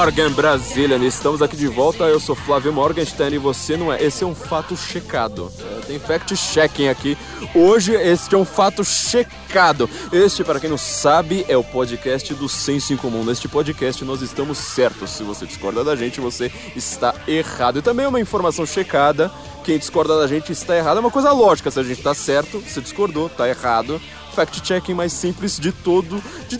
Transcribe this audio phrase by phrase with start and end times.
[0.00, 2.04] Morgan Brasília, estamos aqui de volta.
[2.04, 4.02] Eu sou Flávio Morgenstern e você não é.
[4.02, 5.52] Esse é um fato checado.
[5.90, 7.18] Tem fact-checking aqui.
[7.52, 9.90] Hoje, este é um fato checado.
[10.12, 13.24] Este, para quem não sabe, é o podcast do Senso em Comum.
[13.24, 15.10] Neste podcast, nós estamos certos.
[15.10, 17.80] Se você discorda da gente, você está errado.
[17.80, 19.32] E também é uma informação checada.
[19.64, 20.98] Quem discorda da gente está errado.
[20.98, 21.72] É uma coisa lógica.
[21.72, 24.00] Se a gente está certo, se discordou, está errado
[24.32, 26.22] fact-checking mais simples de todo.
[26.48, 26.56] De,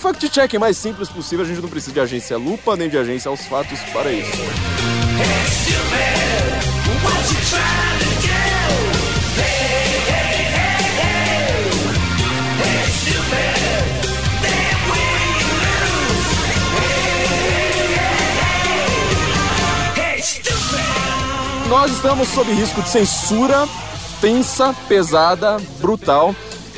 [0.00, 1.44] fact-checking mais simples possível.
[1.44, 4.32] A gente não precisa de agência lupa nem de agência aos fatos para isso.
[21.70, 23.64] Nós estamos sob risco de censura
[24.20, 26.34] tensa, pesada, brutal.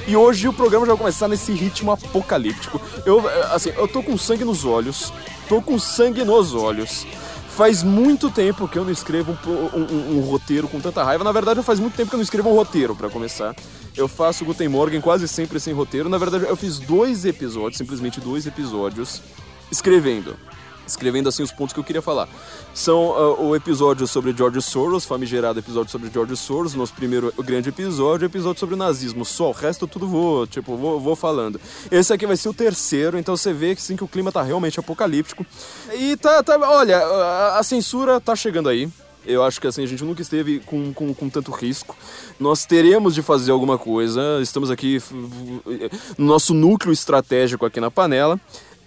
[0.06, 2.78] E hoje o programa já vai começar nesse ritmo apocalíptico.
[3.06, 5.10] Eu, assim, eu tô com sangue nos olhos.
[5.48, 7.06] Tô com sangue nos olhos.
[7.56, 11.24] Faz muito tempo que eu não escrevo um, um, um, roteiro com tanta raiva.
[11.24, 13.56] Na verdade, faz muito tempo que eu não escrevo um roteiro, para começar.
[13.96, 16.10] Eu faço Guten Morgen quase sempre sem roteiro.
[16.10, 19.22] Na verdade, eu fiz dois episódios, simplesmente dois episódios,
[19.70, 20.36] escrevendo
[20.92, 22.28] escrevendo assim os pontos que eu queria falar.
[22.72, 27.68] São uh, o episódio sobre George Soros, famigerado episódio sobre George Soros, nosso primeiro grande
[27.70, 29.24] episódio, episódio sobre o nazismo.
[29.24, 31.60] Só o resto tudo vou, tipo, vou, vou falando.
[31.90, 34.42] Esse aqui vai ser o terceiro, então você vê que sim que o clima tá
[34.42, 35.44] realmente apocalíptico.
[35.94, 38.88] E tá, tá olha, a, a censura tá chegando aí.
[39.24, 41.96] Eu acho que assim, a gente nunca esteve com, com, com, tanto risco.
[42.40, 44.40] Nós teremos de fazer alguma coisa.
[44.42, 45.00] Estamos aqui
[46.18, 48.40] no nosso núcleo estratégico aqui na panela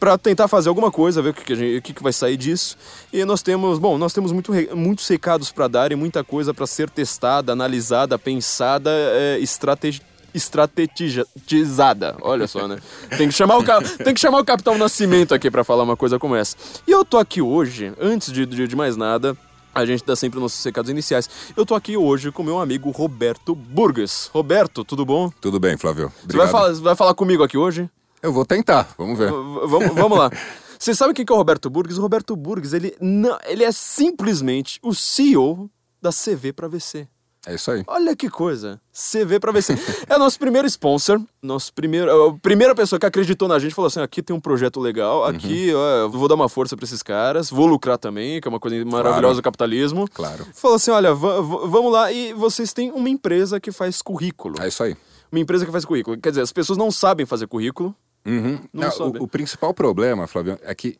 [0.05, 2.37] para tentar fazer alguma coisa, ver o que, que, gente, o que, que vai sair
[2.37, 2.77] disso.
[3.11, 6.67] E nós temos, bom, nós temos muito, muitos recados para dar e muita coisa para
[6.67, 12.17] ser testada, analisada, pensada, é, estrategi estrategizada.
[12.21, 12.77] Olha só, né?
[13.17, 13.63] Tem que chamar o,
[14.03, 16.55] tem que chamar o Capitão Nascimento aqui para falar uma coisa como essa.
[16.85, 19.35] E eu tô aqui hoje, antes de, de, de mais nada,
[19.73, 21.27] a gente dá sempre nossos recados iniciais.
[21.57, 24.29] Eu tô aqui hoje com meu amigo Roberto Burgas.
[24.31, 25.31] Roberto, tudo bom?
[25.41, 26.11] Tudo bem, Flávio.
[26.23, 26.31] Obrigado.
[26.31, 27.89] Você vai falar, vai falar comigo aqui hoje?
[28.25, 29.29] Eu vou tentar, vamos ver.
[29.29, 30.31] vamos, vamos lá.
[30.79, 31.99] Você sabe quem que é o Roberto Burgs?
[31.99, 35.69] O Roberto Burgs, ele, não, ele é simplesmente o CEO
[36.01, 37.07] da CV para VC.
[37.45, 37.83] É isso aí.
[37.85, 38.81] Olha que coisa.
[38.91, 39.77] CV para VC.
[40.09, 43.85] é o nosso primeiro sponsor, nosso primeiro, a primeira pessoa que acreditou na gente falou
[43.85, 45.25] assim: aqui tem um projeto legal, uhum.
[45.25, 46.05] aqui uhum.
[46.05, 48.75] ó, vou dar uma força para esses caras, vou lucrar também, que é uma coisa
[48.83, 49.35] maravilhosa claro.
[49.35, 50.09] do capitalismo.
[50.11, 50.47] Claro.
[50.51, 54.55] Falou assim: olha, vamos lá, e vocês têm uma empresa que faz currículo.
[54.59, 54.97] É isso aí.
[55.31, 56.17] Uma empresa que faz currículo.
[56.17, 57.95] Quer dizer, as pessoas não sabem fazer currículo.
[58.25, 58.59] Uhum.
[58.73, 60.97] Não, não o, o, principal problema, Flávio, é que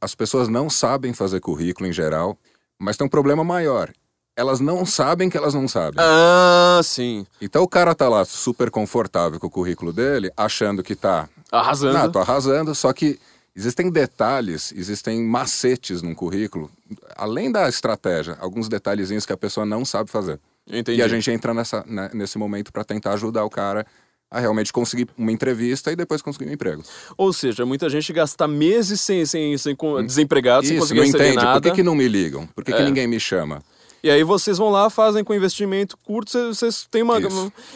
[0.00, 2.38] as pessoas não sabem fazer currículo em geral,
[2.78, 3.92] mas tem um problema maior.
[4.34, 5.98] Elas não sabem que elas não sabem.
[5.98, 7.26] Ah, sim.
[7.40, 11.28] Então o cara tá lá super confortável com o currículo dele, achando que tá.
[11.50, 11.98] Arrasando.
[11.98, 13.18] Não, tô arrasando, só que
[13.54, 16.70] existem detalhes, existem macetes num currículo,
[17.16, 20.38] além da estratégia, alguns detalhezinhos que a pessoa não sabe fazer.
[20.70, 21.00] Entendi.
[21.00, 23.84] E a gente entra nessa, né, nesse momento para tentar ajudar o cara
[24.30, 26.82] a realmente conseguir uma entrevista e depois conseguir um emprego.
[27.16, 31.06] Ou seja, muita gente gasta meses sem, sem, sem, sem desempregado, Isso, sem conseguir não
[31.06, 31.36] entende.
[31.36, 31.60] nada.
[31.60, 32.46] Por que, que não me ligam?
[32.48, 32.76] Por que, é.
[32.76, 33.62] que ninguém me chama?
[34.02, 37.18] E aí vocês vão lá, fazem com investimento curto, vocês têm uma.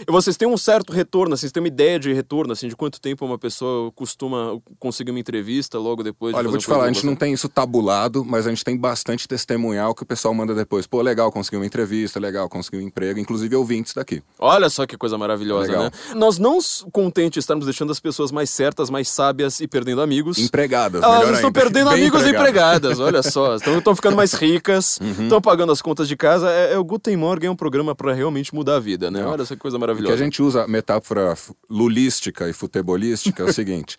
[0.07, 3.01] Vocês têm um certo retorno, assim, vocês têm uma ideia de retorno, assim, de quanto
[3.01, 6.85] tempo uma pessoa costuma conseguir uma entrevista logo depois Olha, de eu vou te falar,
[6.85, 10.33] a gente não tem isso tabulado, mas a gente tem bastante testemunhal que o pessoal
[10.33, 10.87] manda depois.
[10.87, 14.23] Pô, legal, conseguiu uma entrevista, legal, conseguiu um emprego, inclusive ouvintes daqui.
[14.39, 15.85] Olha só que coisa maravilhosa, legal.
[15.85, 15.91] né?
[16.15, 16.59] Nós não
[16.93, 20.39] contentes estarmos deixando as pessoas mais certas, mais sábias e perdendo amigos.
[20.39, 21.53] Empregadas, Elas estão ainda.
[21.53, 23.57] perdendo Bem amigos empregadas, olha só.
[23.57, 25.43] Estão ficando mais ricas, estão uhum.
[25.43, 26.51] pagando as contas de casa.
[26.51, 29.25] É, é o Guten Morgen é um programa para realmente mudar a vida, né?
[29.25, 30.13] Olha essa coisa maravilhosa.
[30.13, 31.35] O que a gente usa metáfora
[31.69, 33.97] lulística e futebolística é o seguinte: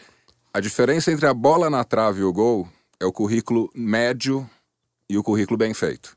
[0.53, 2.67] a diferença entre a bola na trave e o gol
[2.99, 4.47] é o currículo médio
[5.09, 6.15] e o currículo bem feito.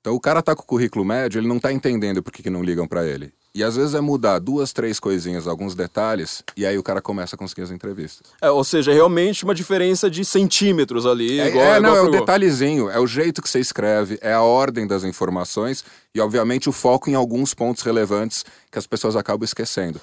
[0.00, 2.50] Então o cara tá com o currículo médio, ele não tá entendendo por que, que
[2.50, 3.32] não ligam para ele.
[3.56, 7.36] E às vezes é mudar duas, três coisinhas, alguns detalhes, e aí o cara começa
[7.36, 8.30] a conseguir as entrevistas.
[8.38, 11.40] É, ou seja, realmente uma diferença de centímetros ali.
[11.40, 14.34] É, igual, é não, igual é o detalhezinho, é o jeito que você escreve, é
[14.34, 15.82] a ordem das informações
[16.14, 19.98] e, obviamente, o foco em alguns pontos relevantes que as pessoas acabam esquecendo.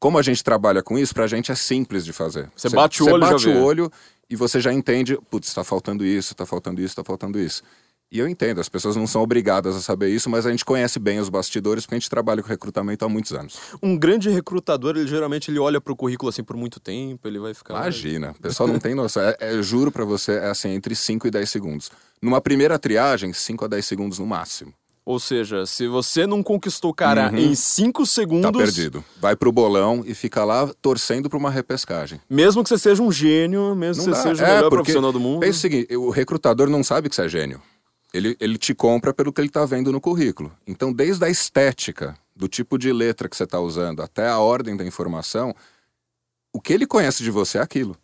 [0.00, 2.50] Como a gente trabalha com isso, pra gente é simples de fazer.
[2.56, 3.92] Você, você bate o olho, Você bate o olho
[4.28, 7.62] e você já entende, putz, tá faltando isso, tá faltando isso, tá faltando isso.
[8.10, 10.96] E eu entendo, as pessoas não são obrigadas a saber isso, mas a gente conhece
[11.00, 13.58] bem os bastidores porque a gente trabalha com recrutamento há muitos anos.
[13.82, 17.40] Um grande recrutador, ele geralmente ele olha para o currículo assim por muito tempo, ele
[17.40, 17.74] vai ficar.
[17.74, 19.22] Imagina, o pessoal não tem noção.
[19.24, 21.90] É, é, juro para você, é assim, entre 5 e 10 segundos.
[22.22, 24.72] Numa primeira triagem, 5 a 10 segundos no máximo.
[25.04, 27.38] Ou seja, se você não conquistou o cara Uhum.
[27.38, 29.04] em 5 Tá segundos, perdido.
[29.20, 32.20] Vai pro bolão e fica lá torcendo pra uma repescagem.
[32.30, 34.30] mesmo que você seja um gênio, mesmo que Não você dá.
[34.30, 35.40] seja o É, melhor profissional do mundo.
[35.40, 37.60] Pensa o seguinte, o recrutador não sabe que você é gênio.
[38.16, 40.50] Ele, ele te compra pelo que ele está vendo no currículo.
[40.66, 44.76] Então, desde a estética, do tipo de letra que você está usando, até a ordem
[44.76, 45.54] da informação,
[46.52, 47.96] o que ele conhece de você é aquilo.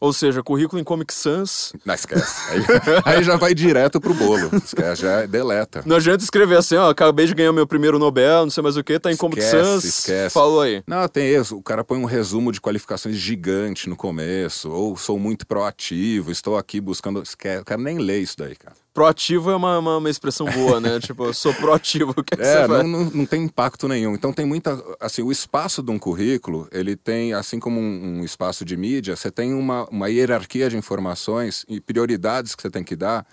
[0.00, 1.72] Ou seja, currículo em Comic Sans.
[1.82, 2.50] Não, esquece.
[2.50, 2.60] Aí,
[3.16, 4.50] aí já vai direto pro bolo.
[4.54, 5.82] Esquece, já deleta.
[5.86, 8.84] Não adianta escrever assim, ó, acabei de ganhar meu primeiro Nobel, não sei mais o
[8.84, 9.84] que, tá em Comic Esquece, Sans.
[9.84, 10.34] esquece.
[10.34, 10.82] Falou aí.
[10.86, 11.56] Não, tem isso.
[11.56, 14.70] O cara põe um resumo de qualificações gigante no começo.
[14.70, 17.22] Ou sou muito proativo, estou aqui buscando.
[17.22, 17.62] Esquece.
[17.62, 18.76] O cara nem lê isso daí, cara.
[18.94, 21.00] Proativo é uma, uma, uma expressão boa, né?
[21.00, 22.14] tipo, eu sou proativo.
[22.22, 24.14] Que, É, não, não, não tem impacto nenhum.
[24.14, 24.80] Então tem muita.
[25.00, 29.16] Assim, o espaço de um currículo, ele tem, assim como um, um espaço de mídia,
[29.16, 33.26] você tem uma, uma hierarquia de informações e prioridades que você tem que dar,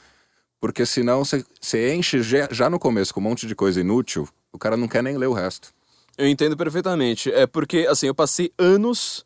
[0.60, 4.28] porque senão você, você enche já, já no começo com um monte de coisa inútil,
[4.52, 5.70] o cara não quer nem ler o resto.
[6.18, 7.32] Eu entendo perfeitamente.
[7.32, 9.24] É porque, assim, eu passei anos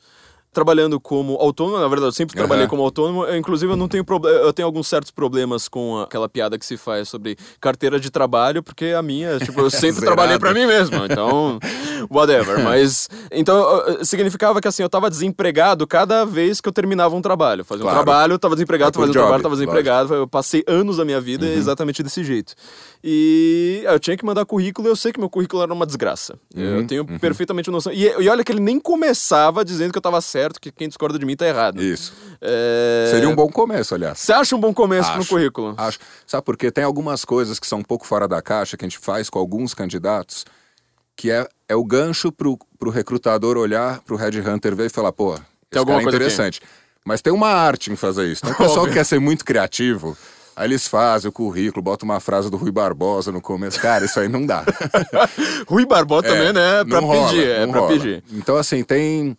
[0.56, 2.70] trabalhando como autônomo, na verdade, eu sempre trabalhei Aham.
[2.70, 3.26] como autônomo.
[3.26, 6.66] Eu, inclusive, eu não tenho problema, eu tenho alguns certos problemas com aquela piada que
[6.66, 10.66] se faz sobre carteira de trabalho, porque a minha, tipo, eu sempre trabalhei pra mim
[10.66, 10.96] mesmo.
[11.06, 11.60] Então,
[12.10, 12.64] whatever.
[12.64, 13.64] Mas então
[14.04, 17.64] significava que assim, eu tava desempregado cada vez que eu terminava um trabalho.
[17.66, 18.04] Fazia um Claro.
[18.04, 20.14] trabalho, tava desempregado, fazia um job, trabalho, tava desempregado.
[20.14, 22.54] Eu passei anos da minha vida exatamente desse jeito.
[23.08, 26.40] E eu tinha que mandar currículo, eu sei que meu currículo era uma desgraça.
[26.56, 27.94] Eu tenho perfeitamente noção.
[27.94, 31.20] E, e olha que ele nem começava dizendo que eu tava certo, que quem discorda
[31.20, 31.84] de mim tá errado.
[31.84, 32.16] Isso.
[32.42, 33.10] É...
[33.12, 34.18] Seria um bom começo, aliás.
[34.18, 35.30] Você acha um bom começo no Acho.
[35.30, 35.76] currículo?
[35.78, 36.00] Acho.
[36.26, 36.72] Sabe por quê?
[36.72, 39.38] Tem algumas coisas que são um pouco fora da caixa que a gente faz com
[39.38, 40.44] alguns candidatos,
[41.16, 45.26] que é, é o gancho pro, pro recrutador olhar pro headhunter ver e falar, pô,
[45.36, 46.16] alguma cara é coisa aqui.
[46.16, 46.62] interessante.
[47.06, 48.42] Mas tem uma arte em fazer isso.
[48.44, 50.18] Então, o pessoal que quer ser muito criativo,
[50.56, 53.80] aí eles fazem o currículo, botam uma frase do Rui Barbosa no começo.
[53.80, 54.64] Cara, isso aí não dá.
[55.68, 56.84] Rui Barbó também, né?
[56.86, 57.92] Pra não rola, pedir, é pra rola.
[57.94, 58.24] pedir.
[58.32, 59.38] Então, assim, tem.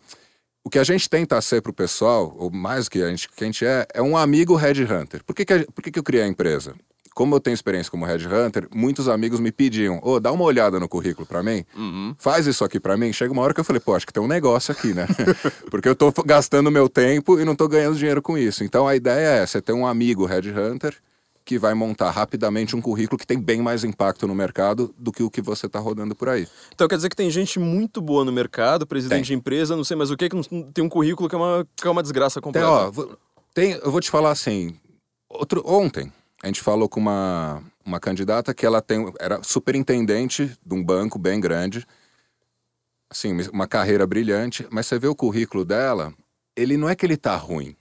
[0.63, 3.41] O que a gente tenta ser pro pessoal, ou mais do que a gente, que
[3.43, 5.23] a gente é, é um amigo headhunter.
[5.23, 6.73] Por que, que, a- por que, que eu criei a empresa?
[7.17, 10.87] Como eu tenho experiência como headhunter, muitos amigos me pediam, ô, dá uma olhada no
[10.87, 12.13] currículo pra mim, Uhum.
[12.19, 13.11] faz isso aqui pra mim.
[13.11, 15.07] Chega uma hora que eu falei, pô, acho que tem um negócio aqui, né?
[15.71, 18.63] Porque eu tô gastando meu tempo e não tô ganhando dinheiro com isso.
[18.63, 20.95] Então a ideia é você ter um amigo headhunter
[21.43, 25.23] que vai montar rapidamente um currículo que tem bem mais impacto no mercado do que
[25.23, 26.47] o que você tá rodando por aí.
[26.75, 29.27] Então quer dizer que tem gente muito boa no mercado, presidente Tem.
[29.27, 30.37] de empresa, não sei mais o que, que
[30.71, 32.67] tem um currículo que é uma, que é uma desgraça Tem, completa.
[32.67, 33.17] ó, vou-
[33.55, 34.75] tem, eu vou te falar assim.
[35.29, 36.11] Outro, ontem,
[36.41, 41.17] a gente falou com uma, uma candidata que ela tem, era superintendente de um banco
[41.17, 41.85] bem grande.
[43.09, 46.13] Assim, uma carreira brilhante, mas você vê o currículo dela,
[46.55, 47.75] ele não é que ele tá ruim.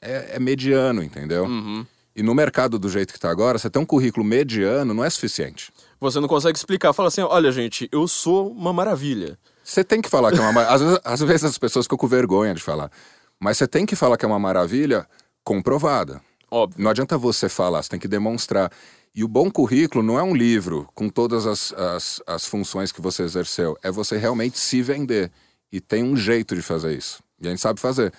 [0.00, 1.44] É, é mediano, entendeu?
[1.44, 1.86] Uhum.
[2.16, 5.10] E no mercado do jeito que tá agora, você ter um currículo mediano não é
[5.10, 5.72] suficiente.
[6.00, 6.92] Você não consegue explicar.
[6.92, 9.38] Fala assim, olha gente, eu sou uma maravilha.
[9.62, 10.74] Você tem que falar que é uma maravilha.
[10.74, 12.90] Às vezes, às vezes as pessoas ficam com vergonha de falar.
[13.38, 15.06] Mas você tem que falar que é uma maravilha
[15.44, 16.20] comprovada.
[16.50, 16.82] Óbvio.
[16.82, 18.70] Não adianta você falar, você tem que demonstrar.
[19.14, 23.00] E o bom currículo não é um livro com todas as, as, as funções que
[23.00, 23.76] você exerceu.
[23.82, 25.30] É você realmente se vender.
[25.72, 27.22] E tem um jeito de fazer isso.
[27.40, 28.12] E a gente sabe fazer.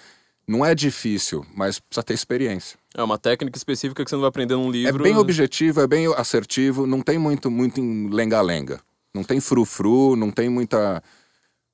[0.48, 2.78] Não é difícil, mas precisa ter experiência.
[2.96, 5.04] É uma técnica específica que você não vai aprender num É livro.
[5.04, 8.82] bem objetivo, é bem assertivo, não tem muito, muito em lenga-lenga.
[9.14, 11.02] Não tem frufru, não tem muita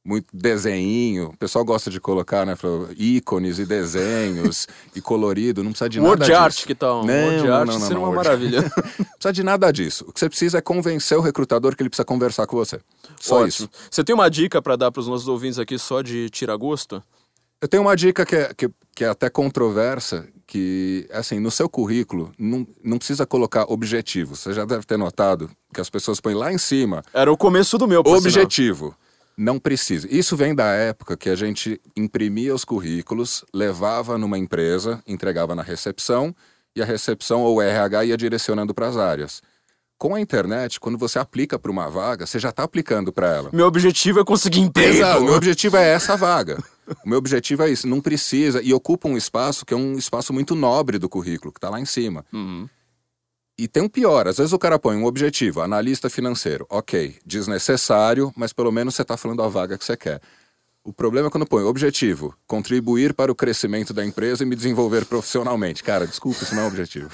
[0.08, 1.28] muito desenho.
[1.30, 2.56] O pessoal gosta de colocar, né,
[2.98, 6.66] ícones e desenhos e colorido, não precisa de Word nada art, disso.
[6.66, 7.06] que tal?
[7.06, 8.62] Não, Word não, art não, não, seria uma Word- maravilha.
[8.98, 10.06] Não precisa de nada disso.
[10.08, 12.80] O que você precisa é convencer o recrutador que ele precisa conversar com você.
[13.20, 13.48] Só Ótimo.
[13.48, 13.70] isso.
[13.92, 17.04] Você tem uma dica pra dar pros nossos ouvintes aqui só de tirar gosto?
[17.60, 21.68] Eu tenho uma dica que é, que, que é até controversa, que, assim, no seu
[21.68, 24.36] currículo, não, não precisa colocar objetivo.
[24.36, 27.78] Você já deve ter notado que as pessoas põem lá em cima Era o começo
[27.78, 28.46] do meu, por sinal.
[29.38, 30.08] Não precisa.
[30.10, 35.62] Isso vem da época que a gente imprimia os currículos, levava numa empresa, entregava na
[35.62, 36.36] recepção
[36.76, 39.42] e a recepção ou o RH ia direcionando para as áreas.
[39.98, 43.50] Com a internet, quando você aplica para uma vaga, você já está aplicando para ela.
[43.52, 44.98] Meu objetivo é conseguir emprego.
[44.98, 45.22] Exato.
[45.22, 46.64] O meu objetivo é essa vaga.
[47.04, 47.88] O meu objetivo é isso.
[47.88, 48.62] Não precisa.
[48.62, 51.80] E ocupa um espaço que é um espaço muito nobre do currículo, que está lá
[51.80, 52.24] em cima.
[52.32, 52.70] Uhum.
[53.60, 58.32] E tem um pior, às vezes o cara põe um objetivo, analista financeiro, ok, desnecessário,
[58.36, 60.22] mas pelo menos você está falando a vaga que você quer.
[60.84, 65.06] O problema é quando põe objetivo, contribuir para o crescimento da empresa e me desenvolver
[65.06, 65.84] profissionalmente.
[65.84, 67.10] Cara, desculpa, isso não é um objetivo.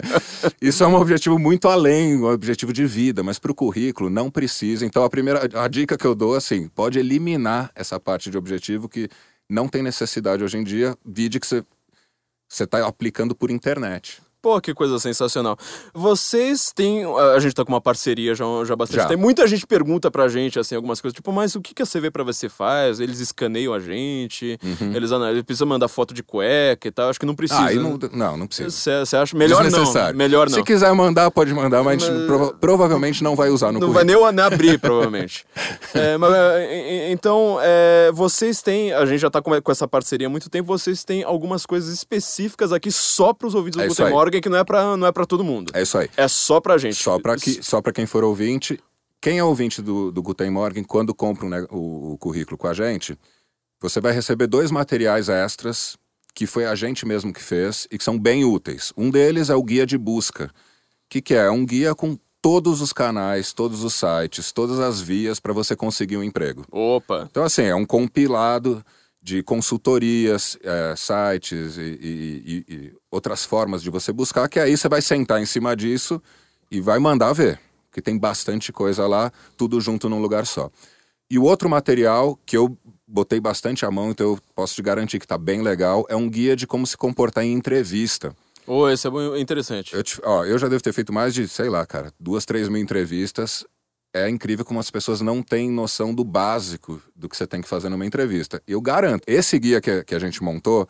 [0.60, 4.30] isso é um objetivo muito além, um objetivo de vida, mas para o currículo não
[4.30, 4.86] precisa.
[4.86, 8.88] Então a primeira, a dica que eu dou, assim, pode eliminar essa parte de objetivo
[8.88, 9.08] que
[9.48, 11.62] não tem necessidade hoje em dia, vide que você
[12.48, 14.22] você está aplicando por internet.
[14.44, 15.56] Pô, que coisa sensacional.
[15.94, 17.02] Vocês têm.
[17.34, 19.06] A gente tá com uma parceria já, já bastante Já.
[19.08, 19.22] tempo.
[19.22, 22.10] Muita gente pergunta pra gente, assim, algumas coisas, tipo, mas o que, que a CV
[22.10, 23.00] pra você faz?
[23.00, 24.58] Eles escaneiam a gente,
[24.94, 27.08] eles, ana- eles precisam mandar foto de cueca e tal.
[27.08, 27.58] Acho que não precisa.
[27.62, 27.66] Uhum.
[27.68, 28.08] Ah, né?
[28.12, 28.68] não, não, não precisa.
[29.06, 30.12] Você acha melhor não?
[30.14, 30.58] Melhor não.
[30.58, 33.92] Se quiser mandar, pode mandar, mas a gente prova- provavelmente não vai usar no Não
[33.92, 34.30] vai currículo.
[34.32, 35.46] nem o- abrir, provavelmente.
[35.94, 38.92] É, mas, é, então, é, vocês têm.
[38.92, 40.66] A gente já tá com, essa parceria há muito tempo.
[40.66, 44.04] Vocês têm algumas coisas específicas aqui só pros ouvidos É do Guten
[44.40, 45.70] que não é pra, não é pra todo mundo.
[45.74, 46.08] É isso aí.
[46.16, 46.96] É só pra gente.
[46.96, 48.78] Só para só pra quem for ouvinte.
[49.20, 52.66] Quem é ouvinte do, do Guten Morgen, quando compra um ne- o, o currículo com
[52.68, 53.18] a gente,
[53.80, 55.96] você vai receber dois materiais extras
[56.34, 58.92] que foi a gente mesmo que fez e que são bem úteis.
[58.96, 60.46] Um deles é o guia de busca.
[60.46, 60.50] O
[61.08, 61.46] que, que é?
[61.46, 65.74] É um guia com todos os canais, todos os sites, todas as vias para você
[65.74, 66.64] conseguir um emprego.
[66.70, 67.26] Opa.
[67.30, 68.84] Então, assim, é um compilado
[69.24, 74.86] de consultorias, eh, sites e, e- e- outras formas de você buscar, que aí você
[74.86, 76.22] vai sentar em cima disso
[76.70, 77.58] e vai mandar ver,
[77.90, 80.70] que tem bastante coisa lá, tudo junto num lugar só.
[81.30, 82.76] E o outro material que eu
[83.08, 86.28] botei bastante à mão, então eu posso te garantir que tá bem legal, é um
[86.28, 88.36] guia de como se comportar em entrevista.
[88.66, 89.94] Ô, esse é bom- interessante.
[89.94, 92.68] Eu, te- ó, eu já devo ter feito mais de, sei lá, cara, duas, três
[92.68, 93.64] mil entrevistas.
[94.14, 97.68] É incrível como as pessoas não têm noção do básico do que você tem que
[97.68, 98.62] fazer numa entrevista.
[98.64, 100.88] Eu garanto, esse guia que, que a gente montou,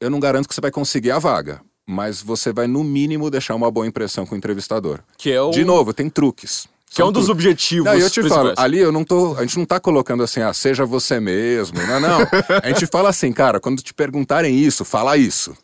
[0.00, 1.60] eu não garanto que você vai conseguir a vaga.
[1.84, 5.00] Mas você vai, no mínimo, deixar uma boa impressão com o entrevistador.
[5.16, 5.50] Que é o.
[5.50, 6.68] De novo, tem truques.
[6.90, 7.30] Que é um dos truques.
[7.30, 7.86] objetivos.
[7.86, 9.34] Não, eu te falo, ali eu não tô.
[9.36, 11.78] A gente não tá colocando assim, ah, seja você mesmo.
[11.86, 12.18] Não, não.
[12.62, 15.56] A gente fala assim, cara, quando te perguntarem isso, fala isso.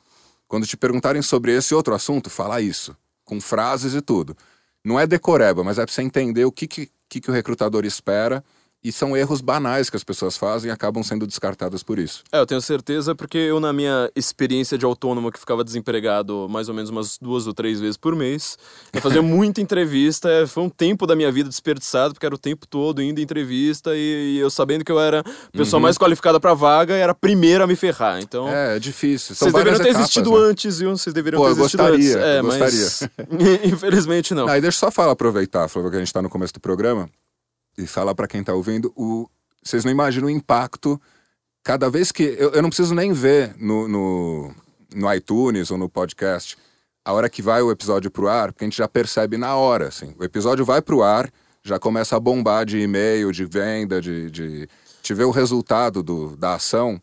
[0.49, 2.97] Quando te perguntarem sobre esse outro assunto, fala isso.
[3.25, 4.37] Com frases e tudo.
[4.85, 7.85] Não é decoreba, mas é pra você entender o que, que, que, que o recrutador
[7.85, 8.45] espera.
[8.85, 12.23] E são erros banais que as pessoas fazem e acabam sendo descartadas por isso.
[12.31, 16.69] É, eu tenho certeza, porque eu, na minha experiência de autônomo, que ficava desempregado mais
[16.69, 18.59] ou menos umas duas ou três vezes por mês,
[18.93, 22.39] eu fazia muita entrevista, é, foi um tempo da minha vida desperdiçado, porque era o
[22.39, 25.97] tempo todo indo em entrevista e, e eu sabendo que eu era a pessoa mais
[25.97, 28.21] qualificada pra vaga era a primeira a me ferrar.
[28.21, 28.45] Então.
[28.45, 28.51] Uhum.
[28.51, 29.35] É, é difícil.
[29.35, 30.37] São Vocês deveriam ter etapas, existido né?
[30.49, 30.91] antes, viu?
[30.91, 32.27] Vocês deveriam Pô, ter existido gostaria, antes.
[32.27, 33.09] É, eu mas.
[33.73, 34.47] Infelizmente não.
[34.47, 37.09] Aí deixa eu só falar, aproveitar, Flávio, que a gente está no começo do programa,
[37.77, 39.29] e falar para quem está ouvindo, o...
[39.63, 41.01] vocês não imaginam o impacto
[41.63, 42.23] cada vez que.
[42.39, 44.55] Eu, eu não preciso nem ver no, no,
[44.95, 46.57] no iTunes ou no podcast
[47.05, 49.89] a hora que vai o episódio pro ar, porque a gente já percebe na hora.
[49.89, 50.15] Assim.
[50.19, 51.31] O episódio vai pro ar,
[51.63, 54.31] já começa a bombar de e-mail, de venda, de.
[54.31, 54.69] de...
[55.03, 56.99] Te ver o resultado do, da ação.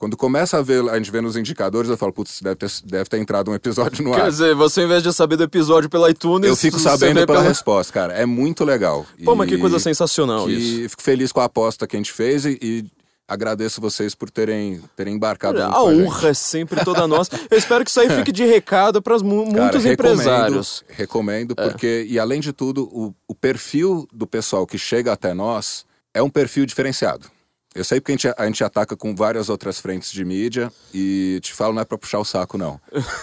[0.00, 3.04] Quando começa a ver, a gente vê nos indicadores, eu falo, putz, deve ter, deve
[3.04, 4.22] ter entrado um episódio no ar.
[4.22, 6.48] Quer dizer, você, ao invés de saber do episódio pela iTunes.
[6.48, 8.14] Eu fico sabendo pela pela- resposta, cara.
[8.14, 9.04] É muito legal.
[9.22, 10.88] Pô, mas que E coisa sensacional que isso.
[10.88, 12.84] Fico feliz com a aposta que a gente fez e, e
[13.28, 17.38] agradeço vocês por terem, terem embarcado A com a honra é sempre toda nossa.
[17.50, 20.82] Eu espero que isso aí fique de recado para Cara, muitos recomendo, empresários.
[20.88, 25.84] Recomendo, porque, e além de tudo, o, o perfil do pessoal que chega até nós
[26.14, 27.26] é um perfil diferenciado.
[27.72, 31.38] Eu sei porque a gente, a gente ataca com várias outras frentes de mídia e
[31.40, 32.80] te falo, não é pra puxar o saco, não.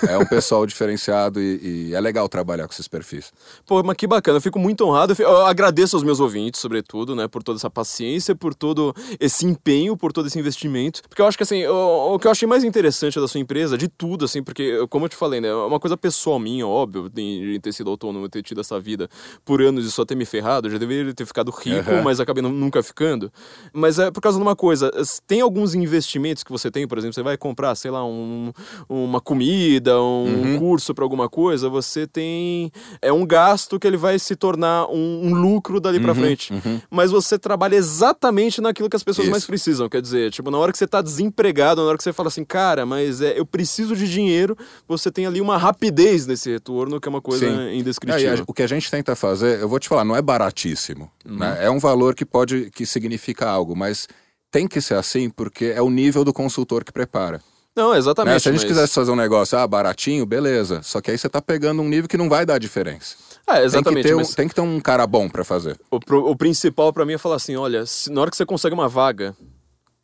[0.08, 3.34] É um pessoal diferenciado e, e é legal trabalhar com esses perfis.
[3.66, 5.12] Pô, mas que bacana, eu fico muito honrado.
[5.12, 8.96] Eu, fi- eu agradeço aos meus ouvintes, sobretudo, né, por toda essa paciência, por todo
[9.20, 11.02] esse empenho, por todo esse investimento.
[11.10, 13.78] Porque eu acho que, assim, o, o que eu achei mais interessante da sua empresa,
[13.78, 17.10] de tudo, assim, porque, como eu te falei, né, é uma coisa pessoal minha, óbvio,
[17.10, 19.10] de, ter sido autônomo, ter tido essa vida
[19.44, 20.68] por anos e só ter me ferrado.
[20.68, 22.02] Eu já deveria ter ficado rico, Aham.
[22.02, 23.30] mas acabei nu- nunca ficando.
[23.74, 24.92] Mas é por causa de uma coisa,
[25.26, 28.52] tem alguns investimentos que você tem, por exemplo, você vai comprar, sei lá, um,
[28.90, 34.18] uma comida, um curso para alguma coisa, você tem é um gasto que ele vai
[34.20, 36.54] se tornar um, um lucro dali pra frente.
[36.90, 39.32] Mas você trabalha exatamente naquilo que as pessoas Isso.
[39.32, 42.14] mais precisam, quer dizer, tipo, na hora que você tá desempregado, na hora que você
[42.14, 46.50] fala assim, cara, mas é, eu preciso de dinheiro, você tem ali uma rapidez nesse
[46.52, 47.78] retorno que é uma coisa Sim.
[47.78, 48.34] indescritível.
[48.34, 51.10] É, a- o que a gente tenta fazer, eu vou te falar, não é baratíssimo.
[51.26, 51.38] Uhum.
[51.38, 51.58] né?
[51.62, 54.08] É um valor que pode, que significa algo, mas
[54.52, 57.42] tem que ser assim porque é o nível do consultor que prepara.
[57.76, 57.98] Não, né?
[58.00, 58.42] exatamente.
[58.42, 60.82] Se a gente mas- quisesse fazer um negócio, ah, baratinho, beleza.
[60.82, 63.16] Só que aí você tá pegando um nível que não vai dar diferença.
[63.48, 64.04] É, Tem que, exatamente.
[64.08, 65.80] ter, um- mas- tem que ter um cara bom pra fazer.
[65.92, 65.98] O,
[66.32, 68.90] o principal pra mim é falar assim: olha, se- na hora que você consegue uma
[68.90, 69.36] vaga,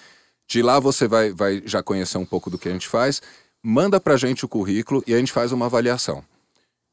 [0.49, 3.21] De lá você vai, vai já conhecer um pouco do que a gente faz.
[3.63, 6.23] Manda pra gente o currículo e a gente faz uma avaliação.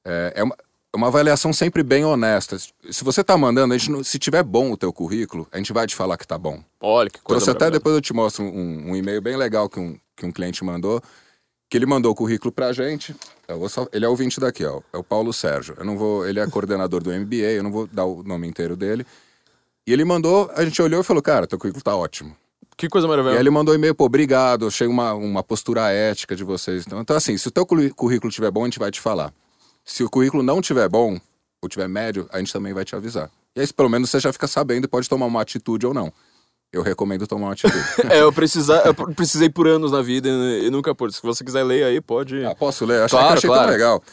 [0.06, 0.56] É, é uma,
[0.96, 2.58] uma avaliação sempre bem honesta.
[2.58, 5.72] Se você tá mandando, a gente não, se tiver bom o teu currículo, a gente
[5.72, 6.64] vai te falar que tá bom.
[6.82, 9.80] Olha que coisa Trouxe até depois eu te mostro um, um e-mail bem legal que
[9.80, 11.02] um, que um cliente mandou,
[11.70, 13.16] que ele mandou o currículo pra gente.
[13.70, 14.82] Só- ele é ouvinte daqui, ó.
[14.92, 15.76] É o Paulo Sérgio.
[15.78, 16.28] Eu não vou.
[16.28, 19.06] Ele é coordenador do MBA, eu não vou dar o nome inteiro dele.
[19.86, 22.36] E ele mandou, a gente olhou e falou, cara, teu currículo tá ótimo.
[22.78, 23.40] Que coisa E aí maravilhosa.
[23.42, 26.86] ele mandou um e-mail, pô, obrigado, achei uma, uma postura ética de vocês.
[26.88, 29.34] Então, então, assim, se o teu currículo tiver bom, a gente vai te falar.
[29.90, 31.20] Se o currículo não tiver bom,
[31.60, 33.30] ou tiver médio, a gente também vai te avisar.
[33.56, 36.14] E aí, pelo menos, você já fica sabendo e pode tomar uma atitude ou não.
[36.72, 37.84] Eu recomendo tomar uma atitude.
[38.08, 41.16] É, eu, precisar, eu precisei por anos na vida e, e nunca pude.
[41.16, 42.46] Se você quiser ler aí, pode.
[42.46, 43.02] ah, posso ler?
[43.02, 43.64] Achei, Claro, achei claro.
[43.64, 44.04] tão legal.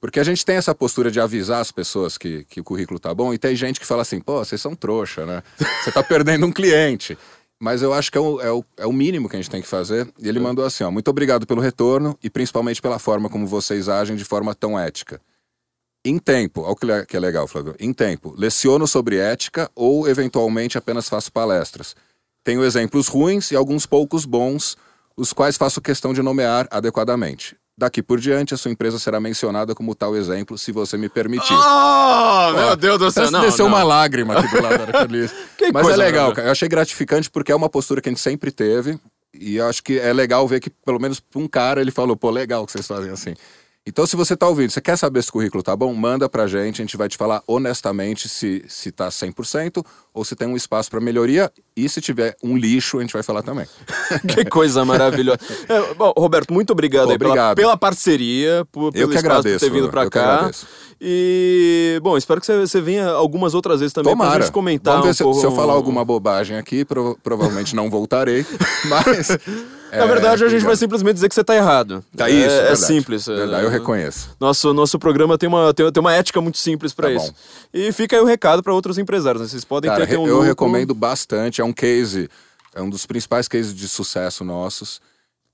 [0.00, 3.12] Porque a gente tem essa postura de avisar as pessoas que, que o currículo tá
[3.12, 5.42] bom, e tem gente que fala assim, pô, vocês são trouxa, né?
[5.82, 7.18] Você tá perdendo um cliente.
[7.64, 9.62] Mas eu acho que é o, é, o, é o mínimo que a gente tem
[9.62, 10.06] que fazer.
[10.18, 13.88] E ele mandou assim, ó, muito obrigado pelo retorno e principalmente pela forma como vocês
[13.88, 15.18] agem de forma tão ética.
[16.04, 17.74] Em tempo, olha o que é legal, Flávio.
[17.80, 21.96] Em tempo, leciono sobre ética ou eventualmente apenas faço palestras.
[22.44, 24.76] Tenho exemplos ruins e alguns poucos bons,
[25.16, 27.56] os quais faço questão de nomear adequadamente.
[27.76, 31.52] Daqui por diante, a sua empresa será mencionada como tal exemplo, se você me permitir.
[31.52, 33.30] Ah, meu Deus do céu.
[33.32, 33.74] Não, desceu não.
[33.74, 35.06] uma lágrima aqui do lado da.
[35.58, 36.48] Que Mas é legal, cara.
[36.48, 38.98] Eu achei gratificante porque é uma postura que a gente sempre teve.
[39.32, 42.30] E eu acho que é legal ver que, pelo menos um cara, ele falou, pô,
[42.30, 43.34] legal que vocês fazem assim.
[43.86, 46.46] Então, se você tá ouvindo, você quer saber se o currículo tá bom, manda pra
[46.46, 50.56] gente, a gente vai te falar honestamente se, se tá 100% ou se tem um
[50.56, 51.52] espaço pra melhoria.
[51.76, 53.66] E se tiver um lixo, a gente vai falar também.
[54.26, 55.38] Que coisa maravilhosa.
[55.68, 57.56] É, bom, Roberto, muito obrigado, aí pela, obrigado.
[57.56, 60.50] pela parceria, por, pelo que espaço agradeço, por ter vindo eu que cá.
[61.00, 64.42] E, bom, espero que você, você venha algumas outras vezes também Tomara.
[64.42, 65.40] gente comentar Vamos ver um se, pouco...
[65.40, 68.46] se eu falar alguma bobagem aqui, prova- provavelmente não voltarei.
[68.88, 69.28] Mas.
[69.98, 72.04] Na verdade, a gente vai simplesmente dizer que você tá errado.
[72.16, 72.80] Tá é, isso, é verdade.
[72.86, 73.28] simples.
[73.28, 74.30] é- Verdade, eu reconheço.
[74.40, 77.32] Nosso, nosso programa tem uma, tem, tem uma ética muito simples pra Tá isso.
[77.32, 77.38] bom.
[77.72, 79.42] E fica aí o recado pra outros empresários.
[79.42, 79.48] né?
[79.48, 81.60] Vocês podem Cara, ter, ter um eu lucro- recomendo bastante.
[81.60, 82.28] É um case,
[82.74, 85.00] é um dos principais cases de sucesso nossos.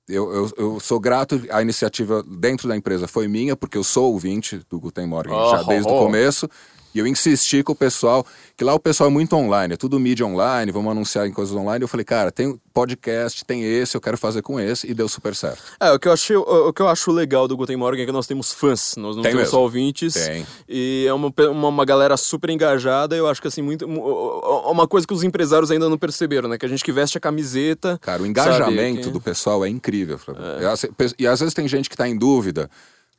[0.09, 4.13] Eu, eu, eu sou grato, a iniciativa dentro da empresa foi minha, porque eu sou
[4.13, 6.05] ouvinte do Guten Morgen Oh, já desde oh, o oh.
[6.07, 6.49] começo.
[6.95, 8.27] E eu insisti com o pessoal,
[8.57, 11.55] que lá o pessoal é muito online, é tudo mídia online, vamos anunciar em coisas
[11.55, 11.83] online.
[11.85, 15.35] Eu falei, cara, tem podcast, tem esse, eu quero fazer com esse, e deu super
[15.35, 15.63] certo.
[15.79, 18.07] É, o que, eu achei, o, o que eu acho legal do Guten Morgen é
[18.07, 19.51] que nós temos fãs, nós não Tem temos mesmo.
[19.51, 20.15] só ouvintes.
[20.15, 20.45] Tem.
[20.69, 23.15] E é uma, uma, uma galera super engajada.
[23.15, 26.59] Eu acho que assim, muito, mu- uma coisa que os empresários ainda não perceberam, né?
[26.59, 27.99] Que a gente que veste a camiseta.
[28.01, 30.19] Cara, o engajamento sabe, que- do pessoal é incrível.
[30.61, 30.87] E às-
[31.19, 32.69] E às vezes tem gente que está em dúvida.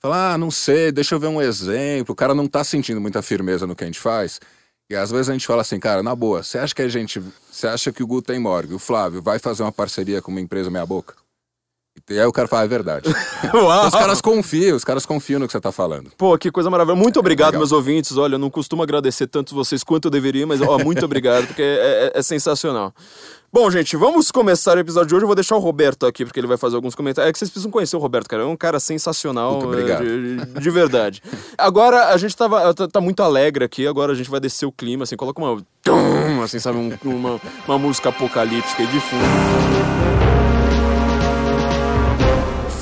[0.01, 2.13] Fala, ah, não sei, deixa eu ver um exemplo.
[2.13, 4.39] O cara não tá sentindo muita firmeza no que a gente faz.
[4.89, 7.21] E às vezes a gente fala assim, cara, na boa, você acha que a gente.
[7.51, 10.71] Você acha que o Guten Morgen, o Flávio, vai fazer uma parceria com uma empresa
[10.71, 11.20] meia boca?
[12.11, 13.09] E aí o cara fala, é verdade.
[13.53, 13.87] Uau!
[13.87, 16.11] os caras confiam, os caras confiam no que você tá falando.
[16.17, 17.01] Pô, que coisa maravilhosa.
[17.01, 17.59] Muito obrigado, legal.
[17.61, 18.17] meus ouvintes.
[18.17, 21.61] Olha, eu não costumo agradecer tanto vocês quanto eu deveria, mas ó, muito obrigado, porque
[21.61, 22.93] é, é- é sensacional.
[23.53, 25.23] Bom, gente, vamos começar o episódio de hoje.
[25.23, 27.27] Eu vou deixar o Roberto aqui, porque ele vai fazer alguns comentários.
[27.29, 28.43] É que vocês precisam conhecer o Roberto, cara.
[28.43, 29.55] É um cara sensacional.
[29.55, 30.03] Muito obrigado.
[30.03, 31.21] é, De, de verdade.
[31.57, 33.85] Agora, a gente tava, tá, tá muito alegre aqui.
[33.85, 35.17] Agora a gente vai descer o clima, assim.
[35.17, 35.61] Coloca uma...
[36.45, 36.77] Assim, sabe?
[36.77, 40.20] um- uma, uma música apocalíptica aí de fundo.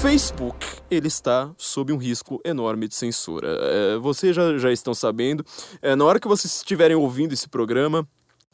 [0.10, 3.48] Facebook ele está sob um risco enorme de censura.
[3.62, 5.46] É, vocês já, já estão sabendo.
[5.84, 8.08] É, na hora que vocês estiverem ouvindo esse programa,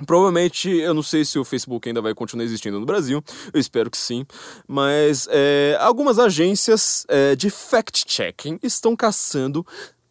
[0.05, 3.89] Provavelmente, eu não sei se o Facebook ainda vai continuar existindo no Brasil, eu espero
[3.89, 4.25] que sim,
[4.67, 9.65] mas é, algumas agências é, de fact-checking estão caçando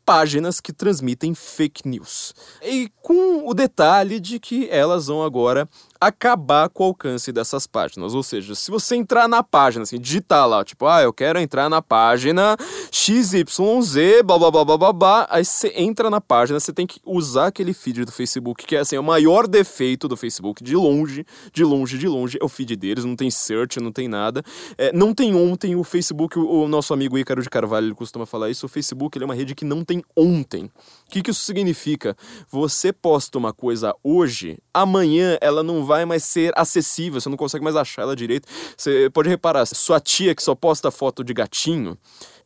[0.04, 2.34] páginas que transmitem fake news.
[2.62, 5.68] E com o detalhe de que elas vão agora
[6.00, 8.14] acabar com o alcance dessas páginas.
[8.14, 11.68] Ou seja, se você entrar na página, assim, digitar lá, tipo, ah, eu quero entrar
[11.68, 12.56] na página
[12.90, 17.00] XYZ, blá blá blá blá blá blá, aí você entra na página, você tem que
[17.04, 21.24] usar aquele feed do Facebook, que é assim, o maior defeito do Facebook, de longe,
[21.52, 24.42] de longe, de longe, é o feed deles, não tem search, não tem nada.
[24.76, 28.50] É, não tem ontem, o Facebook, o, nosso amigo Ícaro de Carvalho, ele costuma falar
[28.50, 30.64] isso, o Facebook ele é uma rede que não tem ontem.
[30.64, 32.16] O que, que isso significa?
[32.50, 37.62] Você posta uma coisa hoje, amanhã ela não vai mais ser acessível, você não consegue
[37.62, 38.48] mais achar ela direito.
[38.76, 41.96] Você pode reparar, sua tia que só posta foto de gatinho,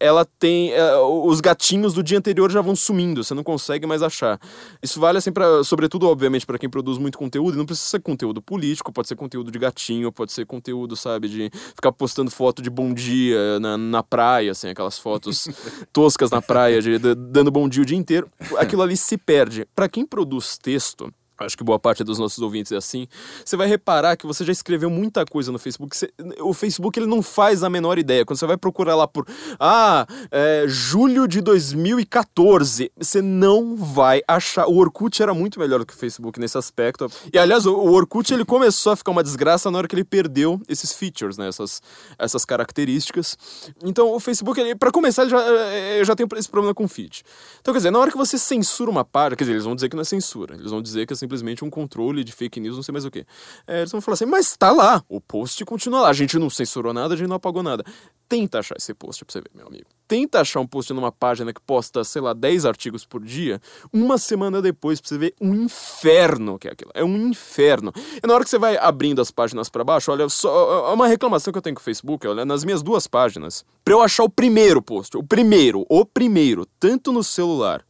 [0.01, 0.73] ela tem.
[0.73, 4.39] Uh, os gatinhos do dia anterior já vão sumindo, você não consegue mais achar.
[4.83, 8.01] Isso vale assim para, sobretudo, obviamente, para quem produz muito conteúdo, e não precisa ser
[8.01, 12.63] conteúdo político, pode ser conteúdo de gatinho, pode ser conteúdo, sabe, de ficar postando foto
[12.63, 15.49] de bom dia na, na praia, assim, aquelas fotos
[15.93, 18.31] toscas na praia, de, de, dando bom dia o dia inteiro.
[18.57, 19.67] Aquilo ali se perde.
[19.75, 23.07] Para quem produz texto, acho que boa parte dos nossos ouvintes é assim,
[23.45, 25.97] você vai reparar que você já escreveu muita coisa no Facebook.
[25.97, 28.25] Você, o Facebook ele não faz a menor ideia.
[28.25, 29.27] Quando você vai procurar lá por
[29.59, 34.67] ah, é, julho de 2014, você não vai achar.
[34.67, 37.11] O Orkut era muito melhor do que o Facebook nesse aspecto.
[37.33, 40.05] E aliás, o, o Orkut ele começou a ficar uma desgraça na hora que ele
[40.05, 41.49] perdeu esses features, né?
[41.49, 41.81] Essas,
[42.19, 43.37] essas características.
[43.85, 47.23] Então o Facebook, para começar, ele já, é, já tem esse problema com feed.
[47.61, 49.89] Então, quer dizer, na hora que você censura uma página, quer dizer, eles vão dizer
[49.89, 50.55] que não é censura.
[50.55, 53.11] Eles vão dizer que assim, simplesmente um controle de fake news, não sei mais o
[53.11, 53.27] que.
[53.67, 56.49] É, eles vão falar assim, mas tá lá, o post continua lá, a gente não
[56.49, 57.85] censurou nada, a gente não apagou nada.
[58.27, 59.85] Tenta achar esse post pra você ver, meu amigo.
[60.07, 63.61] Tenta achar um post numa página que posta, sei lá, 10 artigos por dia,
[63.93, 66.91] uma semana depois pra você ver um inferno que é aquilo.
[66.95, 67.93] É um inferno.
[68.23, 71.53] E na hora que você vai abrindo as páginas para baixo, olha, só uma reclamação
[71.53, 74.31] que eu tenho com o Facebook, olha, nas minhas duas páginas, pra eu achar o
[74.31, 77.85] primeiro post, o primeiro, o primeiro, tanto no celular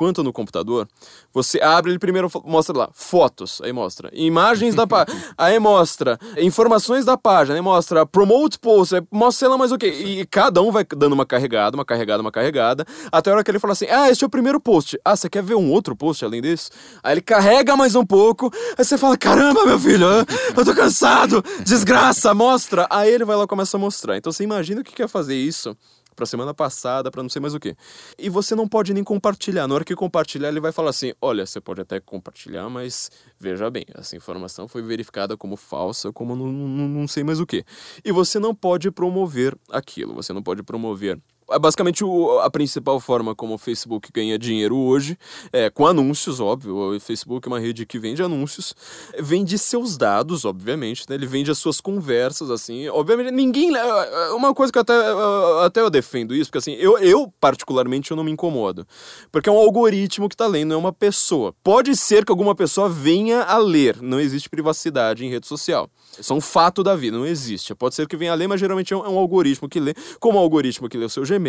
[0.00, 0.88] quanto no computador,
[1.30, 7.04] você abre ele primeiro, mostra lá, fotos, aí mostra imagens da página, aí mostra informações
[7.04, 9.88] da página, aí mostra promote post, aí mostra sei lá mais o que.
[9.88, 13.50] E cada um vai dando uma carregada, uma carregada, uma carregada, até a hora que
[13.50, 14.98] ele fala assim: ah, este é o primeiro post.
[15.04, 16.70] Ah, você quer ver um outro post além desse?
[17.02, 20.06] Aí ele carrega mais um pouco, aí você fala: caramba, meu filho,
[20.56, 22.86] eu tô cansado, desgraça, mostra.
[22.88, 24.16] Aí ele vai lá e começa a mostrar.
[24.16, 25.76] Então você imagina o que quer fazer isso
[26.20, 27.74] para semana passada, para não sei mais o que.
[28.18, 29.66] E você não pode nem compartilhar.
[29.66, 33.70] Na hora que compartilhar, ele vai falar assim: olha, você pode até compartilhar, mas veja
[33.70, 37.64] bem, essa informação foi verificada como falsa, como não, não, não sei mais o que.
[38.04, 41.18] E você não pode promover aquilo, você não pode promover
[41.50, 45.18] é basicamente o, a principal forma como o Facebook ganha dinheiro hoje,
[45.52, 46.96] é com anúncios, óbvio.
[46.96, 48.74] O Facebook é uma rede que vende anúncios,
[49.18, 51.14] vende seus dados, obviamente, né?
[51.14, 52.88] ele vende as suas conversas, assim.
[52.88, 53.74] Obviamente, ninguém.
[53.76, 54.94] É, é uma coisa que até,
[55.64, 58.86] até eu defendo isso, porque assim, eu, eu particularmente eu não me incomodo.
[59.30, 61.54] Porque é um algoritmo que está lendo, é uma pessoa.
[61.62, 65.88] Pode ser que alguma pessoa venha a ler, não existe privacidade em rede social.
[66.18, 67.74] Isso é um fato da vida, não existe.
[67.74, 69.94] Pode ser que venha a ler, mas geralmente é um, é um algoritmo que lê,
[70.18, 71.39] como o algoritmo que lê o seu Gmail.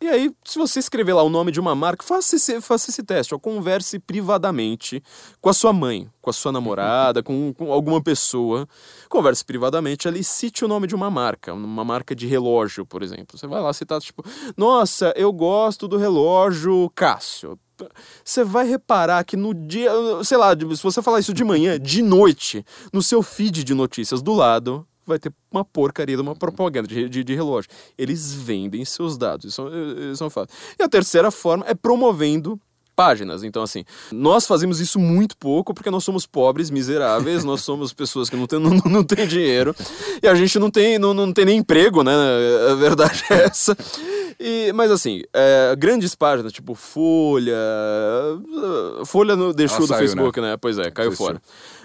[0.00, 3.02] E aí, se você escrever lá o nome de uma marca, faça esse, faça esse
[3.02, 3.34] teste.
[3.34, 5.02] Ó, converse privadamente
[5.40, 8.68] com a sua mãe, com a sua namorada, com, com alguma pessoa.
[9.08, 13.38] Converse privadamente ali, cite o nome de uma marca, uma marca de relógio, por exemplo.
[13.38, 14.22] Você vai lá citar, tipo,
[14.56, 17.58] nossa, eu gosto do relógio Cássio
[18.24, 19.90] você vai reparar que no dia,
[20.24, 24.22] sei lá, se você falar isso de manhã, de noite, no seu feed de notícias
[24.22, 27.70] do lado, vai ter uma porcaria de uma propaganda de, de, de relógio.
[27.96, 29.62] Eles vendem seus dados, isso,
[30.12, 30.52] isso é um fato.
[30.78, 32.60] E a terceira forma é promovendo
[32.96, 33.44] páginas.
[33.44, 38.30] Então, assim, nós fazemos isso muito pouco porque nós somos pobres, miseráveis, nós somos pessoas
[38.30, 39.76] que não têm, não, não tem dinheiro
[40.22, 42.12] e a gente não tem, não, não tem nem emprego, né?
[42.70, 43.76] A verdade é essa.
[44.40, 47.56] E, mas assim, é, grandes páginas, tipo Folha.
[49.04, 50.50] Folha no, deixou Ela do saiu, Facebook, né?
[50.52, 50.56] né?
[50.56, 51.40] Pois é, caiu fora.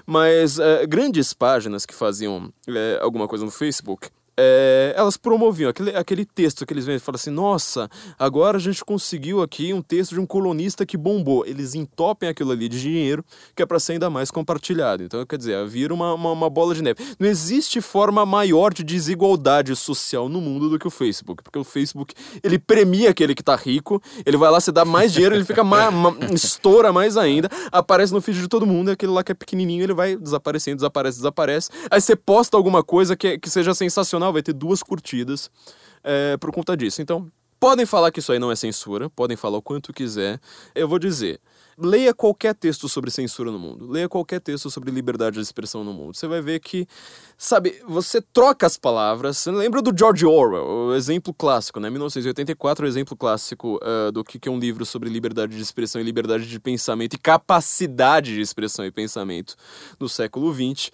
[0.05, 5.95] Mas é, grandes páginas que faziam é, alguma coisa no Facebook é, elas promoviam aquele,
[5.95, 9.81] aquele texto que eles vêm e falam assim: nossa, agora a gente conseguiu aqui um
[9.81, 11.45] texto de um colunista que bombou.
[11.45, 13.23] Eles entopem aquilo ali de dinheiro
[13.55, 15.03] que é para ser ainda mais compartilhado.
[15.03, 17.03] Então, quer dizer, vira uma, uma, uma, bola de neve.
[17.19, 21.63] Não existe forma maior de desigualdade social no mundo do que o Facebook, porque o
[21.63, 22.13] Facebook
[22.43, 25.63] ele premia aquele que tá rico, ele vai lá, se dá mais dinheiro, ele fica
[25.63, 25.93] mais,
[26.31, 29.83] estoura mais ainda, aparece no feed de todo mundo, e aquele lá que é pequenininho
[29.83, 31.69] ele vai desaparecendo, desaparece, desaparece.
[31.89, 35.49] Aí você posta alguma coisa que, que seja sensacional vai ter duas curtidas
[36.03, 37.01] é, por conta disso.
[37.01, 40.39] Então, podem falar que isso aí não é censura, podem falar o quanto quiser.
[40.75, 41.39] Eu vou dizer,
[41.77, 45.93] leia qualquer texto sobre censura no mundo, leia qualquer texto sobre liberdade de expressão no
[45.93, 46.15] mundo.
[46.15, 46.87] Você vai ver que,
[47.37, 49.37] sabe, você troca as palavras.
[49.37, 51.89] Você lembra do George Orwell, o exemplo clássico, né?
[51.89, 56.01] 1984 é o exemplo clássico uh, do que é um livro sobre liberdade de expressão
[56.01, 59.55] e liberdade de pensamento e capacidade de expressão e pensamento
[59.99, 60.91] no século XX.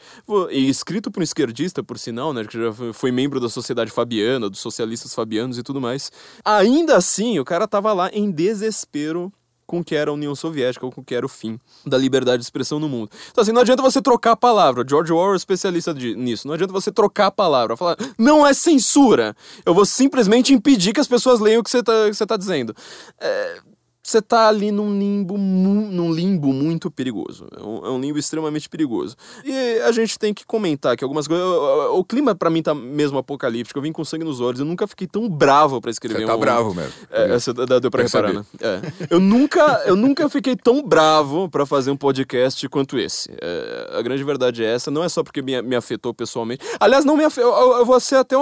[0.51, 2.45] E escrito por um esquerdista, por sinal, né?
[2.45, 6.11] Que já foi membro da Sociedade Fabiana, dos socialistas fabianos e tudo mais.
[6.43, 9.31] Ainda assim, o cara tava lá em desespero
[9.67, 11.97] com o que era a União Soviética, ou com o que era o fim da
[11.97, 13.11] liberdade de expressão no mundo.
[13.29, 14.85] Então, assim, não adianta você trocar a palavra.
[14.87, 16.47] George Orwell é especialista de, nisso.
[16.47, 17.75] Não adianta você trocar a palavra.
[17.75, 19.35] Falar, não é censura.
[19.65, 22.73] Eu vou simplesmente impedir que as pessoas leiam o que você está tá dizendo.
[23.19, 23.59] É,
[24.07, 27.45] você tá ali num limbo, num limbo muito perigoso.
[27.53, 29.17] É um, é um, limbo extremamente perigoso.
[29.43, 31.45] E a gente tem que comentar que algumas coisas.
[31.45, 33.77] O, o clima para mim tá mesmo apocalíptico.
[33.77, 34.61] Eu vim com sangue nos olhos.
[34.61, 36.21] Eu nunca fiquei tão bravo para escrever.
[36.21, 36.93] Você tá um, bravo mesmo.
[37.11, 38.45] É, essa deu pra reparar, né?
[38.61, 38.79] É.
[39.09, 43.29] Eu nunca, eu nunca fiquei tão bravo para fazer um podcast quanto esse.
[43.41, 44.89] É, a grande verdade é essa.
[44.89, 46.63] Não é só porque me, me afetou pessoalmente.
[46.79, 47.51] Aliás, não me afetou.
[47.51, 48.37] Eu, eu, vou ser até,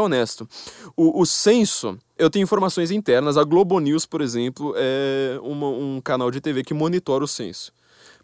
[0.00, 0.48] honesto.
[0.96, 3.36] O, o censo eu tenho informações internas.
[3.36, 7.72] A Globo News, por exemplo, é uma, um canal de TV que monitora o censo.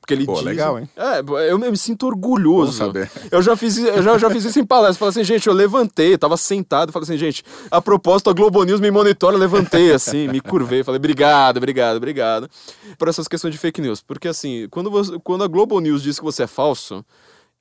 [0.01, 0.45] Porque ele Pô, diz.
[0.45, 0.89] legal, hein?
[0.97, 2.73] É, eu me sinto orgulhoso.
[2.73, 3.11] saber.
[3.31, 4.99] Eu já fiz, eu já, já fiz isso em palestra.
[4.99, 8.81] Falei assim, gente, eu levantei, tava sentado, falei assim, gente, a propósito, a Globo News
[8.81, 12.49] me monitora, eu levantei assim, me curvei, falei, obrigado, obrigado, obrigado.
[12.99, 14.01] Por essas questões de fake news.
[14.01, 17.05] Porque assim, quando, você, quando a Globo News diz que você é falso,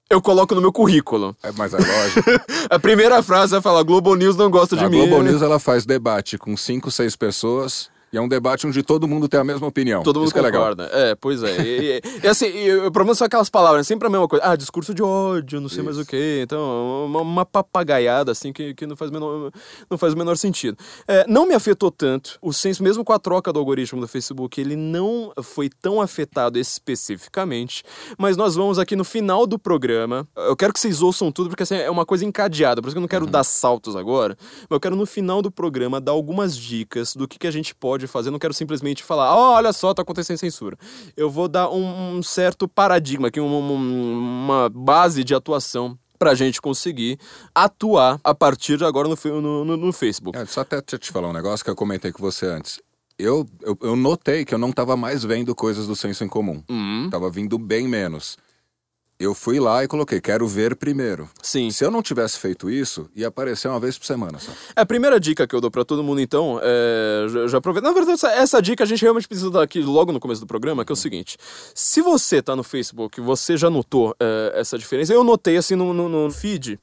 [0.10, 1.36] eu coloco no meu currículo.
[1.44, 2.30] É, mas é lógico.
[2.70, 5.04] a primeira frase é falar: Globo News não gosta de a mim.
[5.04, 8.82] A Globo News ela faz debate com cinco, seis pessoas e é um debate onde
[8.82, 10.04] todo mundo tem a mesma opinião.
[10.04, 10.84] Todo mundo Isso concorda.
[10.86, 11.08] É, legal.
[11.10, 11.62] é, pois é.
[11.62, 12.48] E, e, e assim,
[12.86, 14.46] o problema são aquelas palavras, sempre a mesma coisa.
[14.46, 15.86] Ah, discurso de ódio, não sei Isso.
[15.86, 16.42] mais o quê.
[16.44, 19.52] Então, uma, uma, papagaiada, assim, que, que não, faz menor,
[19.90, 20.78] não faz o menor sentido.
[21.08, 22.38] É, não me afetou tanto.
[22.42, 26.58] O senso, mesmo com a troca do algoritmo do Facebook, ele não foi tão afetado
[26.58, 27.84] especificamente.
[28.18, 30.28] Mas nós vamos aqui no final do programa.
[30.36, 32.82] Eu quero que vocês ouçam tudo, porque assim, é uma coisa encadeada.
[32.82, 33.32] Por isso que eu não quero uhum.
[33.32, 34.38] dar saltos agora.
[34.62, 37.76] Mas eu quero, no final do programa, dar algumas dicas do que, que a gente
[37.76, 38.32] pode pode fazer.
[38.32, 40.78] Não quero simplesmente falar, oh, olha só, tá acontecendo censura.
[41.16, 46.36] Eu vou dar um, um certo paradigma aqui, uma, uma base de atuação para a
[46.36, 47.18] gente conseguir
[47.56, 50.38] atuar a partir de agora no, no, no Facebook.
[50.38, 52.82] É, só até te falar um negócio que eu comentei com você antes.
[53.18, 56.64] Eu, eu, eu notei que eu não estava mais vendo coisas do senso em comum.
[56.70, 57.10] Uhum.
[57.10, 58.38] Tava vindo bem menos
[59.20, 61.30] eu fui lá e coloquei, quero ver primeiro.
[61.42, 61.70] Sim.
[61.72, 64.50] Se eu não tivesse feito isso, ia aparecer uma vez por semana só.
[64.74, 67.28] É, a primeira dica que eu dou para todo mundo, então, é.
[67.28, 67.84] Já, já aproveito.
[67.84, 70.48] Na verdade, essa, essa, dica a gente realmente precisa dar aqui logo no começo do
[70.48, 71.38] programa, que é o seguinte:
[71.76, 75.14] se você tá no Facebook, você já notou é, essa diferença.
[75.14, 76.80] Eu notei assim no, no, no feed,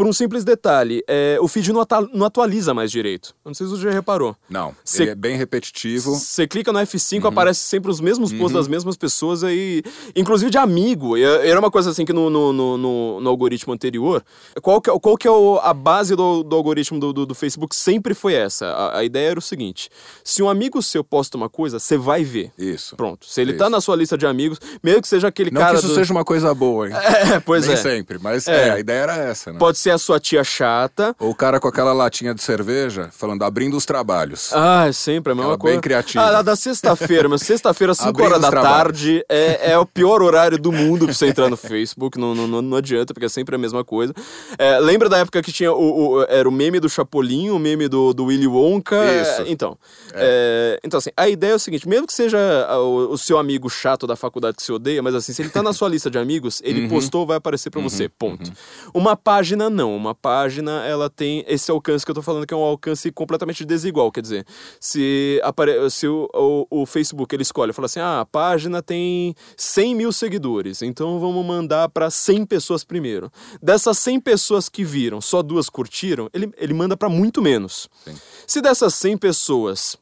[0.00, 3.34] por um simples detalhe, é, o feed não, não, atualiza mais direito.
[3.44, 4.34] Não sei se você já reparou.
[4.48, 6.14] Não, cê, ele é bem repetitivo.
[6.14, 7.28] Você clica no F5, uhum.
[7.28, 8.58] aparece sempre os mesmos posts uhum.
[8.60, 9.82] das mesmas pessoas aí,
[10.16, 11.18] inclusive de amigo.
[11.18, 14.24] Era uma coisa assim que no, no, no, no algoritmo anterior,
[14.62, 17.76] qual que, qual que é o, a base do, do algoritmo do, do, do, Facebook
[17.76, 18.68] sempre foi essa.
[18.68, 19.90] A, a, ideia era o seguinte,
[20.24, 22.50] se um amigo seu posta uma coisa, você vai ver.
[22.56, 22.96] Isso.
[22.96, 23.26] Pronto.
[23.26, 23.64] Se ele tá isso.
[23.64, 25.74] tá na sua lista de amigos, mesmo que seja aquele não cara...
[25.74, 26.94] Não que isso seja uma coisa boa, hein?
[27.34, 27.76] É, pois Nem é.
[27.76, 28.68] sempre, mas é.
[28.68, 28.70] é.
[28.70, 29.58] a ideia era essa, né?
[29.58, 31.14] Pode ser a sua tia chata.
[31.18, 34.52] Ou o cara com aquela latinha de cerveja, falando, abrindo os trabalhos.
[34.52, 35.74] Ah, é sempre a mesma Ela coisa.
[35.74, 36.24] bem criativa.
[36.24, 40.72] Ah, da sexta-feira, mas sexta-feira, 5 horas da tarde, é, é o pior horário do
[40.72, 43.84] mundo pra você entrar no Facebook, não, não, não adianta, porque é sempre a mesma
[43.84, 44.14] coisa.
[44.58, 47.88] É, lembra da época que tinha o, o, era o meme do Chapolin, o meme
[47.88, 48.96] do, do Willy Wonka?
[49.22, 49.44] Isso.
[49.46, 49.76] Então,
[50.12, 50.78] é.
[50.84, 52.38] então assim, a ideia é o seguinte, mesmo que seja
[52.78, 55.62] o, o, seu amigo chato da faculdade que você odeia, mas assim, se ele tá
[55.62, 56.88] na sua lista de amigos, ele uhum.
[56.88, 57.88] postou, vai aparecer para uhum.
[57.88, 58.48] você, ponto.
[58.48, 59.00] Uhum.
[59.00, 62.56] Uma página não, uma página ela tem esse alcance que eu tô falando que é
[62.56, 64.46] um alcance completamente desigual, quer dizer,
[64.78, 65.90] se, apare...
[65.90, 70.12] se o, o, o Facebook ele escolhe, fala assim, ah, a página tem 100 mil
[70.12, 73.30] seguidores, então vamos mandar para 100 pessoas primeiro.
[73.62, 77.88] Dessas 100 pessoas que viram, só duas curtiram, ele, ele manda para muito menos.
[78.04, 78.14] Sim.
[78.46, 79.98] Se dessas 100 pessoas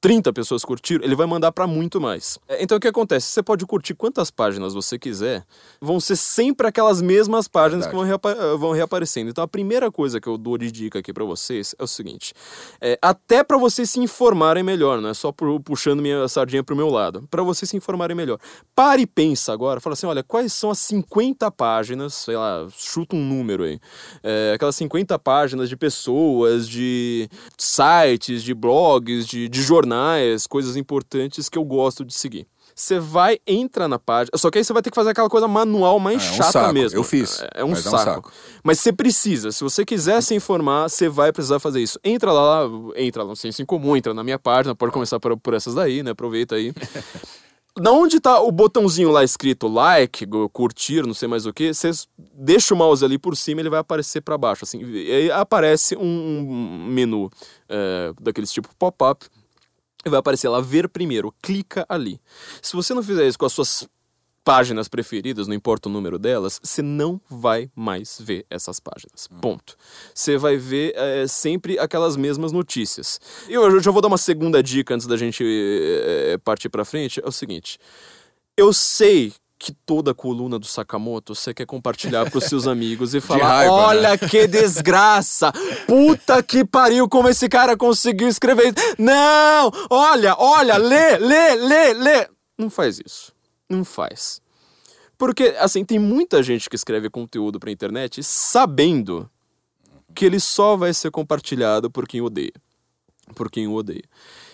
[0.00, 2.38] 30 pessoas curtiram, ele vai mandar para muito mais.
[2.48, 3.26] É, então o que acontece?
[3.26, 5.44] Você pode curtir quantas páginas você quiser,
[5.80, 7.90] vão ser sempre aquelas mesmas páginas Verdade.
[7.90, 9.30] que vão, reapa eh, vão, reaparecendo.
[9.30, 12.32] Então a primeira coisa que eu dou de dica aqui para vocês é o seguinte:
[12.80, 16.76] é, até para vocês se informarem melhor, não é só por, puxando minha sardinha pro
[16.76, 18.38] meu lado, para vocês se informarem melhor.
[18.76, 23.16] Pare e pensa agora, fala assim: olha, quais são as 50 páginas, sei lá, chuta
[23.16, 23.80] um número aí,
[24.22, 30.76] é, aquelas 50 páginas de pessoas, de sites, de blogs, de, de jornais jornais, coisas
[30.76, 32.46] importantes que eu gosto de seguir.
[32.74, 34.30] Você vai, entra na página.
[34.36, 36.52] Só que aí você vai ter que fazer aquela coisa manual mais é, chata um
[36.52, 36.74] saco.
[36.74, 36.98] mesmo.
[36.98, 37.42] Eu fiz.
[37.42, 37.96] É, é um, saco.
[37.96, 38.32] É um saco.
[38.62, 39.50] Mas você precisa.
[39.50, 41.98] Se você quiser se informar, você vai precisar fazer isso.
[42.04, 42.62] Entra lá,
[42.94, 45.74] entra lá no Senso em Comum, entra na minha página, pode começar por, por essas
[45.74, 46.12] daí, né?
[46.12, 46.72] Aproveita aí.
[47.80, 51.90] Na onde tá o botãozinho lá escrito like, curtir, não sei mais o que, você
[52.34, 54.82] deixa o mouse ali por cima, ele vai aparecer para baixo, assim.
[54.82, 57.30] E aí aparece um menu
[57.68, 59.26] é, daqueles tipo pop-up
[60.08, 62.20] vai aparecer lá ver primeiro, clica ali.
[62.62, 63.88] Se você não fizer isso com as suas
[64.48, 69.28] páginas preferidas, não importa o número delas, você não vai mais ver essas páginas.
[69.30, 69.40] Hum.
[69.40, 69.76] Ponto.
[70.14, 73.20] Você vai ver é, sempre aquelas mesmas notícias.
[73.46, 77.20] E eu já vou dar uma segunda dica antes da gente é, partir para frente.
[77.22, 77.78] É o seguinte:
[78.56, 83.20] eu sei que toda a coluna do Sakamoto você quer compartilhar pros seus amigos e
[83.20, 83.82] falar: raiva, né?
[83.82, 85.52] olha que desgraça!
[85.86, 88.94] Puta que pariu, como esse cara conseguiu escrever isso.
[88.98, 89.70] Não!
[89.90, 92.28] Olha, olha, lê, lê, lê, lê.
[92.56, 93.32] Não faz isso.
[93.68, 94.40] Não faz.
[95.16, 99.28] Porque, assim, tem muita gente que escreve conteúdo pra internet sabendo
[100.14, 102.52] que ele só vai ser compartilhado por quem odeia.
[103.34, 104.04] Por quem o odeia.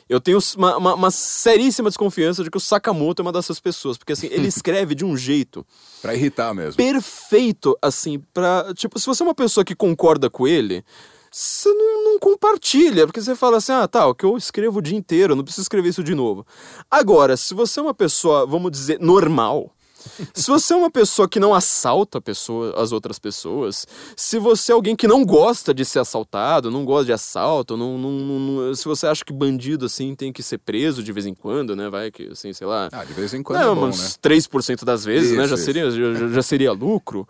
[0.09, 3.97] Eu tenho uma, uma, uma seríssima desconfiança de que o Sakamoto é uma dessas pessoas,
[3.97, 5.67] porque assim, ele escreve de um jeito
[6.03, 6.77] Pra irritar mesmo.
[6.77, 8.73] perfeito, assim, pra.
[8.75, 10.85] Tipo, se você é uma pessoa que concorda com ele,
[11.31, 14.83] você não, não compartilha, porque você fala assim, ah, tá, o que eu escrevo o
[14.83, 16.47] dia inteiro, não preciso escrever isso de novo.
[16.91, 19.75] Agora, se você é uma pessoa, vamos dizer, normal.
[20.33, 23.87] Se você é uma pessoa que não assalta pessoa, as outras pessoas,
[24.17, 27.97] se você é alguém que não gosta de ser assaltado, não gosta de assalto, não,
[27.99, 31.35] não- não- se você acha que bandido assim tem que ser preso de vez em
[31.35, 31.89] quando, né?
[31.89, 32.89] Vai que assim, sei lá.
[32.93, 34.09] Ah, de vez em quando Não, é bom, uns né?
[34.21, 35.45] 3% das vezes, né?
[35.45, 35.65] Isso, Já isso.
[35.65, 37.27] seria, já, já seria lucro.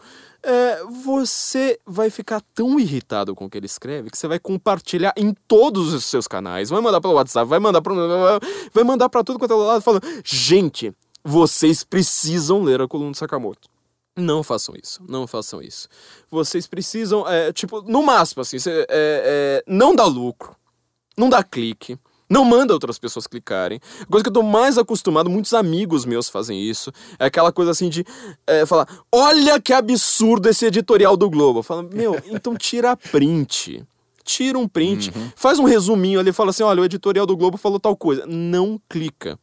[0.46, 5.14] É, você vai ficar tão irritado com o que ele escreve que você vai compartilhar
[5.16, 6.68] em todos os seus canais.
[6.68, 7.94] Vai mandar pelo WhatsApp, vai mandar para
[8.72, 10.92] vai mandar para tudo quanto é lado falando: "Gente,
[11.24, 13.68] vocês precisam ler a coluna do Sakamoto".
[14.16, 15.88] Não façam isso, não façam isso.
[16.30, 20.54] Vocês precisam, é, tipo, no máximo, assim, cê, é, é, não dá lucro,
[21.16, 21.98] não dá clique,
[22.30, 23.80] não manda outras pessoas clicarem.
[24.00, 27.72] A coisa que eu tô mais acostumado, muitos amigos meus fazem isso, é aquela coisa
[27.72, 28.04] assim de
[28.46, 31.62] é, falar: olha que absurdo esse editorial do Globo.
[31.62, 33.84] Fala, meu, então tira print.
[34.22, 37.78] Tira um print, faz um resuminho ali, fala assim: olha, o editorial do Globo falou
[37.78, 38.24] tal coisa.
[38.26, 39.38] Não clica.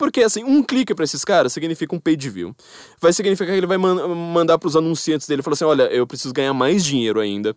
[0.00, 2.56] Porque, assim, um clique pra esses caras significa um page view.
[2.98, 6.32] Vai significar que ele vai man- mandar pros anunciantes dele, falar assim, olha, eu preciso
[6.32, 7.54] ganhar mais dinheiro ainda.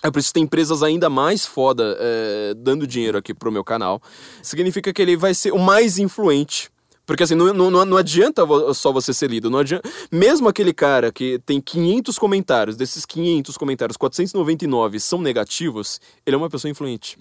[0.00, 4.00] Eu preciso ter empresas ainda mais foda é, dando dinheiro aqui pro meu canal.
[4.44, 6.70] Significa que ele vai ser o mais influente.
[7.04, 8.42] Porque assim, não, não, não adianta
[8.74, 9.50] só você ser lido.
[9.50, 9.88] Não adianta...
[10.10, 16.38] Mesmo aquele cara que tem 500 comentários, desses 500 comentários, 499 são negativos, ele é
[16.38, 17.16] uma pessoa influente.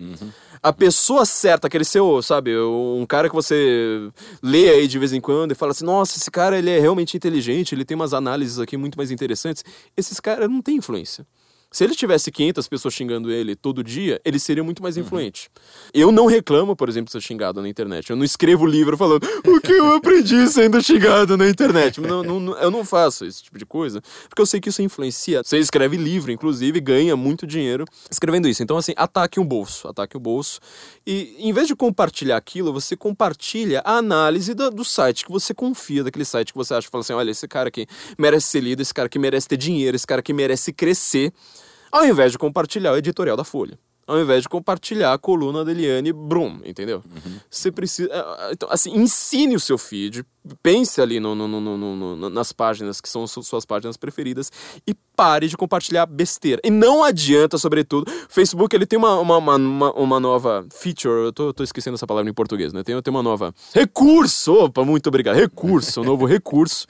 [0.61, 4.09] A pessoa certa, aquele seu, sabe, um cara que você
[4.41, 7.17] lê aí de vez em quando e fala assim, nossa, esse cara ele é realmente
[7.17, 9.63] inteligente, ele tem umas análises aqui muito mais interessantes.
[9.97, 11.25] Esses caras não têm influência.
[11.71, 15.49] Se ele tivesse 500 pessoas xingando ele todo dia, ele seria muito mais influente.
[15.93, 18.09] Eu não reclamo, por exemplo, de ser xingado na internet.
[18.09, 22.01] Eu não escrevo livro falando o que eu aprendi sendo xingado na internet.
[22.01, 25.41] Não, não- eu não faço esse tipo de coisa, porque eu sei que isso influencia.
[25.45, 28.61] Você escreve livro, inclusive, ganha muito dinheiro escrevendo isso.
[28.61, 30.59] Então, assim, ataque o bolso, ataque o bolso.
[31.07, 35.53] E em vez de compartilhar aquilo, você compartilha a análise da- do site que você
[35.53, 38.81] confia, daquele site que você acha, fala assim, olha, esse cara aqui merece ser lido,
[38.81, 41.31] esse cara aqui merece ter dinheiro, esse cara aqui merece crescer
[41.91, 43.77] ao invés de compartilhar o editorial da Folha.
[44.07, 47.01] Ao invés de compartilhar a coluna da Eliane Brum, entendeu?
[47.49, 48.09] Você precisa.
[48.11, 50.25] é, Então, assim, ensine o seu feed,
[50.61, 54.51] pense ali no, no- no- nas páginas que são su- suas páginas preferidas
[54.87, 56.59] e pare de compartilhar besteira.
[56.65, 61.31] E não adianta, sobretudo, Facebook ele tem uma, uma, uma, uma- uma nova feature, eu
[61.31, 62.83] tô, tô esquecendo essa palavra em português, né?
[62.83, 63.53] Tem, tem uma nova.
[63.73, 64.53] Recurso!
[64.55, 65.35] Opa, muito obrigado.
[65.37, 66.85] Recurso, um novo recurso.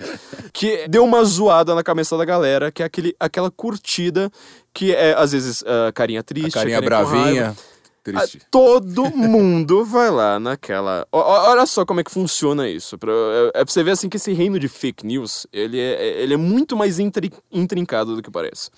[0.53, 4.31] Que deu uma zoada na cabeça da galera, que é aquele, aquela curtida
[4.73, 6.57] que é, às vezes, a carinha triste.
[6.57, 7.12] A carinha com raiva.
[7.12, 7.55] bravinha.
[7.57, 7.71] Ah,
[8.03, 8.41] Triste.
[8.49, 11.05] Todo mundo vai lá naquela.
[11.12, 12.97] Ó, olha só como é que funciona isso.
[12.97, 16.19] Pra, é, é pra você ver assim que esse reino de fake news ele é,
[16.23, 18.71] ele é muito mais intri- intrincado do que parece.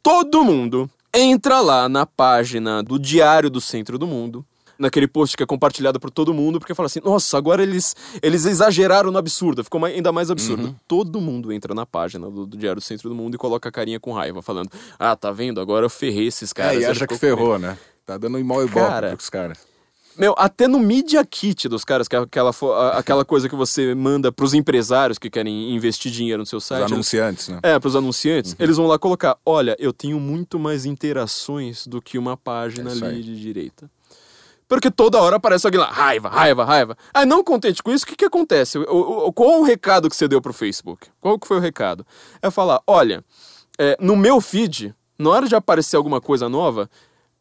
[0.00, 4.46] Todo mundo entra lá na página do Diário do Centro do Mundo.
[4.80, 8.46] Naquele post que é compartilhado por todo mundo, porque fala assim: nossa, agora eles, eles
[8.46, 10.68] exageraram no absurdo, ficou mai- ainda mais absurdo.
[10.68, 10.74] Uhum.
[10.88, 13.72] Todo mundo entra na página do, do Diário do Centro do Mundo e coloca a
[13.72, 15.60] carinha com raiva, falando: ah, tá vendo?
[15.60, 16.78] Agora eu ferrei esses caras.
[16.78, 17.76] é, e acha que ferrou, né?
[18.06, 19.58] Tá dando mal e boca pros caras.
[20.16, 22.50] meu, até no Media Kit dos caras, que é aquela,
[22.94, 26.80] aquela coisa que você manda pros empresários que querem investir dinheiro no seu Os site.
[26.80, 27.60] eles- anunciantes, né?
[27.62, 28.56] É, pros anunciantes, Uhum.
[28.60, 32.94] eles vão lá colocar: olha, eu tenho muito mais interações do que uma página É
[32.94, 33.90] ali de direita.
[34.70, 36.96] Porque toda hora aparece alguém lá, raiva, raiva, raiva.
[37.12, 38.78] Aí não contente com isso, o que, que acontece?
[38.78, 41.08] O, o- qual o recado que você deu pro Facebook?
[41.20, 42.06] Qual que foi o recado?
[42.40, 43.24] É falar: olha,
[43.78, 46.88] é, no meu feed, na hora de aparecer alguma coisa nova,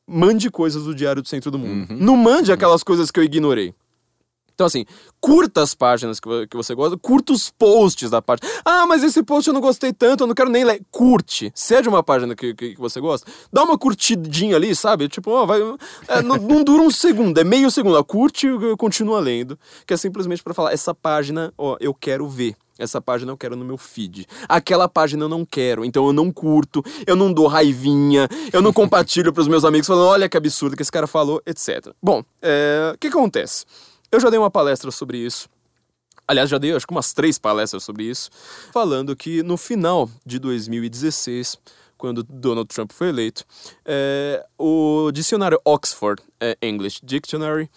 [0.08, 1.93] mande coisas do Diário do Centro do Mundo.
[1.93, 3.76] Não mande aquelas coisas que eu ignorei.
[4.60, 4.86] Então, assim,
[5.22, 8.45] curta as páginas que, que você gosta, curta os posts da página.
[8.66, 10.82] Ah, mas esse post eu não gostei tanto, eu não quero nem ler.
[10.91, 11.49] Curte.
[11.55, 15.07] Se é de uma página que, que, que você gosta, dá uma curtidinha ali, sabe?
[15.07, 15.62] Tipo, ó, vai.
[16.10, 17.95] é, não, não dura um segundo, é meio segundo.
[17.97, 19.57] Ó, curte e continua lendo.
[19.88, 22.53] Que é simplesmente pra falar, essa página, ó, eu quero ver.
[22.78, 24.26] Essa página eu quero no meu feed.
[24.47, 28.72] Aquela página eu não quero, então eu não curto, eu não dou raivinha, eu não
[28.72, 31.93] compartilho pros meus amigos falando, olha que absurdo que esse cara falou, etc.
[32.01, 33.66] Bom, é, o que acontece?
[34.12, 35.47] Eu já dei uma palestra sobre isso.
[36.28, 38.30] Aliás, já dei acho que umas três palestras sobre isso,
[38.72, 41.57] falando que no final de 2016,
[41.97, 43.43] quando Donald Trump foi eleito,
[43.84, 47.70] é, o dicionário Oxford é, English Dictionary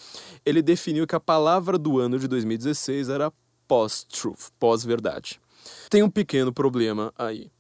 [0.45, 3.33] ele definiu que a palavra do ano de 2016 era
[3.67, 5.41] post-truth, pós-verdade.
[5.89, 7.51] Tem um pequeno problema aí.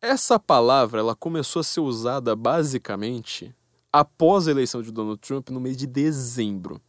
[0.00, 3.54] Essa palavra ela começou a ser usada basicamente
[3.92, 6.80] após a eleição de Donald Trump no mês de dezembro.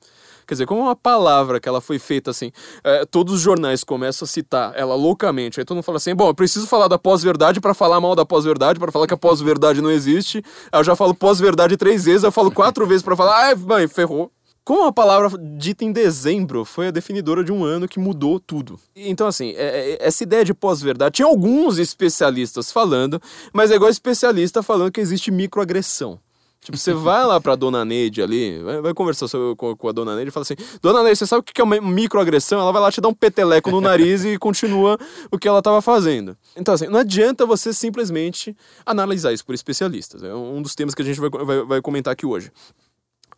[0.53, 2.51] Quer dizer, como uma palavra que ela foi feita assim,
[2.83, 6.27] é, todos os jornais começam a citar ela loucamente, aí todo mundo fala assim: bom,
[6.27, 9.81] eu preciso falar da pós-verdade para falar mal da pós-verdade, para falar que a pós-verdade
[9.81, 10.43] não existe.
[10.71, 13.87] Aí eu já falo pós-verdade três vezes, eu falo quatro vezes para falar, ai, mãe,
[13.87, 14.31] ferrou.
[14.63, 18.79] Como a palavra dita em dezembro foi a definidora de um ano que mudou tudo.
[18.95, 23.19] Então, assim, é, é, essa ideia de pós-verdade, tinha alguns especialistas falando,
[23.51, 26.19] mas é igual especialista falando que existe microagressão.
[26.63, 30.29] Tipo, você vai lá pra dona Neide ali, vai, vai conversar com, a dona Neide
[30.29, 32.59] e fala assim: Dona Neide, você sabe o que é uma microagressão?
[32.59, 34.97] Ela vai lá te dar um peteleco no nariz e continua
[35.29, 36.37] o que ela tava fazendo.
[36.55, 38.55] Então, assim, não adianta você simplesmente
[38.85, 40.23] analisar isso por especialistas.
[40.23, 42.51] É um dos temas que a gente vai, vai, vai comentar aqui hoje.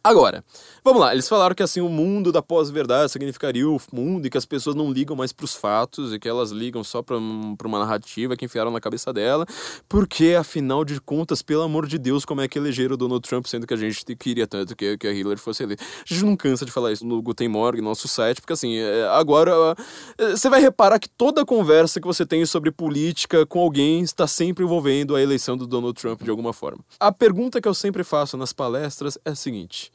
[0.05, 0.43] Agora,
[0.83, 4.37] vamos lá, eles falaram que assim o mundo da pós-verdade significaria o mundo e que
[4.37, 7.79] as pessoas não ligam mais para os fatos e que elas ligam só para uma
[7.79, 9.47] narrativa que enfiaram na cabeça dela,
[9.89, 13.47] porque afinal de contas, pelo amor de Deus, como é que elegeram o Donald Trump,
[13.47, 15.83] sendo que a gente queria tanto que, que a Hillary fosse eleita.
[15.83, 19.07] A gente não cansa de falar isso no Guten Morgen, nosso site, porque assim, é,
[19.07, 19.75] agora
[20.19, 24.27] é, você vai reparar que toda conversa que você tem sobre política com alguém está
[24.27, 26.85] sempre envolvendo a eleição do Donald Trump de alguma forma.
[26.99, 29.94] A pergunta que eu sempre faço nas palestras é a seguinte: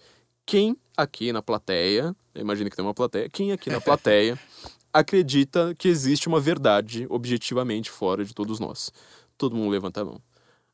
[0.50, 4.36] quem aqui na plateia, imagina que tem uma plateia, quem aqui na plateia
[4.92, 8.90] acredita que existe uma verdade objetivamente fora de todos nós?
[9.38, 10.20] Todo mundo levanta a mão.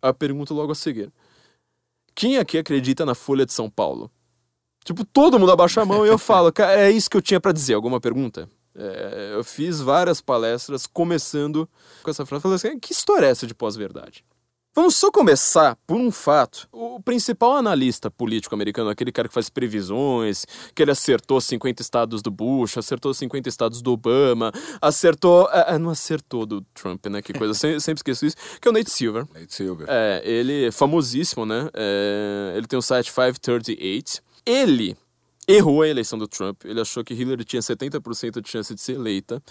[0.01, 1.13] A pergunta logo a seguir.
[2.15, 4.11] Quem aqui acredita na Folha de São Paulo?
[4.83, 7.39] Tipo, todo mundo abaixa a mão e eu falo, cara, é isso que eu tinha
[7.39, 7.75] para dizer.
[7.75, 8.49] Alguma pergunta?
[8.75, 11.69] É, eu fiz várias palestras começando
[12.03, 12.43] com essa frase.
[12.43, 14.25] Falei assim, que história é essa de pós-verdade?
[14.77, 16.69] Vamos só começar por um fato.
[16.71, 22.21] O principal analista político americano, aquele cara que faz previsões, que ele acertou 50 estados
[22.21, 24.53] do Bush, acertou 50 estados do Obama,
[24.83, 25.49] acertou.
[25.51, 27.23] É, não acertou do Trump, né?
[27.23, 28.37] Que coisa, sempre, sempre esqueço isso.
[28.61, 29.27] Que é o Nate Silver.
[29.33, 29.87] Nate Silver.
[29.89, 31.71] É, ele é famosíssimo, né?
[31.73, 34.21] É, ele tem o site 538.
[34.45, 34.95] Ele
[35.49, 36.65] errou a eleição do Trump.
[36.65, 39.43] Ele achou que Hillary tinha 70% de chance de ser eleita.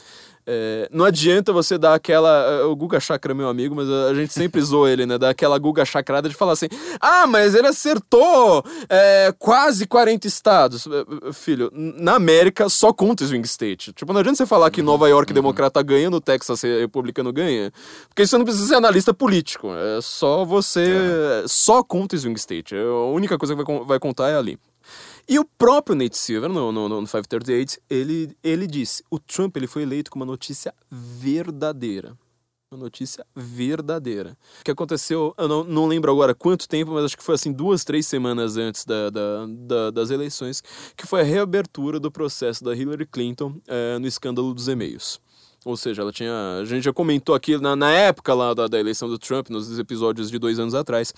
[0.48, 2.30] É, não adianta você dar aquela.
[2.30, 5.18] É, o Guga Chakra é meu amigo, mas a gente sempre zoou ele, né?
[5.18, 6.68] Dar aquela Guga Chacrada de falar assim:
[7.00, 10.86] ah, mas ele acertou é, quase 40 estados.
[10.86, 13.92] É, filho, na América só conta swing state.
[13.94, 15.36] Tipo, não adianta você falar que Nova York uhum.
[15.36, 17.72] democrata ganha, no Texas republicano ganha,
[18.10, 19.70] porque você não precisa ser analista político.
[19.74, 20.96] É só você.
[21.44, 21.48] É.
[21.48, 22.76] Só conta swing state.
[22.76, 24.60] A única coisa que vai, vai contar é ali.
[25.28, 29.66] E o próprio Nate Silver, no, no, no 538, ele, ele disse: o Trump ele
[29.66, 32.16] foi eleito com uma notícia verdadeira.
[32.72, 34.38] Uma notícia verdadeira.
[34.62, 37.52] O que aconteceu, eu não, não lembro agora quanto tempo, mas acho que foi assim
[37.52, 40.62] duas, três semanas antes da, da, da das eleições,
[40.96, 45.20] que foi a reabertura do processo da Hillary Clinton é, no escândalo dos e-mails.
[45.66, 46.60] Ou seja, ela tinha.
[46.62, 49.80] A gente já comentou aqui na, na época lá da, da, eleição do Trump, nos
[49.80, 51.12] episódios de dois anos atrás,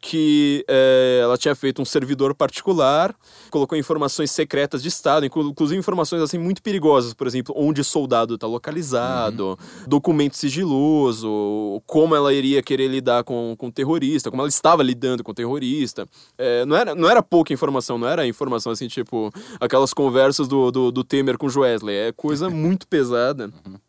[0.00, 3.12] que é, ela tinha feito um servidor particular,
[3.50, 8.36] colocou informações secretas de Estado, inclusive informações assim muito perigosas, por exemplo, onde o soldado
[8.36, 9.88] está localizado, uhum.
[9.88, 15.34] documento sigiloso, como ela iria querer lidar com, com terrorista, como ela estava lidando com
[15.34, 16.06] terrorista.
[16.38, 20.70] É, não, era, não era pouca informação, não era informação assim, tipo, aquelas conversas do,
[20.70, 23.50] do, do Temer com o Wesley, é coisa muito pesada.
[23.66, 23.79] Uhum.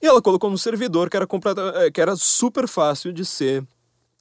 [0.00, 1.26] E ela colocou no servidor que era,
[1.74, 3.64] eh, que era super fácil de ser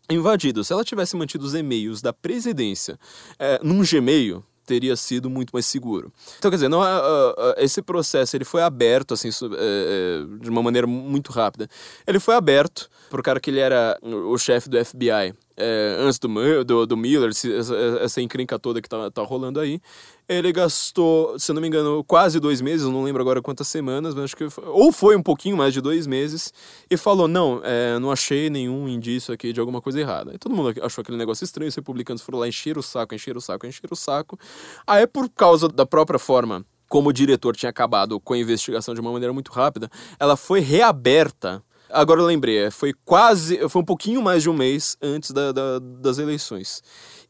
[0.09, 0.63] invadido.
[0.63, 2.99] Se ela tivesse mantido os e-mails da presidência
[3.37, 6.11] é, num Gmail, teria sido muito mais seguro.
[6.37, 10.61] Então, quer dizer, não, uh, uh, esse processo ele foi aberto assim uh, de uma
[10.61, 11.69] maneira muito rápida.
[12.05, 16.19] Ele foi aberto para o cara que ele era o chefe do FBI é, antes
[16.19, 19.81] do, do, do Miller, essa, essa encrenca toda que tá, tá rolando aí.
[20.29, 24.25] Ele gastou, se não me engano, quase dois meses, não lembro agora quantas semanas, mas
[24.25, 26.53] acho que foi, ou foi um pouquinho mais de dois meses,
[26.89, 30.33] e falou: Não, é, não achei nenhum indício aqui de alguma coisa errada.
[30.35, 33.35] E todo mundo achou aquele negócio estranho, os republicanos foram lá encher o saco, encher
[33.35, 34.37] o saco, encher o saco.
[34.85, 39.01] Aí, por causa da própria forma como o diretor tinha acabado com a investigação de
[39.01, 39.89] uma maneira muito rápida,
[40.19, 44.53] ela foi reaberta Agora eu lembrei, é, foi quase, foi um pouquinho mais de um
[44.53, 46.81] mês antes da, da, das eleições.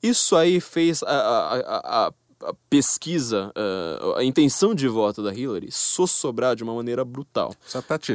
[0.01, 5.71] Isso aí fez a, a, a, a pesquisa, a, a, intenção de voto da Hillary
[5.71, 7.53] sossobrar de uma maneira brutal.
[7.65, 8.13] Só pra te,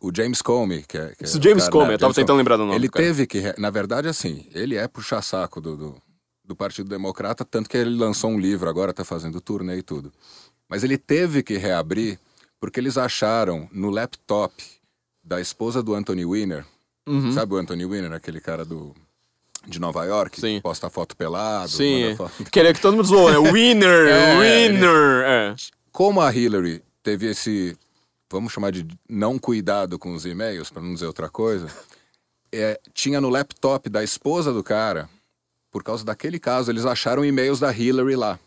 [0.00, 1.14] o James Comey, que é.
[1.16, 2.76] Que é James cara, Comey, né, eu tava tentando lembrar do nome.
[2.76, 3.58] Ele teve que.
[3.58, 6.02] Na verdade, assim, ele é puxa-saco do, do,
[6.44, 10.12] do, Partido Democrata, tanto que ele lançou um livro agora, tá fazendo turnê e tudo.
[10.68, 12.18] Mas ele teve que reabrir
[12.60, 14.52] porque eles acharam no laptop
[15.24, 16.64] da esposa do Anthony Weiner,
[17.06, 17.32] Uhum.
[17.32, 18.94] sabe o Anthony Weiner, aquele cara do
[19.66, 20.56] de Nova York, Sim.
[20.56, 22.14] que posta foto pelado, Sim.
[22.16, 23.38] foto- Que ele é que todo mundo zoou, né?
[23.52, 25.22] Winner, É, winner.
[25.24, 25.54] É.
[25.90, 27.74] Como a Hillary teve esse,
[28.30, 31.66] vamos chamar de não cuidado com os e-mails, para não dizer outra coisa,
[32.52, 35.08] é, tinha no laptop da esposa do cara,
[35.70, 38.38] por causa daquele caso, eles acharam e-mails da Hillary lá.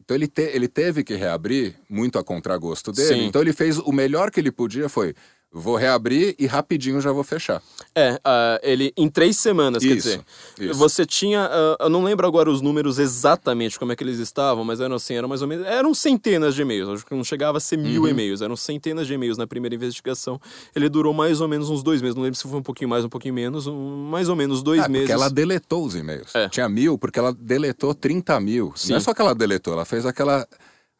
[0.00, 3.08] Então ele, te- ele teve que reabrir, muito a contragosto dele.
[3.14, 3.26] Sim.
[3.26, 5.14] Então ele fez o melhor que ele podia foi.
[5.56, 7.62] Vou reabrir e rapidinho já vou fechar.
[7.94, 10.20] É, ah, ele em três semanas, quer Isso, dizer.
[10.58, 10.74] isso.
[10.74, 11.48] Você tinha.
[11.48, 14.96] ah, eu não lembro agora os números exatamente como é que eles estavam, mas eram
[14.96, 15.64] assim, eram mais ou menos.
[15.64, 16.88] Eram centenas de e-mails.
[16.88, 18.08] Acho que não chegava a ser mil Uhum.
[18.08, 20.40] e-mails, eram centenas de e-mails na primeira investigação.
[20.74, 22.16] Ele durou mais ou menos uns dois meses.
[22.16, 23.68] Não lembro se foi um pouquinho mais, um pouquinho menos.
[23.68, 25.06] um- mais ou menos dois Ah, meses.
[25.06, 26.34] Porque ela deletou os e-mails.
[26.34, 26.48] É.
[26.48, 28.72] Tinha mil, porque ela deletou 30 mil.
[28.74, 28.90] Sim.
[28.90, 30.46] Não é só que ela deletou, ela fez aquela,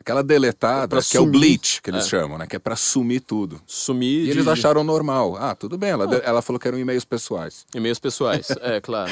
[0.04, 2.08] aquela deletada, Pra que é o bleach, que eles É.
[2.08, 2.46] chamam, né?
[2.46, 3.60] Que é pra sumir tudo.
[3.66, 5.36] Sumir E de eles acharam normal.
[5.38, 7.64] Ah, tudo bem, ela, de- ela falou que eram e-mails pessoais.
[7.74, 8.48] e-mails pessoais.
[8.60, 9.10] é, claro.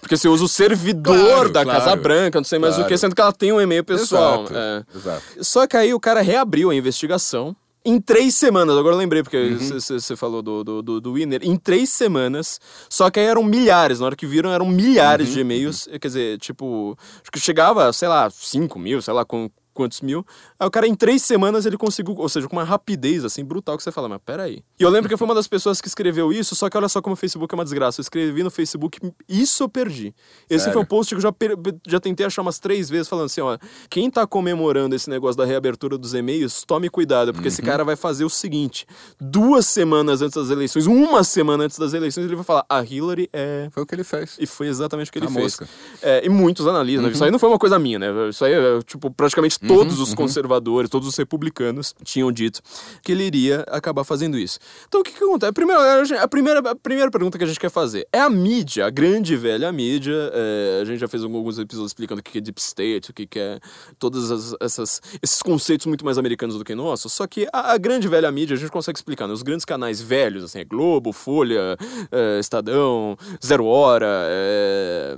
[0.00, 1.80] Porque você usa o servidor Claro, da claro.
[1.80, 2.88] Casa Branca, não sei mais o Claro.
[2.90, 4.42] que, sendo que ela tem um e-mail pessoal.
[4.44, 4.84] Exato, é.
[4.94, 5.22] exato.
[5.40, 7.56] Só que aí o cara reabriu a investigação.
[7.86, 11.40] Em três semanas, agora eu lembrei, porque você falou do, do, do, do Winner.
[11.42, 14.00] Em três semanas, só que aí eram milhares.
[14.00, 15.86] Na hora que viram, eram milhares de e-mails.
[16.00, 20.24] Quer dizer, tipo, acho que chegava, sei lá, 5 mil, sei lá com quantos mil.
[20.58, 23.76] Aí o cara, em três semanas, ele conseguiu, ou seja, com uma rapidez, assim, brutal,
[23.76, 24.62] que você fala, mas peraí.
[24.78, 26.88] E eu lembro que eu fui uma das pessoas que escreveu isso, só que olha
[26.88, 28.00] só como o Facebook é uma desgraça.
[28.00, 28.98] Eu escrevi no Facebook,
[29.28, 30.14] isso eu perdi.
[30.48, 30.72] Esse Sério?
[30.74, 31.56] foi um post que eu já, per-
[31.86, 33.58] já tentei achar umas três vezes, falando assim, ó,
[33.90, 37.96] quem tá comemorando esse negócio da reabertura dos e-mails, tome cuidado, porque esse cara vai
[37.96, 38.86] fazer o seguinte,
[39.20, 43.28] duas semanas antes das eleições, uma semana antes das eleições, ele vai falar, a Hillary
[43.32, 43.68] é...
[43.72, 44.36] Foi o que ele fez.
[44.38, 45.42] E foi exatamente o que ele A fez.
[45.42, 45.68] mosca.
[46.02, 47.04] É, e muitos analisam.
[47.04, 47.10] né?
[47.10, 48.28] Isso aí não foi uma coisa minha, né?
[48.28, 52.60] Isso aí, é, tipo, praticamente todos os conservadores, todos os republicanos tinham dito
[53.02, 54.58] que ele iria acabar fazendo isso.
[54.88, 55.52] Então, o que, que acontece?
[55.52, 55.80] Primeiro,
[56.20, 59.36] a primeira, a primeira pergunta que a gente quer fazer é a mídia, a grande
[59.36, 60.14] velha mídia.
[60.32, 63.28] é, a gente já fez alguns episódios explicando o que é Deep State, o que
[63.38, 63.58] é
[63.98, 67.12] todos as- essas, esses conceitos muito mais americanos do que nossos.
[67.12, 69.32] Só que a, a grande velha mídia a gente consegue explicar, né?
[69.34, 71.76] Os grandes canais velhos, assim, é Globo, Folha,
[72.12, 75.16] é, Estadão, Zero Hora, é,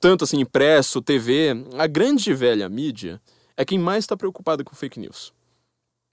[0.00, 1.64] tanto assim, impresso, TV.
[1.78, 3.20] A grande velha mídia
[3.56, 5.32] é quem mais está preocupado com fake news.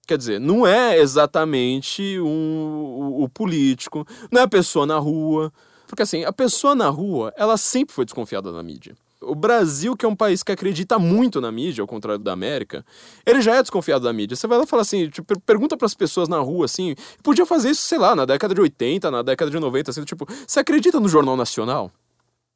[0.08, 5.54] Quer dizer, não é exatamente um, o, o político, não é a pessoa na rua.
[5.88, 8.96] Porque assim, a pessoa na rua, ela sempre foi desconfiada da mídia.
[9.22, 12.86] O Brasil, que é um país que acredita muito na mídia, ao contrário da América,
[13.26, 14.36] ele já é desconfiado da mídia.
[14.36, 17.46] Você vai lá e fala assim, tipo, per- pergunta pras pessoas na rua, assim, podia
[17.46, 20.60] fazer isso, sei lá, na década de 80, na década de 90, assim, tipo, você
[20.62, 21.92] acredita no Jornal Nacional?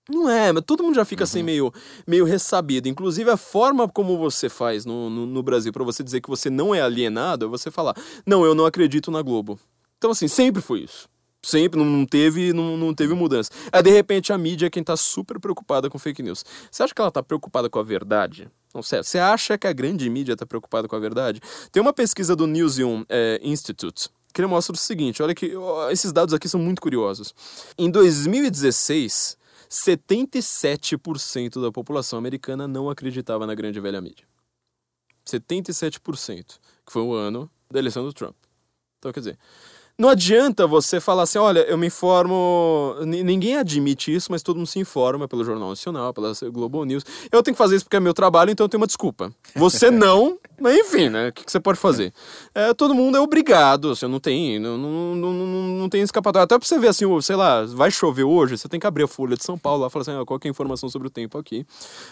[0.09, 1.71] Não é, mas todo mundo já fica assim meio,
[2.05, 2.89] meio ressabido.
[2.89, 6.49] Inclusive, a forma como você faz no, no, no Brasil para você dizer que você
[6.49, 7.95] não é alienado é você falar:
[8.25, 9.57] Não, eu não acredito na Globo.
[9.97, 11.07] Então, assim, sempre foi isso.
[11.41, 13.49] Sempre, não- teve, não, não teve mudança.
[13.71, 16.43] Aí, de repente, a mídia é quem tá super preocupada com fake news.
[16.69, 18.49] Você acha que ela tá preocupada com a verdade?
[18.73, 19.03] Não sei.
[19.03, 21.39] Você acha que a grande mídia tá preocupada com a verdade?
[21.71, 25.89] Tem uma pesquisa do Newseum eh, Institute que ele mostra o seguinte: olha que ó,
[25.91, 27.33] esses dados aqui são muito curiosos.
[27.77, 29.37] Em 2016,
[29.73, 34.27] 77% da população americana não acreditava na grande velha mídia.
[35.25, 38.35] 77%, que foi o ano da eleição do Trump.
[38.99, 39.39] Então, quer dizer,
[40.03, 42.95] não adianta você falar assim, olha, eu me informo.
[43.05, 47.05] Ni- Ninguém admite isso, mas todo mundo se informa pelo Jornal Nacional, pela Global News.
[47.31, 49.31] Eu tenho que fazer isso porque é meu trabalho, então eu tenho uma desculpa.
[49.55, 51.29] Você não, mas enfim, né?
[51.29, 52.13] O que, que você pode fazer?
[52.53, 56.43] É, todo mundo é obrigado, você não tem, não, não, não, não, tem escapatória.
[56.43, 59.07] Até pra você ver assim, sei lá, vai chover hoje, você tem que abrir a
[59.07, 61.11] Folha de São Paulo lá e falar assim, ah, qual é a informação sobre o
[61.11, 61.65] tempo aqui.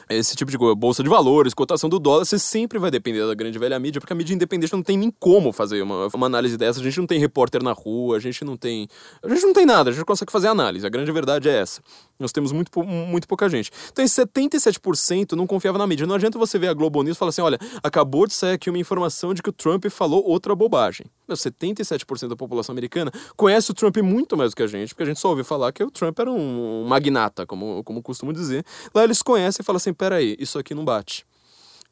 [0.10, 3.34] Esse tipo de coisa, bolsa de valores, cotação do dólar, você sempre vai depender da
[3.34, 6.58] grande velha mídia, porque a mídia independente não tem nem como fazer uma, uma análise
[6.58, 6.80] dessa.
[6.80, 8.88] A gente não tem repórter na rua, a gente não tem.
[9.24, 10.86] A gente não tem nada, a gente consegue fazer análise.
[10.86, 11.82] A grande verdade é essa.
[12.20, 13.72] Nós temos muito, muito pouca gente.
[13.92, 16.06] Então, esse 77% não confiava na mídia.
[16.06, 18.70] Não adianta você ver a Globo News e falar assim: olha, acabou de sair aqui
[18.70, 21.08] uma informação de que o Trump falou outra bobagem.
[21.28, 25.04] Meu, 77% da população americana conhece o Trump muito mais do que a gente, porque
[25.04, 28.64] a gente só ouviu falar que o Trump era um magnata, como, como costumo dizer.
[28.94, 31.26] Lá eles conhecem e falam assim: peraí, isso aqui não bate.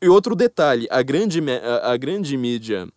[0.01, 1.41] E outro detalhe, a grande,
[1.83, 2.87] a grande mídia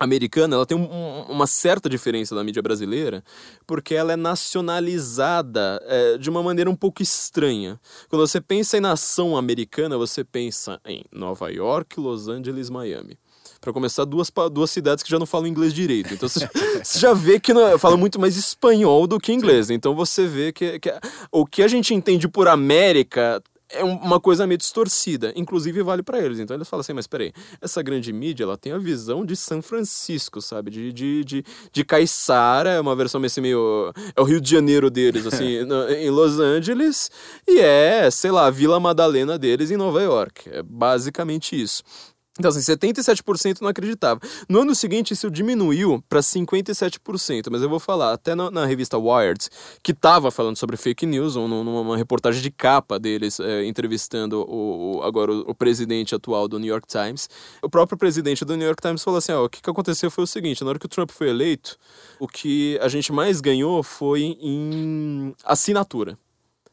[0.00, 3.22] americana, ela tem um- um- uma certa diferença da mídia brasileira,
[3.66, 7.78] porque ela é nacionalizada é, de uma maneira um pouco estranha.
[8.08, 13.18] Quando você pensa em nação americana, você pensa em Nova York, Los Angeles, Miami.
[13.60, 16.14] Para começar, duas, duas cidades que já não falam inglês direito.
[16.14, 16.48] Então você,
[16.82, 19.68] você já vê que não, fala muito mais espanhol do que inglês.
[19.68, 20.90] Então você vê que, que
[21.30, 23.42] o que a gente entende por América
[23.72, 26.38] é uma coisa meio distorcida, inclusive vale para eles.
[26.38, 29.62] Então eles falam assim, mas peraí, essa grande mídia, ela tem a visão de São
[29.62, 30.70] Francisco, sabe?
[30.70, 33.92] De, de, de, de Caiçara, é uma versão assim, meio...
[34.16, 37.10] É o Rio de Janeiro deles, assim, no, em Los Angeles,
[37.46, 40.48] e é, sei lá, a Vila Madalena deles em Nova York.
[40.50, 41.82] É basicamente isso.
[42.40, 44.18] Então, assim, 77% não acreditava.
[44.48, 48.96] No ano seguinte, isso diminuiu para 57%, mas eu vou falar, até na, na revista
[48.96, 49.48] Wired,
[49.82, 54.96] que estava falando sobre fake news, ou numa reportagem de capa deles, é, entrevistando o,
[54.96, 57.28] o agora o, o, presidente atual do New York Times,
[57.62, 60.24] o próprio presidente do New York Times falou assim: ó, o que, que aconteceu foi
[60.24, 61.76] o seguinte, na hora que o Trump foi eleito,
[62.18, 66.18] o que a gente mais ganhou foi em assinatura.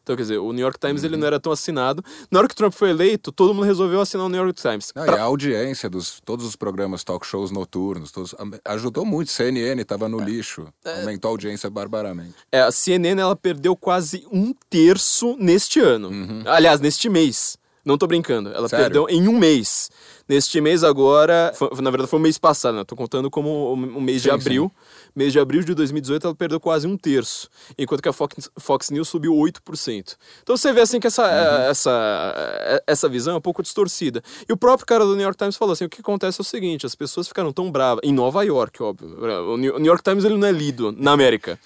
[0.07, 1.09] Então, quer dizer, o New York Times uhum.
[1.09, 2.01] ele não era tão assinado.
[2.31, 4.93] Na hora que o Trump foi eleito, todo mundo resolveu assinar o New York Times.
[4.95, 5.17] Não, pra...
[5.17, 8.33] E a audiência dos todos os programas, talk shows noturnos, todos,
[8.63, 9.29] ajudou muito.
[9.31, 10.23] CNN estava no é.
[10.23, 11.01] lixo, é...
[11.01, 12.35] aumentou a audiência barbaramente.
[12.49, 16.07] É, a CNN ela perdeu quase um terço neste ano.
[16.07, 16.43] Uhum.
[16.45, 17.57] Aliás, neste mês.
[17.87, 18.49] Não tô brincando.
[18.53, 18.83] Ela Sério?
[18.83, 19.89] perdeu em um mês.
[20.27, 22.83] Neste mês agora, foi, na verdade foi o mês passado, né?
[22.83, 24.69] Tô contando como o, mês sim, de abril.
[24.75, 25.06] Sim.
[25.17, 28.91] Mês de abril de 2018 ela perdeu quase um terço, enquanto que a Fox, Fox
[28.91, 30.15] News subiu 8%.
[30.43, 31.61] Então você vê assim que essa, uhum.
[31.63, 34.21] essa, essa visão é um pouco distorcida.
[34.47, 36.45] E o próprio cara do New York Times falou assim: o que acontece é o
[36.45, 39.17] seguinte, as pessoas ficaram tão bravas, em Nova York, óbvio.
[39.51, 41.59] O New York Times ele não é lido na América.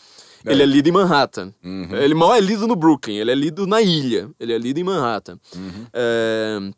[0.46, 0.52] É.
[0.54, 1.54] Ele é lido em Manhattan.
[1.62, 1.90] Uhum.
[1.92, 4.30] Ele mal é lido no Brooklyn, ele é lido na ilha.
[4.40, 5.38] Ele é lido em Manhattan.
[5.54, 5.86] Uhum.
[5.92, 6.72] É...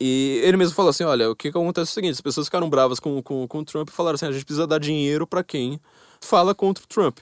[0.00, 2.46] E ele mesmo falou assim: olha, o que, que acontece é o seguinte: as pessoas
[2.46, 5.26] ficaram bravas com, com, com o Trump e falaram assim: a gente precisa dar dinheiro
[5.26, 5.80] para quem
[6.20, 7.18] fala contra o Trump.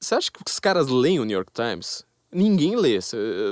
[0.00, 2.05] Você acha que os caras leem o New York Times?
[2.32, 2.98] Ninguém lê.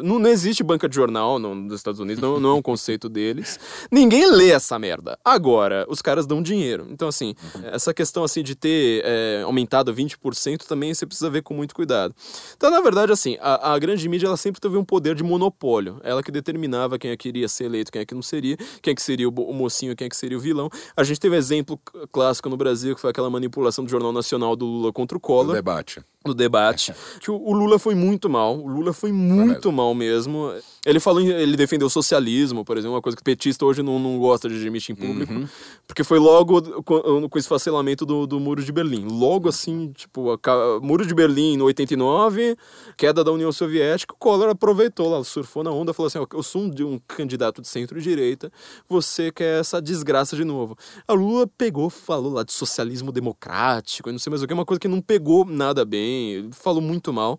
[0.03, 3.09] Não, não existe banca de jornal no, nos Estados Unidos, não, não é um conceito
[3.09, 3.59] deles.
[3.91, 5.19] Ninguém lê essa merda.
[5.25, 6.87] Agora, os caras dão dinheiro.
[6.91, 11.55] Então, assim, essa questão assim de ter é, aumentado 20% também você precisa ver com
[11.55, 12.15] muito cuidado.
[12.57, 16.01] Então, na verdade, assim, a, a, grande mídia ela sempre teve um poder de monopólio.
[16.03, 18.93] Ela que determinava quem é que iria ser eleito, quem é que não seria, quem
[18.93, 20.69] é que seria o, o mocinho, quem é que seria o vilão.
[20.97, 21.79] A gente teve um exemplo
[22.11, 25.51] clássico no Brasil, que foi aquela manipulação do Jornal Nacional do Lula contra o Collor.
[25.51, 28.59] O debate no debate, que o, Lula foi muito mal.
[28.59, 30.53] O Lula foi muito mal mesmo.
[30.85, 33.99] Ele falou, ele defendeu o socialismo, por exemplo, uma coisa que o petista hoje não,
[33.99, 35.49] não gosta de admitir em público, uhum.
[35.87, 39.07] porque foi logo com, com esse facelamento do, do Muro de Berlim.
[39.07, 42.57] Logo assim, tipo, a, Muro de Berlim no 89,
[42.97, 46.63] queda da União Soviética, o Collor aproveitou lá, surfou na onda, falou assim: eu sou
[46.63, 48.53] um, de um candidato de centro-direita,
[48.89, 50.77] você quer essa desgraça de novo.
[51.09, 54.81] A Lula pegou, falou lá de socialismo democrático, não sei mais o que, uma coisa
[54.81, 57.39] que não pegou nada bem falou muito mal.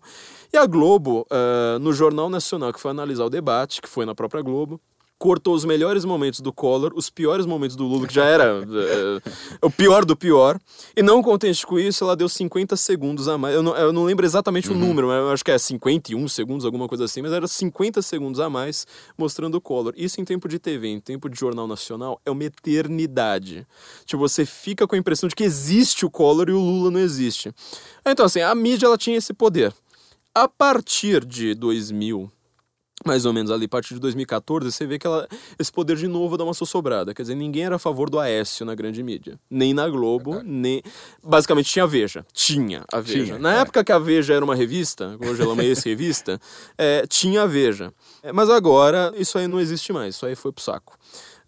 [0.52, 4.14] E a Globo, uh, no Jornal Nacional, que foi analisar o debate, que foi na
[4.14, 4.80] própria Globo,
[5.18, 9.22] cortou os melhores momentos do Collor, os piores momentos do Lula, que já era uh,
[9.62, 10.58] o pior do pior.
[10.94, 13.54] E não contente com isso, ela deu 50 segundos a mais.
[13.54, 14.76] Eu não, eu não lembro exatamente uhum.
[14.76, 18.02] o número, mas eu acho que é 51 segundos, alguma coisa assim, mas era 50
[18.02, 18.86] segundos a mais
[19.16, 19.94] mostrando o Collor.
[19.96, 23.66] Isso em tempo de TV, em tempo de Jornal Nacional, é uma eternidade.
[24.04, 27.00] Tipo, você fica com a impressão de que existe o Collor e o Lula não
[27.00, 27.52] existe.
[28.04, 29.72] Então, assim, a mídia ela tinha esse poder.
[30.36, 32.30] A partir de 2000,
[33.06, 35.26] mais ou menos ali, a partir de 2014, você vê que ela,
[35.58, 37.14] esse poder de novo dá uma sossobrada.
[37.14, 39.40] Quer dizer, ninguém era a favor do Aécio na grande mídia.
[39.50, 40.82] Nem na Globo, nem.
[41.24, 42.26] Basicamente tinha a Veja.
[42.34, 43.24] Tinha a Veja.
[43.24, 43.60] Tinha, na é.
[43.60, 46.38] época que a Veja era uma revista, hoje ela é uma ex-revista,
[46.76, 47.90] é, tinha a Veja.
[48.22, 50.98] É, mas agora isso aí não existe mais, isso aí foi pro saco.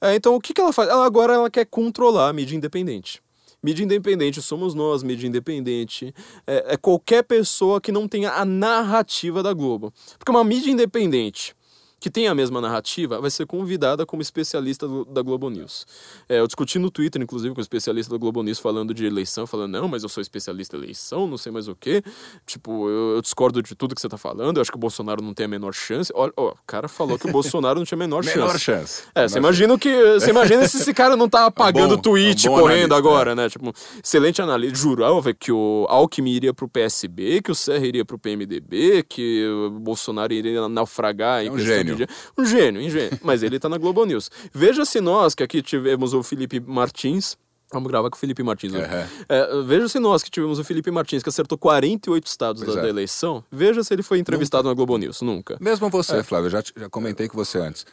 [0.01, 0.89] É, então o que, que ela faz?
[0.89, 3.21] Ela agora ela quer controlar a mídia independente.
[3.63, 6.15] Mídia independente somos nós, mídia independente
[6.47, 9.93] é, é qualquer pessoa que não tenha a narrativa da Globo.
[10.17, 11.57] Porque uma mídia independente
[12.01, 15.87] que tem a mesma narrativa, vai ser convidada como especialista do, da Globo News.
[16.29, 19.47] É, eu discuti no Twitter, inclusive, com o especialista da Globo News falando de eleição,
[19.47, 22.03] falando, não, mas eu sou especialista em eleição, não sei mais o quê.
[22.47, 25.23] Tipo, eu, eu discordo de tudo que você tá falando, eu acho que o Bolsonaro
[25.23, 26.13] não tem a menor chance.
[26.15, 28.39] Olha, ó, o cara falou que o Bolsonaro não tinha a menor chance.
[28.39, 29.03] menor chance.
[29.15, 29.91] É, você imagina que.
[30.15, 33.35] Você imagina se esse cara não tá apagando o tweet é um correndo analista, agora,
[33.35, 33.43] né?
[33.45, 33.49] né?
[33.49, 33.73] Tipo,
[34.03, 34.75] excelente análise.
[34.75, 39.71] Jurava que o Alckmin iria pro PSB, que o Serra iria pro PMDB, que o
[39.71, 42.09] Bolsonaro iria naufragar é um gênio mídia.
[42.37, 43.19] Um gênio, um gênio.
[43.23, 44.31] Mas ele tá na Globo News.
[44.53, 47.37] Veja-se nós, que aqui tivemos o Felipe Martins,
[47.71, 48.73] Vamos gravar com o Felipe Martins.
[48.73, 48.81] Uhum.
[49.29, 52.83] É, veja se nós que tivemos o Felipe Martins, que acertou 48 estados da, é.
[52.83, 54.71] da, eleição, veja se ele foi entrevistado Nunca.
[54.71, 55.21] na Globo News.
[55.21, 55.59] Nunca.
[55.61, 56.23] Mesmo você, é.
[56.23, 57.85] Flávio, já, já comentei com você antes.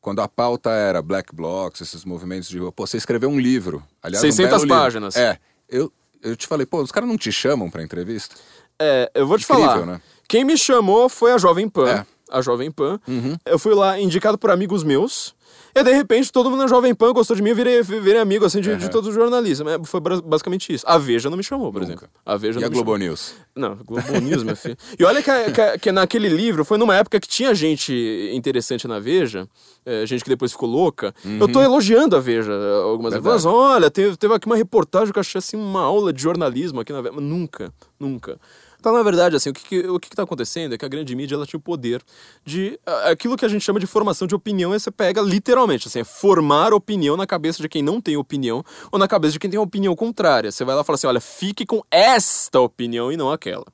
[0.00, 3.82] Quando a pauta era Black Blocs, esses movimentos de rua, pô, você escreveu um livro.
[4.02, 5.16] Aliás, 600 um páginas.
[5.16, 5.30] Livro.
[5.30, 5.38] É.
[5.68, 5.92] Eu,
[6.22, 8.36] eu te falei, pô, os caras não te chamam pra entrevista?
[8.78, 9.86] É, eu vou te Incrível, falar.
[9.86, 10.00] Né?
[10.28, 11.88] Quem me chamou foi a Jovem Pan.
[11.88, 12.98] É a Jovem Pan.
[13.06, 13.36] Uhum.
[13.46, 15.34] Eu fui lá indicado por amigos meus.
[15.76, 18.44] E de repente todo mundo na Jovem Pan gostou de mim e virei, virei amigo
[18.44, 19.66] assim, de, de todos os jornalistas.
[19.66, 20.84] Mas Foi basicamente isso.
[20.86, 21.92] A Veja não me chamou, por Nunca.
[21.92, 22.08] exemplo.
[22.24, 22.98] A Veja E não a Globo chamou.
[22.98, 23.34] News?
[23.56, 24.76] Não, Globo News, meu filho.
[24.98, 28.98] E olha que, que que naquele livro foi numa época que tinha gente interessante na
[29.00, 29.48] Veja,
[29.84, 31.12] é, gente que depois ficou louca.
[31.40, 33.24] Eu tô elogiando a Veja é, algumas vezes.
[33.24, 33.44] Verdade.
[33.44, 36.80] Mas olha, teve, teve aqui uma reportagem que eu achei assim uma aula de jornalismo
[36.80, 37.20] aqui na Veja.
[37.20, 38.38] Nunca, nunca.
[38.84, 40.88] Então, na verdade, assim, o que, que- o que, que tá acontecendo é que a
[40.88, 42.02] grande mídia ela tinha o poder
[42.44, 42.78] de.
[43.10, 46.04] Aquilo que a gente chama de formação de opinião, é você pega literalmente, assim, é
[46.04, 48.62] formar opinião na cabeça de quem não tem opinião
[48.92, 50.52] ou na cabeça de quem tem opinião contrária.
[50.52, 53.64] Você vai lá e fala assim: olha, fique com esta opinião e não aquela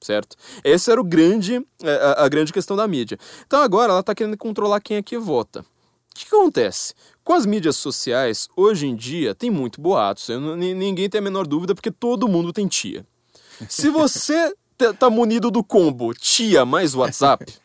[0.00, 0.36] certo?
[0.62, 3.18] Esse era o grande, é, a, a grande questão da mídia.
[3.44, 5.60] Então agora ela está querendo controlar quem é que vota.
[5.60, 5.64] O
[6.14, 6.94] que, acontece?
[7.24, 10.28] Com as mídias sociais, hoje em dia, tem muito boatos.
[10.28, 13.04] Ninguém tem a menor dúvida, porque todo mundo tem tia.
[13.68, 14.54] Se você
[14.98, 17.44] tá munido do combo tia mais WhatsApp,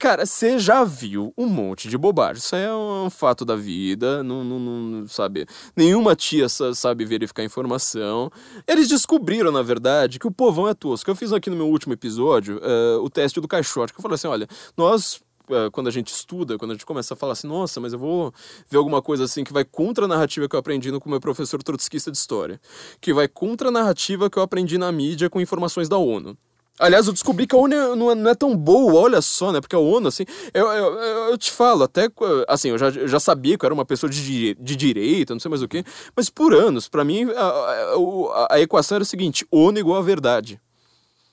[0.00, 2.36] Cara, você já viu um monte de bobagem.
[2.40, 4.22] Isso é um fato da vida.
[4.22, 5.44] Não, não, não- sabe?
[5.76, 8.30] Nenhuma tia sa- sabe verificar informação.
[8.64, 11.10] Eles descobriram, na verdade, que o povão é tosco.
[11.10, 14.14] Eu fiz aqui no meu último episódio eh, o teste do caixote, que eu falei
[14.14, 15.20] assim: olha, nós.
[15.50, 17.98] Eh, Quando a gente estuda, quando a gente começa a falar assim, nossa, mas eu
[17.98, 18.32] vou
[18.68, 21.20] ver alguma coisa assim que vai contra a narrativa que eu aprendi com o meu
[21.20, 22.60] professor trotskista de história,
[23.00, 26.36] que vai contra a narrativa que eu aprendi na mídia com informações da ONU.
[26.80, 29.60] Aliás, eu descobri que a ONU não é, não é tão boa, olha só, né?
[29.60, 30.22] Porque a ONU, assim,
[30.54, 30.94] eu, eu,
[31.30, 32.08] eu- te falo, até,
[32.46, 35.40] assim, eu já, eu já sabia que eu era uma pessoa de, de direita, não
[35.40, 35.82] sei mais o quê,
[36.14, 40.02] mas por anos, pra mim, a, a- a equação era o seguinte: ONU igual a
[40.02, 40.60] verdade.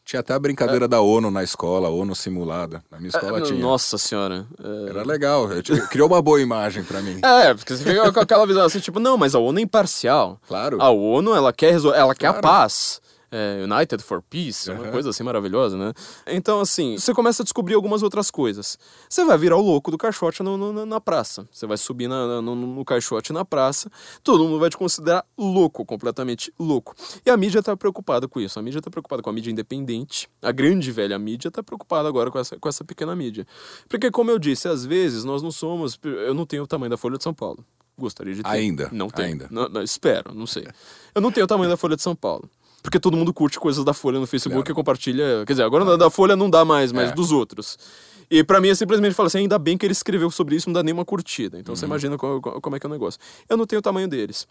[0.06, 2.84] Tinha até a brincadeira da ONU na escola, ONU simulada.
[2.92, 3.60] Na minha escola É, tinha.
[3.60, 4.46] Nossa senhora.
[4.64, 4.90] é.
[4.92, 5.48] Era legal,
[5.90, 7.20] criou uma boa imagem pra mim.
[7.24, 10.40] É, porque você fica com aquela visão assim, tipo, não, mas a ONU é imparcial.
[10.48, 10.80] Claro.
[10.80, 12.44] A ONU, ela quer, resol- ela quer a Claro.
[12.48, 13.02] paz.
[13.38, 14.92] É, United for Peace, uma Aham.
[14.92, 15.94] coisa assim maravilhosa, né?
[16.28, 18.78] Então, assim, você começa a descobrir algumas outras coisas.
[19.10, 21.46] Você vai virar o louco do caixote no- no- na- na praça.
[21.52, 23.92] Você vai subir na- na- no, no caixote na praça,
[24.24, 26.96] todo mundo vai te considerar louco, completamente louco.
[27.26, 28.58] E a mídia tá preocupada com isso.
[28.58, 30.30] A mídia tá preocupada com a mídia independente.
[30.42, 33.46] A grande velha mídia tá preocupada agora com essa, com essa pequena mídia.
[33.90, 36.00] Porque, como eu disse, às vezes nós não somos.
[36.04, 37.66] Eu não tenho o tamanho da Folha de São Paulo.
[37.98, 38.50] Gostaria de ter.
[38.50, 39.28] Ainda, Não tenho.
[39.30, 39.48] ainda.
[39.50, 40.68] Não, não, espero, não sei.
[41.14, 42.50] Eu não tenho o tamanho da Folha de São Paulo.
[42.86, 44.72] Porque todo mundo curte coisas da Folha no Facebook Claro.
[44.72, 45.44] e compartilha.
[45.46, 47.14] Quer dizer, agora da- da Folha não dá mais, mas É.
[47.16, 47.80] dos outros.
[48.30, 50.74] E pra mim é simplesmente falar assim: ainda bem que ele escreveu sobre isso, não
[50.74, 51.60] dá nenhuma curtida.
[51.60, 51.76] Então Uhum.
[51.76, 53.20] você imagina co- co- como é que é o negócio.
[53.50, 54.48] Eu não tenho o tamanho deles.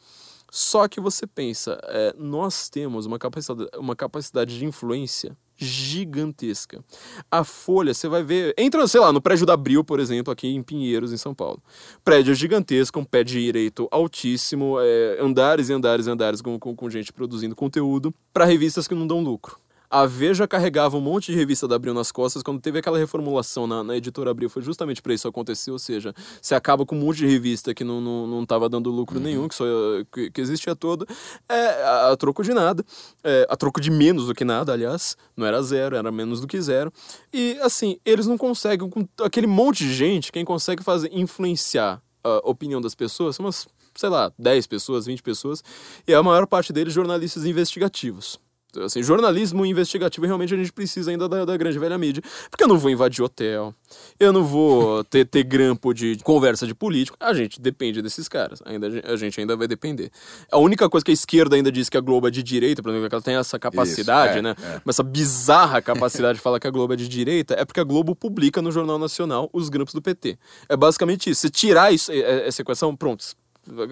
[0.51, 6.85] Só que você pensa, é, nós temos uma capacidade, uma capacidade de influência gigantesca.
[7.31, 8.55] A Folha, você vai ver.
[8.59, 11.63] Entra, sei lá, no prédio da Abril, por exemplo, aqui em Pinheiros, em São Paulo.
[12.05, 16.91] Prédio gigantesco, um pé direito altíssimo, é, andares e andares e andares com, com, com
[16.91, 19.64] gente produzindo conteúdo para revistas que não dão lucro.
[19.95, 23.65] A Veja carregava um monte de revista da Abril nas costas quando teve aquela reformulação
[23.65, 24.51] na, na editora Abril.
[24.51, 25.71] Foi justamente para isso acontecer.
[25.71, 28.91] Ou seja, você acaba com um monte de revista que não, não, não tava dando
[28.91, 29.65] lucro nenhum, que, só,
[30.13, 31.07] que, que existia todo,
[31.49, 32.85] é, a, a troco de nada,
[33.23, 35.17] é, a troco de menos do que nada, aliás.
[35.37, 36.93] Não era zero, era menos do que zero.
[37.33, 42.39] E assim, eles não conseguem, com aquele monte de gente, quem consegue fazer influenciar a
[42.51, 45.63] opinião das pessoas são umas, sei lá, 10 pessoas, 20 pessoas,
[46.05, 48.43] e a maior parte deles jornalistas investigativos.
[48.83, 52.23] Assim, jornalismo investigativo realmente a gente precisa ainda da, da grande velha mídia.
[52.51, 53.75] Porque eu não vou invadir hotel,
[54.19, 57.17] eu não vou ter, ter grampo de conversa de político.
[57.21, 58.61] A gente depende desses caras.
[58.65, 60.11] Ainda, a gente ainda vai depender.
[60.51, 62.91] A única coisa que a esquerda ainda diz que a Globo é de direita, por
[62.91, 64.55] exemplo, que ela tem essa capacidade, é, né?
[64.63, 64.81] é.
[64.89, 68.15] Essa bizarra capacidade de falar que a Globo é de direita é porque a Globo
[68.15, 70.39] publica no Jornal Nacional os grampos do PT.
[70.69, 71.41] É basicamente isso.
[71.43, 73.25] Se tirar isso, é- é- essa equação, pronto.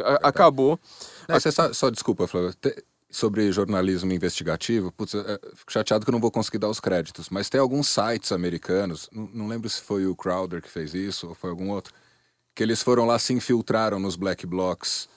[0.04, 0.78] a- Acabou.
[1.28, 2.52] Não, você só, só desculpa, Flávio.
[2.60, 2.84] Te-
[3.14, 7.28] Sobre jornalismo investigativo, putz, é, fico chateado que eu não vou conseguir dar os créditos,
[7.28, 11.28] mas tem alguns sites americanos, não, não lembro se foi o Crowder que fez isso
[11.28, 11.92] ou foi algum outro,
[12.54, 15.10] que eles foram lá, se infiltraram nos black blocs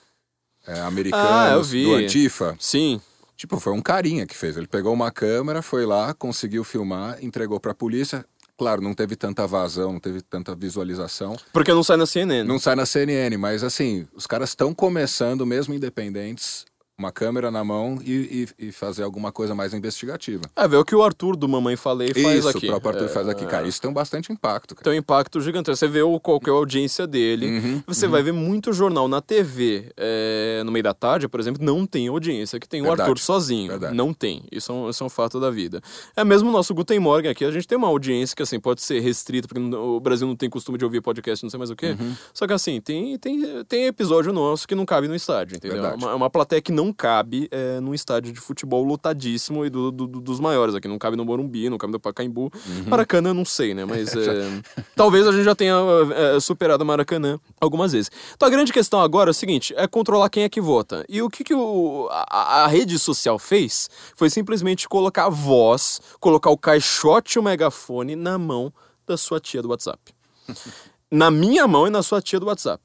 [0.66, 1.84] é, americanos Ah, eu vi.
[1.84, 2.54] do Antifa.
[2.60, 3.00] Sim.
[3.34, 4.56] Tipo, foi um carinha que fez.
[4.56, 8.24] Ele pegou uma câmera, foi lá, conseguiu filmar, entregou pra polícia.
[8.58, 11.36] Claro, não teve tanta vazão, não teve tanta visualização.
[11.52, 12.44] Porque não sai na CNN.
[12.48, 16.64] Não sai na CNN, mas assim, os caras estão começando, mesmo independentes,
[16.98, 20.42] uma câmera na mão e, e- e fazer alguma coisa mais investigativa.
[20.56, 22.66] É, ver o que o Arthur do Mamãe Falei faz isso, aqui.
[22.66, 23.44] o próprio Arthur É, faz aqui.
[23.44, 24.74] Cara, isso tem bastante impacto.
[24.74, 24.84] Cara.
[24.84, 25.76] Tem um impacto gigantesco.
[25.76, 27.58] Você vê o, qual é a audiência dele.
[27.58, 29.92] Uhum, você vai ver muito jornal na TV.
[29.96, 33.18] é, no meio da tarde, por exemplo, não tem audiência que tem o Verdade, Arthur
[33.18, 33.68] sozinho.
[33.68, 33.94] verdade.
[33.94, 34.44] Não tem.
[34.50, 35.82] Isso é, um, isso é um fato da vida.
[36.16, 37.44] É mesmo o nosso Guten Morgen aqui.
[37.44, 40.48] A gente tem uma audiência que, assim, pode ser restrita, porque o Brasil não tem
[40.48, 41.94] costume de ouvir podcast, não sei mais o quê.
[41.98, 42.14] Uhum.
[42.32, 45.84] Só que, assim, tem, tem, tem episódio nosso que não cabe no estádio, entendeu?
[45.84, 49.66] É uma, é uma plateia que não não cabe é, num estádio de futebol lotadíssimo
[49.66, 50.86] e do, do, do, dos maiores aqui.
[50.86, 52.52] Não cabe no Morumbi, não cabe no Pacaembu.
[52.54, 52.84] Uhum.
[52.86, 53.84] Maracanã, não sei, né?
[53.84, 54.48] Mas é,
[54.94, 55.76] talvez a gente já tenha
[56.14, 58.10] é, superado o Maracanã algumas vezes.
[58.34, 61.04] Então a grande questão agora é o seguinte: é controlar quem é que vota.
[61.08, 66.00] E o que, que o, a, a rede social fez foi simplesmente colocar a voz,
[66.20, 68.72] colocar o caixote e o megafone na mão
[69.06, 70.14] da sua tia do WhatsApp.
[71.10, 72.82] na minha mão e na sua tia do WhatsApp.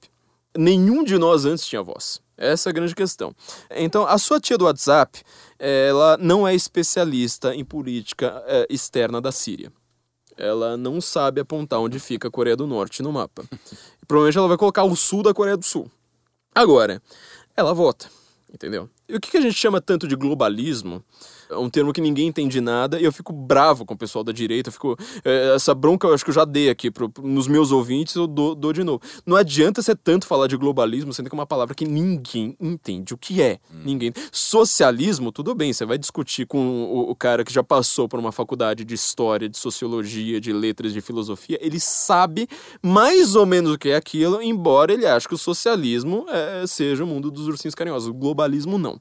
[0.58, 2.22] Nenhum de nós antes tinha voz.
[2.42, 3.36] Essa é a grande questão.
[3.70, 5.22] Então, a sua tia do WhatsApp,
[5.60, 9.72] ela não é especialista em política é, externa da Síria.
[10.36, 13.44] Ela não sabe apontar onde fica a Coreia do Norte no mapa.
[14.08, 15.90] Provavelmente ela vai colocar o sul da Coreia do Sul.
[16.56, 17.00] Agora,
[17.56, 18.10] ela vota,
[18.52, 18.90] entendeu?
[19.12, 21.04] E o que a gente chama tanto de globalismo
[21.52, 24.32] é um termo que ninguém entende nada, e eu fico bravo com o pessoal da
[24.32, 24.98] direita, eu fico.
[25.26, 28.16] É, essa bronca eu acho que eu já dei aqui pro, pro, nos meus ouvintes,
[28.16, 29.02] eu dou, dou, de novo.
[29.26, 33.14] Não adianta ser tanto falar de globalismo, sendo que é uma palavra que ninguém entende
[33.14, 33.60] o que é.
[33.70, 33.82] Hum.
[33.84, 34.14] Ninguém.
[34.32, 38.32] Socialismo, tudo bem, você vai discutir com o, o, cara que já passou por uma
[38.32, 42.48] faculdade de história, de sociologia, de letras, de filosofia, ele sabe
[42.82, 47.04] mais ou menos o que é aquilo, embora ele ache que o socialismo é, seja
[47.04, 48.08] o mundo dos ursinhos carinhosos.
[48.08, 49.01] O globalismo não.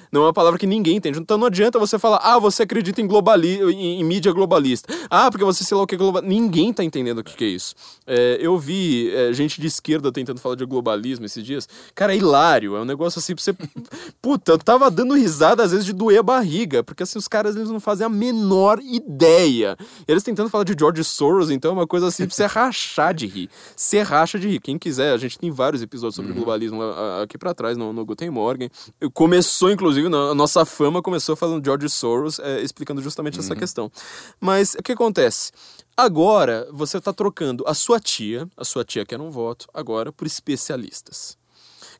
[0.11, 1.19] Não é uma palavra que ninguém entende.
[1.19, 4.93] Então não adianta você falar, ah, você acredita em, globali em, em mídia globalista.
[5.09, 6.21] Ah, porque você sei lá o que é global.
[6.21, 7.75] Ninguém tá entendendo o que, que é isso.
[8.05, 11.69] É, eu vi é, gente de esquerda tentando falar de globalismo esses dias.
[11.95, 12.75] Cara, é hilário.
[12.75, 13.53] É um negócio assim pra você.
[14.21, 16.83] Puta, eu tava dando risada às vezes de doer a barriga.
[16.83, 19.77] Porque assim, os caras eles não fazem a menor ideia.
[20.07, 23.13] E eles tentando falar de George Soros, então é uma coisa assim pra você rachar
[23.13, 23.49] de rir.
[23.75, 24.59] Você racha de rir.
[24.59, 26.37] Quem quiser, a gente tem vários episódios sobre uhum.
[26.37, 26.81] globalismo
[27.23, 28.69] aqui para trás no, no Guten Morgen.
[29.13, 33.43] Começou, inclusive, Inclusive, a nossa fama começou falando de George Soros, é, explicando justamente uhum.
[33.43, 33.91] essa questão.
[34.39, 35.51] Mas o que acontece?
[35.95, 40.25] Agora você está trocando a sua tia, a sua tia quer um voto, agora por
[40.25, 41.37] especialistas.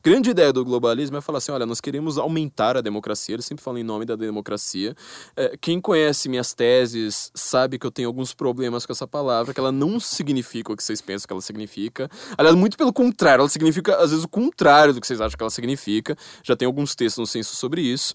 [0.04, 3.36] Grande ideia do globalismo é falar assim: olha, nós queremos aumentar a democracia.
[3.36, 4.96] Eles sempre falam em nome da democracia.
[5.36, 9.60] É, quem conhece minhas teses sabe que eu tenho alguns problemas com essa palavra, que
[9.60, 12.10] ela não significa o que vocês pensam que ela significa.
[12.36, 15.42] Aliás, muito pelo contrário, ela significa, às vezes, o contrário do que vocês acham que
[15.42, 16.16] ela significa.
[16.42, 18.12] Já tem alguns textos no censo sobre isso.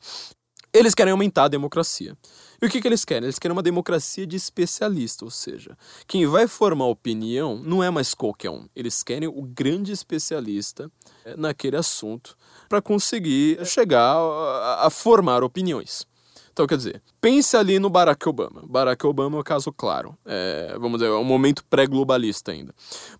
[0.73, 2.17] Eles querem aumentar a democracia.
[2.61, 3.25] E o que, que eles querem?
[3.25, 5.77] Eles querem uma democracia de especialista, ou seja,
[6.07, 8.67] quem vai formar opinião não é mais qualquer um.
[8.75, 10.91] Eles querem o grande especialista
[11.23, 12.35] eh, naquele assunto
[12.67, 16.07] para conseguir chegar a, a formar opiniões.
[16.51, 18.63] Então, quer dizer, pense ali no Barack Obama.
[18.67, 20.17] Barack Obama é um caso claro.
[20.25, 22.73] É, vamos dizer, é um momento pré-globalista ainda.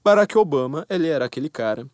[0.03, 1.88] Barack Obama, ele era aquele cara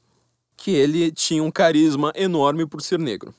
[0.55, 3.35] que ele tinha um carisma enorme por ser negro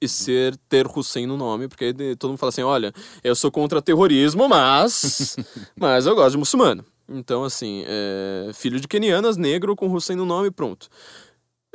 [0.00, 2.92] e ser ter Hussein no nome, porque todo mundo fala assim, olha,
[3.22, 5.36] eu sou contra terrorismo, mas
[5.76, 6.84] mas eu gosto de muçulmano.
[7.08, 10.88] Então, assim, é, filho de kenianas, negro com Hussein no nome, pronto.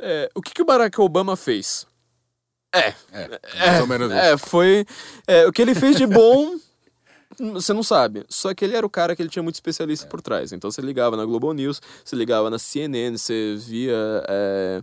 [0.00, 1.86] É, o que, que o Barack Obama fez?
[2.72, 4.46] É, é, menos é, isso.
[4.46, 4.86] foi
[5.26, 6.56] é, o que ele fez de bom.
[7.54, 8.24] Você não sabe.
[8.28, 10.08] Só que ele era o cara que ele tinha muito especialista é.
[10.08, 10.52] por trás.
[10.52, 13.96] Então você ligava na Global News, você ligava na CNN, você via
[14.28, 14.82] é,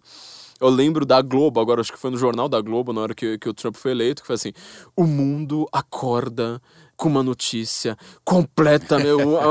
[0.60, 3.38] eu lembro da Globo, agora acho que foi no jornal da Globo, na hora que,
[3.38, 4.54] que o Trump foi eleito, que foi assim:
[4.96, 6.62] o mundo acorda
[6.96, 7.96] com uma notícia
[8.26, 8.98] completa,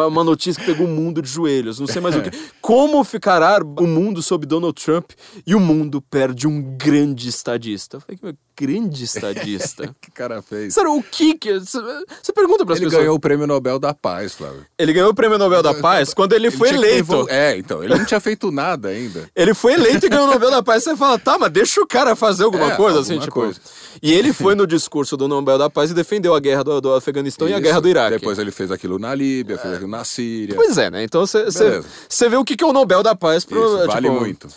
[0.08, 2.30] uma notícia que pegou o mundo de joelhos, não sei mais o que.
[2.60, 5.12] Como ficará o mundo sob Donald Trump
[5.46, 7.98] e o mundo perde um grande estadista?
[7.98, 9.94] Eu falei, grande estadista.
[10.00, 10.74] que cara fez?
[10.74, 11.58] Sério, o que que...
[11.58, 12.92] Você pergunta para as pessoas...
[12.94, 14.64] Ele ganhou o Prêmio Nobel da Paz, Flávio.
[14.78, 17.26] Ele ganhou o Prêmio Nobel da Paz quando ele, ele foi eleito.
[17.28, 19.28] É, então, ele não tinha feito nada ainda.
[19.36, 20.84] ele foi eleito e ganhou o Nobel da Paz.
[20.84, 23.62] Você fala, tá, mas deixa o cara fazer alguma é, coisa, assim, alguma assim, tipo...
[23.64, 23.86] Coisa.
[24.02, 26.94] E ele foi no discurso do Nobel da Paz e defendeu a guerra do, do
[26.94, 27.54] Afeganistão Isso.
[27.54, 28.18] e a guerra do Iraque.
[28.18, 29.58] Depois ele fez aquilo na Líbia, é.
[29.58, 30.54] fez aquilo na Síria.
[30.54, 31.02] Pois é, né?
[31.02, 34.48] Então você vê o que, que é o Nobel da Paz pro, Isso, vale tipo,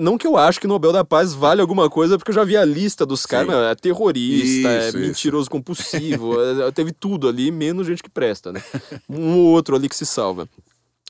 [0.00, 2.56] Não que eu acho que Nobel da Paz vale alguma coisa, porque eu já vi
[2.56, 3.54] a lista dos caras.
[3.54, 5.50] É terrorista, é isso, é mentiroso isso.
[5.50, 8.62] compulsivo, é, teve tudo ali, menos gente que presta, né?
[9.08, 10.48] Um ou outro ali que se salva.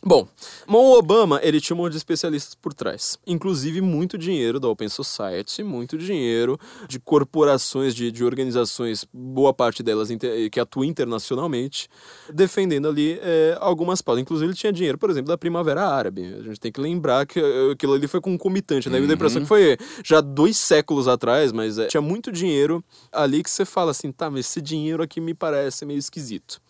[0.05, 0.29] Bom,
[0.69, 3.19] o Obama, ele tinha um monte de especialistas por trás.
[3.27, 9.83] Inclusive, muito dinheiro da Open Society, muito dinheiro de corporações, de, de organizações, boa parte
[9.83, 10.09] delas
[10.53, 11.89] que atuam internacionalmente,
[12.33, 14.23] defendendo ali é, algumas pautas.
[14.23, 16.37] Inclusive, ele tinha dinheiro, por exemplo, da Primavera Árabe.
[16.41, 19.01] A gente tem que lembrar que eh, aquilo ali foi concomitante, né?
[19.01, 19.11] Uhum.
[19.11, 23.51] A impressão que foi já dois séculos atrás, mas é, tinha muito dinheiro ali que
[23.51, 26.61] você fala assim, tá, mas esse dinheiro aqui me parece meio esquisito.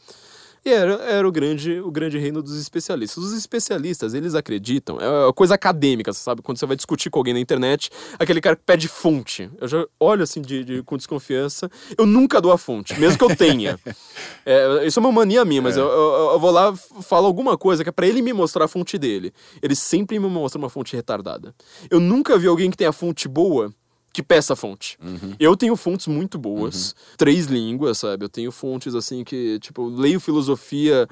[0.67, 3.23] E era, era o, grande, o grande reino dos especialistas.
[3.23, 6.43] Os especialistas, eles acreditam, é coisa acadêmica, sabe?
[6.43, 7.89] Quando você vai discutir com alguém na internet,
[8.19, 9.49] aquele cara que pede fonte.
[9.61, 11.71] Eu já olho assim de, de com desconfiança.
[11.97, 13.79] Eu nunca dou a fonte, mesmo que eu tenha.
[14.45, 15.81] é, isso é uma mania minha, mas é.
[15.81, 18.69] eu, eu, eu, vou lá, falo alguma coisa que é pra ele me mostrar a
[18.69, 19.33] fonte dele.
[19.63, 21.55] Ele sempre me mostra uma fonte retardada.
[21.89, 23.73] Eu nunca vi alguém que tem a fonte boa
[24.17, 24.97] que peça fonte.
[25.39, 28.25] Eu tenho fontes muito boas, três línguas, sabe?
[28.25, 31.07] Eu tenho fontes assim que, tipo, eu leio filosofia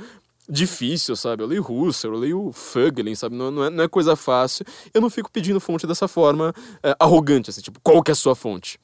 [0.49, 1.43] difícil, sabe?
[1.43, 3.37] Eu leio Husserl, eu leio Fögelin, sabe?
[3.37, 4.65] Não, não, é, não é coisa fácil.
[4.95, 8.17] Eu não fico pedindo fonte dessa forma é, arrogante, assim, tipo, qual que é a
[8.17, 8.79] sua fonte?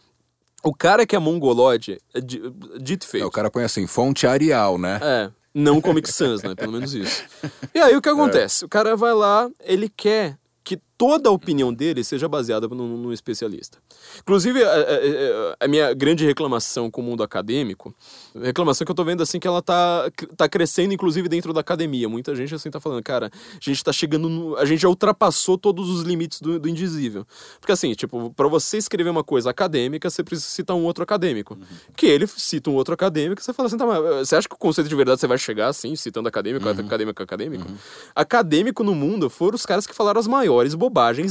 [0.62, 2.42] O cara que é mongoloide, é di-
[2.78, 3.26] dito e É, feito.
[3.26, 5.00] o cara põe assim, fonte Arial, né?
[5.02, 6.54] É, não Comic Sans, né?
[6.54, 7.22] Pelo menos isso.
[7.74, 8.64] E aí o que acontece?
[8.66, 13.10] O cara vai lá, ele quer que toda a opinião dele seja baseada num, num
[13.10, 13.78] especialista.
[14.20, 17.94] Inclusive, a, a- a- a minha grande reclamação com o mundo acadêmico,
[18.38, 22.06] reclamação que eu tô vendo assim que ela tá, tá crescendo, inclusive, dentro da academia.
[22.06, 25.56] Muita gente assim tá falando, cara, a gente tá chegando no, A gente já ultrapassou
[25.56, 27.26] todos os limites do, do indizível.
[27.58, 31.56] Porque assim, tipo, pra você escrever uma coisa acadêmica, você precisa citar um outro acadêmico.
[31.96, 34.54] Que ele cita um outro acadêmico, você fala assim, tá, mas eh, você acha que
[34.54, 37.66] o conceito de verdade você vai chegar assim, citando acadêmico, acadêmico, acadêmico?
[38.14, 40.89] Acadêmico no mundo foram os caras que falaram as maiores bobagens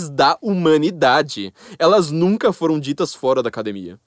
[0.10, 1.54] da humanidade.
[1.78, 4.00] Elas nunca foram ditas fora da academia.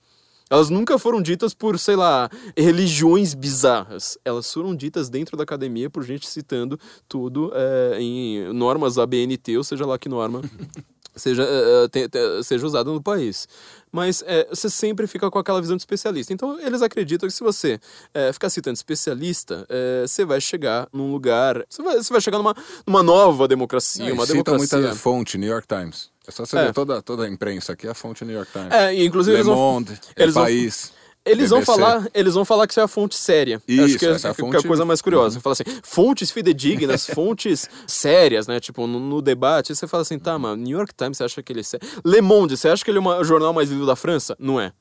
[0.53, 4.19] Elas nunca foram ditas por, sei lá, religiões bizarras.
[4.23, 6.79] Elas foram ditas dentro da academia por gente citando
[7.09, 10.43] tudo eh, em normas ABNT, ou seja lá que norma
[11.21, 13.47] seja, eh, eh, seja usada no país.
[13.91, 16.33] Mas eh, você sempre fica com aquela visão de especialista.
[16.33, 17.79] Então, eles acreditam que se você
[18.15, 21.65] eh, ficar citando especialista, eh, você vai chegar num lugar.
[21.69, 22.55] Você vai, você vai chegar numa,
[22.87, 24.79] numa nova democracia, Não, uma citam democracia.
[24.79, 26.11] muita fonte, New York Times.
[26.27, 26.65] É só você É.
[26.67, 28.73] ver toda, toda a imprensa aqui, é a fonte New York Times.
[28.73, 30.93] É, inclusive Le eles vão, Monde, eles El vão- País.
[31.25, 31.73] Eles vão, BBC.
[31.79, 33.63] falar, eles vão falar que isso é a fonte séria.
[33.69, 35.41] Isso, Acho que é, essa é a que é a fonte- coisa mais curiosa.
[35.41, 38.59] Fala assim, fontes fidedignas, fontes sérias, né?
[38.59, 41.53] Tipo, no, no debate, você fala assim, tá, mano, New York Times, você acha que
[41.53, 41.87] ele é sério?
[42.05, 44.37] Le Monde, você acha que ele é o jornal mais lido da França?
[44.39, 44.73] Não é.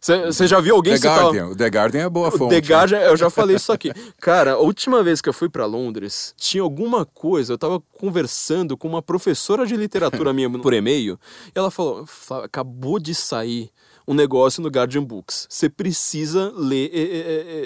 [0.00, 1.24] Você você já viu alguém The citar...
[1.24, 1.46] Guardian.
[1.48, 2.48] O The Guardian é boa O fonte.
[2.48, 2.66] The né?
[2.66, 3.92] Guardian, eu já falei isso aqui.
[4.18, 8.78] Cara, a última vez que eu fui pra Londres, tinha alguma coisa, eu tava conversando
[8.78, 11.20] com uma professora de literatura minha por e-mail,
[11.54, 13.70] e ela falou: "Flávio, acabou de sair
[14.10, 15.46] um negócio no Guardian Books.
[15.48, 16.90] Você precisa ler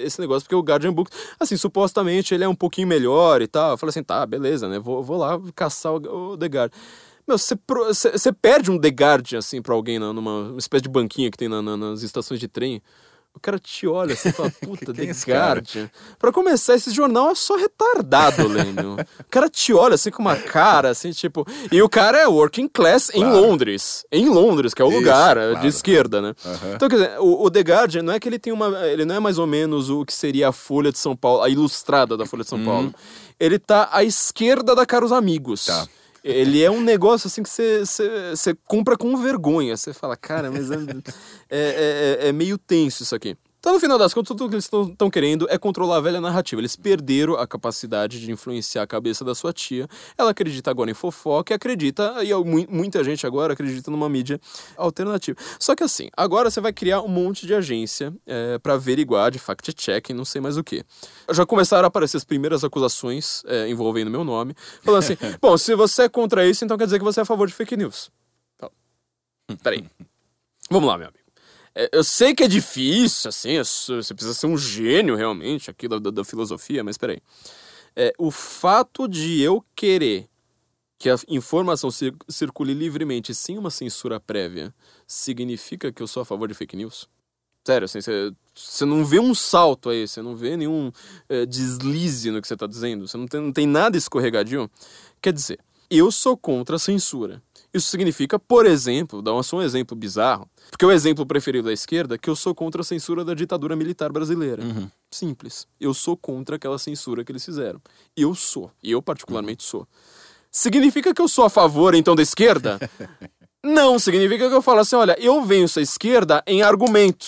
[0.05, 3.71] esse negócio, porque o Guardian Books, assim, supostamente ele é um pouquinho melhor e tal.
[3.71, 4.77] Eu falei assim, tá, beleza, né?
[4.77, 6.79] Vou, vou lá caçar o, o The Guardian.
[7.27, 11.49] Meu, você perde um The Guardian, assim, pra alguém numa espécie de banquinha que tem
[11.49, 12.79] na- na- nas estações de trem.
[13.35, 15.59] O cara te olha assim e fala, puta, Quem é The esse cara?
[15.59, 15.89] Guardian.
[16.17, 18.95] Pra começar, esse jornal é só retardado, Lênio.
[19.19, 21.45] O cara te olha assim com uma cara, assim, tipo...
[21.71, 23.41] E o cara é working class em Claro.
[23.41, 24.05] Londres.
[24.11, 25.67] Em Londres, que é o Isso, lugar é, de claro.
[25.67, 26.33] esquerda, né?
[26.45, 26.73] Aham.
[26.75, 28.67] Então, quer dizer, o, o The Guardian não é que ele tem uma...
[28.87, 31.49] Ele não é mais ou menos o que seria a Folha de São Paulo, a
[31.49, 32.93] ilustrada da Folha de São Paulo.
[33.39, 35.65] Ele tá à esquerda da Caros Amigos.
[35.65, 35.85] Tá.
[36.27, 37.85] Ele é um negócio assim que você-
[38.65, 39.77] compra com vergonha.
[39.77, 40.75] Você fala, cara, mas é,
[41.49, 43.37] é, é- é meio tenso isso aqui.
[43.65, 46.61] Então, no final das contas, tudo que eles estão querendo é controlar a velha narrativa.
[46.61, 49.87] Eles perderam a capacidade de influenciar a cabeça da sua tia.
[50.15, 54.39] Ela acredita agora em fofoca e acredita, e mu- muita gente agora acredita numa mídia
[54.77, 55.35] alternativa.
[55.59, 59.39] Só que assim, agora você vai criar um monte de agência é, para averiguar, de
[59.39, 60.85] fact-checking, não sei mais o que.
[61.31, 64.53] Já começaram a aparecer as primeiras acusações é, envolvendo meu nome,
[64.83, 67.25] falando assim: bom, se você é contra isso, então quer dizer que você é a
[67.25, 68.11] favor de fake news.
[68.57, 68.69] Então,
[69.63, 69.83] peraí.
[70.69, 71.24] Vamos lá, meu amigo.
[71.75, 75.99] É, eu sei que é difícil, assim, você precisa ser um gênio realmente aqui da,
[75.99, 77.19] da- da filosofia, mas peraí.
[77.95, 80.27] É, o fato de eu querer
[80.99, 84.73] que a informação cir- circule livremente sem uma censura prévia
[85.07, 87.09] significa que eu sou a favor de fake news?
[87.65, 90.91] Sério, assim, você, você não vê um salto aí, você não vê nenhum
[91.29, 94.69] é, deslize no que você está dizendo, você não tem, não tem nada escorregadio.
[95.21, 95.59] Quer dizer,
[95.89, 97.41] eu sou contra a censura.
[97.75, 101.73] Isso significa, por exemplo, dá um- só um exemplo bizarro, porque o exemplo preferido da
[101.73, 104.63] esquerda é que eu sou contra a censura da ditadura militar brasileira.
[105.11, 105.67] Simples.
[105.79, 107.81] Eu sou contra aquela censura que eles fizeram.
[108.15, 108.71] Eu sou.
[108.81, 109.85] E eu, particularmente, sou.
[110.49, 112.79] Significa que eu sou a favor, então, da esquerda?
[113.61, 117.27] Não, significa que eu falo assim: olha, eu venço a esquerda em argumento.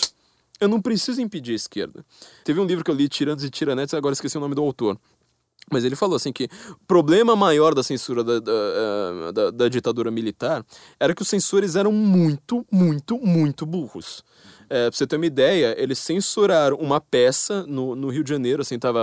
[0.61, 2.03] Eu não preciso impedir a esquerda.
[2.43, 4.97] Teve um livro que eu li, Tiranos e Tiranetes, agora esqueci o nome do autor.
[5.71, 9.67] Mas ele falou assim que o problema maior da censura da, da, eh, da- da
[9.69, 10.65] ditadura militar
[10.99, 14.23] era que os censores eram muito, muito, muito burros.
[14.69, 18.61] É, pra você ter uma ideia, eles censuraram uma peça no, no Rio de Janeiro,
[18.61, 19.01] assim, tava,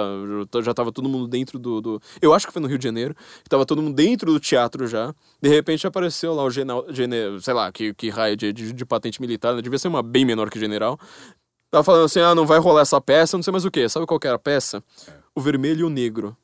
[0.63, 3.15] já tava todo mundo dentro do, do- Eu acho que foi no Rio de Janeiro,
[3.43, 5.15] que tava todo mundo dentro do teatro já.
[5.41, 8.85] De repente apareceu lá o general, gene- sei lá, que, que raio de, de, de
[8.87, 9.63] patente militar, né?
[9.63, 10.99] devia ser uma bem menor que general.
[11.71, 13.89] Tava falando assim, ah, não vai rolar essa peça, não sei mais o que.
[13.89, 14.83] Sabe qual que era a peça?
[15.35, 16.37] O Vermelho e o Negro.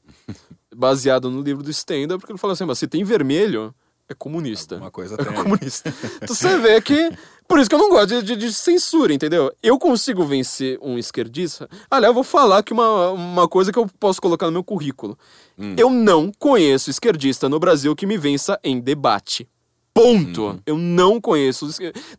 [0.75, 3.75] Baseado no livro do Stendhal, porque ele falou assim, mas se tem vermelho,
[4.09, 4.77] é comunista.
[4.77, 5.33] Alguma coisa é tem.
[5.35, 5.93] comunista.
[6.23, 7.11] então você vê que...
[7.49, 9.53] Por isso que eu não gosto de, de- de censura, entendeu?
[9.61, 11.69] Eu consigo vencer um esquerdista.
[11.91, 15.19] Aliás, eu vou falar que uma, uma coisa que eu posso colocar no meu currículo.
[15.77, 19.49] Eu não conheço esquerdista no Brasil que me vença em debate.
[20.03, 20.43] Ponto.
[20.43, 20.59] Uhum.
[20.67, 21.69] Eu não conheço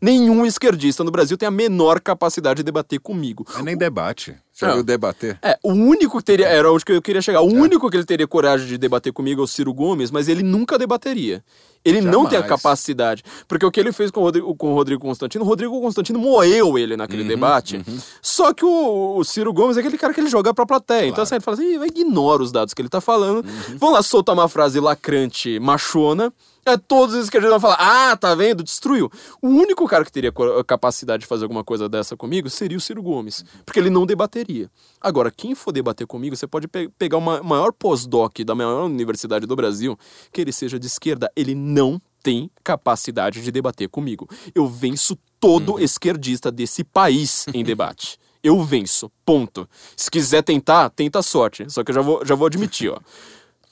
[0.00, 3.46] nenhum esquerdista no Brasil tem a menor capacidade de debater comigo.
[3.58, 4.34] É nem debate.
[4.54, 4.74] Já Não.
[4.74, 5.38] viu debater?
[5.42, 6.46] É, o único que teria.
[6.46, 7.40] Era onde que eu queria chegar.
[7.40, 10.42] O único que ele teria coragem de debater comigo é o Ciro Gomes, mas ele
[10.42, 11.42] nunca debateria.
[11.84, 12.48] Ele não tem a Jamais.
[12.62, 13.24] capacidade.
[13.48, 16.18] Porque o que ele fez com o Rodrigo, com o Rodrigo Constantino, o Rodrigo Constantino
[16.18, 17.82] moeu ele naquele debate.
[18.20, 21.08] Só que o, o Ciro Gomes é aquele cara que ele joga pra plateia.
[21.08, 23.44] Então assim, ele fala assim, "Ih, ignora os dados que ele tá falando.
[23.76, 26.32] Vão lá soltar uma frase lacrante, machona.
[26.64, 28.62] É, todos os esquerdistas vão falar, ah, tá vendo?
[28.62, 29.10] Destruiu.
[29.42, 30.32] O único cara que teria
[30.64, 33.44] capacidade de fazer alguma coisa dessa comigo seria o Ciro Gomes.
[33.66, 34.70] Porque ele não debateria.
[35.00, 38.84] Agora, quem for debater comigo, você pode pe- pegar o ma- maior pós-doc da maior
[38.84, 39.98] universidade do Brasil,
[40.32, 41.28] que ele seja de esquerda.
[41.34, 44.28] Ele não tem capacidade de debater comigo.
[44.54, 48.18] Eu venço todo esquerdista desse país em debate.
[48.40, 49.10] Eu venço.
[49.24, 49.68] Ponto.
[49.96, 51.64] Se quiser tentar, tenta a sorte.
[51.68, 52.98] Só que eu já vou, já vou admitir, ó.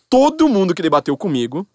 [0.09, 1.66] Todo mundo que debateu comigo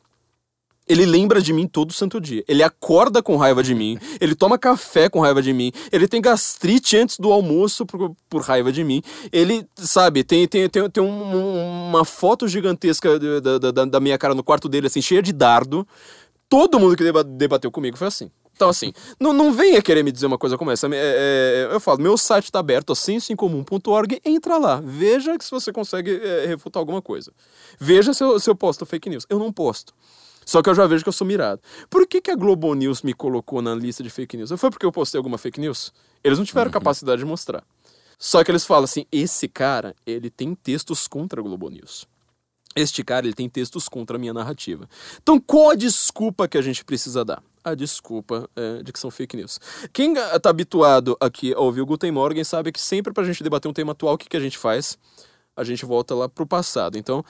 [0.88, 2.44] ele lembra de mim todo santo dia.
[2.48, 3.98] Ele acorda com raiva de mim.
[4.22, 5.72] Ele toma café com raiva de mim.
[5.92, 9.02] Ele tem gastrite antes do almoço por, por raiva de mim.
[9.32, 14.36] Ele, sabe, tem, tem, tem, tem um- uma foto gigantesca da, da- da- minha cara
[14.36, 15.88] no quarto dele, assim, cheia de dardo.
[16.48, 18.30] Todo mundo que deba- debateu comigo foi assim.
[18.56, 20.88] Então, assim, não, não venha querer me dizer uma coisa como essa.
[20.88, 24.82] É, é, eu falo, meu site tá aberto, sensoincomum.org, entra lá.
[24.82, 27.34] Veja se você consegue é, refutar alguma coisa.
[27.78, 29.26] Veja se eu, se eu posto fake news.
[29.30, 29.94] Eu não posto.
[30.46, 31.60] Só que eu já vejo que eu sou mirado.
[31.90, 34.52] Por que, que a Globo News me colocou na lista de fake news?
[34.58, 35.92] Foi porque eu postei alguma fake news?
[36.24, 37.64] Eles não tiveram capacidade de mostrar.
[38.18, 42.08] Só que eles falam assim: esse cara, ele tem textos contra a Globo News.
[42.76, 44.88] Este cara, ele tem textos contra a minha narrativa.
[45.22, 47.42] Então, qual a desculpa que a gente precisa dar?
[47.64, 49.60] A desculpa é, de que são fake news.
[49.94, 53.42] Quem está habituado aqui a ouvir o Guten Morgen sabe que sempre para a gente
[53.42, 55.00] debater um tema atual, o que, que a gente faz?
[55.56, 56.98] A gente volta lá pro passado.
[56.98, 57.24] Então,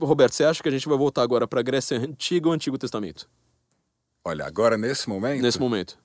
[0.00, 3.26] Roberto, você acha que a gente vai voltar agora para Grécia Antiga ou Antigo Testamento?
[4.24, 5.96] Olha, agora nesse momento, Nesse momento.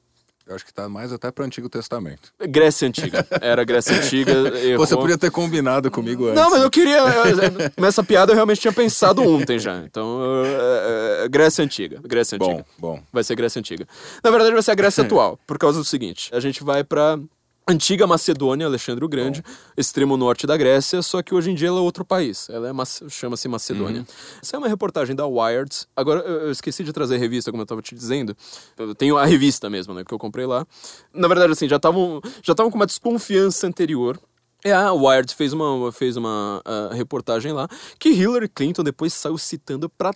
[0.48, 2.32] eu acho que tá mais até para o Antigo Testamento.
[2.40, 3.28] Grécia Antiga.
[3.42, 4.32] Era Grécia Antiga.
[4.58, 4.86] Errou.
[4.88, 6.42] Você podia ter combinado comigo antes.
[6.42, 6.98] Não, mas eu queria.
[7.00, 9.80] eu- Nessa piada eu realmente tinha pensado ontem já.
[9.84, 12.00] Então, é, é, Grécia Antiga.
[12.06, 12.66] Grécia Antiga.
[12.80, 13.04] Bom, bom.
[13.12, 13.86] Vai ser Grécia Antiga.
[14.24, 17.20] Na verdade, vai ser a Grécia atual, por causa do seguinte: a gente vai pra
[17.68, 19.44] antiga Macedônia, Alexandre o Grande,
[19.76, 22.48] extremo norte da Grécia, só que hoje em dia ela é outro país.
[22.50, 24.06] Ela é chama-se Macedônia.
[24.42, 25.88] Essa é uma reportagem da Wired.
[25.96, 28.36] Agora, eu esqueci de trazer a revista, como eu tava te dizendo.
[28.78, 30.66] Eu tenho a revista mesmo, né, que eu comprei lá.
[31.14, 34.20] Na verdade, assim, já estavam já estavam com uma desconfiança anterior.
[34.64, 37.68] É, a Wired fez uma, fez uma ah, reportagem lá
[38.00, 40.12] que Hillary Clinton depois saiu citando pra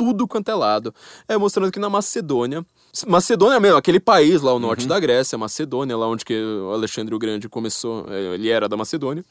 [0.00, 0.94] tudo quanto é lado.
[1.28, 2.64] É, mostrando que na Macedônia.
[3.06, 6.34] Macedônia mesmo, aquele país lá ao norte da Grécia, Macedônia, lá onde que
[6.72, 9.22] Alexandre o Grande começou, eh, ele era da Macedônia.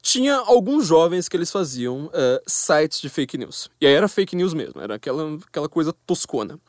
[0.00, 3.68] Tinha alguns jovens que eles faziam eh, sites de fake news.
[3.80, 6.60] E aí era fake news mesmo, era aquela, aquela coisa toscona.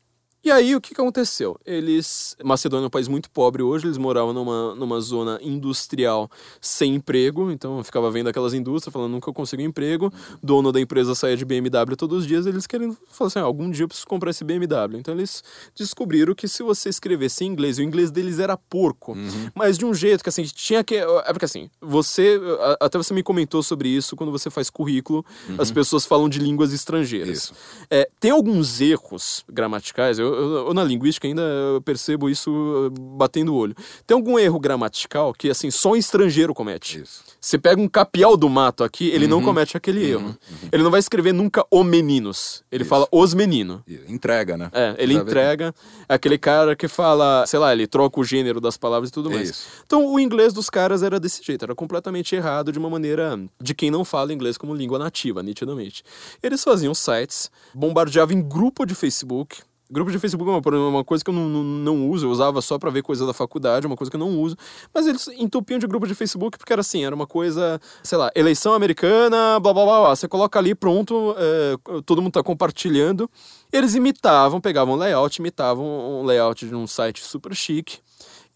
[0.46, 1.60] E aí, o que, que aconteceu?
[1.66, 2.38] Eles.
[2.44, 6.30] Macedônia é um país muito pobre hoje, eles moravam numa, numa zona industrial
[6.62, 10.14] sem emprego, então eu ficava vendo aquelas indústrias falando nunca eu consigo emprego.
[10.44, 13.72] Dono da empresa saía de BMW todos os dias, eles querendo falar assim: ah, algum
[13.72, 15.00] dia eu preciso comprar esse BMW.
[15.00, 15.44] Então eles
[15.76, 19.18] descobriram que se você escrevesse em inglês, e o inglês deles era porco,
[19.56, 20.94] mas de um jeito que assim, tinha que.
[20.98, 22.40] É porque assim, você.
[22.80, 25.26] Até você me comentou sobre isso quando você faz currículo,
[25.58, 27.52] as pessoas falam de línguas estrangeiras.
[27.90, 32.90] É, tem alguns erros gramaticais, eu, eu- eu na linguística ainda eu percebo isso uh,
[33.18, 33.76] batendo o olho.
[34.06, 37.02] Tem algum erro gramatical que, assim, só um estrangeiro comete.
[37.02, 37.24] Isso.
[37.40, 40.36] Você pega um capial do mato aqui, ele não comete aquele erro.
[40.72, 42.64] Ele não vai escrever nunca o meninos.
[42.72, 43.84] Ele fala os menino.
[44.08, 44.70] Entrega, né?
[44.74, 45.76] É, ele Já vê- entrega
[46.10, 49.50] aquele cara que fala, sei lá, ele troca o gênero das palavras e tudo mais.
[49.50, 49.68] Isso.
[49.86, 53.74] Então o inglês dos caras era desse jeito, era completamente errado de uma maneira de
[53.76, 56.04] quem não fala inglês como língua nativa, nitidamente.
[56.42, 59.58] Eles faziam sites, bombardeavam em grupo de Facebook.
[59.90, 62.80] Grupo de Facebook é uma, coisa que eu não, não, não uso, eu usava só
[62.80, 64.58] pra ver coisa da faculdade, uma coisa que eu não uso.
[64.92, 68.32] Mas eles entupiam de grupo de Facebook porque era assim, era uma coisa, sei lá,
[68.36, 70.16] eleição americana, blá blá blá blá.
[70.16, 73.30] Você coloca ali, pronto, é, todo mundo tá compartilhando.
[73.72, 78.00] Eles imitavam, pegavam layout, imitavam um layout de um site super chique.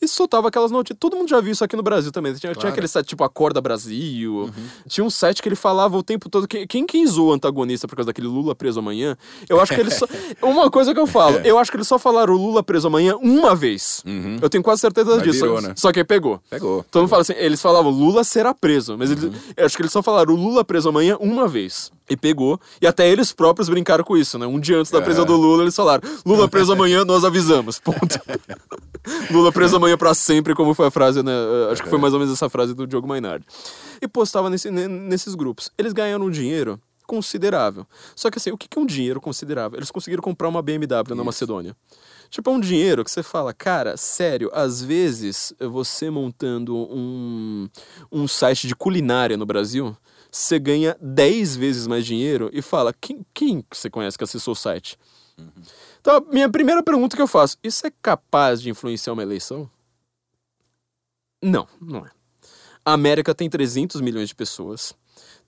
[0.01, 0.97] E soltava aquelas notícias.
[0.99, 2.31] Todo mundo já viu isso aqui no Brasil também.
[2.33, 2.69] Tinha, tinha Claro.
[2.69, 4.49] aquele site tipo Acorda Brasil.
[4.87, 6.47] Tinha um site que ele falava o tempo todo.
[6.47, 9.17] Quem, quem, quem zoou o antagonista por causa daquele Lula preso amanhã?
[9.49, 10.05] Eu acho que ele só.
[10.41, 13.15] Uma coisa que eu falo, eu acho que eles só falaram o Lula preso amanhã
[13.17, 14.03] uma vez.
[14.41, 15.41] Eu tenho quase certeza Mas disso.
[15.41, 15.73] virou, só, né?
[15.75, 16.39] só que pegou.
[16.49, 16.85] Pegou.
[16.89, 19.23] Todo mundo fala assim, eles falavam Lula será preso, mas eles,
[19.57, 21.91] eu acho que eles só falaram o Lula preso amanhã uma vez.
[22.09, 22.59] E pegou.
[22.81, 24.47] E até eles próprios brincaram com isso, né?
[24.47, 27.77] Um dia antes da prisão do Lula, eles falaram: Lula preso amanhã, nós avisamos.
[27.79, 28.19] Ponto.
[29.29, 31.31] Lula preso amanhã pra sempre, como foi a frase, né?
[31.71, 33.45] Acho que foi mais ou menos essa frase do Diogo Mainardi.
[34.01, 35.71] E postava nesse- ne- nesses grupos.
[35.77, 37.87] Eles ganharam dinheiro considerável.
[38.15, 39.79] Só que assim, o que é um dinheiro considerável?
[39.79, 41.75] Eles conseguiram comprar uma BMW na Macedônia.
[42.29, 47.67] Tipo, é um dinheiro que você fala, cara, sério, às vezes você montando um,
[48.11, 49.97] um site de culinária no Brasil,
[50.31, 54.55] você ganha 10 vezes mais dinheiro e fala, quem, quem você conhece que acessou o
[54.55, 54.95] site?
[55.99, 59.67] Então, minha primeira pergunta que eu faço, isso é capaz de influenciar uma eleição?
[61.41, 62.11] Não, não é.
[62.85, 64.93] A América tem 300 milhões de pessoas.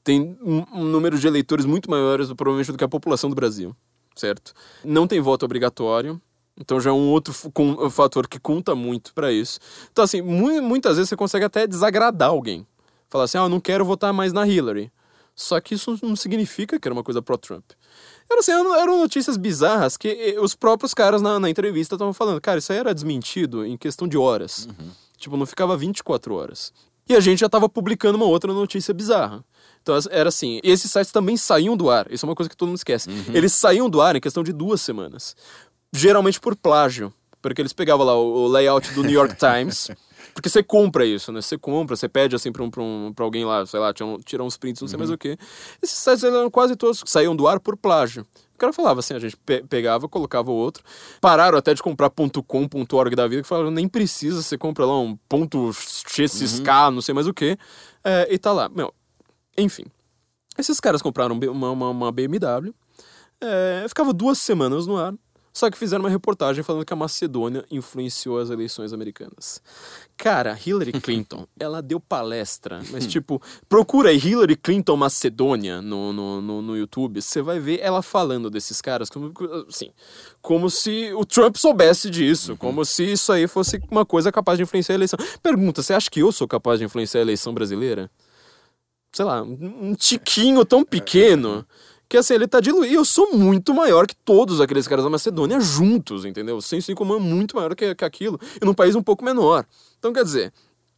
[0.04, 3.76] Tem um, um número de eleitores muito maiores, provavelmente, do que a população do Brasil,
[4.16, 4.54] certo?
[4.84, 6.22] Não tem voto obrigatório.
[6.58, 7.34] Então já é um outro
[7.90, 9.60] fator que conta muito para isso.
[9.92, 12.66] Então, assim, mu muitas vezes você consegue até desagradar alguém.
[13.10, 14.92] Falar assim, ah, eu não quero votar mais na Hillary.
[15.36, 17.64] Só que isso não significa que era uma coisa pró-Trump.
[18.30, 22.40] Era assim, eram notícias bizarras que os próprios caras na, na entrevista estavam falando.
[22.40, 24.68] Cara, isso aí era desmentido em questão de horas.
[24.68, 24.92] Uhum.
[25.22, 26.74] Tipo, não ficava 24 horas.
[27.08, 29.44] E a gente já estava publicando uma outra notícia bizarra.
[29.82, 32.12] Então era assim, esses sites também saíam do ar.
[32.12, 33.10] Isso é uma coisa que todo mundo esquece.
[33.10, 33.34] Uhum.
[33.34, 35.36] Eles saíam do ar em questão de duas semanas
[35.94, 37.14] geralmente por plágio.
[37.42, 39.90] Porque eles pegavam lá o, layout do New York Times.
[40.34, 41.42] Porque você compra isso, né?
[41.42, 43.94] Você compra, você pede assim pra, um, pra, um, pra alguém lá, sei lá,
[44.26, 45.00] tirar uns prints, não sei uhum.
[45.00, 45.38] mais o que.
[45.82, 48.26] Esses sites eram quase todos saíam do ar por plágio.
[48.54, 50.84] O cara falava assim, a gente pe pegava, colocava o outro.
[51.20, 55.18] Pararam até de comprar .com.org da vida, que falaram, nem precisa, você compra lá um
[55.28, 56.92] ponto .xsk, uhum.
[56.92, 57.58] não sei mais o que.
[58.04, 58.70] É, e tá lá.
[58.70, 58.94] Meu,
[59.58, 59.86] enfim.
[60.58, 62.74] Esses caras compraram uma, uma, uma BMW,
[63.40, 65.14] é, ficava duas semanas no ar.
[65.54, 69.62] Só que fizeram uma reportagem falando que a Macedônia influenciou as eleições americanas.
[70.16, 76.42] Cara, Hillary Clinton, ela deu palestra, mas tipo, procura aí Hillary Clinton Macedônia no, no,
[76.42, 79.34] no, no YouTube, você vai ver ela falando desses caras, como,
[79.68, 79.92] assim,
[80.42, 82.58] como se o Trump soubesse disso, uhum.
[82.58, 85.20] como se isso aí fosse uma coisa capaz de influenciar a eleição.
[85.44, 88.10] Pergunta, você acha que eu sou capaz de influenciar a eleição brasileira?
[89.12, 91.66] Sei lá, um tiquinho tão pequeno
[92.12, 92.94] que assim, ele tá diluído.
[92.94, 96.58] Eu sou muito maior que todos aqueles caras da Macedônia juntos, entendeu?
[96.58, 98.38] O senso em comum é muito maior que, que aquilo.
[98.62, 99.66] E num país um pouco menor.
[99.98, 100.52] Então, quer dizer,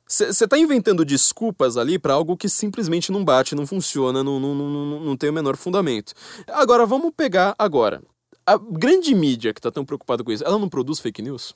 [0.08, 4.56] você tá inventando desculpas ali para algo que simplesmente não bate, não funciona, não, não,
[4.56, 6.14] não, não tem o menor fundamento.
[6.48, 8.02] Agora, vamos pegar agora.
[8.44, 11.54] A grande mídia que tá tão preocupada com isso, ela não produz fake news?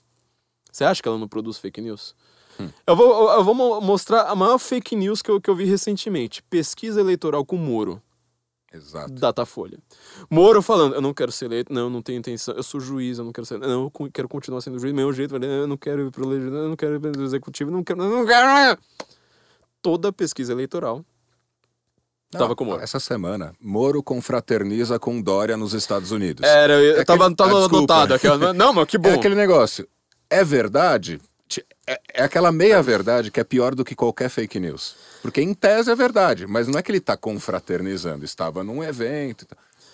[0.71, 2.13] Você acha que ela não produz fake news?
[2.59, 2.69] Hum.
[2.85, 6.43] Eu, vou, eu vou mostrar a maior fake news que eu, que eu vi recentemente.
[6.43, 7.99] Pesquisa eleitoral com Moro.
[8.77, 9.13] Exato.
[9.13, 9.77] Datafolha.
[10.29, 13.25] Moro falando, eu não quero ser eleito, não, não tenho intenção, eu sou juiz, eu
[13.25, 16.11] não quero ser, não, eu quero continuar sendo juiz, meu jeito, eu não quero ir
[16.11, 18.79] pro legislativo, eu não quero ir pro executivo, não quero, não quero.
[19.81, 21.03] Toda pesquisa eleitoral
[22.33, 22.81] não, tava com Moro.
[22.81, 26.43] Essa semana, Moro confraterniza com Dória nos Estados Unidos.
[26.43, 29.09] Era, eu, é tava, aquele, tava ah, anotado aqui, não, mas que bom.
[29.09, 29.87] É aquele negócio,
[30.29, 31.19] é verdade?
[31.87, 34.95] É, é aquela meia-verdade que é pior do que qualquer fake news.
[35.21, 39.47] Porque em tese é verdade, mas não é que ele está confraternizando, estava num evento.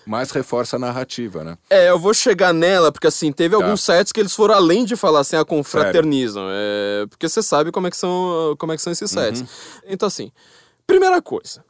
[0.06, 1.58] Mas reforça a narrativa, né?
[1.70, 3.64] É, eu vou chegar nela, porque assim, teve tá.
[3.64, 6.44] alguns sites que eles foram além de falar assim, a ah, confraternizam.
[6.50, 9.42] É, porque você sabe como é que são, como é que são esses sites.
[9.42, 9.48] Uhum.
[9.88, 10.32] Então, assim,
[10.86, 11.64] primeira coisa.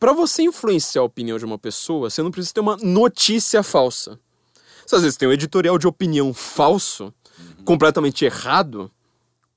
[0.00, 4.18] para você influenciar a opinião de uma pessoa, você não precisa ter uma notícia falsa.
[4.84, 7.64] Se às vezes tem um editorial de opinião falso, uhum.
[7.64, 8.90] completamente errado,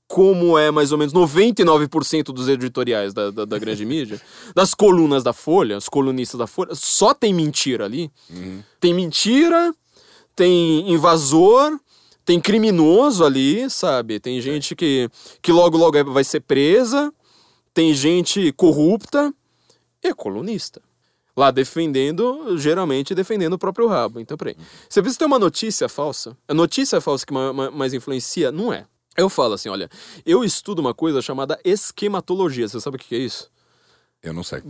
[0.10, 4.19] como é mais ou menos 99% dos editoriais da, da, da grande mídia,
[4.56, 8.11] das colunas da Folha, os colunistas da Folha, só tem mentira ali.
[8.27, 8.64] Uhum.
[8.80, 9.72] Tem mentira,
[10.36, 11.80] tem invasor,
[12.26, 14.19] tem criminoso ali, sabe?
[14.19, 15.07] Tem gente que,
[15.44, 17.14] que logo logo é, vai ser presa,
[17.72, 19.31] tem gente corrupta
[20.03, 20.81] e é colunista.
[21.38, 24.19] Lá defendendo, geralmente defendendo o próprio rabo.
[24.19, 24.57] Então, peraí.
[24.90, 26.36] Você precisa ter uma notícia falsa.
[26.48, 28.52] A notícia falsa que mais influencia?
[28.52, 28.88] Não é.
[29.20, 29.90] Eu falo assim, olha,
[30.26, 32.68] eu estudo uma coisa chamada esquematologia.
[32.68, 33.50] Você sabe o que é isso?
[34.22, 34.62] Eu não sei.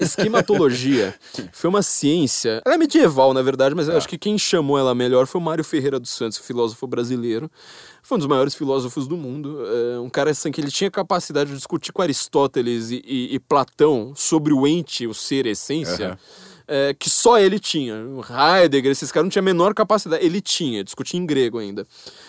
[0.00, 1.14] esquematologia
[1.52, 2.60] foi uma ciência.
[2.64, 3.96] Ela é medieval, na verdade, mas eu é.
[3.96, 7.48] acho que quem chamou ela melhor foi o Mário Ferreira dos Santos, filósofo brasileiro.
[8.02, 9.64] Foi um dos maiores filósofos do mundo.
[9.94, 13.38] É um cara assim que ele tinha capacidade de discutir com Aristóteles e, e, e
[13.38, 16.10] Platão sobre o ente, o ser, a essência.
[16.10, 16.16] Uhum.
[16.72, 17.94] É, que só ele tinha.
[18.62, 20.24] Heidegger, esses caras não tinham a menor capacidade.
[20.24, 21.86] Ele tinha, discutia em grego ainda.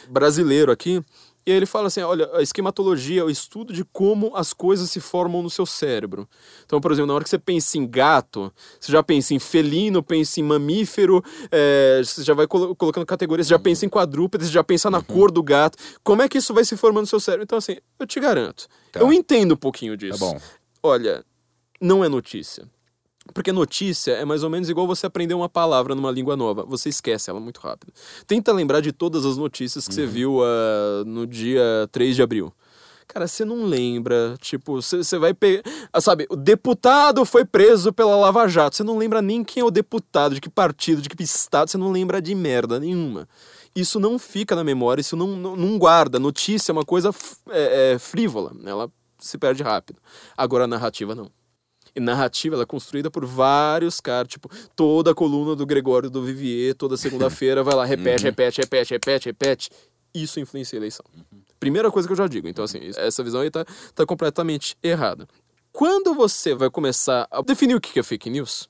[0.09, 1.01] Brasileiro aqui.
[1.45, 4.89] E aí ele fala assim: olha, a esquematologia é o estudo de como as coisas
[4.89, 6.27] se formam no seu cérebro.
[6.65, 10.03] Então, por exemplo, na hora que você pensa em gato, você já pensa em felino,
[10.03, 14.47] pensa em mamífero, é, você já vai colo colocando categorias, você já pensa em quadrúpedes,
[14.47, 15.03] você já pensa na uhum.
[15.03, 15.77] cor do gato.
[16.03, 17.43] Como é que isso vai se formando no seu cérebro?
[17.43, 18.67] Então, assim, eu te garanto.
[18.91, 18.99] Tá.
[18.99, 20.19] Eu entendo um pouquinho disso.
[20.19, 20.39] Tá bom.
[20.83, 21.23] Olha,
[21.79, 22.67] não é notícia.
[23.33, 26.63] Porque notícia é mais ou menos igual você aprender uma palavra numa língua nova.
[26.65, 27.93] Você esquece ela muito rápido.
[28.25, 29.95] Tenta lembrar de todas as notícias que uhum.
[29.95, 32.51] você viu uh, no dia 3 de abril.
[33.07, 35.63] Cara, você não lembra, tipo, você vai pegar.
[35.99, 38.77] Sabe, o deputado foi preso pela Lava Jato.
[38.77, 41.77] Você não lembra nem quem é o deputado, de que partido, de que estado, você
[41.77, 43.27] não lembra de merda nenhuma.
[43.75, 46.19] Isso não fica na memória, isso não, não, não guarda.
[46.19, 47.13] Notícia é uma coisa
[47.49, 48.89] é, é, frívola, ela
[49.19, 49.99] se perde rápido.
[50.37, 51.29] Agora a narrativa não.
[51.95, 56.23] E narrativa ela é construída por vários caras, tipo, toda a coluna do Gregório do
[56.23, 59.69] Vivier, toda segunda-feira vai lá, repete, repete, repete, repete, repete.
[60.13, 61.05] Isso influencia a eleição.
[61.59, 62.47] Primeira coisa que eu já digo.
[62.47, 65.27] Então, assim, essa visão aí tá, tá completamente errada.
[65.71, 68.67] Quando você vai começar a definir o que é fake news,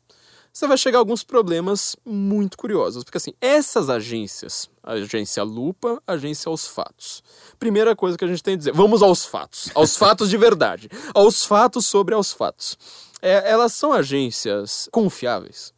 [0.54, 3.04] você vai chegar a alguns problemas muito curiosos.
[3.04, 7.24] Porque, assim, essas agências, a agência Lupa, agência Aos Fatos.
[7.58, 9.70] Primeira coisa que a gente tem a dizer, vamos aos fatos.
[9.74, 10.90] Aos fatos de verdade.
[11.14, 12.78] Aos fatos sobre aos fatos.
[13.22, 15.74] É, elas são agências confiáveis.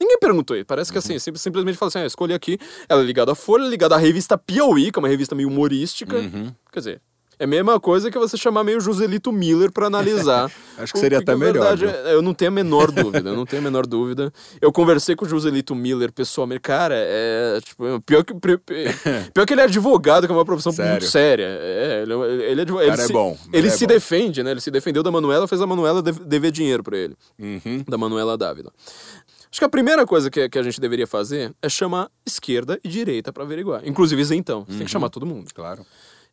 [0.00, 0.56] Ninguém perguntou.
[0.64, 2.56] Parece que assim, sim- simplesmente fala assim: ah, escolhi aqui.
[2.88, 6.16] Ela é ligada à Folha, ligada à revista Piauí, que é uma revista meio humorística.
[6.70, 7.02] Quer dizer,
[7.38, 10.50] é a mesma coisa que você chamar meio Joselito Miller pra analisar.
[10.78, 12.10] Acho que seria até é melhor, verdade.
[12.10, 14.32] Eu não tenho a menor dúvida, eu não tenho a menor dúvida.
[14.60, 16.60] Eu conversei com o Joselito Miller pessoalmente.
[16.60, 17.60] Cara, é.
[17.62, 18.34] Tipo, pior que,
[19.34, 21.06] pior que ele é advogado, que é uma profissão muito Sério?
[21.08, 21.46] séria.
[21.60, 22.86] É, ele, é- ele é advogado.
[22.88, 23.92] cara ele é se- bom, Ele é se bom.
[23.92, 24.50] defende, né?
[24.52, 27.84] Ele se defendeu da Manuela, fez a Manuela dev- dever dinheiro pra ele Uhum.
[27.88, 28.72] da Manuela Dávila.
[29.50, 32.88] Acho que a primeira coisa que, que a gente deveria fazer é chamar esquerda e
[32.88, 33.80] direita pra averiguar.
[33.86, 34.64] Inclusive isentão.
[34.68, 35.48] Você tem que chamar todo mundo.
[35.54, 35.86] Claro.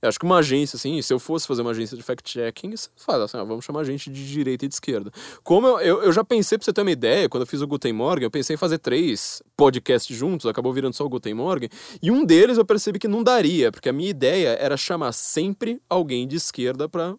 [0.06, 2.90] Eu acho que uma agência, assim, se eu fosse fazer uma agência de fact-checking, você
[2.96, 5.12] fala assim, ah, vamos chamar gente de direita e de esquerda.
[5.44, 7.68] Como eu, eu, eu já pensei, pra você ter uma ideia, quando eu fiz o
[7.68, 11.70] Guten Morgen, eu pensei em fazer três podcasts juntos, acabou virando só o Guten Morgen,
[12.02, 15.82] e um deles eu percebi que não daria, porque a minha ideia era chamar sempre
[15.90, 17.16] alguém de esquerda pra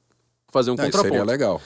[0.49, 1.09] fazer um isso contraponto.
[1.13, 1.61] seria legal.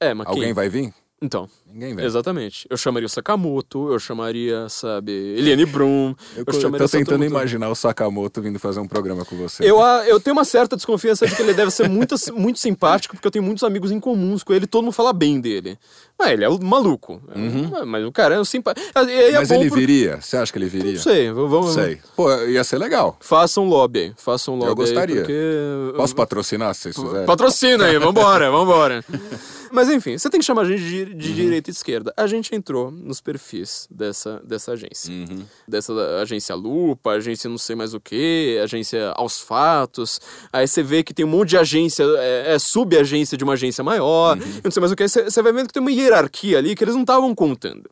[0.00, 0.52] É, mas Alguém quem?
[0.52, 0.94] vai vir?
[1.20, 2.04] Então, Ninguém vem.
[2.04, 2.66] Exatamente.
[2.68, 6.14] Eu chamaria o Sakamoto, eu chamaria, sabe, Eliane Brum.
[6.36, 9.64] Eu, Eu, eu chamaria tô tentando imaginar o Sakamoto vindo fazer um programa com você.
[9.68, 13.14] Eu, ah, eu tenho uma certa desconfiança de que ele deve ser muito, muito simpático,
[13.16, 15.78] porque eu tenho muitos amigos em comuns com ele, todo mundo fala bem dele.
[16.18, 17.20] Mas ele é um maluco.
[17.28, 18.86] Ah, Mas o cara é um simpático.
[18.94, 20.20] É Mas ele por- viria?
[20.20, 20.92] Você acha que ele viria?
[20.92, 21.72] Não sei, vamos.
[21.74, 21.98] Sei.
[22.14, 23.16] Pô, ia ser legal.
[23.20, 24.12] Façam lobby aí.
[24.16, 24.68] Façam lobby.
[24.70, 25.16] aí, gostaria.
[25.16, 25.92] porque...
[25.96, 27.26] Posso patrocinar se vocês?
[27.26, 29.04] Patrocina aí, vambora, vambora.
[29.72, 31.32] Mas enfim, você tem que chamar a gente de, de
[31.62, 32.12] direita e esquerda.
[32.16, 35.12] A gente entrou nos perfis dessa, dessa agência.
[35.12, 35.44] Uhum.
[35.66, 40.20] Dessa agência Lupa, agência não sei mais o que, agência Aos Fatos.
[40.52, 43.84] Aí você vê que tem um monte de agência, é, é sub-agência de uma agência
[43.84, 44.42] maior, Uhum.
[44.56, 45.06] eu não sei mais o que.
[45.06, 47.88] Você vai vendo que tem uma hierarquia ali que eles não estavam contando.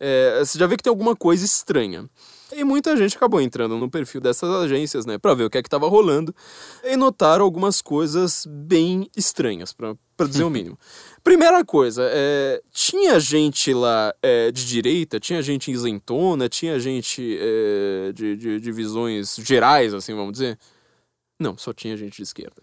[0.00, 2.08] É, você já vê que tem alguma coisa estranha.
[2.54, 5.62] E muita gente acabou entrando no perfil dessas agências, né, pra ver o que é
[5.62, 6.34] que tava rolando
[6.82, 10.78] e notaram algumas coisas bem estranhas, pra pra dizer o mínimo.
[11.22, 18.12] Primeira coisa, é, tinha gente lá é, de direita, tinha gente isentona, tinha gente é,
[18.12, 20.58] de, de, de visões gerais, assim, vamos dizer.
[21.40, 22.62] Não, só tinha gente de esquerda.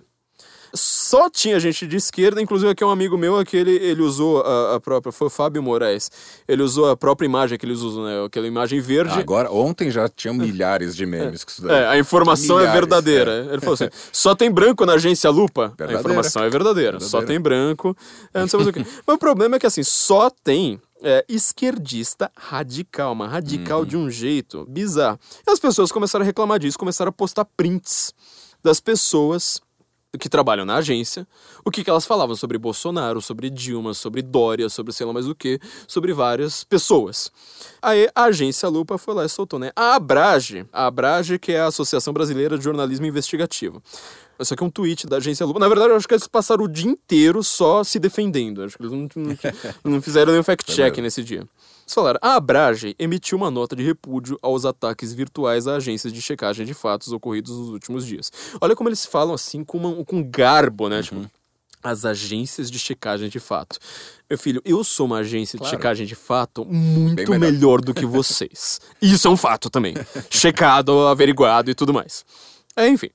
[0.74, 4.42] Só tinha gente de esquerda, inclusive aqui é um amigo meu, que ele, ele usou
[4.42, 6.10] a, a própria, foi o Fábio Moraes,
[6.48, 9.20] ele usou a própria imagem que eles usam, né, aquela imagem verde.
[9.20, 11.84] Agora, ontem já tinha milhares de memes com isso daí.
[11.84, 13.48] É, a informação é Milhares, verdadeira.
[13.52, 15.66] Ele falou assim: só tem branco na agência Lupa?
[15.66, 16.00] A Verdadeira.
[16.00, 17.00] informação é verdadeira.
[17.00, 17.28] Só Verdadeira.
[17.28, 17.98] tem branco.
[18.34, 18.86] é, não sei mais o quê.
[19.06, 20.80] Mas o problema é que assim, só tem.
[21.04, 25.20] é, esquerdista radical, mas radical de um jeito bizarro.
[25.48, 28.14] E as pessoas começaram a reclamar disso, começaram a postar prints
[28.64, 29.60] das pessoas
[30.20, 31.26] que trabalham na agência,
[31.64, 35.28] o que, que elas falavam sobre Bolsonaro, sobre Dilma, sobre Dória, sobre sei lá mais
[35.28, 35.58] o que,
[35.88, 37.32] sobre várias pessoas.
[37.82, 39.72] Aí a agência Lupa foi lá e soltou, né?
[39.74, 43.82] A Abrage, a Abrage que é a Associação Brasileira de Jornalismo Investigativo.
[44.38, 45.60] Isso aqui é um tweet da agência Lupa.
[45.60, 48.64] Na verdade, eu acho que eles passaram o dia inteiro só se defendendo.
[48.64, 49.38] Acho que eles não, não,
[49.94, 51.48] não fizeram nenhum fact-check nesse dia.
[51.92, 56.22] Eles falaram, a Abrage emitiu uma nota de repúdio aos ataques virtuais a agências de
[56.22, 58.32] checagem de fatos ocorridos nos últimos dias.
[58.62, 61.04] Olha como eles falam assim com, uma- com garbo, né?
[61.04, 61.30] Tipo,
[61.84, 63.78] as agências de checagem de fato.
[64.30, 65.70] Meu filho, eu sou uma agência Claro.
[65.70, 67.40] de checagem de fato muito melhor.
[67.40, 67.82] melhor.
[67.82, 68.80] do que vocês.
[69.02, 69.96] Isso é um fato também.
[70.30, 72.24] Checado, averiguado e tudo mais.
[72.76, 73.10] É, enfim.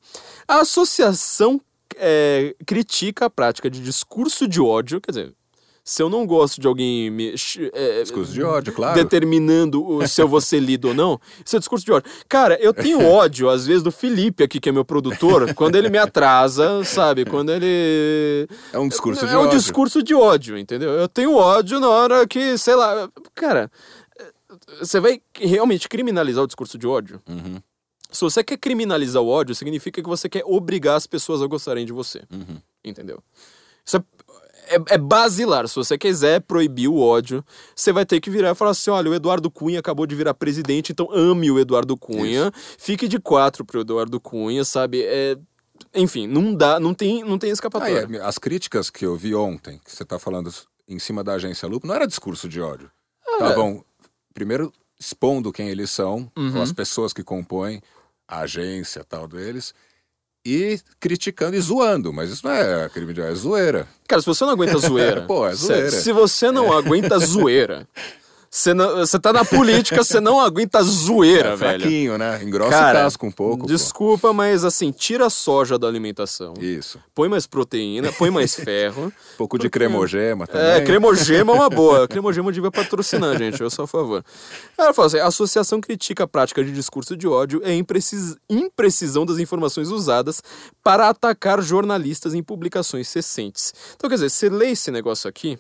[0.47, 1.59] A associação
[1.95, 5.33] é, critica a prática de discurso de ódio, quer dizer,
[5.89, 7.33] se eu não gosto de alguém me,
[7.73, 8.97] é, Discurso de ódio, claro.
[8.97, 12.11] determinando se eu vou ser lido ou não, isso é discurso de ódio.
[12.29, 15.89] Cara, eu tenho ódio, às vezes, do Felipe aqui, que é meu produtor, quando ele
[15.89, 17.25] me atrasa, sabe?
[17.25, 18.49] Quando ele.
[18.73, 19.59] É um discurso é de um ódio.
[19.61, 20.91] discurso de ódio, entendeu?
[20.91, 23.09] Eu tenho ódio na hora que, sei lá.
[23.33, 23.71] Cara,
[24.81, 27.23] você vai realmente criminalizar o discurso de ódio?
[27.29, 27.61] Uhum.
[28.11, 31.87] Se você quer criminalizar o ódio, significa que você quer obrigar as pessoas a gostarem
[31.87, 32.25] de você.
[32.33, 32.61] Uhum.
[32.85, 33.23] Entendeu?
[33.87, 34.05] Isso é,
[34.69, 35.67] é, é basilar.
[35.69, 37.45] Se você quiser proibir o ódio,
[37.75, 40.35] você vai ter que virar e falar assim: olha, o Eduardo Cunha acabou de virar
[40.35, 42.53] presidente, então ame o Eduardo Cunha.
[42.79, 45.03] Fique de quatro pro Eduardo Cunha, sabe?
[45.05, 45.37] É,
[45.95, 48.09] enfim, não dá, não tem, não tem Ah, escapatória.
[48.11, 50.53] é, as críticas que eu vi ontem, que você está falando
[50.89, 52.91] em cima da agência Lupo, não era discurso de ódio.
[53.33, 53.85] Estavam,
[54.33, 56.63] primeiro, expondo quem eles são, Uhum.
[56.63, 57.83] as pessoas que compõem
[58.29, 59.75] a agência tal deles,
[60.47, 62.13] e criticando e zoando.
[62.13, 63.89] Mas isso não é crime de é zoeira.
[64.07, 65.23] Cara, se você não aguenta zoeira.
[65.27, 65.91] Pô, é zoeira.
[65.91, 67.89] Se você não aguenta zoeira,
[68.59, 71.81] você, tá na política, você não aguenta zoeira, É velho.
[71.81, 72.43] fraquinho, né?
[72.43, 73.59] Engrossa Cara, o casco um pouco.
[73.63, 73.67] pô.
[73.67, 76.55] Desculpa, mas assim, tira a soja da alimentação.
[76.59, 76.99] Isso.
[77.15, 79.07] Põe mais proteína, põe mais ferro.
[79.07, 80.67] Um pouco de cremogema também.
[80.67, 82.09] É, cremogema é uma boa.
[82.09, 83.61] Cremogema devia patrocinar, gente.
[83.61, 84.25] Eu sou a favor.
[84.79, 88.37] Ela fala assim: a associação critica a prática de discurso de ódio e a imprecis-
[88.49, 90.43] imprecisão das informações usadas
[90.83, 93.75] para atacar jornalistas em publicações recentes.
[93.95, 95.59] Então, quer dizer, você lê esse negócio aqui.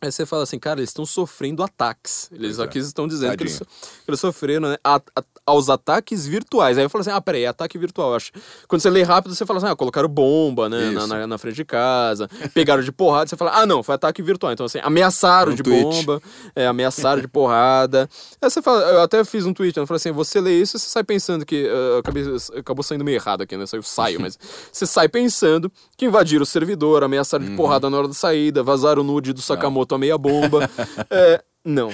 [0.00, 2.30] Aí você fala assim, cara, eles estão sofrendo ataques.
[2.32, 2.62] Eles é.
[2.62, 3.64] aqui estão dizendo que eles, que
[4.08, 6.78] eles sofreram né, a- a- aos ataques virtuais.
[6.78, 8.10] Aí eu falo assim, ah, peraí, é ataque virtual.
[8.10, 8.30] eu Acho.
[8.68, 11.56] Quando você lê rápido, você fala assim, ah, colocaram bomba né, na, na, na frente
[11.56, 13.28] de casa, pegaram de porrada.
[13.28, 14.52] Você fala, ah, não, foi ataque virtual.
[14.52, 15.82] Então, assim, ameaçaram Um de tweet.
[15.82, 16.22] bomba,
[16.54, 18.08] é, ameaçaram de porrada.
[18.40, 20.76] Aí você fala, eu até fiz um tweet, né, eu falei assim, você lê isso
[20.76, 21.56] e você sai pensando que.
[21.56, 22.24] eu acabei-
[22.56, 23.66] acabou saindo meio errado aqui, né?
[23.66, 24.38] Saiu saio, mas
[24.72, 27.50] você sai pensando que invadiram o servidor, ameaçaram Uhum.
[27.50, 30.68] de porrada na hora da saída, vazaram o nude do Sakamoto a meia bomba.
[31.10, 31.92] É, não.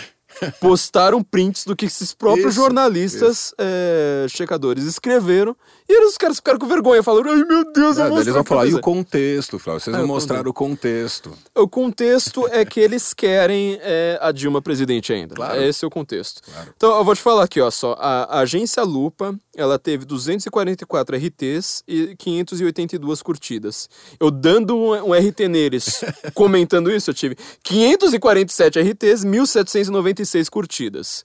[0.60, 5.56] Postaram prints do que esses próprios Isso, jornalistas é, checadores escreveram.
[5.88, 8.32] E eles, os caras ficaram com vergonha, falaram: ai meu Deus, eu É, eles mostrar
[8.32, 9.80] vão falar, e fiz." o contexto, Flávio?
[9.80, 11.32] Vocês É, não o mostraram o contexto.
[11.54, 15.36] O contexto é que eles querem é, a Dilma presidente ainda.
[15.36, 15.62] Claro.
[15.62, 16.42] Esse é o contexto.
[16.42, 16.72] Claro.
[16.76, 17.96] Então, eu vou te falar aqui, ó, só.
[17.98, 23.88] A, a agência Lupa, ela teve 244 RTs e 582 curtidas.
[24.18, 26.04] Eu dando um, um RT neles,
[26.34, 31.24] comentando isso, eu tive 547 RTs, 1796 curtidas.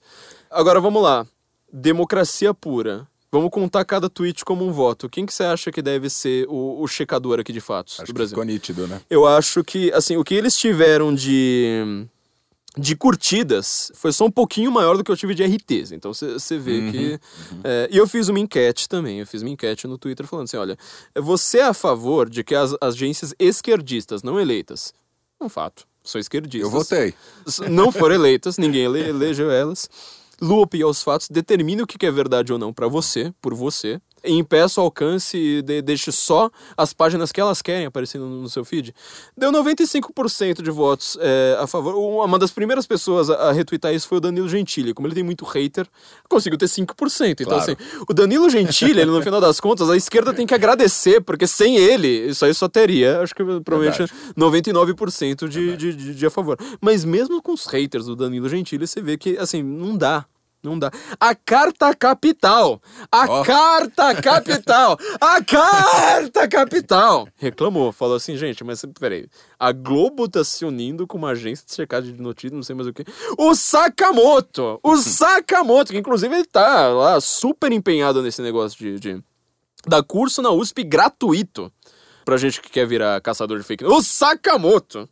[0.50, 1.26] Agora, vamos lá.
[1.72, 3.06] Democracia pura.
[3.32, 5.08] Vamos contar cada tweet como um voto.
[5.08, 8.06] Quem que você acha que deve ser o, o checador aqui de fatos Acho do
[8.06, 8.30] que Brasil?
[8.30, 9.00] ficou nítido, né?
[9.08, 12.06] Eu acho que, assim, o que eles tiveram de,
[12.76, 15.92] de curtidas foi só um pouquinho maior do que eu tive de RTs.
[15.92, 17.20] Então você vê que.
[17.64, 19.20] é, e eu fiz uma enquete também.
[19.20, 20.78] Eu fiz uma enquete no Twitter falando assim: olha,
[21.16, 24.92] você é a favor de que as agências esquerdistas, não eleitas,
[25.40, 26.72] um fato, são esquerdistas.
[26.72, 27.14] Eu votei.
[27.68, 29.88] Não foram eleitas, ninguém ele, elegeu elas.
[30.42, 34.00] Lupe aos fatos, determine o que é verdade ou não pra você, por você.
[34.24, 38.42] E impeça o alcance e de- deixe só as páginas que elas querem aparecendo no,
[38.42, 38.94] no seu feed.
[39.36, 41.94] Deu 95% de votos é, a favor.
[41.96, 44.92] Uma das primeiras pessoas a, a retweetar isso foi o Danilo Gentili.
[44.94, 45.86] Como ele tem muito hater,
[46.28, 47.40] conseguiu ter 5%.
[47.40, 47.62] Então, Claro.
[47.62, 47.76] assim,
[48.08, 51.76] o Danilo Gentili, ele, no final das contas, a esquerda tem que agradecer, porque sem
[51.76, 54.04] ele, isso aí só teria, acho que provavelmente
[54.36, 56.56] 99% de, de, de, de a favor.
[56.80, 60.24] Mas mesmo com os haters do Danilo Gentili, você vê que, assim, não dá.
[60.62, 60.90] Não dá.
[61.18, 62.82] A carta capital!
[63.10, 63.42] A Ó.
[63.44, 64.98] carta capital!
[65.20, 67.28] A carta capital!
[67.36, 69.26] Reclamou, falou assim, gente, mas peraí.
[69.58, 72.86] A Globo tá se unindo com uma agência de checagem de notícias, não sei mais
[72.86, 73.04] o que.
[73.38, 74.78] O Sakamoto!
[74.82, 79.24] O Sakamoto, que inclusive ele tá lá super empenhado nesse negócio de, de
[79.86, 81.72] dar curso na USP gratuito
[82.24, 83.96] pra gente que quer virar caçador de fake news.
[83.96, 85.08] O Sakamoto!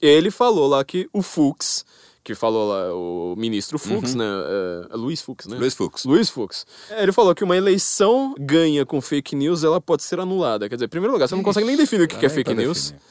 [0.00, 1.84] Ele falou lá que o Fux,
[2.24, 4.24] que falou lá, o ministro Fux, né?
[4.24, 5.56] É, é Luiz Fux, né?
[5.56, 6.04] Luiz Fux.
[6.04, 6.66] Luiz Fux.
[6.90, 10.68] É, Ele falou que uma eleição ganha com fake news, ela pode ser anulada.
[10.68, 12.52] Quer dizer, em primeiro lugar, você não consegue nem definir o que, que é fake
[12.54, 12.90] news.
[12.90, 13.02] definir.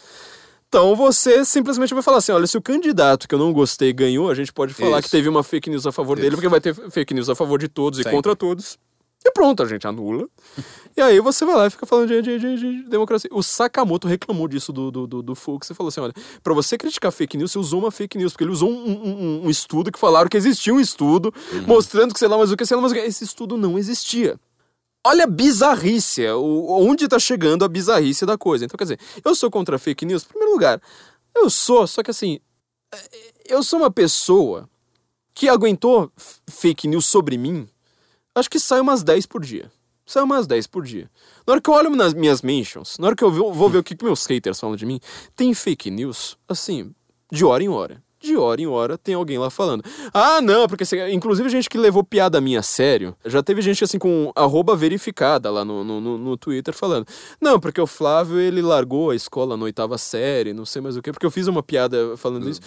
[0.69, 4.29] Então você simplesmente vai falar assim: olha, se o candidato que eu não gostei ganhou,
[4.29, 5.07] a gente pode falar Isso.
[5.07, 6.35] que teve uma fake news a favor dele, Isso.
[6.37, 8.11] porque vai ter fake news a favor de todos Sempre.
[8.11, 8.77] e contra todos.
[9.25, 10.27] E pronto, a gente anula.
[10.95, 13.29] e aí você vai lá e fica falando de, de- de- de democracia.
[13.33, 16.77] O Sakamoto reclamou disso do, do, do, do Fux e falou assim: olha, pra você
[16.77, 19.91] criticar fake news, você usou uma fake news, porque ele usou um, um- um- estudo
[19.91, 21.33] que falaram que existia um estudo
[21.67, 23.01] mostrando que sei lá mais o que, sei lá mais o que.
[23.01, 24.39] Esse estudo não existia.
[25.05, 28.65] Olha a bizarrice, o, onde tá chegando a bizarrice da coisa.
[28.65, 30.81] Então, quer dizer, eu sou contra fake news, em primeiro lugar.
[31.35, 32.39] Eu sou, só que assim,
[33.45, 34.69] eu sou uma pessoa
[35.33, 36.11] que aguentou
[36.49, 37.67] fake news sobre mim,
[38.39, 39.71] acho que sai umas 10 por dia.
[40.05, 41.09] Sai umas 10 por dia.
[41.45, 43.79] Na hora que eu olho nas minhas mentions, na hora que eu vou vou ver
[43.79, 44.99] o que que meus haters falam de mim,
[45.35, 46.93] tem fake news, assim,
[47.31, 48.01] de hora em hora.
[48.19, 49.83] De hora em hora tem alguém lá falando.
[50.13, 51.07] Ah, não, porque você...
[51.11, 53.15] inclusive gente que levou piada minha a sério.
[53.25, 57.05] Já teve gente assim com arroba verificada lá no, no, no- no Twitter falando.
[57.39, 61.01] Não, porque o Flávio ele largou a escola na oitava série, não sei mais o
[61.01, 62.61] que, porque eu fiz uma piada falando isso.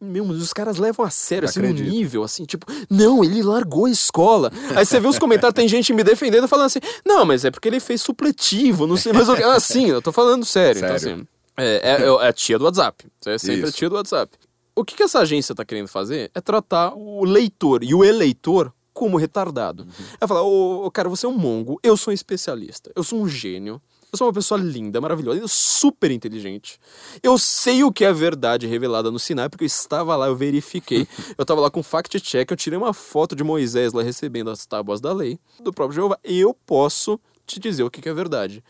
[0.00, 3.84] Meu, mas os caras levam a sério, assim, no nível, assim, tipo, não, ele largou
[3.84, 4.50] a escola.
[4.74, 7.68] Aí você vê os comentários, tem gente me defendendo, falando assim, não, mas é porque
[7.68, 10.78] ele fez supletivo, não sei, mas eu, assim, eu tô falando sério.
[10.78, 11.14] Então, Sério.
[11.16, 11.26] assim,
[11.58, 13.04] é, é- é a tia do WhatsApp.
[13.26, 13.76] É sempre a Isso.
[13.76, 14.32] tia do WhatsApp.
[14.74, 18.72] O que, que essa agência tá querendo fazer é tratar o leitor e o eleitor
[18.94, 19.86] como retardado.
[20.18, 23.20] Ela fala, ô, ô, cara, você é um mongo, eu sou um especialista, eu sou
[23.20, 23.80] um gênio,
[24.12, 26.80] eu sou uma pessoa linda, maravilhosa, super inteligente.
[27.22, 31.06] Eu sei o que é verdade revelada no Sinai, porque eu estava lá, eu verifiquei.
[31.38, 35.00] eu estava lá com fact-check, eu tirei uma foto de Moisés lá recebendo as tábuas
[35.00, 36.18] da lei, do próprio Jeová.
[36.24, 38.64] Eu posso te dizer o que é verdade.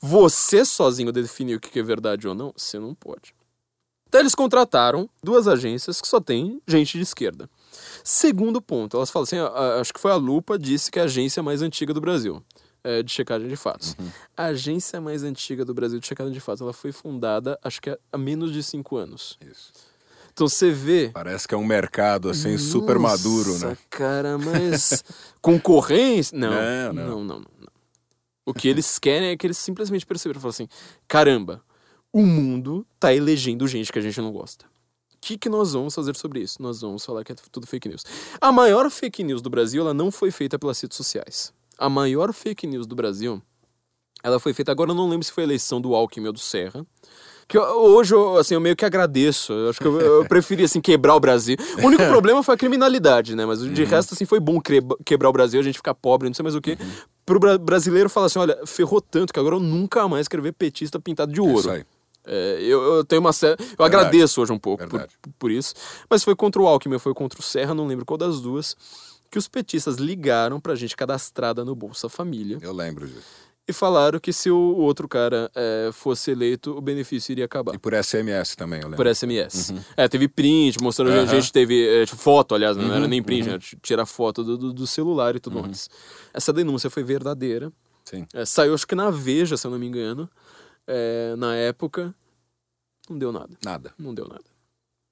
[0.00, 3.34] Você sozinho definir o que é verdade ou não, você não pode.
[4.08, 7.50] Então eles contrataram duas agências que só tem gente de esquerda.
[8.02, 9.36] Segundo ponto, elas falam assim,
[9.78, 12.42] acho que foi a Lupa disse que é a agência mais antiga do Brasil
[12.88, 13.94] é, de checagem de fatos.
[13.98, 14.10] Uhum.
[14.34, 17.90] A agência mais antiga do Brasil de checagem de fatos, ela foi fundada, acho que
[17.90, 19.38] há menos de cinco anos.
[19.42, 19.72] Isso.
[20.32, 21.10] Então você vê.
[21.12, 23.76] Parece que é um mercado assim Nossa, super maduro, né?
[23.90, 25.04] Cara, mas
[25.42, 26.38] concorrência?
[26.38, 27.68] Não, não, não, não, não, não.
[28.46, 30.68] O que eles querem é que eles simplesmente perceberam, falam assim,
[31.06, 31.62] caramba,
[32.10, 34.64] o mundo tá elegendo gente que a gente não gosta.
[34.64, 36.62] O que, que nós vamos fazer sobre isso?
[36.62, 38.04] Nós vamos falar que é tudo fake news.
[38.40, 42.32] A maior fake news do Brasil, ela não foi feita pelas redes sociais a maior
[42.32, 43.40] fake news do Brasil,
[44.22, 46.38] ela foi feita, agora eu não lembro se foi a eleição do Alckmin ou do
[46.40, 46.84] Serra,
[47.48, 49.54] que eu, hoje eu, assim, eu meio que agradeço.
[49.54, 51.56] Eu acho que eu, eu preferi assim, quebrar o Brasil.
[51.82, 53.46] O único problema foi a criminalidade, né?
[53.46, 53.88] Mas de uhum.
[53.88, 54.60] resto, assim, foi bom
[55.02, 56.76] quebrar o Brasil, a gente ficar pobre, não sei mais o quê.
[56.78, 56.90] Uhum.
[57.24, 60.52] Pro bra brasileiro falar assim: olha, ferrou tanto que agora eu nunca mais quero ver
[60.52, 61.70] petista pintado de ouro.
[61.70, 61.86] É
[62.30, 63.54] é, eu, eu, tenho uma série.
[63.58, 63.96] Eu Verdade.
[63.96, 65.72] agradeço hoje um pouco por, por, isso.
[66.10, 68.76] Mas foi contra o Alckmin, foi contra o Serra, não lembro qual das duas
[69.30, 72.58] que os petistas ligaram pra gente cadastrada no Bolsa Família.
[72.60, 73.48] Eu lembro disso.
[73.68, 77.74] E falaram que se o outro cara é, fosse eleito, o benefício iria acabar.
[77.74, 78.96] E por SMS também, eu lembro.
[78.96, 79.68] Por SMS.
[79.68, 79.80] Uhum.
[79.94, 81.22] É, teve print, mostrando, uhum.
[81.22, 82.88] a gente teve é, tipo, foto, aliás, uhum.
[82.88, 83.54] não era nem print, uhum.
[83.56, 83.58] né?
[83.82, 85.66] tirar foto do, do, do, celular e tudo uhum.
[85.66, 85.90] mais.
[86.32, 87.70] Essa denúncia foi verdadeira.
[88.06, 88.26] Sim.
[88.32, 90.30] É, saiu, acho que na Veja, se eu não me engano,
[90.86, 92.14] é, na época.
[93.10, 93.50] Não deu nada.
[93.62, 93.92] Nada.
[93.98, 94.44] Não deu nada.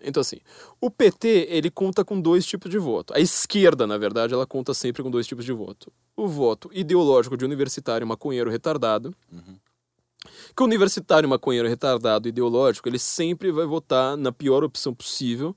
[0.01, 0.39] Então, assim,
[0.81, 3.15] o PT, ele conta com dois tipos de voto.
[3.15, 5.93] A esquerda, na verdade, ela conta sempre com dois tipos de voto.
[6.17, 9.57] O voto ideológico de universitário maconheiro retardado, uhum
[10.55, 15.57] que o universitário maconheiro retardado ideológico, ele sempre vai votar na pior opção possível,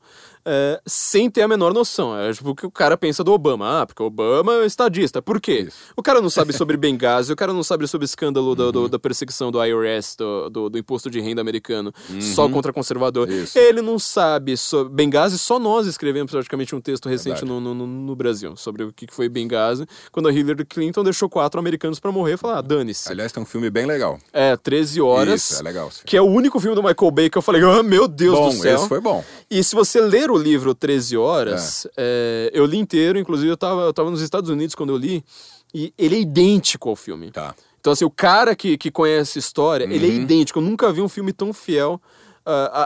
[0.52, 2.18] é, sem ter a menor noção.
[2.18, 3.82] É tipo o que o cara pensa do Obama.
[3.82, 5.22] Ah, porque o Obama é estadista.
[5.22, 5.66] Por quê?
[5.68, 5.78] Isso.
[5.96, 8.82] O cara não sabe sobre Benghazi, o cara não sabe sobre o escândalo do, do,
[8.82, 8.90] uhum.
[8.90, 12.20] da perseguição do IRS, do, do, do, imposto de renda americano, uhum.
[12.20, 13.30] só contra conservador.
[13.30, 13.58] Isso.
[13.60, 18.16] Ele não sabe sobre Benghazi, só nós escrevemos praticamente um texto recente no, no, no,
[18.16, 22.34] Brasil sobre o que foi Benghazi, quando a Hillary Clinton deixou quatro americanos para morrer
[22.34, 23.12] e falar, ah, dane-se.
[23.12, 24.18] Aliás, tem um filme bem legal.
[24.34, 25.52] É, 13 horas.
[25.52, 25.92] Isso, é legal.
[26.04, 28.50] Que é o único filme do Michael Bay que eu falei, ah, meu Deus bom,
[28.50, 28.76] do céu.
[28.76, 29.24] Esse foi bom.
[29.50, 32.52] E se você ler o livro 13 horas, é.
[32.54, 35.24] É, eu li inteiro, inclusive eu tava, eu tava nos Estados Unidos quando eu li,
[35.74, 37.32] e ele é idêntico ao filme.
[37.32, 37.56] Tá.
[37.80, 39.92] Então, assim, o cara que, que conhece a história, uhum.
[39.92, 40.22] ele é uhum.
[40.22, 40.60] idêntico.
[40.60, 42.02] Eu nunca vi um filme tão fiel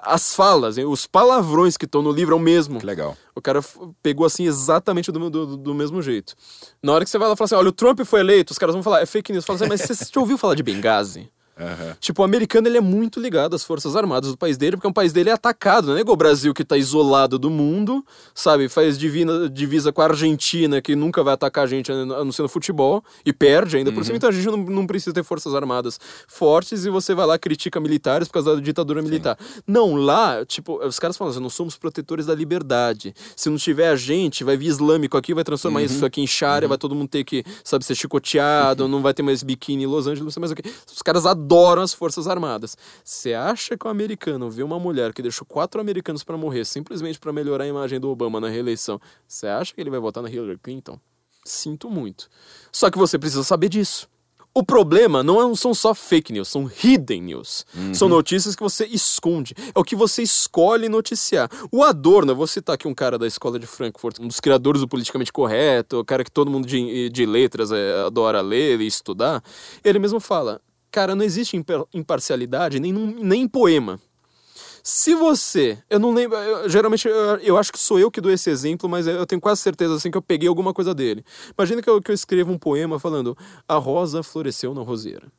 [0.04, 2.80] as falas, os palavrões que estão no livro é o mesmo.
[2.80, 3.16] Que legal.
[3.36, 3.62] O cara
[4.02, 6.36] pegou assim exatamente do, do, do, mesmo jeito.
[6.82, 8.76] Na hora que você vai lá falar assim: olha, o Trump foi eleito, os caras
[8.76, 9.46] vão falar, é fake news.
[9.46, 11.32] Fala assim, mas você já ouviu falar de Benghazi?
[11.60, 11.94] Uhum.
[12.00, 14.94] Tipo, o americano ele é muito ligado às forças armadas do país dele, porque o
[14.94, 18.04] país dele é atacado, não é igual o Brasil que tá isolado do mundo,
[18.34, 18.68] sabe?
[18.68, 22.42] Faz divina, divisa com a Argentina, que nunca vai atacar a gente a não ser
[22.42, 23.96] no futebol, e perde ainda uhum.
[23.96, 27.26] por cima, então a gente não, não, precisa ter forças armadas fortes e você vai
[27.26, 29.38] lá critica militares por causa da ditadura militar.
[29.40, 29.62] Sim.
[29.68, 33.14] Não, lá, tipo, os caras falam assim, nós somos protetores da liberdade.
[33.36, 35.86] Se não tiver a gente, vai vir islâmico aqui, vai transformar uhum.
[35.86, 36.70] isso aqui em Sharia, uhum.
[36.70, 40.08] vai todo mundo ter que, sabe, ser chicoteado, não vai ter mais biquíni em Los
[40.08, 40.64] Angeles, não sei mais o que.
[40.92, 42.78] Os caras adoram adoram as Forças Armadas.
[43.04, 47.20] Você acha que o americano vê uma mulher que deixou quatro americanos para morrer simplesmente
[47.20, 49.00] para melhorar a imagem do Obama na reeleição?
[49.28, 50.98] Você acha que ele vai votar na Hillary Clinton?
[51.46, 52.30] Sinto muito.
[52.72, 54.08] Só que você precisa saber disso.
[54.56, 57.66] O problema não é são só fake news, são hidden news.
[57.76, 57.94] Uhum.
[57.94, 59.56] São notícias que você esconde.
[59.74, 61.50] É o que você escolhe noticiar.
[61.72, 64.82] O Adorno, eu vou citar aqui um cara da escola de Frankfurt, um dos criadores
[64.82, 68.86] do politicamente correto, o cara que todo mundo de, de letras é, adora ler e
[68.86, 69.44] estudar.
[69.84, 70.62] Ele mesmo fala:
[70.94, 71.60] Cara, não existe
[71.92, 74.00] imparcialidade nem, nem em poema.
[74.84, 78.32] Se você, eu não lembro, eu, geralmente eu, eu, acho que sou eu que dou
[78.32, 81.26] esse exemplo, mas eu tenho quase certeza assim que eu peguei alguma coisa dele.
[81.58, 83.36] Imagina que eu, que eu escrevo um poema falando:
[83.68, 85.32] A rosa floresceu na roseira.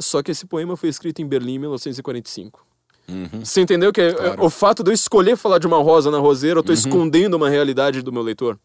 [0.00, 2.66] Só que esse poema foi escrito em Berlim em 1945.
[3.08, 3.44] Uhum.
[3.44, 4.42] Você entendeu que é, claro.
[4.42, 6.78] o fato de eu escolher falar de uma rosa na roseira, eu tô uhum.
[6.78, 8.58] escondendo uma realidade do meu leitor?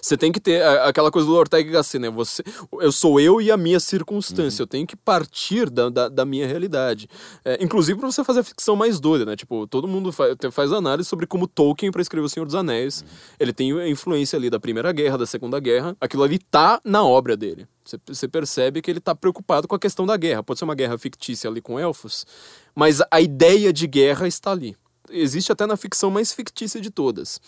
[0.00, 2.10] Você tem que ter aquela coisa do Ortega Gasset, né?
[2.10, 2.42] Você,
[2.80, 4.62] eu sou eu e a minha circunstância.
[4.62, 4.64] Uhum.
[4.64, 7.08] Eu tenho que partir da, da, da minha realidade.
[7.44, 9.36] É, inclusive para você fazer a ficção mais doida, né?
[9.36, 13.02] Tipo, todo mundo faz, faz análise sobre como Tolkien, para escrever O Senhor dos Anéis,
[13.02, 13.08] uhum.
[13.38, 15.96] ele tem a influência ali da Primeira Guerra, da Segunda Guerra.
[16.00, 17.66] Aquilo ali tá na obra dele.
[18.06, 20.42] Você, percebe que ele tá preocupado com a questão da guerra.
[20.42, 22.26] Pode ser uma guerra fictícia ali com elfos,
[22.74, 24.76] mas a ideia de guerra está ali.
[25.10, 27.40] Existe até na ficção mais fictícia de todas.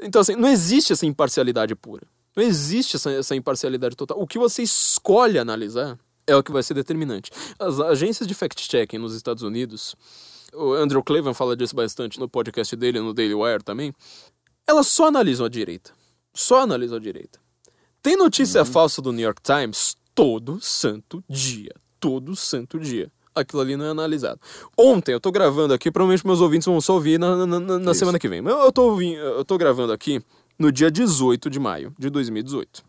[0.00, 2.06] Então, assim, não existe essa imparcialidade pura.
[2.36, 4.20] Não existe essa, essa imparcialidade total.
[4.20, 7.30] O que você escolhe analisar é o que vai ser determinante.
[7.58, 9.96] As agências de fact-checking nos Estados Unidos,
[10.54, 13.92] o Andrew Cleveland fala disso bastante no podcast dele, no Daily Wire também,
[14.66, 15.92] elas só analisam a direita.
[16.34, 17.40] Só analisam a direita.
[18.02, 21.74] Tem notícia falsa do New York Times todo santo dia.
[21.98, 23.10] Todo santo dia.
[23.40, 24.40] Aquilo ali não é analisado.
[24.76, 28.18] Ontem, eu tô gravando aqui, provavelmente meus ouvintes vão só ouvir na, na, na- semana
[28.18, 28.40] que vem.
[28.40, 30.20] Mas eu tô, ouvindo, eu tô gravando aqui
[30.58, 32.82] no dia 18 de maio de 2018.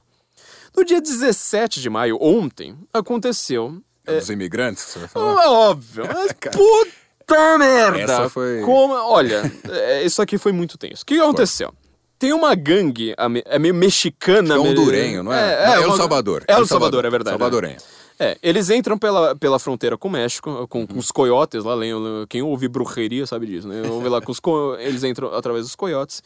[0.77, 3.81] No dia 17 de maio, ontem, aconteceu.
[4.05, 5.43] É dos imigrantes que você vai falar?
[5.43, 7.99] Ah, óbvio, mas puta merda!
[8.01, 11.03] Essa foi- Como, olha, é, isso aqui foi muito tenso.
[11.03, 11.73] O que aconteceu?
[12.17, 13.15] Tem uma gangue,
[13.45, 14.55] é meio mexicana.
[14.55, 15.65] É hondurenho, não é?
[15.67, 16.43] Não, é El uma- Salvador.
[16.47, 17.33] É El El Salvador, é verdade.
[17.37, 17.77] Salvadorenho.
[17.77, 18.08] É,
[18.41, 21.75] eles entram pela, pela fronteira com o México, com, com os coiotes lá,
[22.27, 23.81] quem ouve bruxeria sabe disso, né?
[23.89, 26.21] Ouve lá com os co- eles entram através dos coiotes.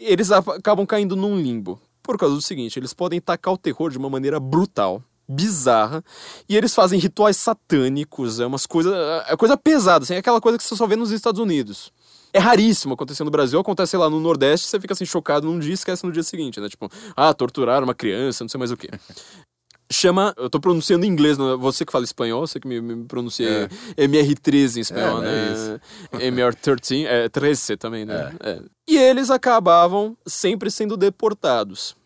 [0.00, 1.80] E eles acabam caindo num limbo.
[2.02, 6.02] Por causa do seguinte, eles podem tacar o terror de uma maneira brutal, bizarra,
[6.48, 8.92] e eles fazem rituais satânicos, é umas coisas.
[9.28, 11.92] É coisa pesada, assim, é aquela coisa que você só vê nos Estados Unidos.
[12.32, 15.70] É raríssimo acontecer no Brasil, acontece lá no Nordeste, você fica assim chocado num dia
[15.70, 16.68] e esquece no dia seguinte, né?
[16.68, 18.88] Tipo, ah, torturar uma criança, não sei mais o quê.
[19.90, 21.56] Chama, eu tô pronunciando em inglês, não é?
[21.56, 26.30] você que fala espanhol, você que me, me pronuncia MR13 em espanhol, É, é né?
[26.30, 28.34] MR13, é 13 também, né?
[28.40, 28.60] É.
[28.86, 31.96] E eles acabavam sempre sendo deportados.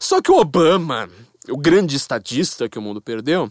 [0.00, 1.08] Só que o Obama,
[1.48, 3.50] o grande estadista que o mundo perdeu,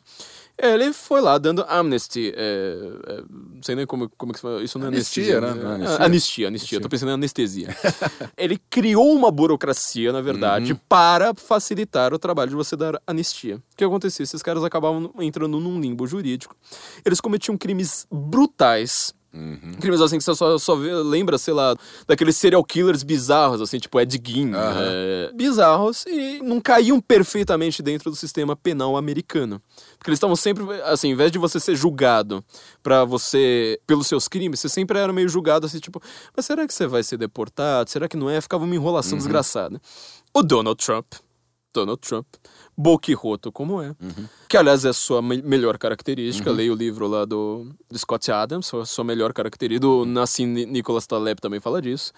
[0.59, 2.33] ele foi lá dando amnesty.
[2.35, 2.77] É,
[3.07, 4.63] é, não sei nem como, como que se fala.
[4.63, 5.55] Isso não é Anistia, anestia.
[5.55, 5.63] né?
[5.63, 6.05] Não é Ah, anistia?
[6.05, 6.81] Anistia, anistia.
[6.81, 7.67] Tô pensando em anestesia.
[8.37, 13.57] ele criou uma burocracia, na verdade, para facilitar o trabalho de você dar anistia.
[13.57, 14.23] O que acontecia?
[14.23, 16.55] Esses caras acabavam entrando num limbo jurídico.
[17.05, 19.15] Eles cometiam crimes brutais.
[19.79, 21.75] Crimes assim que você só, só vê- lembra, sei lá,
[22.07, 24.51] daqueles serial killers bizarros, assim, tipo Ed Gein.
[24.55, 24.81] Aham.
[24.81, 29.61] é, bizarros e não caíam perfeitamente dentro do sistema penal americano.
[29.97, 32.43] Porque eles estavam sempre, assim, em vez de você ser julgado
[32.83, 36.01] para você, pelos seus crimes, você sempre era meio julgado assim, tipo,
[36.35, 37.89] mas será que você vai ser deportado?
[37.89, 38.39] Será que não é?
[38.39, 39.81] Ficava uma enrolação desgraçada.
[40.33, 41.05] O Donald Trump,
[41.73, 42.25] Donald Trump,
[42.77, 43.95] boquiroto como é,
[44.47, 48.31] que aliás é a sua me- melhor característica, leia o livro lá do, do Scott
[48.31, 52.11] Adams, sua, sua melhor característica, do Nassim Ni- Nicholas Taleb também fala disso.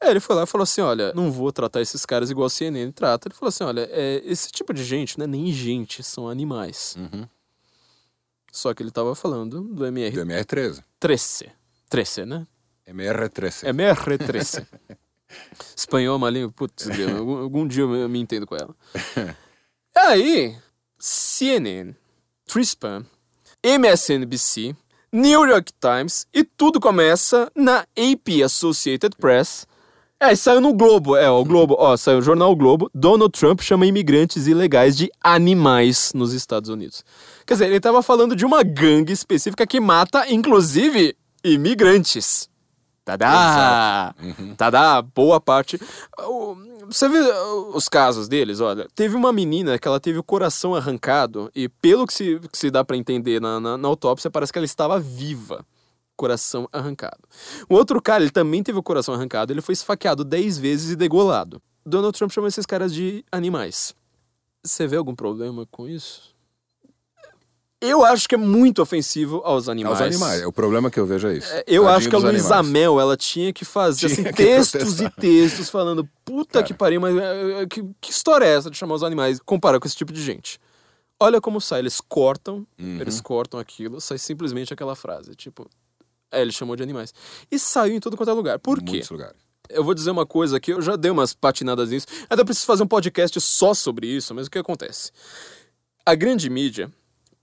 [0.00, 2.50] Aí ele foi lá e falou assim: olha, não vou tratar esses caras igual a
[2.50, 3.28] CNN trata.
[3.28, 6.96] Ele falou assim: olha, é, esse tipo de gente não é nem gente, são animais.
[8.52, 10.82] Só que ele tava falando do Do MR13.
[11.04, 11.52] MR13.
[11.88, 12.46] 13, né?
[12.88, 13.64] MR13.
[13.74, 14.66] MR13.
[15.76, 16.86] Espanhol, é uma língua, putz,
[17.18, 18.74] algum, algum dia eu me- eu me entendo com ela.
[19.96, 20.56] Aí,
[20.98, 21.94] CNN,
[22.46, 23.04] Trispan,
[23.62, 24.74] MSNBC,
[25.12, 29.66] New York Times e tudo começa na AP Associated Press.
[30.18, 32.90] É, saiu no Globo, é, o Globo, ó, saiu o jornal o Globo.
[32.94, 37.04] Donald Trump chama imigrantes ilegais de animais nos Estados Unidos.
[37.46, 41.14] Quer dizer, ele tava falando de uma gangue específica que mata, inclusive,
[41.44, 42.48] imigrantes.
[43.04, 44.14] Tadá!
[44.56, 45.78] Tadá, boa parte.
[46.86, 48.88] Você vê uh, os casos deles, olha.
[48.94, 52.70] Teve uma menina que ela teve o coração arrancado e pelo que se, que se
[52.70, 55.62] dá pra entender na, na, na autópsia, parece que ela estava viva.
[56.16, 57.18] Coração arrancado.
[57.68, 60.96] O outro cara, ele também teve o coração arrancado, ele foi esfaqueado 10 vezes e
[60.96, 61.60] degolado.
[61.84, 63.94] Donald Trump chama esses caras de animais.
[64.64, 66.34] Você vê algum problema com isso?
[67.78, 70.00] Eu acho que é muito ofensivo aos animais.
[70.00, 70.42] Aos animais.
[70.46, 71.48] O problema que eu vejo é isso.
[71.66, 72.72] Eu Tadinho acho que a Luísa animais.
[72.72, 75.06] Mel, ela tinha que fazer Tinha assim, que textos protestar.
[75.06, 76.64] e textos falando, puta Cara.
[76.64, 79.38] que pariu, mas é, é, que, que história é essa de chamar os animais?
[79.44, 80.58] Compara com esse tipo de gente.
[81.20, 82.98] Olha como sai, eles cortam, Uhum.
[83.00, 85.68] eles cortam aquilo, sai simplesmente aquela frase, tipo,
[86.36, 87.14] é, ele chamou de animais.
[87.50, 88.58] E saiu em tudo quanto é lugar.
[88.58, 88.92] Por quê?
[88.92, 89.36] Muitos lugares.
[89.68, 92.06] Eu vou dizer uma coisa aqui, eu já dei umas patinadas nisso.
[92.30, 95.10] Ainda preciso fazer um podcast só sobre isso, mas o que acontece?
[96.04, 96.90] A grande mídia,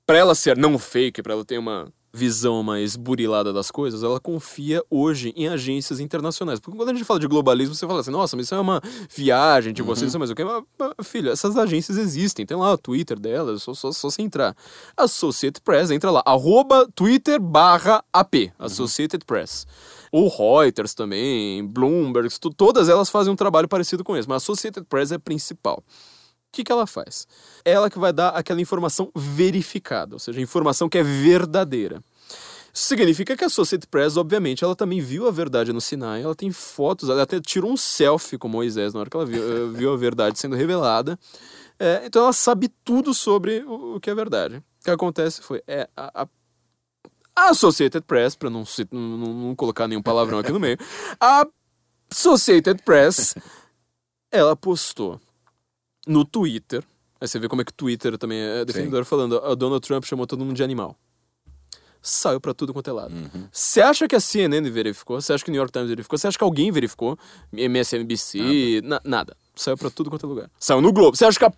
[0.06, 4.19] pra ela ser não fake, pra ela ter uma visão mais burilada das coisas, ela
[4.19, 6.60] confia hoje em agências internacionais.
[6.60, 8.80] Porque quando a gente fala de globalismo, você fala assim, nossa, mas isso é uma
[9.10, 10.35] viagem de vocês, isso é mais o?
[10.45, 14.22] Mas, mas, filho, essas agências existem, tem lá o Twitter delas, só, só, só você
[14.22, 14.56] entrar.
[14.95, 19.65] Associated Press, entra lá, arroba Twitter barra AP, Associated Press.
[20.11, 24.38] O Reuters também, Bloomberg, tu- todas elas fazem um trabalho parecido com esse, mas a
[24.38, 25.84] Associated Press é a principal.
[26.54, 27.28] Que, que ela faz?
[27.66, 32.02] Ela que vai dar aquela informação verificada, ou seja, informação que é verdadeira.
[32.72, 36.52] Significa que a Associated Press, obviamente, ela também viu a verdade no Sinai, ela tem
[36.52, 39.92] fotos, ela até tirou um selfie com Moisés na hora que ela viu, eh, viu
[39.94, 41.18] a verdade sendo revelada.
[41.80, 44.58] É, então ela sabe tudo sobre o, o que é verdade.
[44.58, 46.28] O que acontece foi, é, a,
[47.36, 50.78] a Associated Press, para não, não- não colocar nenhum palavrão aqui no meio,
[51.20, 51.46] a
[52.12, 53.34] Associated Press,
[54.32, 55.20] ela postou
[56.08, 56.84] no Twitter.
[57.20, 60.04] Aí você vê como é que o Twitter também é defendedor falando, o Donald Trump
[60.04, 60.96] chamou todo mundo de animal.
[62.02, 63.14] Saiu pra tudo quanto é lado.
[63.50, 65.22] Você acha que a CNN verificou?
[65.22, 66.18] Você acha que o New York Times verificou?
[66.18, 67.18] Você acha que alguém verificou?
[67.54, 68.82] MSNBC?
[68.84, 69.38] Na- nada.
[69.56, 70.52] Saiu pra tudo quanto é lugar.
[70.60, 71.16] Saiu no Globo.
[71.16, 71.54] Você acha que, a-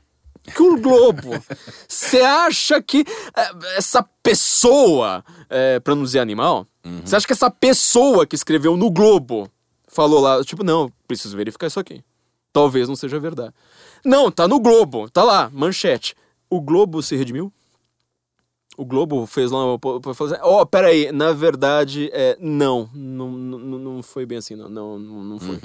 [0.53, 1.31] que o Globo...
[1.89, 3.03] Você acha que
[3.35, 6.67] é, essa pessoa, é, pra não dizer animal,
[7.03, 9.49] você acha que essa pessoa que escreveu no Globo
[9.87, 12.03] falou lá, tipo, não, preciso verificar isso aqui.
[12.53, 13.51] Talvez não seja verdade.
[14.05, 16.15] Não, tá no Globo, tá lá, manchete.
[16.47, 17.51] O Globo se redimiu?
[18.77, 19.79] O Globo fez lá uma.
[20.43, 24.69] Ó, peraí, na verdade, é, não, não, não, não foi bem assim, não.
[24.69, 25.59] Não, não, foi.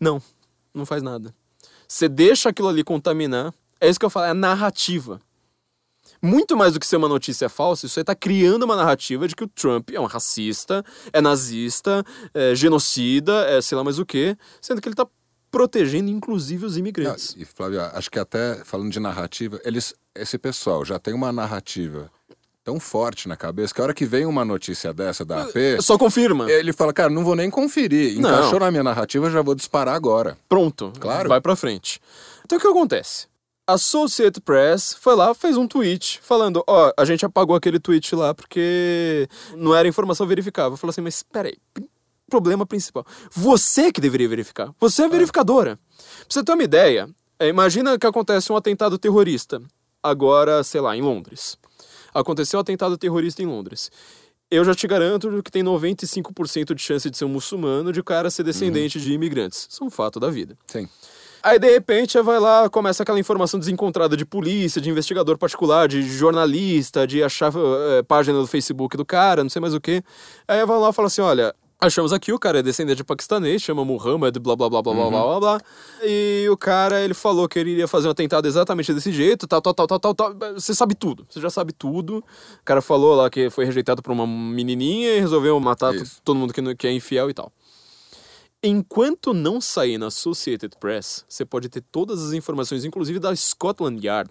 [0.00, 0.20] Não,
[0.74, 1.34] não faz nada.
[1.86, 3.52] Você deixa aquilo ali contaminar.
[3.80, 5.20] É isso que eu falo, é a narrativa.
[6.22, 9.34] Muito mais do que ser uma notícia falsa, isso aí tá criando uma narrativa de
[9.34, 14.04] que o Trump é um racista, é nazista, é genocida, é sei lá mais o
[14.04, 15.06] quê, sendo que ele tá
[15.50, 17.34] protegendo inclusive os Não, imigrantes.
[17.38, 22.10] e Flávio, acho que até falando de narrativa, eles, esse pessoal já tem uma narrativa
[22.62, 25.96] tão forte na cabeça que a hora que vem uma notícia dessa da AP, Só
[25.98, 26.50] confirma.
[26.50, 28.20] ele fala, cara, não vou nem conferir.
[28.20, 28.30] Não.
[28.30, 30.36] Encaixou na minha narrativa, já vou disparar agora.
[30.48, 30.92] Pronto.
[31.00, 31.28] Claro.
[31.28, 32.00] Vai pra frente.
[32.44, 33.28] Então o que acontece?
[33.66, 38.14] A Associated Press foi lá, fez um tweet falando: Ó, a gente apagou aquele tweet
[38.16, 40.76] lá porque não era informação verificável.
[40.76, 41.56] Falou assim: Mas peraí,
[42.30, 43.04] problema principal.
[43.30, 44.72] Você que deveria verificar.
[44.80, 45.76] Você é verificadora.
[45.76, 47.08] Pra você ter uma ideia,
[47.38, 49.60] é, imagina que acontece um atentado terrorista,
[50.02, 51.58] agora, sei lá, em Londres.
[52.14, 53.90] Aconteceu um atentado terrorista em Londres.
[54.50, 58.04] Eu já te garanto que tem 95% de chance de ser um muçulmano, de o
[58.04, 59.68] cara ser descendente de imigrantes.
[59.70, 60.56] Isso é um fato da vida.
[60.66, 60.88] Sim.
[61.42, 66.02] Aí, de repente, vai lá, começa aquela informação desencontrada de polícia, de investigador particular, de
[66.02, 70.02] jornalista, de achar eh, página do Facebook do cara, não sei mais o que.
[70.46, 71.54] Aí vai lá e fala assim: olha.
[71.82, 75.10] Achamos aqui, o cara é descendente de paquistanês, chama Muhammad, blá blá blá blá uhum.
[75.10, 75.60] blá blá blá.
[76.02, 79.62] E o cara, ele falou que ele iria fazer um atentado exatamente desse jeito, tal,
[79.62, 80.34] tal, tal, tal, tal, tal.
[80.54, 82.18] Você sabe tudo, você já sabe tudo.
[82.18, 86.52] O cara falou lá que foi rejeitado por uma menininha e resolveu matar todo mundo
[86.52, 87.50] que, que é infiel e tal.
[88.62, 94.06] Enquanto não sair na Associated Press, você pode ter todas as informações, inclusive da Scotland
[94.06, 94.30] Yard,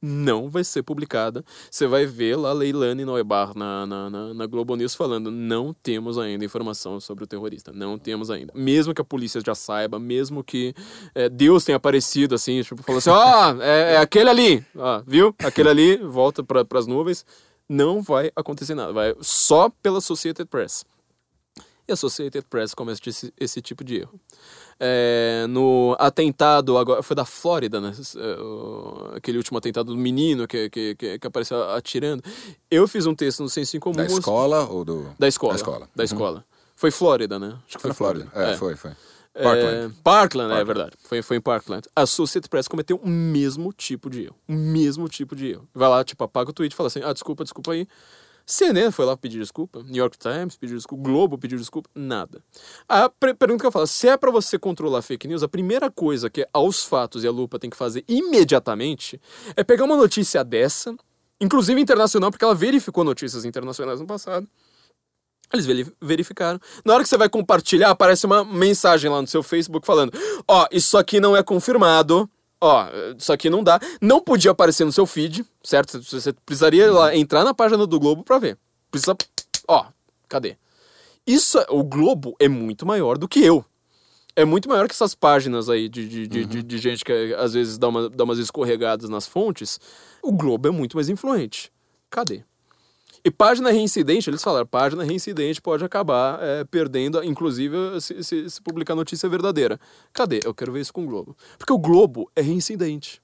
[0.00, 1.44] não vai ser publicada.
[1.68, 6.16] Você vai ver lá Leilani Neubar na, na, na, na Globo News falando: não temos
[6.18, 7.72] ainda informação sobre o terrorista.
[7.72, 8.52] Não temos ainda.
[8.54, 10.72] Mesmo que a polícia já saiba, mesmo que
[11.14, 15.34] é, Deus tenha aparecido assim, tipo, falando assim: ó, é, é aquele ali, ó, viu?
[15.40, 17.26] Aquele ali, volta para as nuvens.
[17.68, 18.92] Não vai acontecer nada.
[18.92, 20.84] Vai só pela Associated Press.
[21.88, 24.20] E a Associated Press comete esse, esse tipo de erro.
[24.80, 27.92] É, no atentado, agora foi da Flórida, né?
[28.16, 32.22] É, Aquele último atentado do menino que, que, que, apareceu atirando.
[32.70, 33.96] Eu fiz um texto no Senso em Comum.
[33.96, 35.10] Da escola ou do...
[35.18, 35.52] Da escola.
[35.54, 35.88] Da escola.
[35.96, 36.04] Da Uhum.
[36.04, 36.44] escola.
[36.76, 37.58] Foi Flórida, né?
[37.66, 38.28] Acho que Foi Flórida.
[38.32, 38.92] É, foi, foi.
[39.34, 39.94] é, Parkland.
[40.04, 40.64] Parkland, é Parkland.
[40.64, 40.92] verdade.
[41.02, 41.82] Foi, foi em Parkland.
[41.96, 44.36] A Associated Press cometeu o mesmo tipo de erro.
[44.48, 45.68] O mesmo tipo de erro.
[45.74, 47.88] Vai lá, tipo, apaga o tweet e fala assim: ah, desculpa, desculpa aí.
[48.50, 52.42] CNN foi lá pedir desculpa, New York Times pediu desculpa, Globo pediu desculpa, nada.
[52.88, 56.30] A pergunta que eu falo, se é pra você controlar fake news, a primeira coisa
[56.30, 59.20] que aos fatos e a lupa tem que fazer imediatamente
[59.54, 60.96] é pegar uma notícia dessa,
[61.38, 64.48] inclusive internacional, porque ela verificou notícias internacionais no passado,
[65.52, 66.58] eles veri- verificaram.
[66.84, 70.12] Na hora que você vai compartilhar, aparece uma mensagem lá no seu Facebook falando:
[70.46, 72.28] Ó, isso aqui não é confirmado.
[72.60, 72.86] Ó,
[73.16, 73.78] isso aqui não dá.
[74.00, 76.02] Não podia aparecer no seu feed, certo?
[76.02, 78.58] Você precisaria lá entrar na página do Globo pra ver.
[78.90, 79.16] Precisa.
[79.68, 79.86] Ó,
[80.28, 80.56] cadê?
[81.26, 83.64] Isso, é- o Globo é muito maior do que eu.
[84.34, 87.52] É muito maior que essas páginas aí de, de, de, de- de gente que às
[87.54, 89.78] vezes dá, uma, dá umas escorregadas nas fontes.
[90.22, 91.70] O Globo é muito mais influente.
[92.10, 92.44] Cadê?
[93.24, 98.62] E página reincidente, eles falaram, página reincidente pode acabar é, perdendo, inclusive, se, se, se
[98.62, 99.78] publicar notícia verdadeira.
[100.12, 100.40] Cadê?
[100.44, 101.36] Eu quero ver isso com o Globo.
[101.58, 103.20] Porque o Globo é reincidente.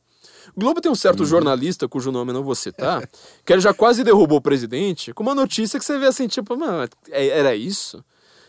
[0.55, 3.09] O Globo tem um certo jornalista, cujo nome eu não vou citar,
[3.45, 6.57] que ele já quase derrubou o presidente, com uma notícia que você vê assim, tipo,
[6.57, 8.05] mano, é- era isso?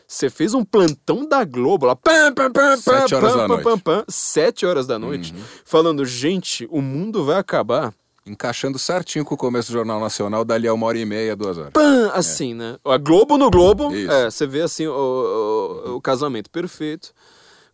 [0.07, 3.63] Você fez um plantão da Globo lá, pam, pam, pam, pam, Sete horas pam, pam,
[3.63, 7.93] pam, pam, sete horas da noite, falando, gente, o mundo vai acabar
[8.25, 11.57] Encaixando certinho com o começo do Jornal Nacional, dali a uma hora e meia, duas
[11.57, 11.71] horas.
[11.73, 12.77] Pã, assim, né?
[12.83, 14.11] A Globo no Globo, Isso.
[14.11, 17.13] é, você vê assim o, o- o casamento perfeito.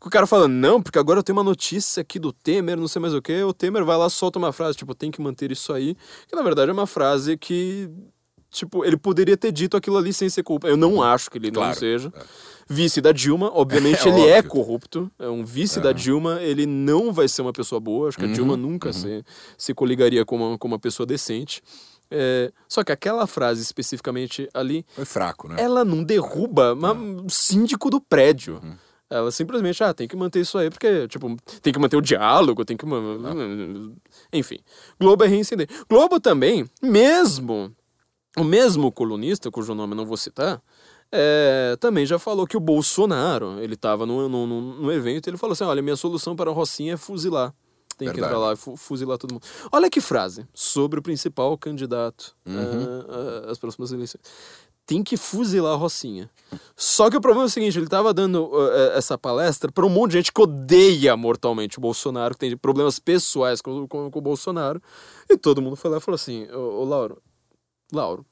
[0.04, 3.00] O cara falando, não, porque agora eu tenho uma notícia aqui do Temer, não sei
[3.02, 3.44] mais o que.
[3.44, 5.96] O Temer vai lá, solta uma frase, tipo, tem que manter isso aí.
[6.28, 7.88] Que na verdade é uma frase que,
[8.52, 10.68] tipo, ele poderia ter dito aquilo ali sem ser culpa.
[10.68, 12.14] Eu não acho que ele não Claro, seja.
[12.70, 14.52] Vice da Dilma, obviamente É ele é óbvio.
[14.52, 15.12] corrupto.
[15.18, 18.10] É um vice da Dilma, ele não vai ser uma pessoa boa.
[18.10, 19.24] Acho que a Dilma nunca se,
[19.58, 21.62] se coligaria com uma, com uma pessoa decente.
[22.14, 25.56] É, só que aquela frase especificamente ali, Foi fraco, né?
[25.58, 28.62] ela não derruba um síndico do prédio.
[29.10, 32.64] Ela simplesmente, ah, tem que manter isso aí, porque, tipo, tem que manter o diálogo,
[32.64, 32.86] tem que.
[32.86, 33.94] man-
[34.32, 34.58] Enfim.
[35.00, 35.74] Globo é reincidente.
[35.90, 37.74] Globo também, mesmo.
[38.38, 40.62] O mesmo colunista, cujo nome não vou citar,
[41.12, 45.30] é, também já falou que o Bolsonaro, ele tava no, no, no, no evento e
[45.30, 47.54] ele falou assim: olha, minha solução para a Rocinha é fuzilar.
[47.98, 48.34] Tem que Verdade.
[48.34, 49.44] entrar lá e fu- fuzilar todo mundo.
[49.72, 52.56] Olha que frase sobre o principal candidato Uhum.
[53.10, 54.22] ah, ah, às próximas eleições.
[54.86, 56.30] Tem que fuzilar a Rocinha.
[56.76, 59.90] Só que o problema é o seguinte: ele tava dando ah, essa palestra para um
[59.90, 64.20] monte de gente que odeia mortalmente o Bolsonaro, que tem problemas pessoais com, com, com
[64.20, 64.82] o Bolsonaro.
[65.30, 67.22] E todo mundo foi lá e falou assim: Ô, ô Lauro,
[67.92, 68.26] Lauro,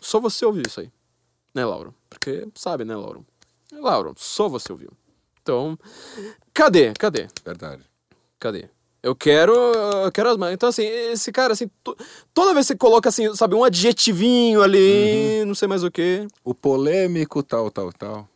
[0.00, 0.90] só você ouviu isso aí.
[1.54, 1.94] Né, Lauro?
[2.08, 3.24] Porque sabe, né, Lauro?
[3.72, 4.90] Lauro, só você ouviu.
[5.42, 5.78] Então,
[6.52, 6.92] cadê?
[6.94, 7.28] Cadê?
[7.44, 7.82] Verdade.
[8.38, 8.68] Cadê?
[9.02, 10.52] Eu quero, eu quero as.
[10.52, 11.96] Então, assim, esse cara, assim, to-
[12.34, 16.26] toda vez que você coloca, assim, sabe, um adjetivinho ali, não sei mais o que,
[16.42, 18.28] O polêmico, tal, tal, tal.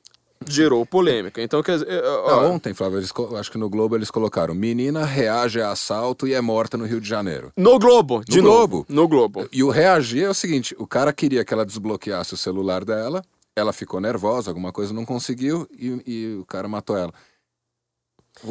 [0.46, 1.42] Gerou polêmica.
[1.42, 5.04] Então, quer dizer, ó, Não, ontem, Flávio, eles, acho que no Globo eles colocaram: menina
[5.04, 7.52] reage a assalto e é morta no Rio de Janeiro.
[7.56, 8.68] no Globo, de No novo.
[8.68, 8.86] Globo.
[8.88, 9.48] No Globo.
[9.52, 13.22] E o reagir é o seguinte: o cara queria que ela desbloqueasse o celular dela,
[13.54, 17.12] ela ficou nervosa, alguma coisa não conseguiu e, e o cara matou ela.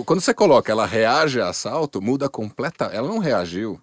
[0.05, 2.85] Quando você coloca ela reage a assalto, muda completa.
[2.85, 3.79] Ela não reagiu.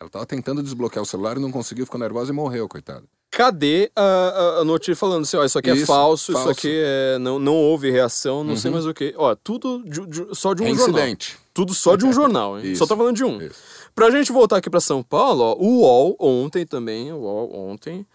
[0.00, 3.04] Ela tava tentando desbloquear o celular e não conseguiu, ficou nervosa e morreu, coitada.
[3.30, 6.50] Cadê a, a, a notícia falando assim, ó, isso aqui é Isso, falso, isso falso.
[6.50, 9.14] aqui é, não, não houve reação, não sei mais o que.
[9.16, 10.88] Ó, tudo de- de- só de um É jornal.
[11.00, 11.36] incidente.
[11.52, 12.66] Tudo só de um jornal, hein?
[12.72, 12.78] Isso.
[12.78, 13.40] Só tô falando de um.
[13.40, 13.58] Isso.
[13.94, 18.06] Pra gente voltar aqui pra São Paulo, ó, o UOL ontem também, o UOL ontem,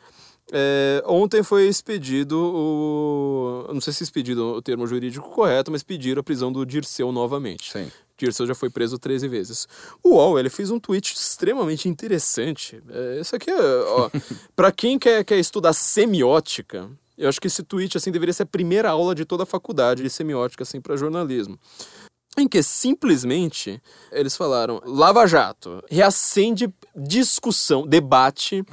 [0.52, 3.68] é, ontem foi expedido o...
[3.74, 7.72] Não sei se expedido o termo jurídico correto, mas pediram a prisão do Dirceu novamente.
[7.72, 7.92] Sim.
[8.26, 9.68] Dirceu já foi preso 13 vezes.
[10.04, 12.82] O UOL, ele fez um tweet extremamente interessante.
[12.90, 14.10] É, isso aqui, ó,
[14.56, 18.48] pra quem quer, quer estudar semiótica, eu acho que esse tweet, assim, deveria ser a
[18.48, 21.60] primeira aula de toda a faculdade de semiótica, assim, para jornalismo.
[22.38, 23.82] Em que simplesmente
[24.12, 28.64] eles falaram: Lava Jato reacende discussão, debate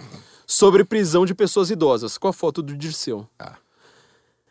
[0.46, 3.28] sobre prisão de pessoas idosas, com a foto do Dirceu.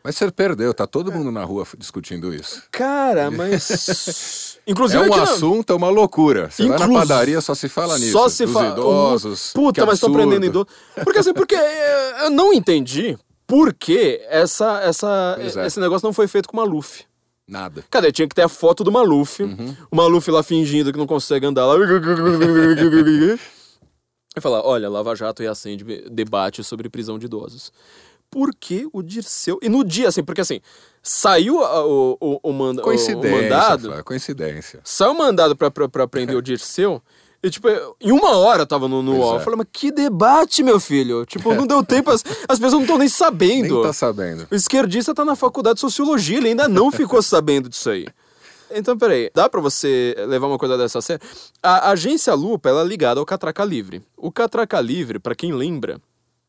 [0.08, 2.64] Mas você perdeu, tá todo mundo na rua discutindo isso.
[2.72, 4.58] Cara, mas.
[4.66, 6.50] Inclusive, É um assunto, é uma loucura.
[6.50, 8.14] Você vai na padaria, só se fala nisso.
[8.14, 8.70] Só se fala.
[8.70, 9.52] idosos.
[9.54, 10.24] Puta, mas tô absurdo.
[10.24, 10.68] aprendendo idoso.
[11.04, 15.68] Porque assim, porque eh, eu não entendi por que essa, essa, Pois é.
[15.68, 17.04] esse negócio não foi feito com o Maluf.
[17.46, 17.84] Nada.
[17.90, 18.10] Cadê?
[18.10, 19.44] Tinha que ter a foto do Maluf.
[19.44, 19.76] Uhum.
[19.92, 21.76] O Maluf lá fingindo que não consegue andar lá.
[24.38, 27.74] E falar: olha, Lava Jato reacende debate sobre prisão de idosos.
[28.30, 29.58] Por que o Dirceu.
[29.62, 30.60] E no dia, assim, porque assim,
[31.02, 33.88] saiu o, o, o, manda, o Coincidência, mandado.
[33.88, 34.82] Flávio, coincidência.
[34.84, 37.02] Saiu o mandado pra, pra, pra prender o Dirceu.
[37.42, 37.68] E, tipo,
[38.02, 39.34] em uma hora eu tava no, no Pois UOL.
[39.34, 39.38] é.
[39.38, 41.26] Eu falei, mas que debate, meu filho?
[41.26, 43.76] Tipo, não deu tempo, as, as pessoas não estão nem sabendo.
[43.76, 44.48] Nem tá sabendo.
[44.50, 48.08] O esquerdista tá na faculdade de sociologia, ele ainda não ficou sabendo disso aí.
[48.72, 51.26] Então, peraí, dá pra você levar uma coisa dessa a sério?
[51.64, 54.04] A agência Lupa, ela é ligada ao Catraca Livre.
[54.18, 56.02] O Catraca Livre, pra quem lembra,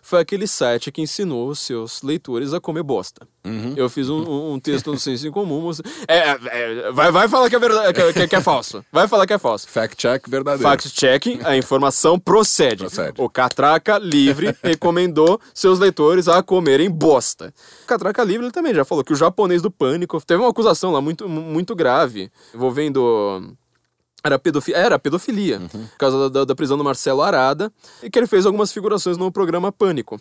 [0.08, 3.26] foi aquele site que ensinou os seus leitores a comer bosta.
[3.44, 3.74] Uhum.
[3.76, 5.60] Eu fiz um, um- texto no Senso em Comum.
[5.62, 8.84] mostrando- É, é, vai, vai falar que é, verdade, que, que- que é falso.
[8.92, 9.68] Vai falar que é falso.
[9.68, 10.68] Fact check verdadeiro.
[10.68, 12.84] Fact-checking, a informação procede.
[12.84, 13.14] Procede.
[13.20, 17.52] O Catraca Livre recomendou seus leitores a comerem bosta.
[17.84, 20.90] O Catraca Livre ele também já falou que o japonês do pânico teve uma acusação
[20.90, 23.56] lá muito, muito grave envolvendo.
[24.28, 27.72] Era, pedofi era pedofilia, por causa da, da prisão do Marcelo Arada,
[28.02, 30.20] e que ele fez algumas figurações no programa Pânico.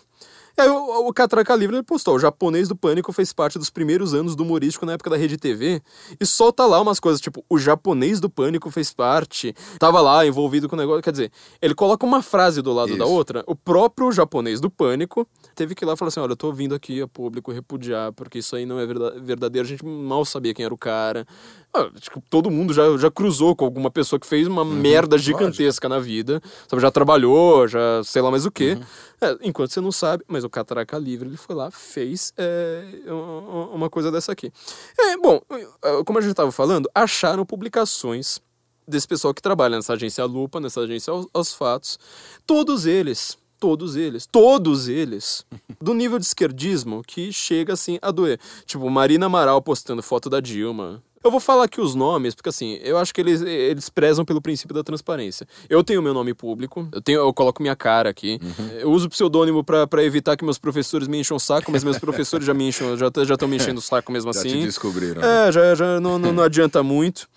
[0.58, 3.70] E aí o, o Catraca Livre ele postou, o japonês do Pânico fez parte dos
[3.70, 5.82] primeiros anos do humorístico na época da Rede TV,
[6.20, 10.68] e solta lá umas coisas, tipo, o japonês do Pânico fez parte, tava lá envolvido
[10.68, 11.32] com o negócio, quer dizer,
[11.62, 13.14] ele coloca uma frase do lado da Isso.
[13.14, 15.28] outra, o próprio japonês do Pânico
[15.58, 18.14] teve que ir lá e falar assim, olha, eu tô vindo aqui a público repudiar,
[18.14, 21.26] porque isso aí não é verda- verdadeiro, a gente mal sabia quem era o cara.
[21.74, 25.90] Ah, que todo mundo já, já cruzou com alguma pessoa que fez uma merda gigantesca
[25.90, 28.78] na vida, sabe, já trabalhou, já sei lá mais o quê.
[29.20, 33.72] É, enquanto você não sabe, mas o Catraca Livre, ele foi lá, fez é, um-
[33.76, 34.52] uma coisa dessa aqui.
[34.98, 38.40] É, bom, eh, como a gente estava falando, acharam publicações
[38.88, 42.00] desse pessoal que trabalha nessa agência Lupa, nessa agência aos, aos fatos,
[42.46, 45.46] todos eles, todos eles, todos eles,
[45.82, 48.40] do nível de esquerdismo que chega assim a doer.
[48.66, 51.02] Tipo, Marina Amaral postando foto da Dilma.
[51.24, 54.42] Eu vou falar aqui os nomes, porque assim, eu acho que eles, eles prezam pelo
[54.42, 55.46] princípio da transparência.
[55.70, 58.40] Eu tenho meu nome público, eu, tenho, eu coloco minha cara aqui,
[58.80, 62.46] eu uso pseudônimo pra evitar que meus professores me encham o saco, mas meus professores
[62.46, 64.50] já me enchem, já estão me enchendo o saco mesmo Já assim.
[64.50, 65.22] te descobriram.
[65.22, 65.48] né?
[65.48, 67.28] É, já, já não, não, não adianta muito.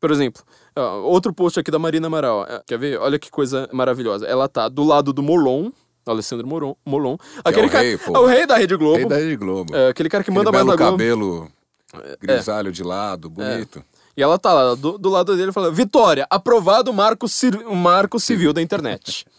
[0.00, 0.42] Por exemplo,
[0.76, 2.44] ó, outro post aqui da Marina Amaral.
[2.48, 2.98] é, Quer ver?
[2.98, 4.26] Olha que coisa maravilhosa.
[4.26, 5.70] Ela tá do lado do Molon,
[6.06, 7.16] Alessandro Moron, Molon.
[7.44, 8.96] Aquele o cara, rei, é o rei da Rede Globo.
[8.96, 9.74] Rei da Rede Globo.
[9.74, 10.92] É, aquele cara que Aquele manda mais na Globo.
[10.92, 11.48] cabelo
[12.20, 13.82] grisalho de lado, bonito.
[14.16, 17.26] E ela tá lá do, do lado dele falando: Vitória, aprovado o marco,
[17.68, 19.26] o marco civil da internet.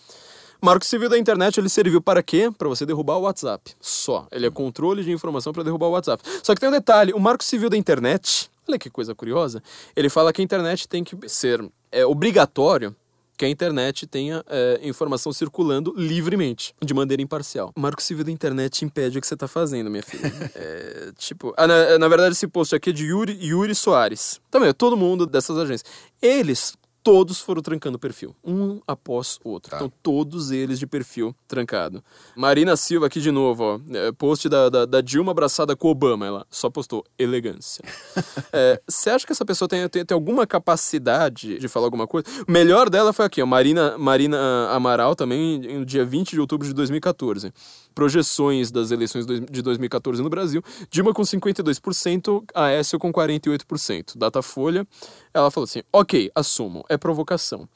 [0.59, 2.49] Marco civil da internet ele serviu para quê?
[2.57, 3.75] Para você derrubar o WhatsApp.
[3.79, 4.25] Só.
[4.31, 6.23] Ele é controle de informação para derrubar o WhatsApp.
[6.41, 9.61] Só que tem um detalhe: o Marco civil da internet, olha que coisa curiosa.
[9.95, 12.95] Ele fala que a internet tem que ser é, obrigatório
[13.37, 17.71] que a internet tenha é, informação circulando livremente, de maneira imparcial.
[17.75, 20.27] O Marco Civil da Internet impede o que você está fazendo, minha filha.
[20.55, 24.41] É, tipo, ah, na, na verdade, esse post aqui é de Yuri, Yuri Soares.
[24.49, 25.89] Também, é todo mundo dessas agências.
[26.21, 29.71] Eles todos foram trancando o perfil, um após o outro.
[29.71, 29.77] Tá.
[29.77, 32.03] Então, todos eles de perfil trancado.
[32.35, 33.79] Marina Silva aqui de novo, ó.
[33.95, 36.25] é, post da, da, da Dilma abraçada com Obama.
[36.25, 37.83] Ela só postou elegância.
[38.53, 42.25] É, Você acha que essa pessoa tem, tem, tem alguma capacidade de falar alguma coisa?
[42.47, 43.45] O melhor dela foi aqui, ó.
[43.45, 44.37] Marina, Marina
[44.69, 47.51] Amaral, também, no dia 20 de outubro de 2014.
[47.97, 50.63] Projeções das eleições de 2014 no Brasil.
[50.87, 54.15] Dilma com 52%, Aécio com 48%.
[54.15, 54.87] Datafolha,
[55.33, 57.67] ela falou assim: ok, assumo, é provocação.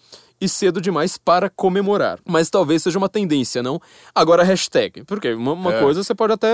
[0.42, 2.20] E cedo demais para comemorar.
[2.28, 3.80] Mas talvez seja uma tendência, não?
[4.14, 5.04] Agora, hashtag.
[5.06, 5.80] Porque uma, uma É.
[5.80, 6.52] coisa você pode até.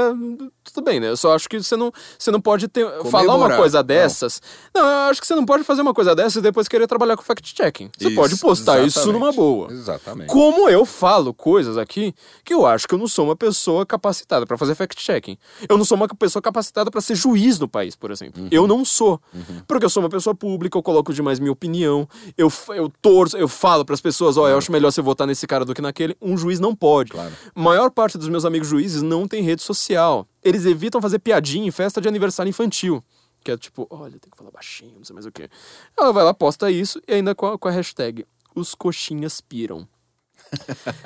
[0.64, 1.10] Tudo bem, né?
[1.10, 3.86] Eu só acho que você não, você não pode ter, falar uma coisa não.
[3.86, 4.42] dessas.
[4.76, 4.82] Não.
[4.86, 7.24] eu acho que você não pode fazer uma coisa dessas e depois querer trabalhar com
[7.24, 7.90] fact-checking.
[7.98, 9.20] Você Isso, pode postar isso exatamente.
[9.20, 9.72] numa boa.
[9.72, 10.28] Exatamente.
[10.28, 14.46] Como eu falo coisas aqui que eu acho que eu não sou uma pessoa capacitada
[14.46, 15.38] para fazer fact-checking.
[15.70, 18.44] Eu não sou uma pessoa capacitada para ser juiz no país, por exemplo.
[18.44, 18.50] Uhum.
[18.52, 19.22] Eu não sou.
[19.66, 22.08] Porque eu sou uma pessoa pública, eu coloco demais minha opinião,
[22.38, 25.46] eu, eu torço, eu falo para as pessoas, ó, eu acho melhor você votar nesse
[25.48, 26.16] cara do que naquele.
[26.22, 27.12] Um juiz não pode.
[27.12, 27.34] Claro.
[27.56, 30.28] Maior parte dos meus amigos juízes não tem rede social.
[30.44, 33.04] Eles evitam fazer piadinha em festa de aniversário infantil.
[33.44, 35.50] Que é tipo, olha, tem que falar baixinho, não sei mais o quê.
[35.98, 39.88] Ela vai lá, posta isso e ainda com a, com a hashtag Os coxinhas piram.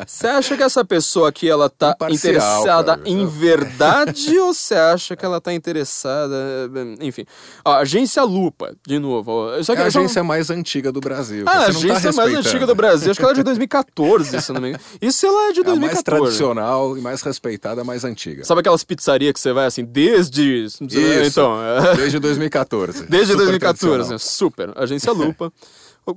[0.05, 3.09] Você acha que essa pessoa aqui ela tá Imparcial, interessada cara.
[3.09, 6.35] em verdade ou você acha que ela tá interessada,
[6.99, 7.25] enfim.
[7.65, 9.31] Ó, agência Lupa, de novo.
[9.31, 11.45] ó, Isso É a só- agência mais antiga do Brasil.
[11.47, 12.37] ah, a tá agência mais respeitando.
[12.47, 13.11] antiga do Brasil.
[13.11, 14.83] Acho que ela é de 2014, se não me engano.
[15.01, 16.05] Isso ela é de É a mais 2014.
[16.21, 18.43] tradicional e mais respeitada, mais antiga.
[18.45, 20.67] Sabe aquelas pizzarias que você vai assim, desde.
[21.25, 23.03] Então, é, Desde 2014.
[23.07, 23.79] desde Super 2014.
[23.93, 24.19] tradicional.
[24.19, 24.71] Super.
[24.75, 25.51] Agência Lupa.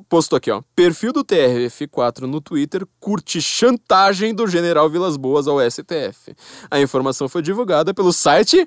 [0.08, 0.62] Postou aqui, ó.
[0.74, 6.34] Perfil do TRF4 no Twitter curte chantagem do general Vilas Boas ao STF.
[6.70, 8.66] A informação foi divulgada pelo site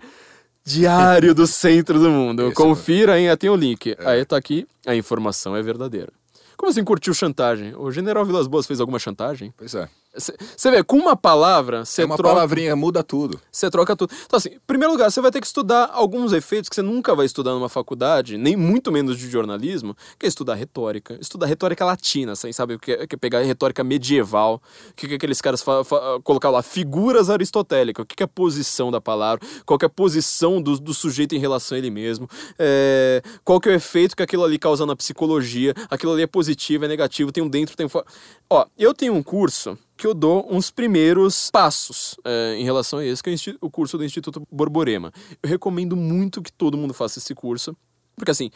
[0.63, 2.51] Diário do Centro do Mundo.
[2.51, 3.35] Confira, hein?
[3.37, 3.95] Tem o link.
[3.99, 6.11] Aí tá aqui, a informação é verdadeira.
[6.57, 7.73] Como assim curtiu chantagem?
[7.75, 9.53] O general Vilas Boas fez alguma chantagem?
[9.55, 9.87] Pois é.
[10.17, 12.33] Você vê, com uma palavra, você É uma troca.
[12.33, 13.39] palavrinha, muda tudo.
[13.51, 14.13] Você troca tudo.
[14.25, 17.13] Então, assim, em primeiro lugar, você vai ter que estudar alguns efeitos que você nunca
[17.15, 21.17] vai estudar numa faculdade, nem muito menos de jornalismo, que é estudar retórica.
[21.21, 22.75] Estudar retórica latina, assim, sabe?
[22.75, 24.61] O que é, que é pegar retórica medieval,
[24.91, 28.25] o que, que aqueles caras fa- fa- colocar lá, figuras aristotélicas, o que, que é
[28.25, 31.79] a posição da palavra, qual que é a posição do, do sujeito em relação a
[31.79, 32.27] ele mesmo,
[32.57, 36.27] é, qual que é o efeito que aquilo ali causa na psicologia, aquilo ali é
[36.27, 38.05] positivo, é negativo, tem um dentro, tem um fora.
[38.49, 43.05] Ó, eu tenho um curso que eu dou uns primeiros passos é, em relação a
[43.05, 45.11] isso, que é o curso do Instituto Borborema.
[45.41, 47.75] Eu recomendo muito que todo mundo faça esse curso,
[48.15, 48.51] porque assim,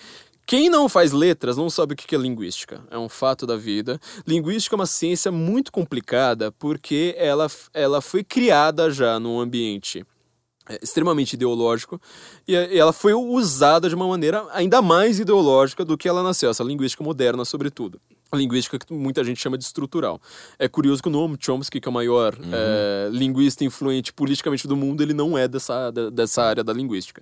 [0.46, 2.84] quem não faz letras não sabe o que é linguística.
[2.90, 4.00] É um fato da vida.
[4.28, 10.06] Linguística é uma ciência muito complicada porque ela, ela foi criada já num ambiente
[10.70, 12.00] é, extremamente ideológico
[12.48, 16.64] e ela foi usada de uma maneira ainda mais ideológica do que ela nasceu, essa
[16.64, 18.00] linguística moderna, sobretudo.
[18.34, 20.20] Linguística que muita gente chama de estrutural.
[20.58, 24.76] É curioso que o Noam Chomsky, que é o maior é, linguista influente politicamente do
[24.76, 27.22] mundo, ele não é dessa, dessa área da linguística.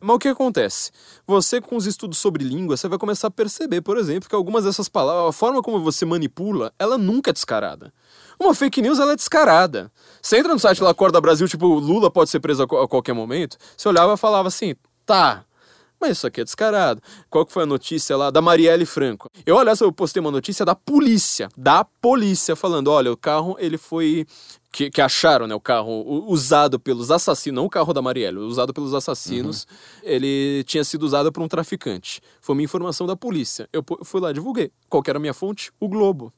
[0.00, 0.90] Mas o que acontece?
[1.26, 4.64] Você, com os estudos sobre língua, você vai começar a perceber, por exemplo, que algumas
[4.64, 7.92] dessas palavras, a forma como você manipula, ela nunca é descarada.
[8.40, 9.90] Uma fake news, ela é descarada.
[10.22, 13.12] Você entra no site lá, Acorda Brasil, tipo, Lula pode ser preso a, a qualquer
[13.12, 14.74] momento, você olhava e falava assim,
[15.04, 15.44] tá,
[16.00, 17.02] mas isso aqui é descarado.
[17.28, 19.28] Qual que foi a notícia lá da Marielle Franco?
[19.44, 23.78] Eu, aliás, eu postei uma notícia da polícia, da polícia, falando, olha, o carro, ele
[23.78, 24.26] foi...
[24.70, 28.74] Que, que acharam, né, o carro usado pelos assassinos, não o carro da Marielle, usado
[28.74, 29.66] pelos assassinos,
[30.02, 32.20] ele tinha sido usado por um traficante.
[32.38, 33.66] Foi uma informação da polícia.
[33.72, 34.70] Eu pu- fui lá, divulguei.
[34.86, 35.72] Qual que era a minha fonte?
[35.80, 36.30] O Globo.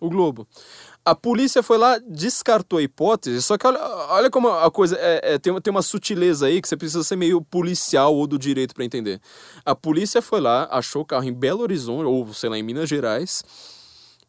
[0.00, 0.46] O Globo.
[1.04, 3.78] A polícia foi lá, descartou a hipótese, só que olha,
[4.10, 7.02] olha como a coisa é, é- tem, uma- tem uma sutileza aí que você precisa
[7.04, 9.20] ser meio policial ou do direito para entender.
[9.64, 12.88] A polícia foi lá, achou o carro em Belo Horizonte, ou sei lá, em Minas
[12.88, 13.42] Gerais,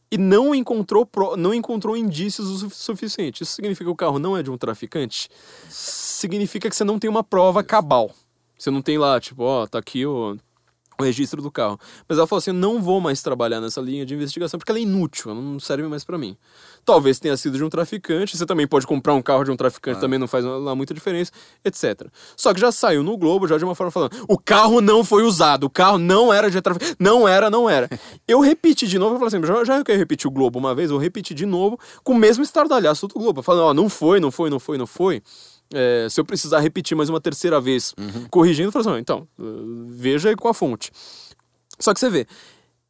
[0.10, 3.44] e não encontrou, não encontrou indícios o su- suficiente.
[3.44, 5.28] Isso significa que o carro não é de um traficante?
[5.68, 8.12] Significa que você não tem uma prova cabal.
[8.58, 10.38] Você não tem lá, tipo, ó, tá aqui o,
[11.00, 11.80] o registro do carro.
[12.08, 14.82] Mas ela falou assim: não vou mais trabalhar nessa linha de investigação porque ela é
[14.82, 16.36] inútil, ela não serve mais para mim.
[16.86, 19.98] Talvez tenha sido de um traficante, você também pode comprar um carro de um traficante,
[19.98, 20.02] Ah.
[20.02, 21.32] também não faz lá muita diferença,
[21.64, 22.08] etc.
[22.36, 25.24] Só que já saiu no Globo, já de uma forma falando: o carro não foi
[25.24, 26.96] usado, o carro não era de traficante.
[27.00, 27.90] Não era, não era.
[28.28, 30.74] Eu repeti de novo, eu falei assim: já, já que eu repeti o Globo uma
[30.76, 34.20] vez, eu repeti de novo com o mesmo estardalhaço do Globo, falando: ó, não foi,
[34.20, 35.22] não foi, não foi, não foi.
[35.74, 37.94] É, se eu precisar repetir mais uma terceira vez,
[38.30, 39.28] corrigindo, eu falo assim, "Ah, então,
[39.88, 40.92] veja aí com a fonte.
[41.80, 42.26] Só que você vê,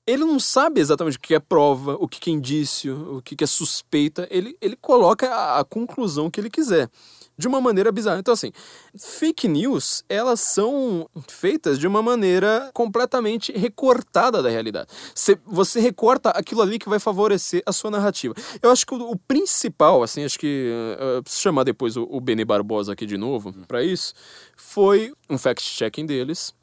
[0.07, 3.47] ele não sabe exatamente o que é prova, o que é indício, o que é
[3.47, 4.25] suspeita.
[4.31, 6.89] Ele, ele coloca a, a conclusão que ele quiser.
[7.39, 8.17] De uma maneira bizarra.
[8.17, 8.51] Então, assim,
[8.97, 14.87] fake news, elas são feitas de uma maneira completamente recortada da realidade.
[15.13, 18.33] Você, você recorta aquilo ali que vai favorecer a sua narrativa.
[18.59, 20.71] Eu acho que o, o principal, assim, acho que.
[20.99, 24.15] Uh, preciso chamar depois o, o Beni Barbosa aqui de novo para isso.
[24.55, 26.55] Foi um fact-checking deles.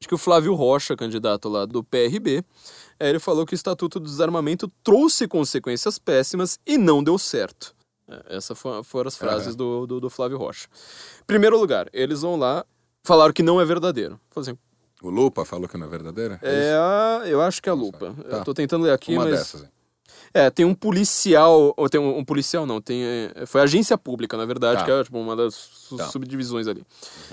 [0.00, 2.42] Acho que o Flávio Rocha, candidato lá do PRB,
[3.08, 7.74] ele falou que o Estatuto do Desarmamento trouxe consequências péssimas e não deu certo.
[8.08, 10.68] É, Essas foram as frases do, do, do Flávio Rocha.
[11.26, 12.64] Primeiro lugar, eles vão lá,
[13.04, 14.20] falaram que não é verdadeiro.
[14.36, 14.56] Assim,
[15.02, 16.38] O Lupa falou que não é verdadeira?
[16.42, 18.14] é a, eu acho que é a lupa.
[18.28, 18.38] Tá.
[18.38, 19.32] Eu tô tentando ler aqui, Uma mas...
[19.34, 19.64] dessas.
[20.32, 23.02] É, tem um policial, ou tem um, um policial não, tem
[23.34, 24.84] é, foi agência pública, na verdade, Tá.
[24.84, 26.06] que é tipo uma das su- Tá.
[26.06, 26.84] subdivisões ali.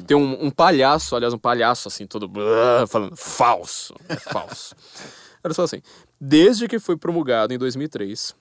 [0.07, 4.73] Tem um, um palhaço, aliás, um palhaço assim, todo blá, falando falso, é falso.
[5.43, 5.81] Olha só assim,
[6.19, 8.35] desde que foi promulgado em 2003,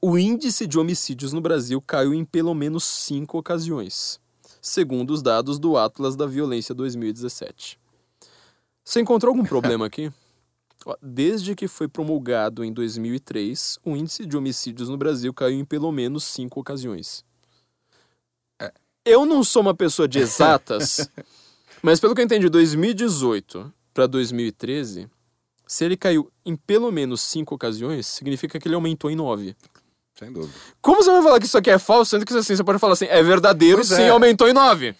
[0.00, 4.20] o índice de homicídios no Brasil caiu em pelo menos cinco ocasiões,
[4.60, 7.78] segundo os dados do Atlas da Violência 2017.
[8.84, 10.10] Você encontrou algum problema aqui?
[11.00, 15.92] Desde que foi promulgado em 2003, o índice de homicídios no Brasil caiu em pelo
[15.92, 17.24] menos cinco ocasiões.
[18.60, 18.72] É.
[19.04, 21.08] Eu não sou uma pessoa de exatas,
[21.80, 25.08] mas pelo que eu entendi, de 2018 para 2013,
[25.66, 29.56] se ele caiu em pelo menos cinco ocasiões, significa que ele aumentou em nove.
[30.18, 30.52] Sem dúvida.
[30.80, 32.92] Como você vai falar que isso aqui é falso, sendo que assim, você pode falar
[32.92, 34.08] assim, é verdadeiro, Pois sim, é.
[34.10, 34.94] aumentou em nove.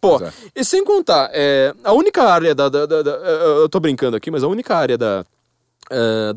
[0.00, 0.32] Pô, é.
[0.54, 4.30] e sem contar, é, a única área da, da- da- da- Eu tô brincando aqui,
[4.30, 5.24] mas a única área da,
[5.90, 6.32] é,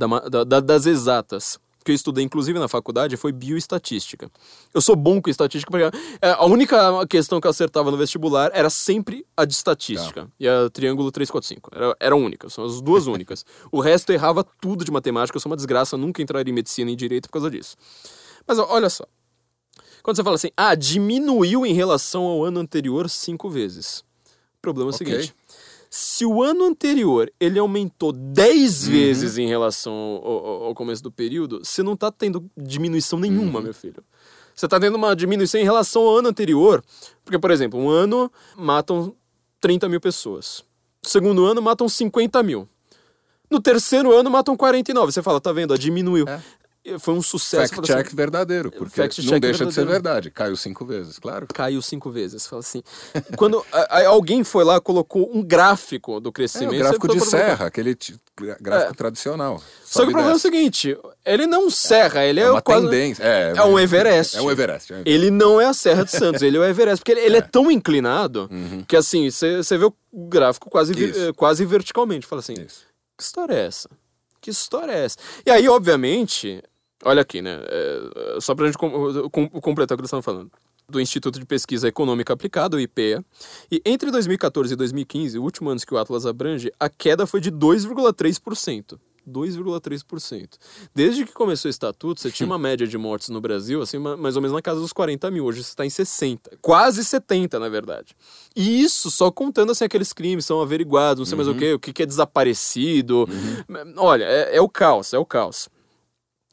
[0.45, 4.29] da- das exatas que eu estudei, inclusive na faculdade, foi bioestatística.
[4.73, 8.49] Eu sou bom com estatística, porque é, a única questão que eu acertava no vestibular
[8.53, 10.27] era sempre a de estatística.
[10.39, 11.69] E a triângulo 345.
[11.73, 13.45] Era, era única, são as duas únicas.
[13.71, 16.89] O resto eu errava tudo de matemática, eu sou uma desgraça, nunca entraria em medicina
[16.89, 17.77] e direito por causa disso.
[18.47, 19.05] Mas olha só.
[20.01, 23.99] Quando você fala assim, ah, diminuiu em relação ao ano anterior cinco vezes.
[24.57, 25.05] O problema é o Ok.
[25.05, 25.35] seguinte:
[25.97, 31.09] se o ano anterior ele aumentou 10 vezes em relação ao, ao- ao começo do
[31.09, 34.03] período, você não tá tendo diminuição nenhuma, meu filho.
[34.53, 36.83] Você tá tendo uma diminuição em relação ao ano anterior.
[37.23, 39.15] Porque, por exemplo, um ano matam
[39.61, 40.63] 30 mil pessoas.
[41.03, 42.67] No segundo ano matam 50 mil.
[43.49, 45.11] No terceiro ano matam 49.
[45.13, 45.71] Você fala, tá vendo?
[45.73, 46.27] ó, Diminuiu.
[46.99, 47.73] Foi um sucesso.
[47.73, 49.89] Fact Fala assim, check verdadeiro, porque não check deixa de ser verdadeiro.
[49.91, 50.31] verdade.
[50.31, 51.47] Caiu cinco vezes, claro.
[51.53, 52.45] caiu cinco vezes.
[52.45, 52.83] Fala assim.
[53.37, 56.75] Quando a- a- alguém foi lá colocou um gráfico do É, crescimento.
[56.75, 57.97] o gráfico de serra, aquele
[58.61, 59.61] gráfico tradicional.
[59.83, 62.83] Só que o problema é o seguinte: ele não serra, ele é, É uma quase.
[62.85, 63.23] tendência.
[63.23, 64.37] É, É um Everest.
[64.37, 64.91] É um Everest.
[64.93, 65.15] é um Everest.
[65.15, 67.41] Ele não é a Serra de Santos, ele é o Everest, porque ele, ele é.
[67.41, 68.49] tão inclinado
[68.87, 69.93] que assim, você vê o
[70.27, 71.29] gráfico quase, vi- Uhum.
[71.29, 72.27] Eh, quase verticalmente.
[72.27, 72.85] Fala assim: Isso.
[73.17, 73.89] que história é essa?
[74.41, 75.17] Que história é essa?
[75.43, 76.61] E aí, obviamente,
[77.05, 77.59] olha aqui, né?
[77.67, 80.51] é, só pra gente com- com- completar o que eles estão falando.
[80.87, 83.23] Do Instituto de Pesquisa Econômica Aplicada, o IPEA.
[83.71, 87.39] E entre 2014 e 2015, o último ano que o Atlas abrange, a queda foi
[87.41, 88.99] de 2,3%.
[89.27, 90.49] 2,3%.
[90.93, 94.15] Desde que começou o estatuto, você tinha uma média de mortes no Brasil, assim, ma-
[94.15, 95.45] mais ou menos na casa dos 40 mil.
[95.45, 96.57] Hoje você está em 60.
[96.61, 98.15] Quase 70, na verdade.
[98.55, 101.79] E isso só contando assim, aqueles crimes são averiguados, não sei mais o quê, o
[101.79, 103.27] que, que é desaparecido.
[103.97, 105.67] Olha, é, é o caos, é o caos.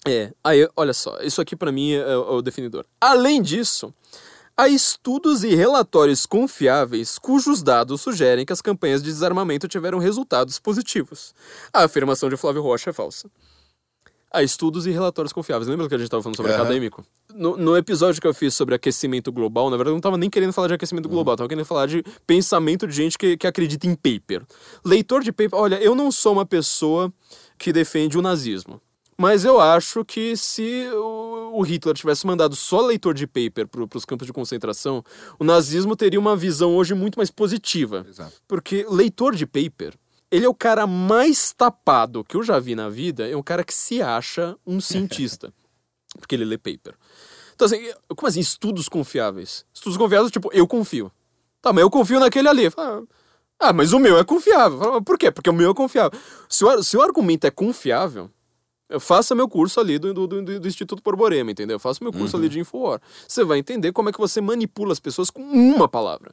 [0.06, 2.84] É, aí, olha só, isso aqui pra mim é, é o definidor.
[3.00, 3.94] Além disso,
[4.56, 10.58] há estudos e relatórios confiáveis cujos dados sugerem que as campanhas de desarmamento tiveram resultados
[10.58, 11.34] positivos.
[11.72, 13.30] A afirmação de Flávio Rocha é falsa.
[14.34, 15.68] Há estudos e relatórios confiáveis.
[15.68, 16.62] Lembra que a gente estava falando sobre Aham.
[16.62, 17.04] acadêmico?
[17.34, 20.30] No, no episódio que eu fiz sobre aquecimento global, na verdade eu não estava nem
[20.30, 23.86] querendo falar de aquecimento global, estava querendo falar de pensamento de gente que, que acredita
[23.86, 24.42] em paper.
[24.82, 27.12] Leitor de paper, olha, eu não sou uma pessoa
[27.58, 28.80] que defende o nazismo.
[29.22, 33.98] Mas eu acho que se o o Hitler tivesse mandado só leitor de paper para
[33.98, 35.04] os campos de concentração,
[35.38, 38.06] o nazismo teria uma visão hoje muito mais positiva.
[38.08, 38.32] Exato.
[38.48, 39.94] Porque leitor de paper,
[40.30, 43.62] ele é o cara mais tapado que eu já vi na vida, é um cara
[43.64, 45.52] que se acha um cientista.
[46.18, 46.94] porque ele lê paper.
[47.54, 49.66] Então, assim, como assim, estudos confiáveis?
[49.74, 51.12] Estudos confiáveis, tipo, eu confio.
[51.60, 52.70] Tá, mas eu confio naquele ali.
[52.70, 53.04] Fala,
[53.60, 55.02] Ah, mas o meu é confiável.
[55.02, 55.30] Por quê?
[55.30, 56.18] Porque o meu é confiável.
[56.48, 58.30] Se o, se o argumento é confiável,
[59.00, 61.76] faça meu curso ali do, do, do- do Instituto Borborema, entendeu?
[61.76, 63.00] Eu faço meu curso ali de Infowar.
[63.26, 66.32] Você vai entender como é que você manipula as pessoas com uma palavra.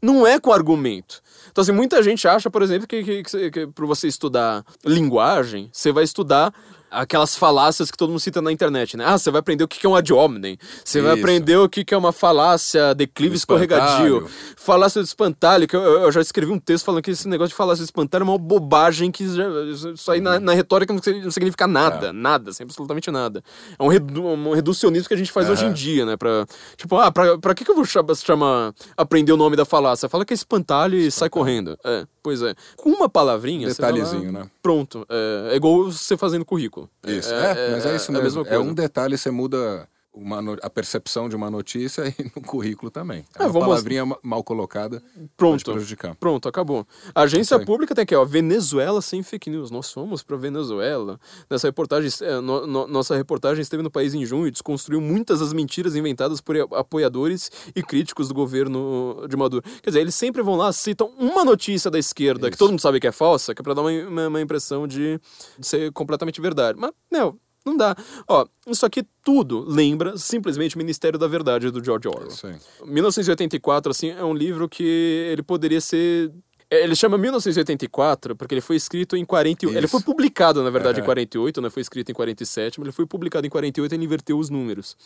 [0.00, 1.22] Não é com argumento.
[1.50, 5.70] Então, assim, muita gente acha, por exemplo, que, que, que, que para você estudar linguagem,
[5.72, 6.52] você vai estudar
[6.92, 9.04] aquelas falácias que todo mundo cita na internet, né?
[9.06, 10.58] Ah, você vai aprender o que é um ad hominem.
[10.84, 14.28] Você vai aprender o que é uma falácia declive Um escorregadio.
[14.56, 17.54] Falácia do espantalho, que eu, eu já escrevi um texto falando que esse negócio de
[17.54, 19.44] falácia do espantalho é uma bobagem que já,
[19.92, 23.42] isso aí na, na retórica não, sig- não significa nada, nada, assim, absolutamente nada.
[23.78, 26.16] É um, redu, um reducionismo que a gente faz hoje em dia, né?
[26.16, 26.46] Pra,
[26.76, 30.08] tipo, ah, pra, pra que, que eu vou chamar, chamar aprender o nome da falácia?
[30.08, 31.76] Fala que é espantalho e sai correndo.
[31.84, 32.54] É, pois é.
[32.76, 34.46] Com uma palavrinha, você vai lá, Detalhezinho, né?
[34.62, 35.06] Pronto.
[35.08, 36.81] É, é igual você fazendo currículo.
[37.06, 38.46] Isso, é, mas é, isso a mesmo.
[38.46, 42.90] É um detalhe, você muda uma no- a percepção de uma notícia e no currículo
[42.90, 43.24] também.
[43.38, 45.02] É É, uma palavrinha ma- mal colocada
[45.36, 45.64] Pronto.
[45.72, 46.14] prejudicar.
[46.16, 46.86] Pronto, acabou.
[47.14, 49.70] A agência pública tem aqui, ó, Venezuela sem fake news.
[49.70, 51.18] Nós fomos para Venezuela.
[51.50, 55.40] Nessa reportagem, é, no- no- nossa reportagem esteve no país em junho e desconstruiu muitas
[55.40, 59.62] das mentiras inventadas por apoiadores e críticos do governo de Maduro.
[59.82, 62.58] Quer dizer, eles sempre vão lá, citam uma notícia da esquerda que Isso.
[62.58, 65.18] todo mundo sabe que é falsa, que é para dar uma, uma- uma impressão de,
[65.58, 66.78] de ser completamente verdade.
[66.78, 67.96] Mas, não, não dá.
[68.28, 72.28] Ó, isso aqui tudo lembra simplesmente o Ministério da Verdade do George Orwell.
[72.44, 72.56] Aí.
[72.84, 74.82] 1984, assim, é um livro que
[75.30, 76.32] ele poderia ser.
[76.70, 79.76] é, Ele chama 1984 porque ele foi escrito em 48.
[79.76, 81.06] Ele foi publicado, na verdade, em Aham.
[81.06, 81.70] 48, né?
[81.70, 84.96] Foi escrito em 47, mas ele foi publicado em 48 e ele inverteu os números.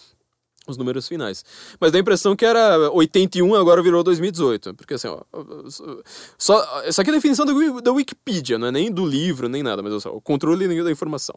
[0.66, 1.44] Os números finais.
[1.80, 4.74] Mas dá a impressão que era 81, agora virou 2018.
[4.74, 5.20] Porque assim, ó.
[6.36, 9.48] Só, essa aqui é a definição da, Wi- da Wikipedia, não é nem do livro,
[9.48, 11.36] nem nada, mas olha só, o controle da informação.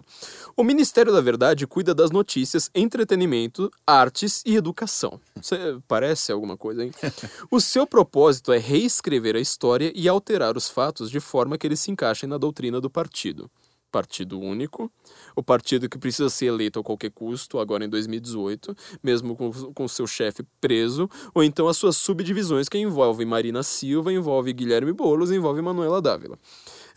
[0.58, 5.20] O Ministério da Verdade cuida das notícias, entretenimento, artes e educação.
[5.40, 6.92] Você parece alguma coisa, hein?
[7.52, 11.80] O seu propósito é reescrever a história e alterar os fatos de forma que eles
[11.80, 13.50] se encaixem na doutrina do partido.
[13.92, 14.92] Partido único,
[15.36, 19.88] o partido que precisa ser eleito a qualquer custo, agora em 2018, mesmo com, com
[19.88, 25.32] seu chefe preso, ou então as suas subdivisões que envolvem Marina Silva, envolve Guilherme Boulos,
[25.32, 26.38] envolve Manuela Dávila.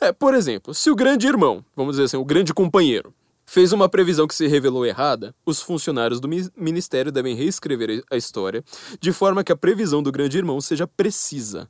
[0.01, 3.15] É, por exemplo, se o grande irmão, vamos dizer assim, o grande companheiro,
[3.45, 8.17] fez uma previsão que se revelou errada, os funcionários do mi- ministério devem reescrever a
[8.17, 8.65] história
[9.01, 11.69] de forma que a previsão do grande irmão seja precisa.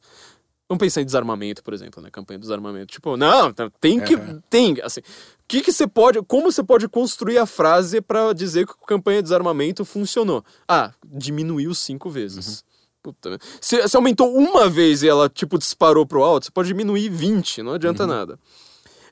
[0.73, 2.09] Vamos pensar em desarmamento, por exemplo, né?
[2.11, 2.87] Campanha de desarmamento.
[2.87, 4.17] Tipo, não, tá- tem que.
[4.49, 5.01] Tem, assim.
[5.01, 5.05] O
[5.47, 6.23] que, que você pode.
[6.23, 10.43] Como você pode construir a frase pra dizer que a campanha de desarmamento funcionou?
[10.67, 12.65] Ah, diminuiu cinco vezes.
[13.03, 13.45] Puta, merda.
[13.61, 17.63] se, se aumentou uma vez e ela, tipo, disparou pro alto, você pode diminuir 20,
[17.63, 18.39] não adianta nada.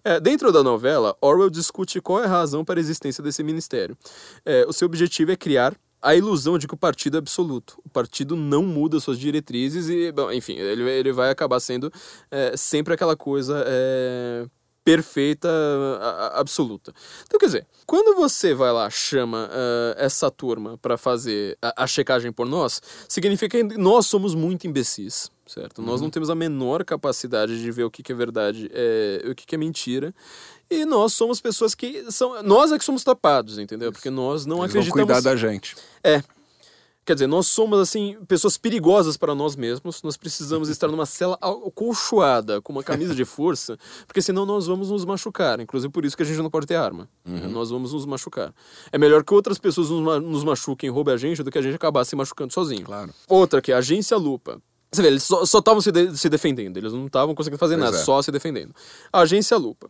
[0.02, 3.94] É, dentro da novela, Orwell discute qual é a razão para a existência desse ministério.
[4.46, 7.80] É, o seu objetivo é criar a ilusão de que o partido é absoluto.
[7.84, 11.92] O partido não muda suas diretrizes e, bom, enfim, ele, ele vai acabar sendo
[12.30, 14.46] é, sempre aquela coisa é,
[14.82, 16.92] perfeita, a- a- absoluta.
[17.24, 21.86] Então, quer dizer, quando você vai lá, chama ah, essa turma para fazer a, a
[21.86, 25.82] checagem por nós, significa que nós somos muito imbecis, certo?
[25.82, 29.34] Nós não temos a menor capacidade de ver o que, que é verdade é, o
[29.34, 30.14] que, que é mentira.
[30.70, 32.42] E nós somos pessoas que são.
[32.42, 33.90] Nós é que somos tapados, entendeu?
[33.92, 35.04] Porque nós não Eles vão acreditamos.
[35.14, 35.76] cuidar da gente.
[36.04, 36.22] É.
[37.04, 40.00] Quer dizer, nós somos, assim, pessoas perigosas para nós mesmos.
[40.02, 43.76] Nós precisamos estar numa cela acolchoada, com uma camisa de força,
[44.06, 45.58] porque senão nós vamos nos machucar.
[45.60, 47.08] Inclusive por isso que a gente não pode ter arma.
[47.24, 48.54] Nós vamos nos machucar.
[48.92, 51.58] É melhor que outras pessoas nos, ma- nos machuquem e roubem a gente do que
[51.58, 52.84] a gente acabar se machucando sozinho.
[52.84, 53.12] Claro.
[53.28, 54.60] Outra que é a Agência Lupa.
[54.92, 57.84] Você vê, eles só estavam se, de- se defendendo, eles não estavam conseguindo fazer Pois
[57.84, 58.04] nada, é.
[58.04, 58.74] só se defendendo.
[59.12, 59.88] A Agência Lupa.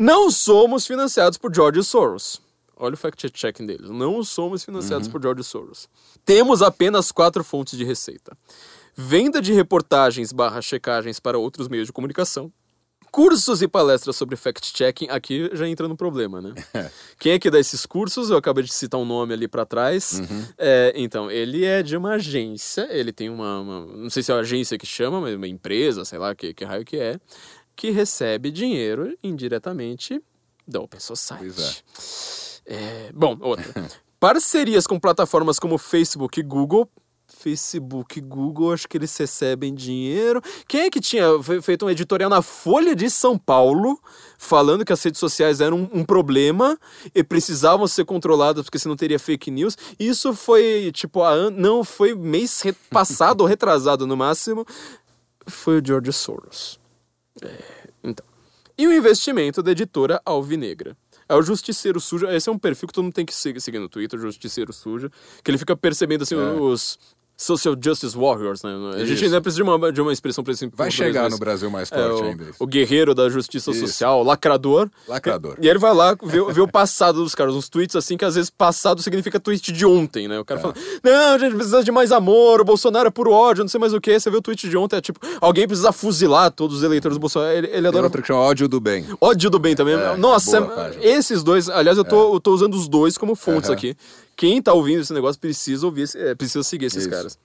[0.00, 2.40] Não somos financiados por George Soros.
[2.74, 3.90] Olha o fact-checking deles.
[3.90, 5.86] Não somos financiados por George Soros.
[6.24, 8.34] Temos apenas quatro fontes de receita.
[8.96, 12.50] Venda de reportagens barra checagens para outros meios de comunicação.
[13.12, 15.08] Cursos e palestras sobre fact-checking.
[15.10, 16.54] Aqui já entra no problema, né?
[17.18, 18.30] Quem é que dá esses cursos?
[18.30, 20.22] Eu acabei de citar um nome ali para trás.
[20.56, 22.86] É, então, ele é de uma agência.
[22.90, 26.04] Ele tem uma, uma- Não sei se é uma agência que chama, mas uma empresa,
[26.04, 27.18] sei lá que, que raio que é.
[27.80, 30.22] Que recebe dinheiro indiretamente
[30.68, 31.82] da Open Society.
[31.94, 33.72] Pois É, bom, outra.
[34.20, 36.86] Parcerias com plataformas como Facebook e Google.
[37.26, 40.42] Facebook e Google, acho que eles recebem dinheiro.
[40.68, 43.98] Quem é que tinha fe- feito um editorial na Folha de São Paulo
[44.36, 46.78] falando que as redes sociais eram um, um problema
[47.14, 49.78] e precisavam ser controladas porque senão teria fake news?
[49.98, 54.66] Isso foi, tipo, a não, foi mês passado ou retrasado no máximo.
[55.46, 56.79] Foi o George Soros.
[58.02, 58.24] Então.
[58.76, 60.96] E o investimento da editora Alvinegra.
[61.28, 62.26] É o Justiceiro Sujo.
[62.26, 65.10] Esse é um perfil que todo mundo tem que seguir, no Twitter, Justiceiro Sujo.
[65.44, 66.38] Que ele fica percebendo assim, É.
[66.38, 66.98] os.
[67.40, 68.70] Social justice warriors, né?
[68.94, 69.24] A gente Isso.
[69.24, 71.90] ainda precisa de uma, de uma expressão para esse Vai chegar mas no Brasil mais
[71.90, 72.44] é, forte o, ainda.
[72.44, 72.54] isso.
[72.58, 73.86] o guerreiro da justiça Isso.
[73.86, 74.88] social, lacrador.
[75.08, 75.56] Lacrador.
[75.58, 78.34] E ele vai lá ver, ver o passado dos caras, uns tweets assim, que às
[78.34, 80.38] vezes passado significa tweet de ontem, né?
[80.38, 80.44] O É.
[80.44, 83.68] cara fala, não, a gente precisa de mais amor, o Bolsonaro é puro ódio, não
[83.68, 84.20] sei mais o que.
[84.20, 87.20] Você vê o tweet de ontem, é tipo, alguém precisa fuzilar todos os eleitores do
[87.20, 87.52] Bolsonaro.
[87.52, 89.06] Ele, ele Tem adora outra que chama ódio do bem.
[89.20, 89.94] Ódio do bem também.
[89.94, 90.68] É, Nossa,
[91.00, 93.78] esses dois, aliás, eu tô, eu tô usando os dois como fontes Aham.
[93.78, 93.96] aqui.
[94.40, 97.10] Quem tá ouvindo esse negócio precisa ouvir, é, precisa seguir esses Isso.
[97.10, 97.38] caras.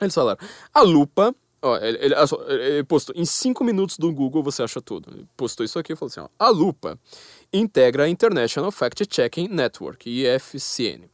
[0.00, 0.38] Eles falaram,
[0.72, 2.14] a lupa, ó, ele, ele-
[2.48, 5.10] ele postou, em cinco minutos do Google você acha tudo.
[5.12, 6.96] Ele postou isso aqui e falou assim, ó, a lupa
[7.52, 11.10] integra a International Fact Checking Network, IFCN,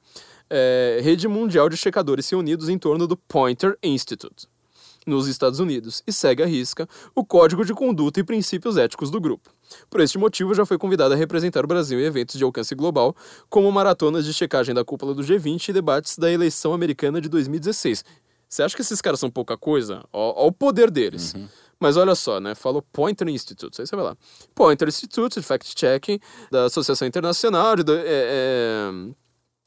[0.50, 4.46] é, rede mundial de checadores reunidos em torno do Pointer Institute
[5.06, 9.18] nos Estados Unidos e segue à risca o código de conduta e princípios éticos do
[9.18, 9.53] grupo.
[9.90, 13.14] Por este motivo, já foi convidado a representar o Brasil em eventos de alcance global,
[13.48, 18.04] como maratonas de checagem da cúpula do G20 e debates da eleição americana de 2016.
[18.48, 20.04] Você acha que esses caras são pouca coisa?
[20.12, 21.34] Ó, ó o poder deles.
[21.80, 22.54] Mas olha só, né?
[22.54, 24.16] Falou Pointer Institute, aí você vai lá.
[24.54, 26.20] Pointer Institute, fact-checking,
[26.50, 27.92] da Associação Internacional de...
[27.92, 28.90] é, é,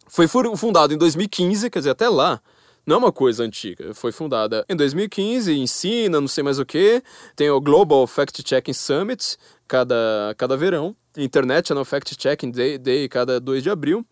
[0.07, 2.41] foi fu- fundado em 2015, quer dizer, até lá.
[2.85, 3.93] Não é uma coisa antiga.
[3.93, 7.03] Foi fundada em 2015, ensina, não sei mais o que.
[7.35, 9.35] Tem o Global Fact Checking Summit,
[9.67, 10.95] cada, cada verão.
[11.17, 14.05] International Fact Checking Day, Day cada 2 de abril.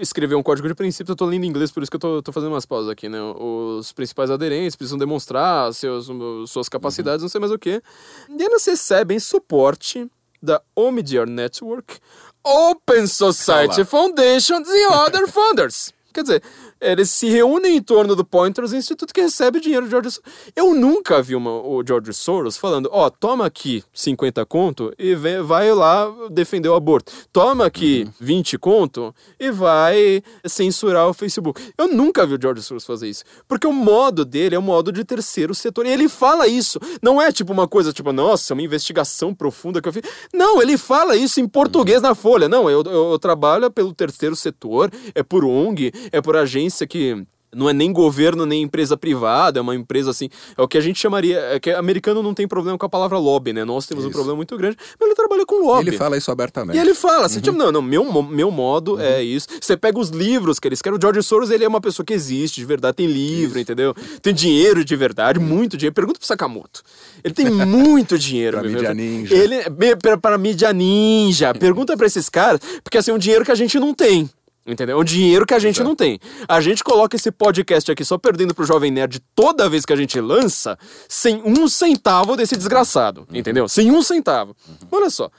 [0.00, 2.22] Escreveu um código de princípios, eu tô lendo em inglês, por isso que eu tô,
[2.22, 3.20] tô fazendo umas pausas aqui, né?
[3.20, 6.08] Os principais aderentes precisam demonstrar seus,
[6.48, 7.82] suas capacidades, não sei mais o que.
[8.28, 10.10] E eles recebem suporte
[10.42, 11.98] da Omidyar Network,
[12.44, 13.84] Open Society.
[13.84, 15.92] Foundation e other funders.
[16.12, 16.42] Quer dizer,
[16.82, 20.30] eles se reúnem em torno do Pointers Institute que recebe dinheiro de George Soros.
[20.56, 25.42] Eu nunca vi uma, o George Soros falando, ó, toma aqui 50 conto e vem-
[25.42, 27.12] vai lá defender o aborto.
[27.32, 31.62] Toma aqui 20 conto e vai censurar o Facebook.
[31.78, 33.22] Eu nunca vi o George Soros fazer isso.
[33.46, 35.86] Porque o modo dele é o modo de terceiro setor.
[35.86, 36.78] E ele fala isso.
[37.00, 40.02] Não é tipo uma coisa tipo, nossa, uma investigação profunda que eu fiz.
[40.34, 42.48] Não, ele fala isso em português na Folha.
[42.48, 47.26] Não, eu, eu, eu trabalho pelo terceiro setor, é por ONG, é por agência que
[47.54, 50.28] não é nem governo nem empresa privada, é uma empresa assim.
[50.56, 51.38] É o que a gente chamaria.
[51.38, 53.64] É que americano não tem problema com a palavra lobby, né?
[53.64, 54.14] Nós temos um Isso.
[54.14, 55.88] problema muito grande, mas ele trabalha com lobby.
[55.88, 56.76] Ele fala isso abertamente.
[56.76, 59.46] E ele fala, assim, tipo, não, não, meu, meu modo é isso.
[59.60, 60.98] Você pega os livros que eles querem.
[60.98, 63.94] O George Soros, ele é uma pessoa que existe de verdade, tem livro, entendeu?
[64.22, 65.94] Tem dinheiro de verdade, muito dinheiro.
[65.94, 66.82] Pergunta pro Sakamoto.
[67.22, 68.58] Ele tem muito dinheiro.
[68.58, 69.34] Pra mídia ninja.
[69.34, 69.56] Ele,
[70.00, 71.52] pra, pra mídia ninja.
[71.62, 74.30] Pergunta pra esses caras, porque assim, é um dinheiro que a gente não tem.
[74.64, 74.96] Entendeu?
[74.96, 76.20] É um dinheiro que a gente não tem.
[76.48, 79.96] A gente coloca esse podcast aqui só perdendo pro Jovem Nerd toda vez que a
[79.96, 80.78] gente lança,
[81.08, 83.26] sem um centavo desse desgraçado.
[83.32, 83.68] Entendeu?
[83.68, 84.54] Sem um centavo.
[84.90, 85.30] Olha só.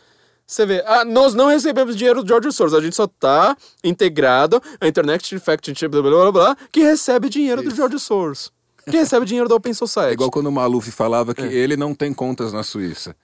[0.45, 4.61] Você vê, ah, nós não recebemos dinheiro do George Soros, a gente só tá integrado
[4.79, 8.51] à Internet Fact blá blá blá blá, que recebe dinheiro do George Soros.
[8.83, 10.09] Que recebe dinheiro da Open Society.
[10.09, 11.33] É igual quando o Maluf falava É.
[11.33, 13.15] que ele não tem contas na Suíça.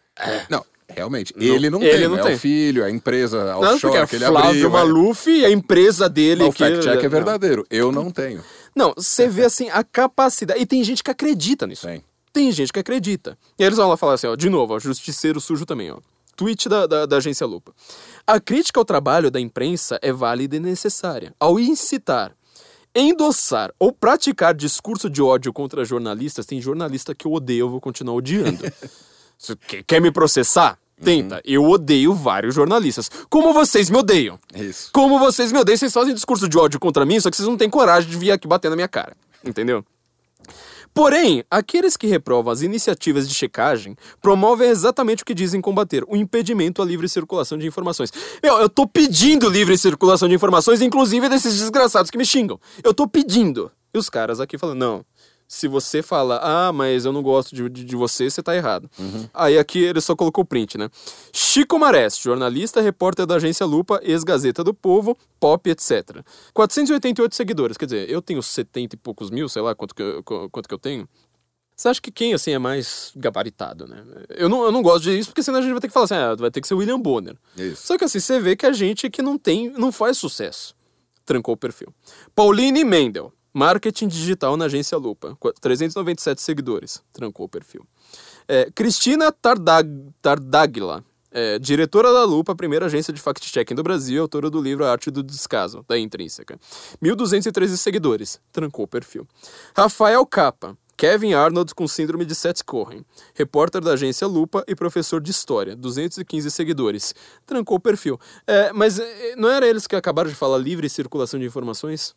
[0.49, 2.07] Não, realmente, ele não ele tem.
[2.07, 2.35] não é tem.
[2.35, 4.65] o filho, a empresa Não, offshore é que ele Flávio abriu.
[4.67, 4.69] é.
[4.69, 6.43] Maluf e a empresa dele.
[6.43, 7.09] Mas o que- fact-check é não.
[7.09, 7.65] verdadeiro.
[7.69, 8.43] Eu não tenho.
[8.75, 10.59] Não, você vê assim a capacidade.
[10.61, 11.85] E tem gente que acredita nisso.
[11.87, 12.03] Tem.
[12.31, 13.37] Tem gente que acredita.
[13.57, 15.97] E aí eles vão lá falar assim, ó, de novo, ó, justiceiro sujo também, ó.
[16.35, 17.73] Tweet da, da, da agência Lupa.
[18.25, 21.33] A crítica ao trabalho da imprensa é válida e necessária.
[21.39, 22.31] Ao incitar,
[22.95, 27.81] endossar ou praticar discurso de ódio contra jornalistas, tem jornalista que eu odeio, eu vou
[27.81, 28.63] continuar odiando.
[29.39, 29.55] Você
[29.87, 30.77] quer- me processar?
[31.01, 31.41] Tenta.
[31.45, 33.09] Eu odeio vários jornalistas.
[33.29, 34.37] Como vocês me odeiam.
[34.53, 34.89] Isso.
[34.91, 37.55] Como vocês me odeiam, vocês fazem discurso de ódio contra mim, só que vocês não
[37.55, 39.15] têm coragem de vir aqui bater na minha cara.
[39.43, 39.83] Entendeu?
[40.93, 46.17] Porém, aqueles que reprovam as iniciativas de checagem promovem exatamente o que dizem combater: o
[46.17, 48.11] impedimento à livre circulação de informações.
[48.43, 52.59] Meu, eu tô pedindo livre circulação de informações, inclusive desses desgraçados que me xingam.
[52.83, 53.71] Eu tô pedindo.
[53.93, 55.05] E os caras aqui falando: não.
[55.51, 58.87] Se você fala, ah, mas eu não gosto de, de, de você, você tá errado.
[59.33, 60.87] Aí aqui ele só colocou o print, né?
[61.33, 66.23] Chico Marés, jornalista, repórter da agência Lupa, ex-Gazeta do Povo, Pop, etc.
[66.53, 70.21] 488 seguidores, quer dizer, eu tenho 70 e poucos mil, sei lá quanto que eu,
[70.23, 71.09] qu- quanto que eu tenho.
[71.75, 74.03] Você acha que quem, assim, é mais gabaritado, né?
[74.29, 76.13] Eu não, eu não gosto disso, porque senão a gente vai ter que falar assim,
[76.15, 77.35] ah, vai ter que ser William Bonner.
[77.57, 77.87] Isso.
[77.87, 80.75] Só que assim, você vê que a gente que não tem, não faz sucesso.
[81.25, 81.87] Trancou o perfil.
[82.35, 87.01] Pauline Mendel, marketing digital na agência Lupa, qu- 397 seguidores.
[87.13, 87.85] Trancou o perfil.
[88.47, 89.87] É, Cristina Tardag,
[90.21, 94.91] Tardagla, é, diretora da Lupa, primeira agência de fact-checking do Brasil, autora do livro A
[94.91, 96.59] Arte do Descaso, da Intrínseca.
[97.03, 98.39] 1.213 seguidores.
[98.51, 99.27] Trancou o perfil.
[99.75, 105.21] Rafael Capa, Kevin Arnold com síndrome de Seth Cohen, repórter da agência Lupa e professor
[105.21, 107.13] de história, 215 seguidores.
[107.45, 108.19] Trancou o perfil.
[108.47, 112.15] É, mas é, não era eles que acabaram de falar livre circulação de informações?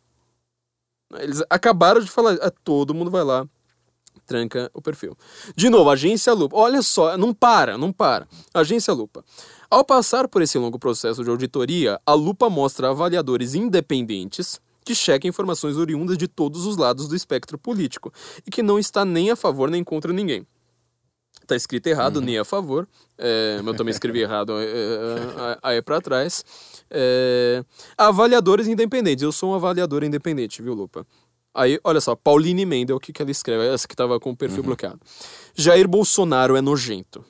[1.19, 3.47] Eles acabaram de falar, ah, todo mundo vai lá,
[4.25, 5.17] tranca o perfil.
[5.55, 6.55] De novo, Agência Lupa.
[6.55, 8.27] Olha só, não para, não para.
[8.53, 9.23] Agência Lupa.
[9.69, 15.29] Ao passar por esse longo processo de auditoria, a Lupa mostra avaliadores independentes que checam
[15.29, 18.11] informações oriundas de todos os lados do espectro político
[18.45, 20.45] e que não está nem a favor nem contra ninguém.
[21.45, 22.87] Tá escrito errado, nem a favor.
[23.17, 26.43] É, eu também escrevi errado é, é, aí para trás.
[26.89, 27.63] É,
[27.97, 29.23] avaliadores independentes.
[29.23, 31.05] Eu sou um avaliador independente, viu, Lupa?
[31.53, 33.67] Aí, olha só, Pauline Mendel, o que, que ela escreve?
[33.67, 34.99] Essa que tava com o perfil bloqueado.
[35.53, 37.23] Jair Bolsonaro é nojento.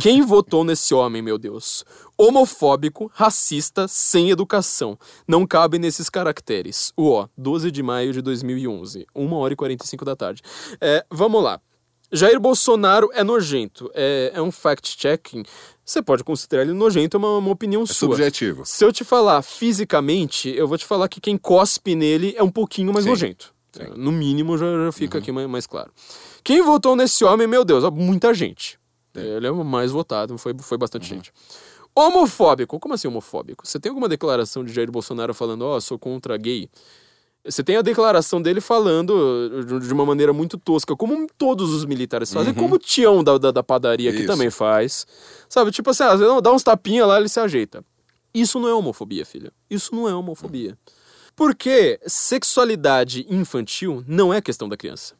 [0.00, 1.84] Quem votou nesse homem, meu Deus?
[2.16, 4.98] Homofóbico, racista, sem educação.
[5.28, 6.92] Não cabe nesses caracteres.
[6.96, 10.42] O ó, 12 de maio de 2011, 1 hora e 45 da tarde.
[10.80, 11.60] É, vamos lá.
[12.12, 13.90] Jair Bolsonaro é nojento.
[13.94, 15.42] É, é um fact-checking.
[15.84, 17.94] Você pode considerar ele nojento, é uma, uma opinião É sua.
[18.10, 18.64] subjetivo.
[18.64, 22.50] Se eu te falar fisicamente, eu vou te falar que quem cospe nele é um
[22.50, 23.54] pouquinho mais Sim, nojento.
[23.72, 23.82] sim.
[23.82, 23.94] Uhum.
[23.96, 25.90] No mínimo já, já fica aqui mais, mais claro.
[26.42, 28.78] Quem votou nesse homem, meu Deus, muita gente.
[29.14, 31.16] Ele é o mais votado, foi, foi bastante Uhum.
[31.16, 31.32] gente.
[31.94, 33.66] Homofóbico, como assim homofóbico?
[33.66, 36.68] Você tem alguma declaração de Jair Bolsonaro falando, ó, sou contra gay?
[37.48, 41.84] Você tem a declaração dele falando de- de uma maneira muito tosca, como todos os
[41.84, 44.26] militares fazem, como o Tião da, da, da padaria que Uhum.
[44.26, 45.06] Também faz.
[45.48, 47.84] Sabe, tipo assim, ah, dá uns tapinha lá, ele se ajeita.
[48.34, 49.52] Isso não é homofobia, filha.
[49.70, 50.76] Isso não é homofobia.
[51.34, 55.14] Porque sexualidade infantil não é questão da criança.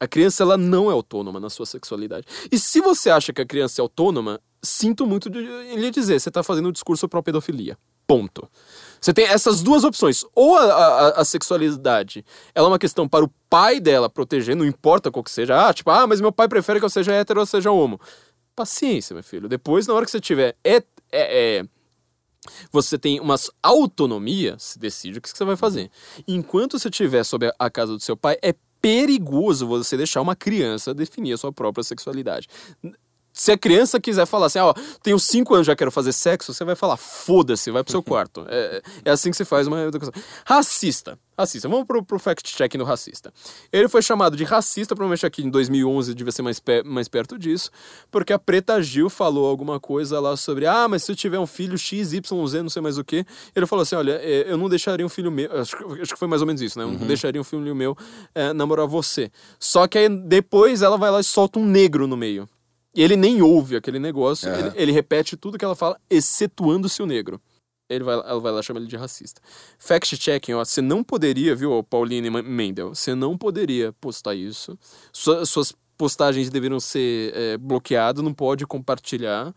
[0.00, 2.26] A criança ela não é autônoma na sua sexualidade.
[2.50, 6.28] E se você acha que a criança é autônoma, sinto muito de lhe dizer, você
[6.28, 7.78] está fazendo um discurso para pedofilia.
[8.06, 8.48] Ponto.
[9.02, 10.24] Você tem essas duas opções.
[10.34, 12.24] Ou a, a- a sexualidade
[12.54, 15.68] ela é uma questão para o pai dela proteger, não importa qual que seja.
[15.68, 18.00] Ah, tipo, ah, mas meu pai prefere que eu seja hétero ou seja homo.
[18.54, 19.48] Paciência, meu filho.
[19.48, 20.82] Depois, na hora que você tiver é, é-
[21.60, 21.64] é,
[22.70, 25.90] você tem uma autonomia, se decide o que você vai fazer.
[26.28, 30.34] Enquanto você estiver sob a- a casa do seu pai, é perigoso você deixar uma
[30.36, 32.48] criança definir a sua própria sexualidade.
[33.32, 36.64] Se a criança quiser falar assim, ó, tenho cinco anos, já quero fazer sexo, você
[36.64, 38.44] vai falar, foda-se, vai pro seu quarto.
[38.48, 40.12] É, é assim que se faz uma educação.
[40.44, 41.18] Racista.
[41.38, 41.66] Racista.
[41.66, 43.32] Vamos pro, pro fact-check no racista.
[43.72, 47.38] Ele foi chamado de racista, provavelmente aqui em 2011 devia ser mais, pe- mais perto
[47.38, 47.70] disso,
[48.10, 51.46] porque a Preta Gil falou alguma coisa lá sobre, ah, mas se eu tiver um
[51.46, 52.20] filho XYZ,
[52.62, 53.24] não sei mais o que,
[53.56, 56.18] ele falou assim, olha, é, eu não deixaria um filho meu, acho, que- acho que
[56.18, 56.84] foi mais ou menos isso, né?
[56.84, 57.96] Eu não deixaria um filho meu
[58.34, 59.32] é, namorar você.
[59.58, 62.46] Só que aí depois ela vai lá e solta um negro no meio.
[62.94, 64.58] E ele nem ouve aquele negócio, Aham.
[64.58, 67.40] ele, ele repete tudo que ela fala, excetuando-se o negro.
[67.90, 69.40] Ele vai, ela vai lá chamar ele de racista.
[69.78, 74.78] Fact-checking, ó, você não poderia, viu, Pauline Mendel, você não poderia postar isso.
[75.12, 79.54] Sua- suas postagens deveriam ser é, bloqueadas, não pode compartilhar.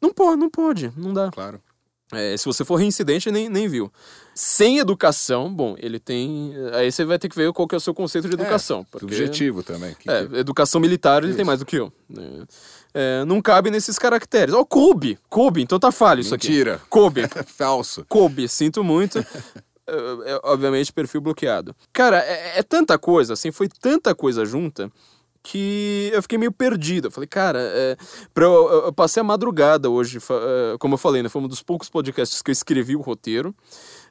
[0.00, 1.30] Não pode, não pode, não dá.
[1.30, 1.60] Claro.
[2.12, 3.92] É, se você for reincidente, nem, nem viu.
[4.34, 6.54] Sem educação, bom, ele tem.
[6.72, 8.82] Aí você vai ter que ver qual que é o seu conceito de educação.
[8.84, 9.94] porque- Subjetivo também.
[9.94, 11.92] Que é, educação militar ele tem mais do que eu.
[12.08, 12.46] né?
[12.94, 14.54] É, não cabe nesses caracteres.
[14.54, 16.48] Ó, coube, coube, então tá falho isso aqui.
[16.48, 16.80] Mentira.
[16.88, 18.04] Coube, Falso.
[18.08, 19.18] coube, sinto muito.
[19.90, 21.74] É, é, obviamente, perfil bloqueado.
[21.94, 24.92] Cara, é, é tanta coisa, assim, foi tanta coisa junta
[25.42, 27.06] que eu fiquei meio perdido.
[27.06, 27.96] Eu falei, cara, é,
[28.34, 31.30] pra eu, eu- passei a madrugada hoje, é, como eu falei, né?
[31.30, 33.54] Foi um dos poucos podcasts que eu escrevi o roteiro.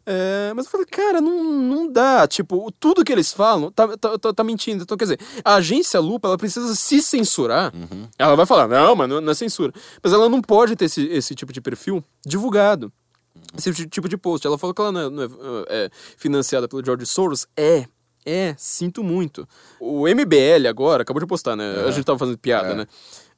[0.10, 2.26] É, mas eu falei, cara, não, não dá.
[2.26, 4.84] Tipo, tudo que eles falam tá, tá, tá- tá mentindo.
[4.84, 7.74] Então, quer dizer, a agência Lupa, ela precisa se censurar.
[8.18, 9.74] Ela vai falar, não, mas não, é censura.
[10.02, 12.90] Mas ela não pode ter esse, esse tipo de perfil divulgado.
[13.58, 14.48] Esse ti- tipo de post.
[14.48, 15.28] Ela falou que ela não é, não é,
[15.86, 17.46] é financiada pelo George Soros.
[17.58, 17.86] É.
[18.26, 19.48] É, sinto muito.
[19.80, 21.84] O MBL agora, acabou de postar, né?
[21.88, 22.76] A gente tava fazendo piada, É.
[22.76, 22.88] né?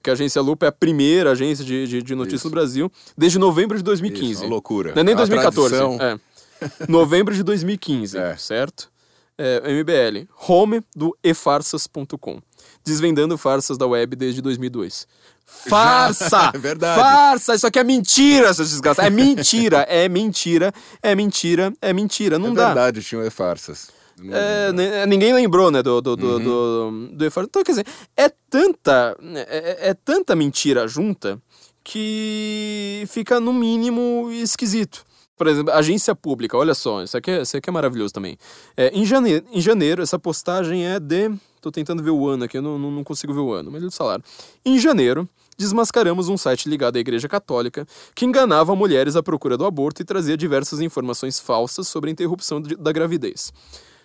[0.02, 2.48] Que a agência Lupa é a primeira agência de, de, de notícias Isso.
[2.48, 4.32] no Brasil desde novembro de 2015.
[4.32, 4.94] Isso, loucura.
[4.96, 5.76] Não é nem A 2014.
[5.76, 6.18] tradição- É.
[6.88, 8.36] Novembro de 2015, É.
[8.38, 8.92] certo?
[9.38, 10.28] É, MBL.
[10.48, 12.42] Home do efarsas.com.
[12.84, 15.08] Desvendando farsas da web desde 2002.
[15.46, 16.52] Farsa!
[16.54, 17.02] É verdade.
[17.02, 17.56] Farsa!
[17.56, 19.08] Isso aqui é mentira, seus desgraçados.
[19.08, 22.38] É mentira, é mentira, é mentira, é mentira.
[22.38, 22.66] Não é dá.
[22.68, 23.90] verdade, tinham e-farsas.
[24.22, 27.08] Não- É, ne- ninguém lembrou, né, do, do, do, Uhum.
[27.10, 27.48] do, do Efarsas.
[27.50, 27.86] Então, quer dizer,
[28.18, 29.40] é tanta, é,
[29.88, 31.42] é- é tanta mentira junta
[31.84, 35.04] que fica, no mínimo, esquisito.
[35.40, 38.38] Por exemplo, agência pública, olha só, isso aqui é, isso aqui é maravilhoso também.
[38.76, 41.32] É, em, janeiro, em janeiro, essa postagem é de.
[41.62, 43.82] Tô tentando ver o ano aqui, eu não, não, não consigo ver o ano, mas
[43.82, 44.22] eles falaram.
[44.66, 49.66] Em janeiro, desmascaramos um site ligado à Igreja Católica que enganava mulheres à procura do
[49.66, 53.54] aborto e trazia diversas informações falsas sobre a interrupção de- da gravidez.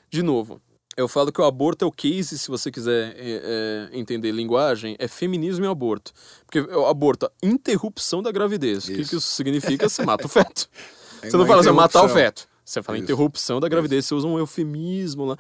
[0.09, 0.61] De novo,
[0.97, 4.95] eu falo que o aborto é o case, se você quiser é, é, entender linguagem,
[5.01, 6.13] é feminismo e aborto.
[6.47, 8.85] Porque o aborto, interrupção da gravidez.
[8.85, 9.11] O que, Isso.
[9.11, 9.89] que isso significa?
[9.89, 10.69] Você mata o feto.
[11.25, 12.49] Tem Você não fala assim, matar o feto.
[12.65, 13.05] Você fala Isso.
[13.05, 15.37] interrupção da gravidez, você usa um eufemismo lá.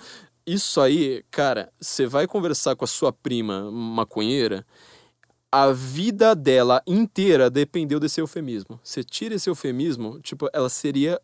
[0.46, 4.66] Isso aí, cara, você vai conversar com a sua prima maconheira,
[5.50, 8.78] a vida dela inteira dependeu desse eufemismo.
[8.82, 11.20] Você tira esse eufemismo, tipo, ela seria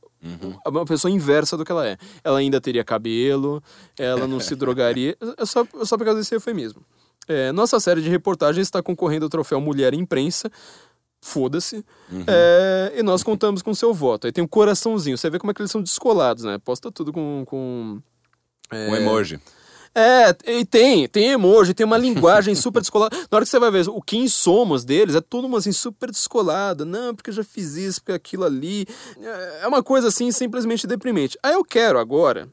[0.65, 1.99] uma pessoa inversa do que ela é.
[2.23, 3.63] Ela ainda teria cabelo,
[3.99, 6.81] ela não se drogaria, é só, é só por causa desse eufemismo.
[7.27, 10.51] É, nossa série de reportagens está concorrendo ao troféu Mulher Imprensa.
[11.21, 11.85] Foda-se.
[12.27, 14.27] É, e nós contamos com seu voto.
[14.27, 15.19] Aí tem um coraçãozinho.
[15.19, 16.59] Você vê como é que eles são descolados, né?
[16.59, 17.45] Posta tudo com.
[17.47, 18.01] com
[18.73, 19.39] Um emoji.
[19.95, 23.17] é, e tem, tem emoji, tem uma linguagem super descolada.
[23.31, 26.11] Na hora que você vai ver o quem somos deles, é tudo uma assim super
[26.11, 26.85] descolada.
[26.85, 28.87] Não, porque eu já fiz isso, porque aquilo ali.
[29.61, 31.39] É uma coisa assim simplesmente deprimente.
[31.43, 32.49] Aí eu quero agora,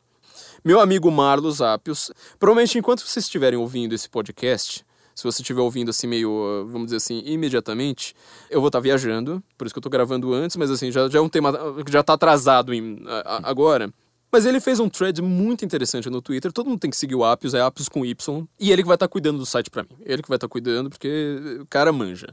[0.65, 4.85] meu amigo Marlos Apios, provavelmente enquanto vocês estiverem ouvindo esse podcast,
[5.17, 8.15] se você estiver ouvindo assim meio, vamos dizer assim, imediatamente,
[8.51, 11.17] eu vou estar viajando, por isso que eu tô gravando antes, mas assim, já, já
[11.17, 11.51] é um tema
[11.83, 13.91] que já tá atrasado em- a- a- agora.
[14.31, 16.51] Mas ele fez um thread muito interessante no Twitter.
[16.51, 18.45] Todo mundo tem que seguir o Apios, é Apios com Y.
[18.59, 19.89] E ele que vai estar cuidando do site pra mim.
[20.05, 22.27] Ele que vai estar cuidando, porque o cara manja.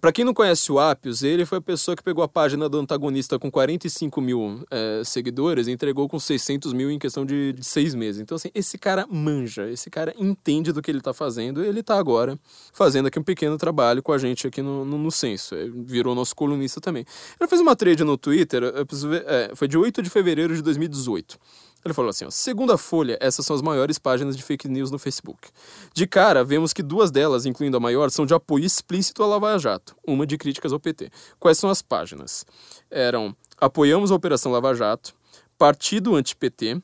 [0.00, 2.78] Pra quem não conhece o Apios, ele foi a pessoa que pegou a página do
[2.78, 7.62] antagonista com 45 mil eh, seguidores e entregou com 600 mil em questão de, de
[7.62, 8.18] seis meses.
[8.18, 11.62] Então, assim, esse cara manja, esse cara entende do que ele tá fazendo.
[11.62, 12.38] Ele tá agora
[12.72, 15.54] fazendo aqui um pequeno trabalho com a gente aqui no, no, no Censo.
[15.54, 17.04] Eh, Virou nosso colunista também.
[17.38, 18.62] Ele fez uma trade no Twitter,
[19.06, 21.38] ver, é, foi de 8 de fevereiro de 2018.
[21.84, 24.90] Ele falou assim, ó, segundo a Folha, essas são as maiores páginas de fake news
[24.90, 25.48] no Facebook.
[25.94, 29.58] De cara, vemos que duas delas, incluindo a maior, são de apoio explícito à Lava
[29.58, 31.10] Jato, uma de críticas ao PT.
[31.38, 32.44] Quais são as páginas?
[32.90, 35.14] Eram Apoiamos a Operação Lava Jato,
[35.58, 36.82] Partido Anti-PT,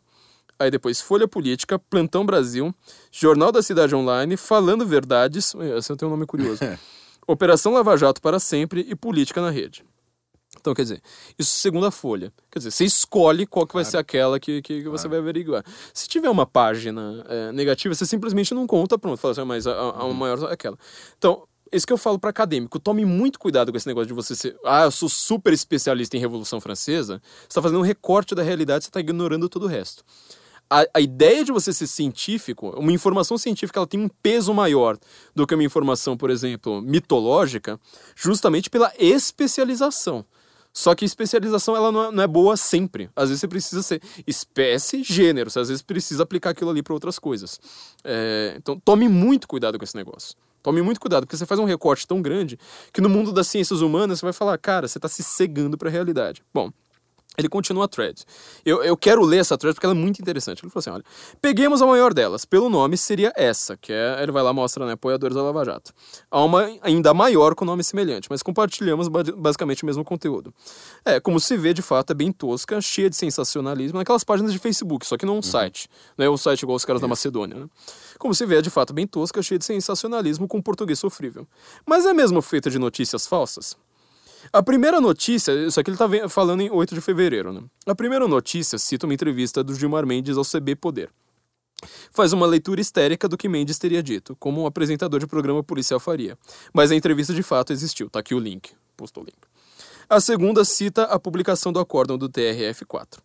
[0.59, 2.75] aí depois Folha Política, Plantão Brasil,
[3.11, 6.61] Jornal da Cidade Online, Falando Verdades, esse tem um nome curioso,
[7.27, 9.85] Operação Lava Jato para Sempre e Política na Rede.
[10.67, 11.03] Então, quer dizer,
[11.39, 12.33] isso segundo a Folha.
[12.51, 15.65] Quer dizer, você escolhe qual que vai ser aquela que, que, você vai averiguar.
[15.95, 19.65] Se tiver uma página é, negativa, você simplesmente não conta, pronto, fala assim, "Ah, mas
[19.65, 20.77] a, a, a maior é aquela.
[21.17, 24.35] Então, isso que eu falo para acadêmico, tome muito cuidado com esse negócio de você
[24.35, 28.43] ser, ah, eu sou super especialista em Revolução Francesa, você está fazendo um recorte da
[28.43, 30.03] realidade, você está ignorando todo o resto.
[30.69, 34.99] A, a, ideia de você ser científico, uma informação científica, ela tem um peso maior
[35.33, 37.79] do que uma informação, por exemplo, mitológica,
[38.17, 40.25] justamente pela especialização.
[40.77, 43.09] Só que especialização ela não é, não é, boa sempre.
[43.17, 45.49] Às vezes você precisa ser espécie, gênero.
[45.49, 47.59] Você às vezes precisa aplicar aquilo ali para outras coisas.
[48.05, 50.37] É, então tome muito cuidado com esse negócio.
[50.63, 52.59] Tome muito cuidado, porque você faz um recorte tão grande
[52.93, 55.89] que no mundo das ciências humanas você vai falar, cara, você está se cegando para
[55.89, 56.43] a realidade.
[56.53, 56.71] Bom,
[57.37, 58.23] ele continua a thread.
[58.65, 60.65] Eu, eu quero ler essa thread porque ela é muito interessante.
[60.65, 61.05] Ele falou assim: olha,
[61.41, 62.45] peguemos a maior delas.
[62.45, 64.23] Pelo nome seria essa, que é.
[64.23, 64.93] Ele vai lá e mostra, né?
[64.93, 65.93] Apoiadores da Lava Jato.
[66.31, 70.53] Há uma ainda maior com nome semelhante, mas compartilhamos basicamente o mesmo conteúdo.
[71.05, 74.59] É, como se vê, de fato, é bem tosca, cheia de sensacionalismo, naquelas páginas de
[74.59, 75.43] Facebook, só que não um uhum.
[75.43, 75.89] site.
[76.17, 77.67] Não é um site igual os caras da Macedônia, né?
[78.19, 81.47] Como se vê, é de fato bem tosca, cheia de sensacionalismo com português sofrível.
[81.85, 83.77] Mas é mesmo feita de notícias falsas?
[84.57, 87.61] A primeira notícia, isso aqui ele está falando em 8 de fevereiro, né?
[87.85, 91.11] A primeira notícia cita uma entrevista do Gilmar Mendes ao CB Poder.
[92.11, 96.01] Faz uma leitura histérica do que Mendes teria dito, como um apresentador de programa policial
[96.01, 96.39] faria.
[96.73, 99.37] Mas a entrevista de fato existiu, tá aqui o link, postou o link.
[100.09, 103.19] A segunda cita a publicação do acórdão do TRF-4.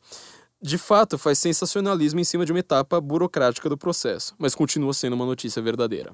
[0.61, 5.13] De fato, faz sensacionalismo em cima de uma etapa burocrática do processo, mas continua sendo
[5.13, 6.11] uma notícia verdadeira.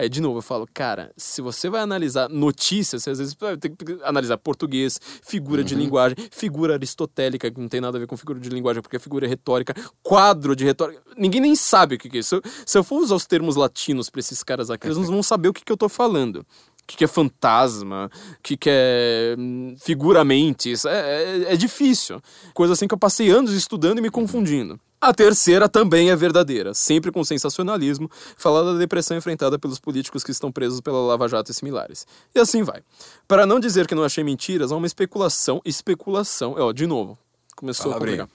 [0.00, 3.56] Aí, de novo, eu falo, cara, se você vai analisar notícias, você às vezes vai
[3.56, 5.66] ter que analisar português, figura uhum.
[5.66, 8.94] de linguagem, figura aristotélica, que não tem nada a ver com figura de linguagem, porque
[8.94, 11.02] é figura retórica, quadro de retórica.
[11.16, 12.40] Ninguém nem sabe o que é isso.
[12.64, 15.48] Se eu for usar os termos latinos para esses caras aqui, eles não vão saber
[15.48, 16.46] o que, que eu tô falando.
[16.88, 20.72] O que, que é fantasma, o que, que é hum, figuramente.
[20.86, 22.18] É, é, é difícil.
[22.54, 24.80] Coisa assim que eu passei anos estudando e me confundindo.
[24.98, 30.30] A terceira também é verdadeira, sempre com sensacionalismo, falar da depressão enfrentada pelos políticos que
[30.32, 32.06] estão presos pela Lava Jato e similares.
[32.34, 32.82] E assim vai.
[33.28, 37.18] Para não dizer que não achei mentiras, há uma especulação, especulação, ó, de novo,
[37.54, 38.28] começou a complicar.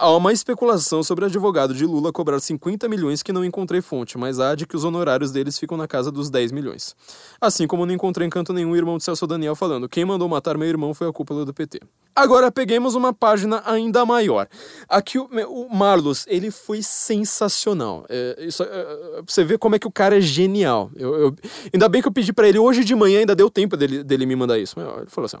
[0.00, 4.16] Há uma especulação sobre o advogado de Lula cobrar 50 milhões que não encontrei fonte,
[4.16, 6.94] mas há de que os honorários deles ficam na casa dos 10 milhões.
[7.40, 10.56] Assim como não encontrei em canto nenhum irmão de Celso Daniel falando quem mandou matar
[10.56, 11.80] meu irmão foi a cúpula do PT.
[12.14, 14.48] Agora peguemos uma página ainda maior.
[14.88, 18.06] Aqui o, o Marlos, ele foi sensacional.
[18.08, 20.92] É, isso, é, você vê como é que o cara é genial.
[20.94, 21.36] Eu, eu,
[21.74, 24.26] ainda bem que eu pedi para ele hoje de manhã, ainda deu tempo dele, dele
[24.26, 24.78] me mandar isso.
[24.78, 25.38] Ele falou assim,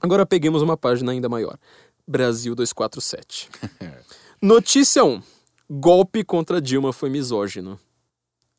[0.00, 1.56] agora peguemos uma página ainda maior.
[2.06, 3.48] Brasil 247.
[4.40, 5.22] Notícia 1.
[5.68, 7.78] Golpe contra Dilma foi misógino.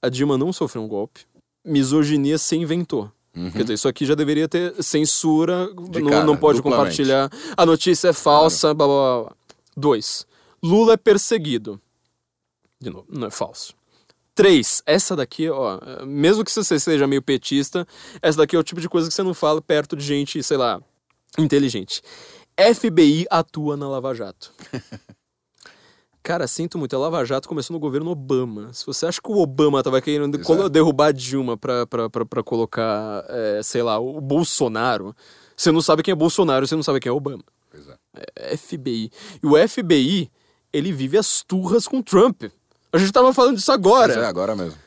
[0.01, 1.21] A Dilma não sofreu um golpe.
[1.63, 3.11] Misoginia se inventou.
[3.35, 3.51] Uhum.
[3.51, 7.29] Quer dizer, isso aqui já deveria ter censura, não, cara, não, pode compartilhar.
[7.55, 8.77] A notícia é falsa, claro.
[8.77, 9.35] blá, blá, blá.
[9.75, 10.25] Dois,
[10.61, 11.79] Lula é perseguido.
[12.79, 13.75] De novo, não é falso.
[14.33, 17.87] Três, essa daqui, ó, mesmo que você seja meio petista,
[18.21, 20.57] essa daqui é o tipo de coisa que você não fala perto de gente, sei
[20.57, 20.81] lá,
[21.37, 22.01] inteligente.
[22.59, 24.51] FBI atua na Lava Jato.
[26.23, 26.93] Cara, sinto muito.
[26.93, 28.73] A Lava Jato começou no governo Obama.
[28.73, 30.69] Se você acha que o Obama tava querendo Exato.
[30.69, 35.15] derrubar Dilma pra, pra, pra, pra colocar, é, sei lá, o Bolsonaro,
[35.55, 37.43] você não sabe quem é Bolsonaro, você não sabe quem é Obama.
[38.35, 39.09] É FBI.
[39.41, 40.29] E o FBI,
[40.73, 42.43] ele vive as turras com Trump.
[42.91, 44.13] A gente tava falando disso agora.
[44.13, 44.77] Pois é, agora mesmo.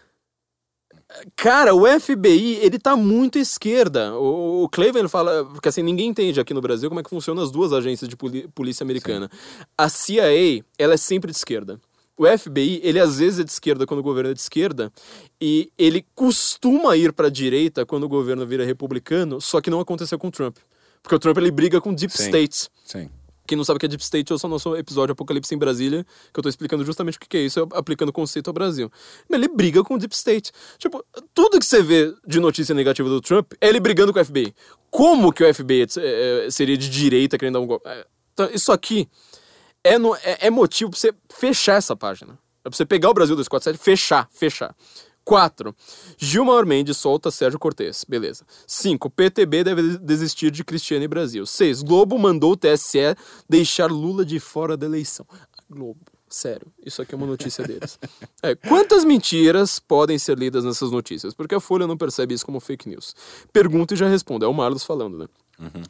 [1.36, 4.14] Cara, o FBI, ele tá muito esquerda.
[4.14, 7.42] O, o Cleveland fala, porque assim, ninguém entende aqui no Brasil como é que funcionam
[7.42, 9.30] as duas agências de polícia americana.
[9.76, 11.80] A CIA, ela é sempre de esquerda.
[12.16, 14.92] O FBI, ele às vezes é de esquerda quando o governo é de esquerda,
[15.40, 20.18] e ele costuma ir pra direita quando o governo vira republicano, só que não aconteceu
[20.18, 20.58] com o Trump.
[21.02, 22.24] Porque o Trump, ele briga com deep Sim.
[22.24, 22.70] states.
[22.84, 23.08] Sim.
[23.50, 26.06] Quem não sabe o que é Deep State, ouça o nosso episódio Apocalipse em Brasília,
[26.32, 28.88] que eu tô explicando justamente o que é isso, aplicando o conceito ao Brasil.
[29.28, 30.52] Ele briga com o Deep State.
[30.78, 31.04] Tipo,
[31.34, 34.54] tudo que você vê de notícia negativa do Trump é ele brigando com o FBI.
[34.88, 37.88] Como que o FBI é, é, seria de direita querendo dar um golpe?
[37.88, 39.08] É, então, isso aqui
[39.82, 42.38] é, no- é- é motivo pra você fechar essa página.
[42.64, 44.76] É pra você pegar o Brasil 247 e fechar, fechar.
[45.30, 45.72] 4.
[46.18, 48.04] Gilmar Mendes solta Sérgio Cortez.
[48.08, 48.44] Beleza.
[48.66, 49.08] 5.
[49.08, 51.46] PTB deve desistir de Cristiane Brasil.
[51.46, 51.84] 6.
[51.84, 53.14] Globo mandou o TSE
[53.48, 55.24] deixar Lula de fora da eleição.
[55.70, 56.00] Globo.
[56.28, 57.96] Sério, isso aqui é uma notícia deles.
[58.42, 61.34] É, quantas mentiras podem ser lidas nessas notícias?
[61.34, 63.14] Porque a Folha não percebe isso como fake news.
[63.52, 64.46] Pergunta e já responde.
[64.46, 65.26] É o Marlos falando, né?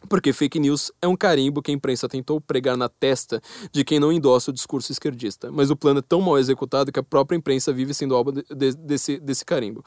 [0.08, 3.40] Porque fake news é um carimbo que a imprensa tentou pregar na testa
[3.72, 5.50] de quem não endossa o discurso esquerdista.
[5.52, 8.44] Mas o plano é tão mal executado que a própria imprensa vive sendo alvo de-
[8.54, 9.84] de- desse, desse carimbo.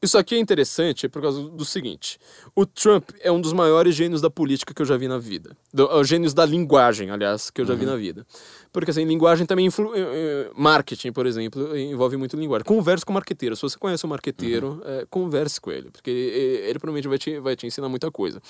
[0.00, 2.18] Isso aqui é interessante por causa do seguinte:
[2.54, 5.56] o Trump é um dos maiores gênios da política que eu já vi na vida.
[5.72, 8.26] Do, é, gênios da linguagem, aliás, que eu já vi na vida.
[8.72, 12.64] Porque assim, linguagem também influ, eh, eh, marketing, por exemplo, envolve muito linguagem.
[12.64, 13.56] Converse com o marqueteiro.
[13.56, 17.40] Se você conhece um marqueteiro, eh, converse com ele, porque ele, ele provavelmente vai te,
[17.40, 18.40] vai te ensinar muita coisa.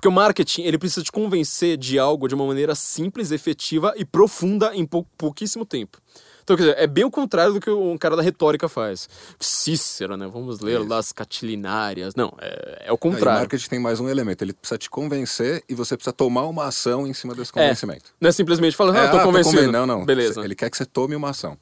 [0.00, 4.02] Porque o marketing, ele precisa te convencer de algo de uma maneira simples, efetiva e
[4.04, 5.98] profunda em pou- pouquíssimo tempo.
[6.42, 9.06] Então, quer dizer, é bem o contrário do que um cara da retórica faz.
[9.38, 10.26] Cícero, né?
[10.26, 12.14] Vamos ler lá as catilinárias.
[12.14, 13.40] Não, é, é o Aí, o contrário.
[13.40, 14.42] marketing tem mais um elemento.
[14.42, 18.10] Ele precisa te convencer e você precisa tomar uma ação em cima desse É, convencimento.
[18.18, 19.56] não é simplesmente falar, ah, É, eu tô ah, convencido.
[19.58, 20.06] conven- Não, não.
[20.06, 20.40] Beleza.
[20.42, 21.58] Ele quer que você tome uma ação.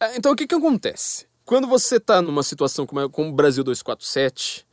[0.00, 1.26] É, Então, o que que acontece?
[1.44, 4.66] Quando você tá numa situação como, é- como o Brasil 247,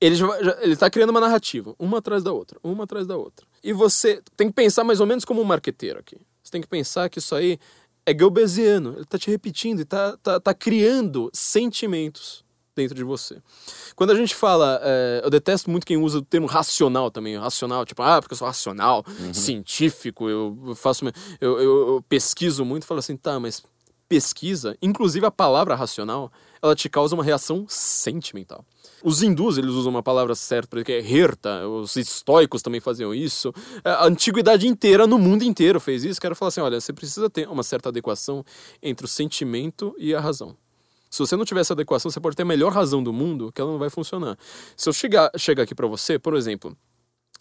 [0.00, 0.26] ele, já,
[0.60, 3.46] ele tá criando uma narrativa, uma atrás da outra, uma atrás da outra.
[3.62, 6.16] E você tem que pensar mais ou menos como um marqueteiro aqui.
[6.42, 7.58] Você tem que pensar que isso aí
[8.04, 8.94] é Goebbelsiano.
[8.96, 12.44] Ele tá te repetindo e tá, tá, tá criando sentimentos
[12.76, 13.42] dentro de você.
[13.96, 17.86] Quando a gente fala, é, eu detesto muito quem usa o termo racional também, racional,
[17.86, 19.02] tipo, ah, porque eu sou racional,
[19.32, 21.04] científico, eu faço,
[21.40, 23.62] eu, eu, eu pesquiso muito, falo assim, tá, mas
[24.06, 26.30] pesquisa, inclusive a palavra racional,
[26.62, 28.64] ela te causa uma reação sentimental.
[29.02, 33.52] Os hindus, eles usam uma palavra certa, que é herta, os estoicos também faziam isso.
[33.84, 36.20] A antiguidade inteira, no mundo inteiro, fez isso.
[36.20, 38.44] Quero falar assim, olha, você precisa ter uma certa adequação
[38.82, 40.56] entre o sentimento e a razão.
[41.10, 43.60] Se você não tiver essa adequação, você pode ter a melhor razão do mundo, que
[43.60, 44.36] ela não vai funcionar.
[44.76, 46.76] Se eu chegar, chegar aqui pra você, por exemplo,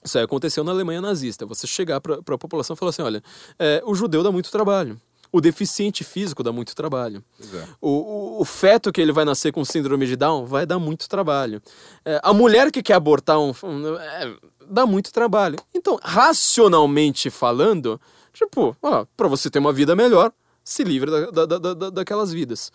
[0.04, 1.46] isso aí aconteceu na Alemanha nazista.
[1.46, 3.24] Você chegar para a população e falar assim: olha,
[3.58, 5.00] é, o judeu dá muito trabalho.
[5.32, 7.24] O deficiente físico dá muito trabalho.
[7.54, 7.68] É.
[7.82, 11.08] O, o, o feto que ele vai nascer com síndrome de Down vai dar muito
[11.10, 11.62] trabalho.
[12.06, 13.54] É, a mulher que quer abortar um.
[13.64, 14.36] um, é,
[14.68, 15.58] dá muito trabalho.
[15.74, 18.00] Então, racionalmente falando,
[18.34, 20.32] tipo, ó, pra você ter uma vida melhor,
[20.64, 22.72] se livre da, da, da, da- daquelas vidas.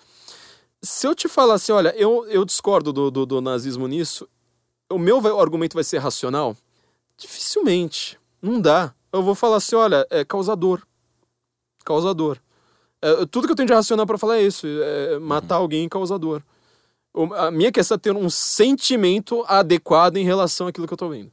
[0.82, 4.28] Se eu te falar assim, olha, eu, eu discordo do, do, do nazismo nisso,
[4.90, 6.56] o meu argumento vai ser racional?
[7.16, 8.18] Dificilmente.
[8.40, 8.94] Não dá.
[9.12, 10.80] Eu vou falar assim, olha, é causador.
[11.84, 12.38] Causador.
[13.02, 16.42] É, tudo que eu tenho de racional pra falar é isso, é matar alguém causador.
[17.14, 21.08] O- a minha questão é ter um sentimento adequado em relação àquilo que eu tô
[21.08, 21.32] vendo.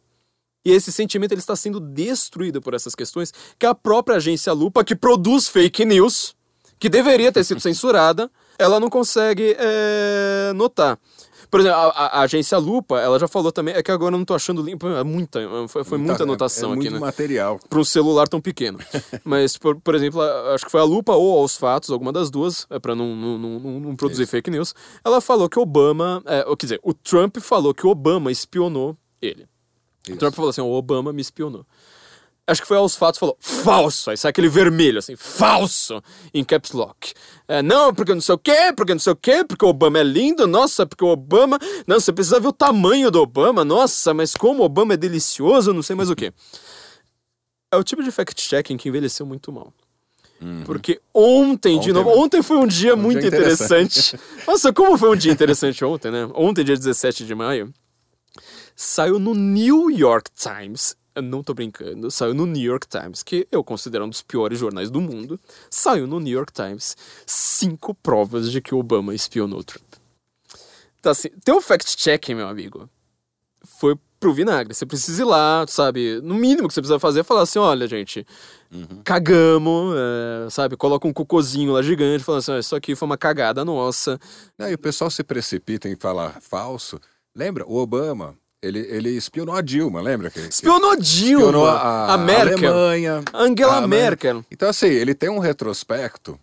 [0.65, 4.83] E esse sentimento ele está sendo destruído por essas questões que a própria agência Lupa,
[4.83, 6.35] que produz fake news,
[6.79, 10.97] que deveria ter sido censurada, ela não consegue é, notar.
[11.49, 14.17] Por exemplo, a, a- a agência Lupa, ela já falou também, é que agora eu
[14.17, 16.99] não tô achando limpo, é muita, foi, foi muita é- anotação é aqui, muito né?
[16.99, 17.59] material.
[17.69, 18.77] para um celular tão pequeno.
[19.23, 22.29] Mas, por, por exemplo, a- acho que foi a Lupa ou aos fatos, alguma das
[22.29, 24.31] duas, é para não, não, não, não- produzir Isso.
[24.31, 24.73] fake news.
[25.05, 29.43] Ela falou que Obama, é, quer dizer, o Trump falou que Obama espionou ele.
[30.07, 30.17] O Isso.
[30.19, 31.65] Trump falou assim: o Obama me espionou.
[32.49, 34.09] Acho que foi aos fatos falou, falso.
[34.09, 36.01] Aí sai aquele vermelho, assim, falso,
[36.33, 37.13] em caps lock.
[37.45, 39.99] É, não, porque não sei o quê, porque não sei o quê, porque o Obama
[39.99, 41.59] é lindo, nossa, porque o Obama.
[41.85, 45.73] Não, você precisa ver o tamanho do Obama, nossa, mas como o Obama é delicioso,
[45.73, 46.31] não sei mais o quê.
[47.69, 49.73] É o tipo de fact-checking que envelheceu muito mal.
[50.65, 52.23] Porque ontem, de Ontem novo, mesmo.
[52.23, 54.17] ontem foi um dia muito dia interessante.
[54.45, 56.29] Nossa, como foi um dia interessante ontem, né?
[56.35, 57.73] Ontem, dia 17 de maio,
[58.75, 60.95] saiu no New York Times.
[61.17, 64.59] Eu não tô brincando, saiu no New York Times, que eu considero um dos piores
[64.59, 65.39] jornais do mundo.
[65.67, 69.95] Saiu no New York Times cinco provas de que o Obama espionou Trump.
[70.99, 72.87] Então, assim, teu fact-checking, meu amigo,
[73.79, 74.75] foi pro vinagre.
[74.75, 76.21] Você precisa ir lá, sabe?
[76.21, 78.23] No mínimo que você precisa fazer é falar assim: olha, gente,
[79.03, 80.77] cagamos, é, sabe?
[80.77, 84.19] Coloca um cocôzinho lá gigante, falando assim: ó, isso aqui foi uma cagada nossa.
[84.55, 86.99] Não, e o pessoal se precipita em falar falso.
[87.35, 87.65] Lembra?
[87.67, 90.29] O Obama, ele, ele espionou a Dilma, lembra?
[90.29, 93.23] Que, que Espionou Dilma, espionou a, Merkel, Alemanha.
[93.33, 94.01] Angela a Alemanha.
[94.01, 94.45] Merkel.
[94.49, 96.39] Então, assim, ele tem um retrospecto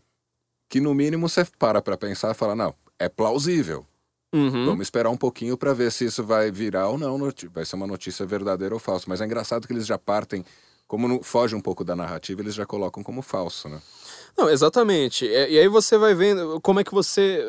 [0.69, 3.85] que, no mínimo, você para pra pensar e fala, não, é plausível.
[4.33, 4.67] Uhum.
[4.67, 7.19] Vamos esperar um pouquinho pra ver se isso vai virar ou não,
[7.53, 9.07] vai ser uma notícia verdadeira ou falsa.
[9.09, 10.45] Mas é engraçado que eles já partem,
[10.89, 13.81] como não, foge um pouco da narrativa, eles já colocam como falso, né?
[14.37, 15.25] Não, exatamente.
[15.25, 17.41] E, aí você vai vendo como é que você.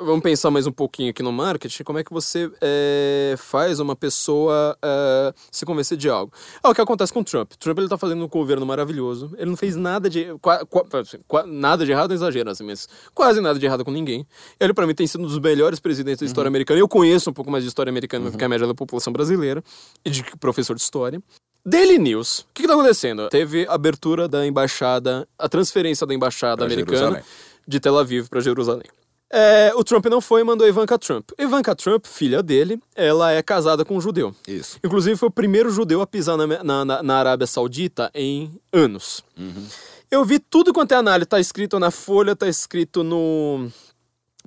[0.00, 3.96] Vamos pensar mais um pouquinho aqui no marketing, como é que você eh, faz uma
[3.96, 6.32] pessoa eh, se convencer de algo.
[6.62, 7.52] É o que acontece com o Trump.
[7.58, 9.32] Trump ele tá fazendo um governo maravilhoso.
[9.36, 10.26] Ele não fez nada de.
[10.40, 13.84] qua- qua- assim, qua- nada de errado, não exagero, assim, mas quase nada de errado
[13.84, 14.24] com ninguém.
[14.60, 16.78] Ele, pra mim, tem sido um dos melhores presidentes da história americana.
[16.78, 19.60] Eu conheço um pouco mais de história americana do que a média da população brasileira
[20.04, 21.20] e de professor de história.
[21.68, 22.40] Daily News.
[22.40, 23.28] O que, que tá acontecendo?
[23.28, 27.22] Teve abertura da embaixada, a transferência da embaixada Pra americana Jerusalém.
[27.66, 28.84] de Tel Aviv para Jerusalém.
[29.30, 31.30] É, o Trump não foi e mandou Ivanka Trump.
[31.38, 34.34] Ivanka Trump, filha dele, ela é casada com um judeu.
[34.46, 34.78] Isso.
[34.82, 39.22] Inclusive, foi o primeiro judeu a pisar na, na, na- na Arábia Saudita em anos.
[40.10, 41.28] Eu vi tudo quanto é análise.
[41.28, 43.70] Tá escrito na Folha, tá escrito no.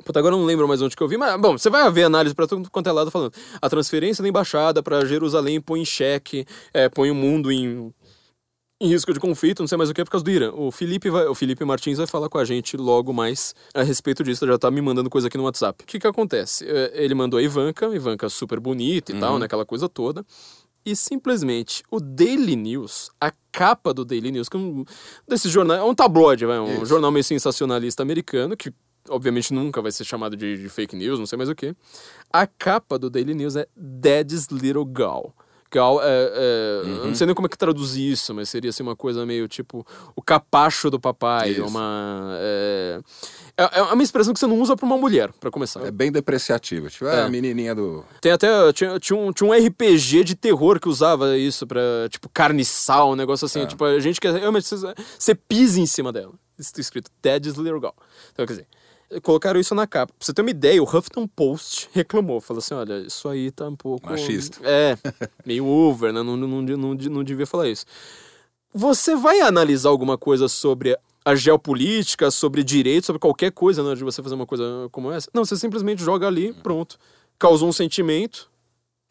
[0.03, 2.03] Puta, agora eu não lembro mais onde que eu vi, mas, bom, você vai ver
[2.03, 3.33] análise pra tudo quanto é lado falando.
[3.61, 7.93] A transferência da embaixada pra Jerusalém põe em xeque, é, põe o mundo em,
[8.81, 10.51] em risco de conflito, não sei mais o que, por causa do Irã.
[10.53, 14.23] O Felipe, vai, o Felipe Martins vai falar com a gente logo mais a respeito
[14.23, 15.83] disso, já tá me mandando coisa aqui no WhatsApp.
[15.83, 16.65] O que que acontece?
[16.67, 20.25] É, Ele mandou a Ivanka, Ivanka super bonita e tal, né, aquela coisa toda.
[20.83, 24.83] E simplesmente o Daily News, a capa do Daily News, que é um
[25.27, 26.87] desses jornais, é um tabloide, vai, um Isso.
[26.87, 28.73] jornal meio sensacionalista americano, que
[29.09, 31.75] obviamente nunca vai ser chamado de, de fake news, não sei mais o que.
[32.31, 35.33] A capa do Daily News é Daddy's Little Gal.
[35.73, 38.83] Gal é, é- eu não sei nem como é que traduzir isso, mas seria assim
[38.83, 41.65] uma coisa meio tipo o capacho do papai, Isso.
[41.65, 42.99] uma é,
[43.57, 45.81] é, é uma expressão que você não usa pra uma mulher, pra começar.
[45.85, 46.89] É bem depreciativo.
[46.89, 47.19] Tipo, É.
[47.19, 47.23] é.
[47.23, 48.03] a menininha do...
[48.19, 48.49] Tem até.
[48.73, 53.15] Tinha, tinha, um, tinha um RPG de terror que usava isso pra, tipo, carniçal, um
[53.15, 53.65] negócio assim.
[53.65, 54.33] Tipo, a gente quer.
[54.33, 56.33] Realmente, você, você pisa em cima dela.
[56.59, 57.93] Isso tá escrito Daddy's Little Girl.
[58.33, 58.67] Então, quer dizer,
[59.19, 60.13] colocaram isso na capa.
[60.13, 62.39] Pra você ter uma ideia, o Huffington Post reclamou.
[62.39, 64.09] Falou assim: olha, isso aí tá um pouco.
[64.09, 64.59] Machista.
[64.63, 64.97] É,
[65.45, 66.23] meio over, né?
[66.23, 67.85] Não, não, não, não, devia falar isso.
[68.73, 74.03] Você vai analisar alguma coisa sobre a geopolítica, sobre direito, sobre qualquer coisa, né, de
[74.03, 75.29] você fazer uma coisa como essa?
[75.33, 76.97] Não, você simplesmente joga ali, pronto.
[77.37, 78.50] Causou um sentimento,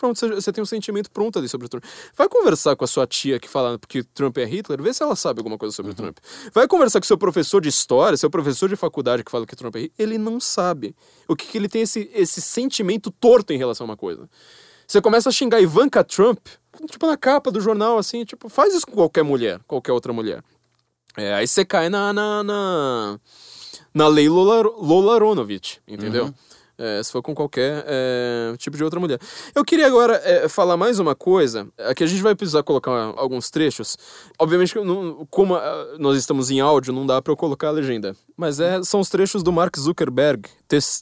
[0.00, 1.84] pronto, você, tem um sentimento pronto ali sobre o Trump.
[2.16, 5.14] Vai conversar com a sua tia que fala que Trump é Hitler, vê se ela
[5.14, 6.16] sabe alguma coisa sobre o Trump.
[6.54, 9.76] Vai conversar com seu professor de história, seu professor de faculdade que fala que Trump
[9.76, 10.96] é Hitler, ele não sabe.
[11.28, 14.28] O que, que ele tem esse, esse sentimento torto em relação a uma coisa.
[14.86, 16.38] Você começa a xingar Ivanka Trump,
[16.90, 20.42] tipo na capa do jornal, assim, tipo, faz isso com qualquer mulher, qualquer outra mulher.
[21.16, 23.20] É, aí você cai na, na, na,
[23.92, 26.34] na lei Lola, Lola Aronovich, entendeu?
[26.82, 29.18] É, se for com qualquer é, tipo de outra mulher.
[29.54, 31.68] Eu queria agora é, falar mais uma coisa.
[31.78, 33.98] Aqui a gente vai precisar colocar alguns trechos.
[34.38, 38.16] Obviamente, não- como ah, nós estamos em áudio, não dá para eu colocar a legenda.
[38.34, 40.48] Mas é, são os trechos do Mark Zuckerberg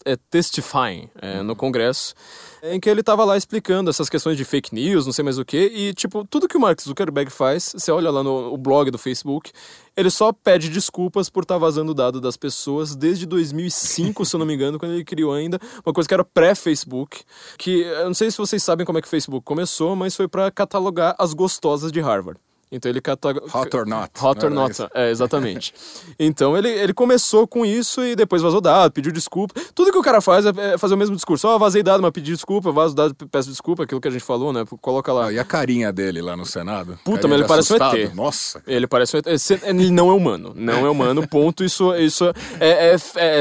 [0.05, 2.15] é, testifying é, no Congresso,
[2.63, 5.45] em que ele tava lá explicando essas questões de fake news, não sei mais o
[5.45, 5.57] que.
[5.57, 9.53] E, tipo, tudo que o Mark Zuckerberg faz, você olha lá no, blog do Facebook,
[9.97, 14.47] ele só pede desculpas por estar vazando dado das pessoas desde 2005, se eu não
[14.47, 17.23] me engano, quando ele criou ainda uma coisa que era pré-Facebook,
[17.57, 20.29] que eu não sei se vocês sabem como é que o Facebook começou, mas foi
[20.29, 22.41] para catalogar as gostosas de Harvard.
[22.71, 23.41] Então ele cataloga...
[23.53, 24.11] Hot or not.
[24.23, 25.73] Hot or era not, é, exatamente.
[26.19, 29.55] então ele, ele começou com isso e depois vazou dado, pediu desculpa.
[29.75, 31.49] Tudo que o cara faz é, é fazer o mesmo discurso.
[31.49, 34.53] Ó, vazei dado, mas pedi desculpa, vazo dado, peço desculpa, aquilo que a gente falou,
[34.53, 34.65] né?
[34.81, 35.27] Coloca lá.
[35.29, 36.99] Ah, e a carinha dele lá no Senado?
[37.05, 37.97] Puta, mas ele parece um assustado.
[37.99, 38.15] ET.
[38.15, 38.63] Nossa.
[38.67, 41.65] Ele parece um- esse- ele não é humano, não é humano, ponto.
[41.65, 42.25] Isso, isso
[42.61, 42.97] é, é-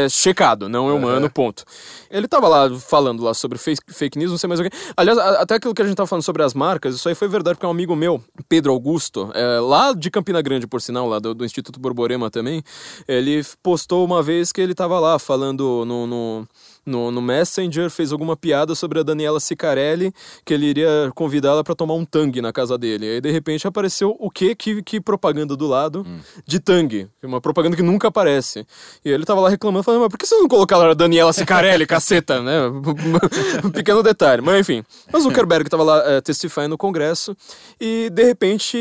[0.06, 1.64] é checado, não é humano, ponto.
[2.10, 4.70] Ele tava lá falando lá sobre fake, fake news, não sei mais o que.
[4.96, 7.56] Aliás, até aquilo que a gente tava falando sobre as marcas, isso aí foi verdade
[7.56, 11.34] porque um amigo meu, Pedro Augusto, é, lá de Campina Grande, por sinal, lá do,
[11.34, 12.64] do Instituto Borborema também,
[13.08, 16.48] ele postou uma vez que ele tava lá falando no, no,
[16.88, 20.14] no, no Messenger, fez alguma piada sobre a Daniela Sicarelli,
[20.46, 23.06] que ele iria convidá-la para tomar um tangue na casa dele.
[23.06, 24.56] E aí, de repente, apareceu o quê?
[24.56, 26.20] Que, que propaganda do lado hum.
[26.46, 27.10] de tangue.
[27.22, 28.66] Uma propaganda que nunca aparece.
[29.04, 31.86] E ele tava lá reclamando, falando, mas por que vocês não colocaram a Daniela Sicarelli,
[31.88, 32.68] caceta, né?
[33.64, 34.42] um pequeno detalhe.
[34.42, 34.84] Mas enfim.
[35.12, 37.36] Mas o Zuckerberg tava lá é, testificando no Congresso
[37.80, 38.78] e, de repente,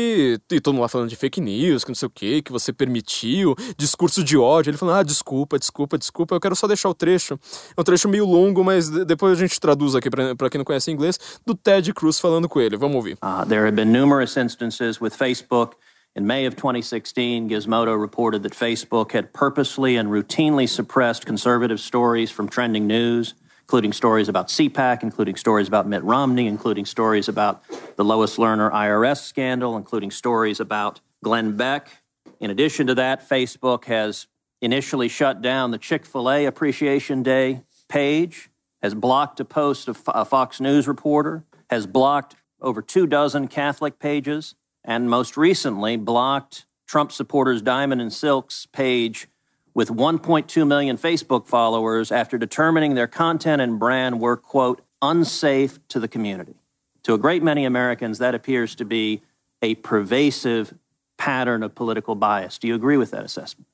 [0.49, 2.71] e todo mundo lá falando de fake news, que não sei o quê, que você
[2.71, 4.69] permitiu, discurso de ódio.
[4.69, 7.37] Ele falou, ah, desculpa, desculpa, desculpa, eu quero só deixar o trecho.
[7.75, 10.91] É um trecho meio longo, mas depois a gente traduz aqui para quem não conhece
[10.91, 12.75] inglês, do Ted Cruz falando com ele.
[12.77, 13.17] Vamos ouvir.
[13.23, 15.75] Uh, there have been numerous instances with Facebook
[16.17, 22.31] In May of 2016, Gizmodo reported that Facebook had purposely and routinely suppressed conservative stories
[22.31, 27.61] from trending news, including stories about CPAC, including stories about Mitt Romney, including stories about
[27.97, 32.01] the Lois Lerner IRS scandal, including stories about Glenn Beck.
[32.39, 34.25] In addition to that, Facebook has
[34.59, 38.49] initially shut down the Chick fil A Appreciation Day page,
[38.81, 43.99] has blocked a post of a Fox News reporter, has blocked over two dozen Catholic
[43.99, 49.27] pages, and most recently blocked Trump supporters Diamond and Silk's page
[49.73, 55.99] with 1.2 million Facebook followers after determining their content and brand were, quote, unsafe to
[55.99, 56.55] the community.
[57.03, 59.21] To a great many Americans, that appears to be
[59.61, 60.73] a pervasive
[61.17, 62.57] pattern of political bias.
[62.57, 63.67] Do you agree with that assessment?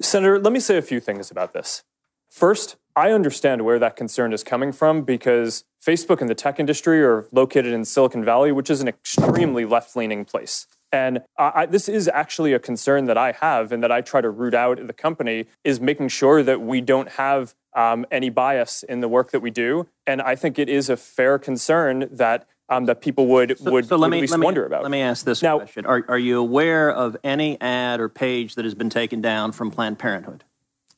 [0.00, 1.84] Senator, let me say a few things about this.
[2.28, 7.02] First, I understand where that concern is coming from because Facebook and the tech industry
[7.02, 10.66] are located in Silicon Valley, which is an extremely left leaning place.
[10.92, 14.28] And I, this is actually a concern that I have and that I try to
[14.28, 18.82] root out at the company is making sure that we don't have um, any bias
[18.82, 19.88] in the work that we do.
[20.06, 23.86] And I think it is a fair concern that um, that people would so, would,
[23.86, 24.82] so would me, at least me, wonder about.
[24.82, 28.54] Let me ask this now, question: are, are you aware of any ad or page
[28.54, 30.44] that has been taken down from Planned Parenthood?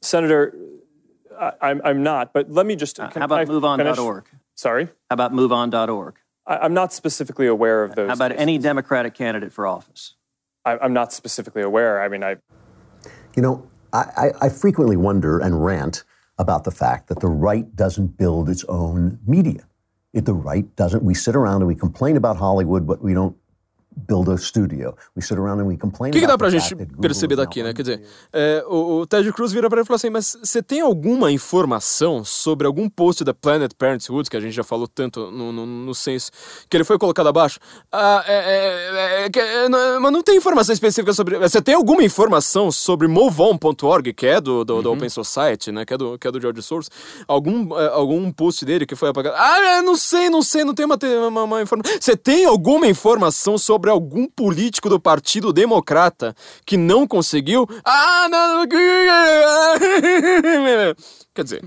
[0.00, 0.54] Senator,
[1.38, 2.98] I, am I'm not, but let me just.
[2.98, 4.24] Uh, how about MoveOn.org?
[4.54, 4.84] Sorry?
[4.84, 6.16] How about MoveOn.org?
[6.46, 8.08] I, am not specifically aware of those.
[8.08, 8.42] How about cases.
[8.42, 10.14] any Democratic candidate for office?
[10.64, 12.02] I, I'm not specifically aware.
[12.02, 12.36] I mean, I.
[13.36, 16.04] You know, I, I frequently wonder and rant
[16.38, 19.66] about the fact that the right doesn't build its own media.
[20.12, 23.36] If the right doesn't, we sit around and we complain about Hollywood, but we don't
[26.10, 27.72] O que, que dá pra gente perceber daqui, né?
[27.72, 30.62] Quer dizer, é, o, o, Ted Cruz vira pra ele e fala assim: Mas você
[30.62, 35.30] tem alguma informação sobre algum post da Planet Parenthood, que a gente já falou tanto
[35.30, 36.30] no, no, no senso,
[36.68, 37.58] que ele foi colocado abaixo?
[37.90, 41.38] Ah, é, é, é, é não, mas não tem informação específica sobre.
[41.38, 44.82] Você tem alguma informação sobre moveon.org, que é do, do, uhum.
[44.82, 45.84] do, Open Society, né?
[45.84, 46.90] Que é do, que é do George Source?
[47.26, 49.36] Algum, é, algum post dele que foi apagado?
[49.38, 50.98] Ah, não sei, não sei, não tem uma,
[51.28, 51.96] uma, uma informação.
[52.00, 57.68] Você tem alguma informação sobre sobre algum político do Partido Democrata que não conseguiu.
[57.84, 58.66] Ah, não.
[61.34, 61.62] Quer dizer,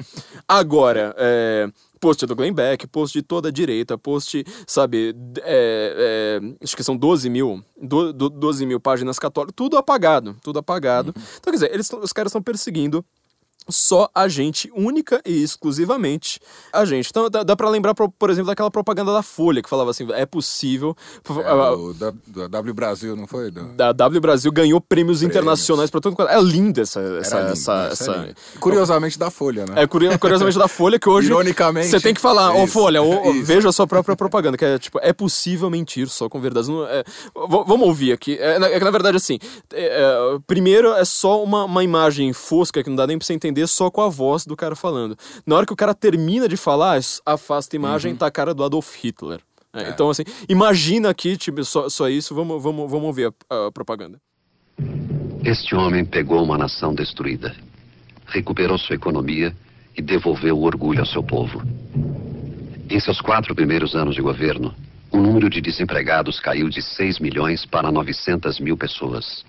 [0.47, 1.13] agora.
[1.17, 6.75] É, post do Glenn Beck, post de toda a direita, post, sabe, é, é, acho
[6.75, 11.11] que são 12 mil, do, do, 12 mil páginas católicas, tudo apagado, tudo apagado.
[11.15, 11.23] Uhum.
[11.39, 13.03] Então, quer dizer, eles, os caras estão perseguindo
[13.69, 16.39] só a gente, única e exclusivamente
[16.71, 17.09] a gente.
[17.09, 20.25] Então dá, dá para lembrar, por exemplo, daquela propaganda da Folha que falava assim: é
[20.25, 20.95] possível.
[21.29, 23.51] É, do, da, da W Brasil, não foi?
[23.51, 25.21] Da W Brasil ganhou prêmios, prêmios.
[25.21, 26.29] internacionais para todo mundo.
[26.29, 26.99] É linda essa.
[27.19, 28.11] essa, lindo, essa, essa...
[28.11, 29.83] É Curiosamente da Folha, né?
[29.83, 31.27] É, curiosamente da Folha, que hoje.
[31.27, 31.87] Ironicamente.
[31.87, 34.77] Você tem que falar, ô oh, Folha, oh, veja a sua própria propaganda, que é
[34.77, 36.69] tipo: é possível mentir só com verdades.
[36.69, 37.03] Não, é,
[37.35, 38.37] vamos ouvir aqui.
[38.39, 39.39] É, é, na verdade, assim,
[39.73, 43.56] é, primeiro é só uma, uma imagem fosca que não dá nem pra você entender
[43.57, 45.17] entender só com a voz do cara falando.
[45.45, 48.17] Na hora que o cara termina de falar, afasta a imagem, uhum.
[48.17, 49.39] tá a cara do Adolf Hitler.
[49.73, 49.89] É, é.
[49.89, 54.19] Então, assim, imagina aqui, tipo, só, só isso, vamos, vamos, vamos ver a, a propaganda.
[55.43, 57.55] Este homem pegou uma nação destruída,
[58.27, 59.55] recuperou sua economia
[59.95, 61.61] e devolveu o orgulho ao seu povo.
[62.89, 64.73] Em seus quatro primeiros anos de governo,
[65.11, 69.45] o número de desempregados caiu de 6 milhões para 900 mil pessoas.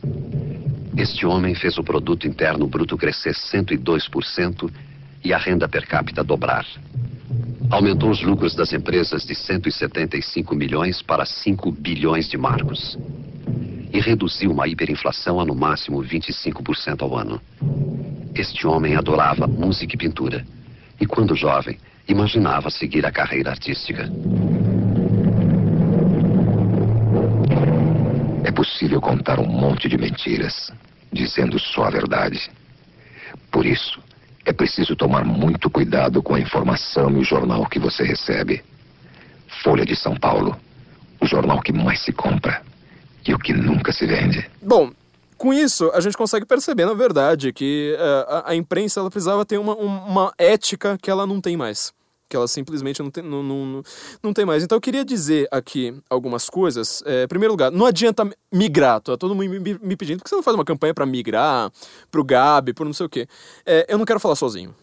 [0.97, 4.71] Este homem fez o produto interno bruto crescer 102%
[5.25, 6.67] e a renda per capita dobrar.
[7.71, 12.97] Aumentou os lucros das empresas de 175 milhões para 5 bilhões de marcos.
[13.93, 17.41] E reduziu uma hiperinflação a no máximo 25% ao ano.
[18.35, 20.45] Este homem adorava música e pintura.
[21.01, 21.79] E quando jovem,
[22.09, 24.09] imaginava seguir a carreira artística.
[28.69, 30.71] É possível contar um monte de mentiras
[31.11, 32.51] dizendo só a verdade.
[33.51, 33.99] Por isso,
[34.45, 38.63] é preciso tomar muito cuidado com a informação e o jornal que você recebe.
[39.65, 40.55] Folha de São Paulo,
[41.19, 42.63] o jornal que mais se compra
[43.27, 44.49] e o que nunca se vende.
[44.63, 44.93] Bom,
[45.39, 49.47] Com isso, a gente consegue perceber, na verdade, que uh, a, a, imprensa ela precisava
[49.47, 51.93] ter uma, uma ética que ela não tem mais
[52.29, 53.83] que ela simplesmente não tem, não, não,
[54.23, 54.63] não tem mais.
[54.63, 57.03] Então eu queria dizer aqui algumas coisas.
[57.07, 60.31] É, em primeiro lugar, não adianta migrar, tá todo mundo me, me pedindo, por que
[60.31, 61.71] você não faz uma campanha para migrar,
[62.11, 63.27] pro Gabi, por não sei o quê.
[63.65, 64.75] É, eu não quero falar sozinho.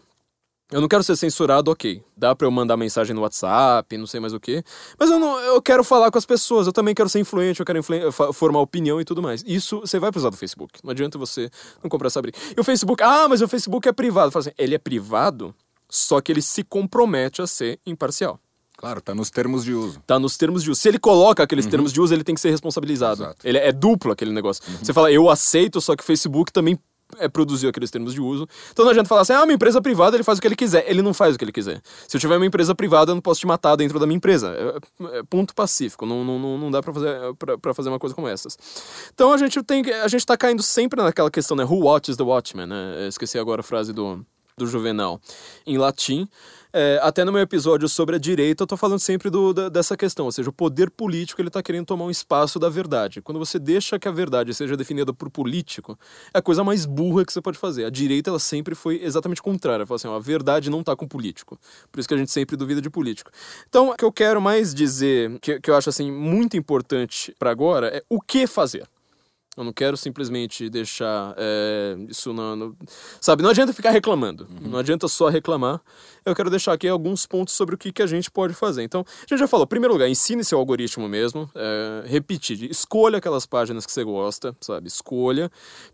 [0.72, 2.02] Eu não quero ser censurado, ok.
[2.16, 4.64] Dá pra eu mandar mensagem no WhatsApp, não sei mais o que.
[4.98, 7.66] Mas eu, não, eu quero falar com as pessoas, eu também quero ser influente, eu
[7.66, 7.80] quero
[8.32, 9.44] formar opinião e tudo mais.
[9.46, 10.80] Isso você vai precisar do Facebook.
[10.82, 11.48] Não adianta você
[11.80, 12.36] não comprar essa briga.
[12.56, 14.32] E o Facebook, ah, mas o Facebook é privado.
[14.32, 15.54] Fala assim, ele é privado,
[15.88, 18.40] só que ele se compromete a ser imparcial.
[18.76, 20.00] Claro, tá nos termos de uso.
[20.06, 20.80] Tá nos termos de uso.
[20.80, 21.70] Se ele coloca aqueles uhum.
[21.70, 23.22] termos de uso, ele tem que ser responsabilizado.
[23.22, 23.38] Exato.
[23.42, 24.62] Ele é duplo aquele negócio.
[24.68, 24.84] Uhum.
[24.84, 26.78] Você fala, eu aceito, só que o Facebook também
[27.18, 28.46] é, produziu aqueles termos de uso.
[28.70, 30.84] Então não adianta falar assim, ah, uma empresa privada ele faz o que ele quiser.
[30.88, 31.80] Ele não faz o que ele quiser.
[32.06, 34.54] Se eu tiver uma empresa privada, eu não posso te matar dentro da minha empresa.
[34.54, 36.04] É, é ponto pacífico.
[36.04, 38.58] Não, não, não dá pra fazer, pra, pra, fazer uma coisa como essas.
[39.14, 41.64] Então a gente tem a gente tá caindo sempre naquela questão, né?
[41.64, 43.08] Who watches the watchman, né?
[43.08, 44.24] Esqueci agora a frase do,
[44.58, 45.20] do Juvenal
[45.66, 46.26] em latim.
[46.72, 49.96] É, até no meu episódio sobre a direita, eu tô falando sempre do, da, dessa
[49.96, 53.20] questão, ou seja, o poder político ele tá querendo tomar um espaço da verdade.
[53.20, 55.98] Quando você deixa que a verdade seja definida por político,
[56.32, 57.84] é a coisa mais burra que você pode fazer.
[57.84, 59.86] A direita, ela sempre foi exatamente contrária.
[59.86, 61.58] Fala assim, ó, a verdade não tá com político.
[61.92, 63.30] Por isso que a gente sempre duvida de político.
[63.68, 67.50] Então, o que eu quero mais dizer, que, que eu acho assim muito importante para
[67.50, 68.86] agora, é o que fazer.
[69.56, 72.54] Eu não quero simplesmente deixar é, isso na.
[72.54, 72.76] No...
[73.18, 74.46] Sabe, não adianta ficar reclamando.
[74.50, 74.70] Uhum.
[74.70, 75.80] Não adianta só reclamar.
[76.26, 78.82] Eu quero deixar aqui alguns pontos sobre o que, que a gente pode fazer.
[78.82, 81.50] Então, a gente já falou, em primeiro lugar, ensine seu algoritmo mesmo.
[81.54, 84.88] É, repetir, escolha aquelas páginas que você gosta, sabe?
[84.88, 85.50] Escolha.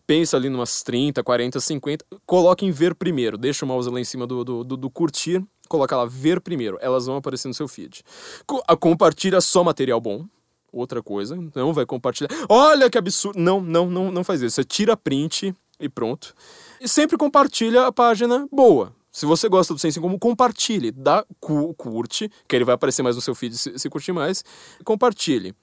[0.07, 2.05] Pensa ali numas 30, 40, 50.
[2.27, 3.39] Coloque em ver primeiro.
[3.39, 5.41] Deixa o mouse lá em cima do, do, do, do curtir.
[5.69, 6.79] Coloca lá ver primeiro.
[6.81, 8.03] Elas vão aparecer no seu feed.
[8.45, 10.27] Co compartilha só material bom
[10.73, 12.31] outra coisa, não vai compartilhar.
[12.49, 13.39] Olha que absurdo!
[13.39, 14.57] Não, não, não, não faz isso.
[14.57, 16.35] Você tira print e pronto.
[16.81, 18.95] E sempre compartilha a página boa.
[19.11, 23.21] Se você gosta do Sense como compartilhe, dá curte, que ele vai aparecer mais no
[23.21, 24.43] seu feed se, se curtir mais.
[24.85, 25.55] Compartilhe.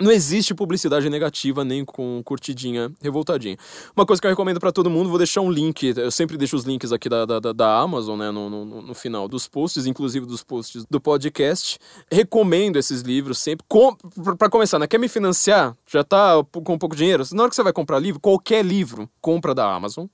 [0.00, 3.56] Não existe publicidade negativa nem com curtidinha revoltadinha.
[3.96, 6.54] Uma coisa que eu recomendo para todo mundo, vou deixar um link, eu sempre deixo
[6.54, 10.24] os links aqui da, da, da Amazon, né, no, no, no, final dos posts, inclusive
[10.24, 11.80] dos posts do podcast.
[12.10, 13.66] Recomendo esses livros sempre.
[13.68, 13.96] Com,
[14.38, 15.76] para começar, né, quer me financiar?
[15.84, 17.24] Já tá com pouco dinheiro?
[17.32, 20.06] Na hora que você vai comprar livro, qualquer livro, compra da Amazon,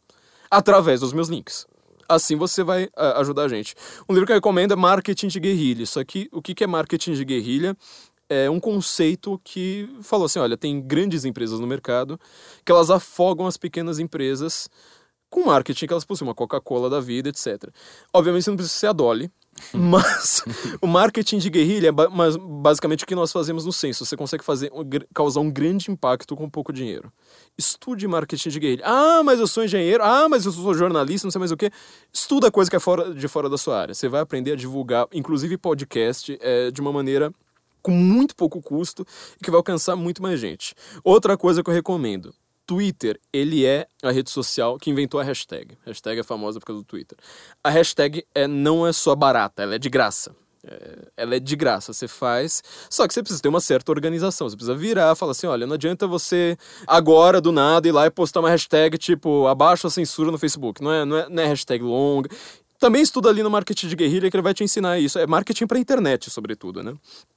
[0.50, 1.66] através dos meus links.
[2.08, 3.74] Assim você vai uh, ajudar a gente.
[4.08, 5.82] Um livro que eu recomendo é Marketing de Guerrilha.
[5.82, 7.76] Isso aqui, o que, que é marketing de guerrilha?
[8.28, 12.18] É um conceito que falou assim: olha, tem grandes empresas no mercado
[12.64, 14.68] que elas afogam as pequenas empresas
[15.34, 17.68] com marketing que elas possuem, uma Coca-Cola da vida, etc.
[18.12, 19.28] Obviamente você não precisa ser a Dolly,
[19.74, 20.44] mas
[20.80, 24.06] o marketing de guerrilha é basicamente o que nós fazemos no censo.
[24.06, 24.70] Você consegue fazer,
[25.12, 27.12] causar um grande impacto com pouco dinheiro.
[27.58, 28.84] Estude marketing de guerrilha.
[28.86, 30.04] Ah, mas eu sou engenheiro.
[30.04, 31.68] Ah, mas eu sou jornalista, não sei mais o que.
[32.12, 33.94] Estuda coisa que é fora, de fora da sua área.
[33.94, 37.32] Você vai aprender a divulgar, inclusive podcast, é, de uma maneira
[37.84, 39.06] com muito pouco custo
[39.38, 40.74] e que vai alcançar muito mais gente.
[41.04, 42.34] Outra coisa que eu recomendo.
[42.66, 45.76] Twitter, ele é a rede social que inventou a hashtag.
[45.84, 47.18] A hashtag é famosa por causa do Twitter.
[47.62, 50.34] A hashtag é, não é só barata, ela é de graça.
[50.66, 52.62] É, ela é de graça, você faz.
[52.88, 54.48] Só que você precisa ter uma certa organização.
[54.48, 56.56] Você precisa virar, falar assim: olha, não adianta você
[56.86, 60.82] agora, do nada, ir lá e postar uma hashtag tipo abaixo a censura no Facebook.
[60.82, 62.30] Não é, não é, não é hashtag longa.
[62.78, 65.18] Também estuda ali no marketing de guerrilha que ele vai te ensinar isso.
[65.18, 66.94] É marketing para internet, sobretudo, né?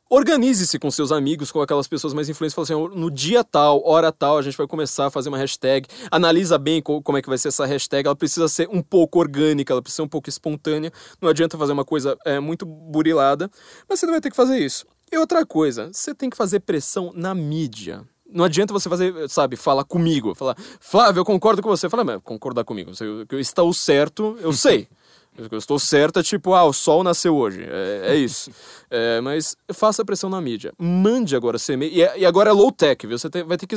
[0.09, 2.53] Organize-se com seus amigos, com aquelas pessoas mais influentes.
[2.53, 5.87] Fala assim, no dia tal, hora tal, a gente vai começar a fazer uma hashtag.
[6.09, 8.07] Analisa bem como é que vai ser essa hashtag.
[8.07, 10.91] Ela precisa ser um pouco orgânica, ela precisa ser um pouco espontânea.
[11.21, 13.51] Não adianta fazer uma coisa é, muito burilada,
[13.89, 14.85] mas você vai ter que fazer isso.
[15.11, 18.03] E outra coisa, você tem que fazer pressão na mídia.
[18.29, 21.89] Não adianta você fazer, sabe, falar comigo, falar, Flávio, eu concordo com você.
[21.89, 22.91] Fala, mas concordar comigo,
[23.27, 24.87] que eu estou certo, eu sei.
[25.37, 27.63] Eu estou certa, tipo, ah, o sol nasceu hoje.
[27.63, 28.51] É, é isso.
[28.89, 30.71] É, mas faça pressão na mídia.
[30.79, 31.91] Mande agora seu e-mail.
[32.17, 33.19] E, agora é low tech, viu?
[33.19, 33.75] Você tem, vai ter que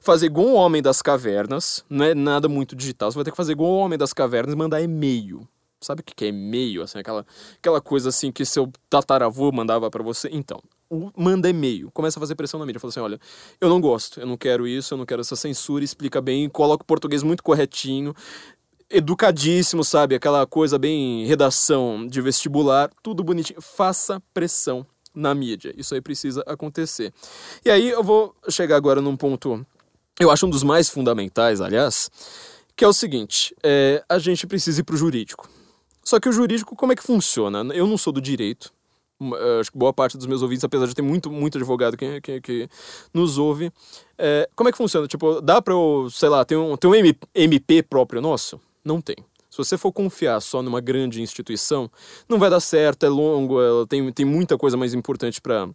[0.00, 1.84] fazer igual o homem das cavernas.
[1.90, 3.10] Não é nada muito digital.
[3.10, 5.48] Você vai ter que fazer igual o homem das cavernas e mandar e-mail.
[5.80, 6.82] Sabe o que é e-mail?
[6.82, 7.26] Assim, aquela,
[7.58, 10.28] aquela coisa assim que seu tataravô mandava para você.
[10.32, 10.62] Então,
[11.16, 13.18] manda e-mail, começa a fazer pressão na mídia, fala assim, olha,
[13.60, 16.82] eu não gosto, eu não quero isso, eu não quero essa censura, explica bem, coloca
[16.82, 18.14] o português muito corretinho,
[18.92, 20.14] educadíssimo, sabe?
[20.14, 23.60] Aquela coisa bem redação de vestibular, tudo bonitinho.
[23.60, 25.74] Faça pressão na mídia.
[25.76, 27.12] Isso aí precisa acontecer.
[27.64, 29.66] E aí eu vou chegar agora num ponto,
[30.20, 32.10] eu acho um dos mais fundamentais, aliás,
[32.76, 35.48] que é o seguinte: é, a gente precisa ir para o jurídico.
[36.04, 37.62] Só que o jurídico, como é que funciona?
[37.74, 38.72] Eu não sou do direito,
[39.20, 42.20] uh, acho que boa parte dos meus ouvintes, apesar de ter muito, muito advogado que,
[42.20, 42.68] que, que
[43.14, 43.70] nos ouve,
[44.18, 45.06] é, como é que funciona?
[45.06, 46.94] Tipo, dá pra eu, sei lá, ter um, ter um
[47.34, 48.60] MP próprio nosso?
[48.84, 49.16] Não tem.
[49.50, 51.90] Se você for confiar só numa grande instituição,
[52.28, 55.68] não vai dar certo, é longo, ela tem, tem muita coisa mais importante para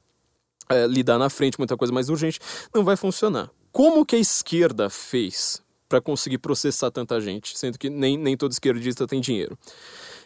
[0.69, 2.39] é, lidar na frente, muita coisa mais urgente,
[2.73, 3.51] não vai funcionar.
[3.71, 8.51] Como que a esquerda fez para conseguir processar tanta gente, sendo que nem, nem todo
[8.51, 9.57] esquerdista tem dinheiro?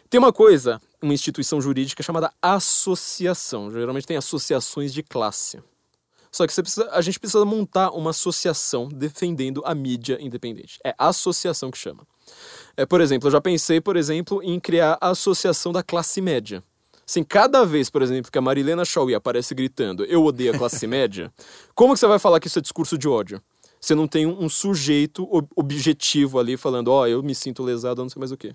[0.08, 3.70] Tem uma coisa, uma instituição jurídica chamada associação.
[3.70, 5.62] Geralmente tem associações de classe.
[6.30, 10.78] Só que precisa, a gente precisa montar uma associação defendendo a mídia independente.
[10.84, 12.06] É associação que chama.
[12.76, 16.62] É, por exemplo, eu já pensei, por exemplo, em criar a associação da classe média.
[17.06, 20.86] Assim, cada vez, por exemplo, que a Marilena Chauí aparece gritando eu odeio a classe
[20.88, 21.32] média,
[21.74, 23.42] como que você vai falar que isso é discurso de ódio?
[23.82, 28.08] Você não tem um, sujeito objetivo ali falando, ó, oh, eu me sinto lesado, não
[28.08, 28.54] sei mais o quê.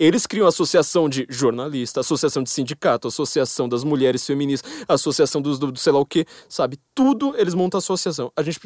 [0.00, 5.70] Eles criam associação de jornalista, associação de sindicato, associação das mulheres feministas, associação dos do,
[5.70, 6.76] do sei lá o quê, sabe?
[6.92, 8.32] Tudo eles montam associação.
[8.36, 8.58] A gente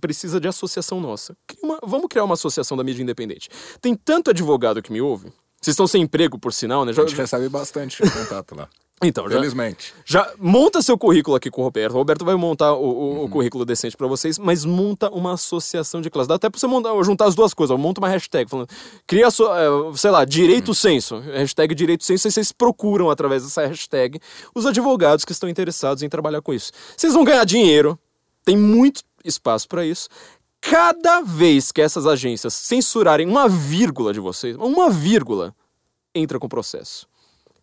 [0.00, 1.36] precisa de associação nossa.
[1.60, 3.48] Uma, vamos criar uma associação da mídia independente.
[3.80, 5.32] Tem tanto advogado que me ouve.
[5.60, 6.92] Vocês estão sem emprego, por sinal, né?
[6.92, 8.68] Já, a gente recebe bastante contato lá.
[9.02, 9.92] Então, Felizmente.
[10.06, 11.92] Já, monta seu currículo aqui com o Roberto.
[11.92, 13.24] O Roberto vai montar o, o, uhum.
[13.24, 16.26] o currículo decente para vocês, mas monta uma associação de classe.
[16.26, 17.78] Dá até pra você montar, juntar as duas coisas.
[17.78, 18.68] Monta uma hashtag falando,
[19.06, 20.74] cria, so, é, sei lá, direito uhum.
[20.74, 21.18] senso.
[21.18, 24.18] Hashtag direito senso, e vocês procuram através dessa hashtag
[24.54, 26.72] os advogados que estão interessados em trabalhar com isso.
[26.96, 27.98] Vocês vão ganhar dinheiro,
[28.46, 30.08] tem muito espaço para isso.
[30.58, 35.54] Cada vez que essas agências censurarem uma vírgula de vocês, uma vírgula,
[36.14, 37.06] entra com processo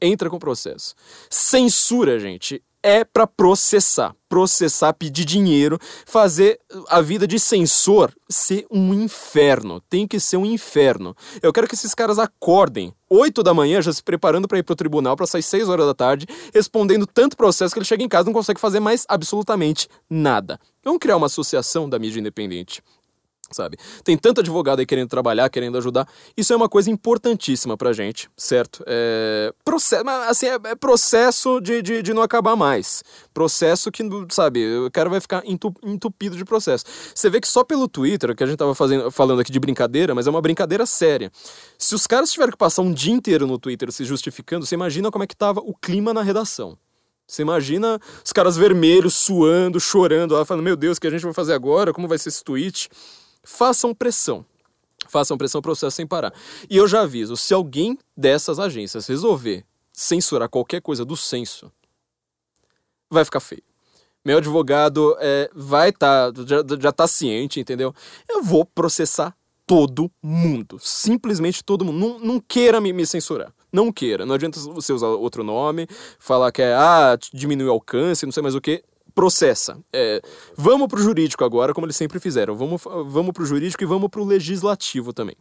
[0.03, 0.93] entra com processo.
[1.29, 4.13] Censura, gente, é para processar.
[4.27, 6.59] Processar, pedir dinheiro, fazer
[6.89, 9.79] a vida de censor ser um inferno.
[9.89, 11.15] Tem que ser um inferno.
[11.41, 14.75] Eu quero que esses caras acordem 8 da manhã, já se preparando para ir pro
[14.75, 18.27] tribunal, para sair 6 horas da tarde, respondendo tanto processo que ele chega em casa
[18.27, 20.59] e não consegue fazer mais absolutamente nada.
[20.83, 22.81] Vamos criar uma associação da mídia independente
[23.53, 23.77] sabe?
[24.03, 26.07] Tem tanto advogado aí querendo trabalhar, querendo ajudar.
[26.35, 28.83] Isso é uma coisa importantíssima pra gente, certo?
[28.87, 33.03] É, processo, assim, é, é processo de, de, de, não acabar mais.
[33.33, 36.85] Processo que, sabe, o cara vai ficar entupido de processo.
[37.13, 40.13] Você vê que só pelo Twitter, que a gente tava fazendo, falando aqui de brincadeira,
[40.13, 41.31] mas é uma brincadeira séria.
[41.77, 45.11] Se os caras tiveram que passar um dia inteiro no Twitter se justificando, você imagina
[45.11, 46.77] como é que tava o clima na redação.
[47.27, 51.23] Você imagina os caras vermelhos, suando, chorando, lá, falando: Meu Deus, o que a gente
[51.23, 51.93] vai fazer agora?
[51.93, 52.89] Como vai ser esse tweet?
[53.43, 54.45] Façam pressão.
[55.07, 56.33] Façam pressão processo sem parar.
[56.69, 61.71] E eu já aviso, se alguém dessas agências resolver censurar qualquer coisa do censo,
[63.09, 63.63] vai ficar feio.
[64.25, 67.93] Meu advogado é, vai estar, tá, já, já tá ciente, entendeu?
[68.27, 69.35] Eu vou processar
[69.67, 70.77] todo mundo.
[70.79, 71.99] Simplesmente todo mundo.
[71.99, 73.53] Não, não queira me, me, censurar.
[73.71, 74.25] Não queira.
[74.25, 78.41] Não adianta você usar outro nome, falar que é, ah, diminui o alcance, não sei
[78.41, 78.83] mais o que
[79.13, 79.77] processa.
[79.91, 80.21] É,
[80.55, 82.55] vamos para o jurídico agora, como eles sempre fizeram.
[82.55, 85.35] Vamos, vamos para o jurídico e vamos para o legislativo também.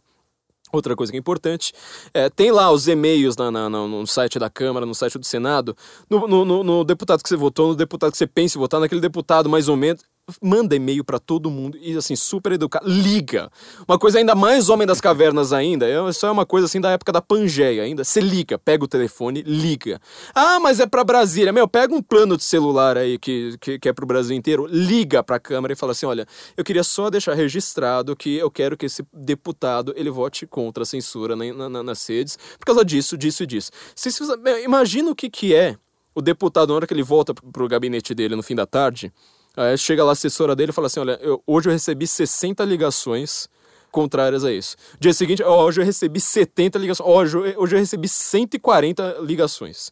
[0.71, 1.71] Outra coisa que é importante,
[2.11, 5.77] é, tem lá os e-mails na, na, no site da Câmara, no site do Senado,
[6.09, 8.99] no, no, no, deputado que você votou, no deputado que você pensa em votar, naquele
[8.99, 10.01] deputado mais ou menos
[10.41, 12.87] manda e-mail para todo mundo e assim, super educado.
[12.87, 13.49] Liga.
[13.87, 16.91] Uma coisa ainda mais homem das cavernas ainda, é, isso é uma coisa assim da
[16.91, 18.03] época da Pangeia ainda.
[18.03, 19.99] Você liga, pega o telefone, liga.
[20.33, 21.51] Ah, mas é para Brasília.
[21.51, 25.21] Meu, pega um plano de celular aí que, que, que é pro Brasil inteiro, liga
[25.23, 28.85] pra Câmara e fala assim, olha, eu queria só deixar registrado que eu quero que
[28.85, 33.43] esse deputado, ele vote contra a censura na, na, nas redes, por causa disso, disso
[33.43, 33.71] e disso.
[33.95, 34.23] Se, se,
[34.63, 35.75] imagina o que que é
[36.15, 39.11] o deputado, na hora que ele volta pro gabinete dele no fim da tarde,
[39.55, 42.63] Aí chega lá a assessora dele e fala assim: Olha, eu, hoje eu recebi 60
[42.65, 43.47] ligações
[43.91, 44.75] contrárias a isso.
[44.99, 47.07] Dia seguinte, hoje eu recebi 70 ligações.
[47.07, 49.91] Hoje, hoje eu recebi 140 ligações.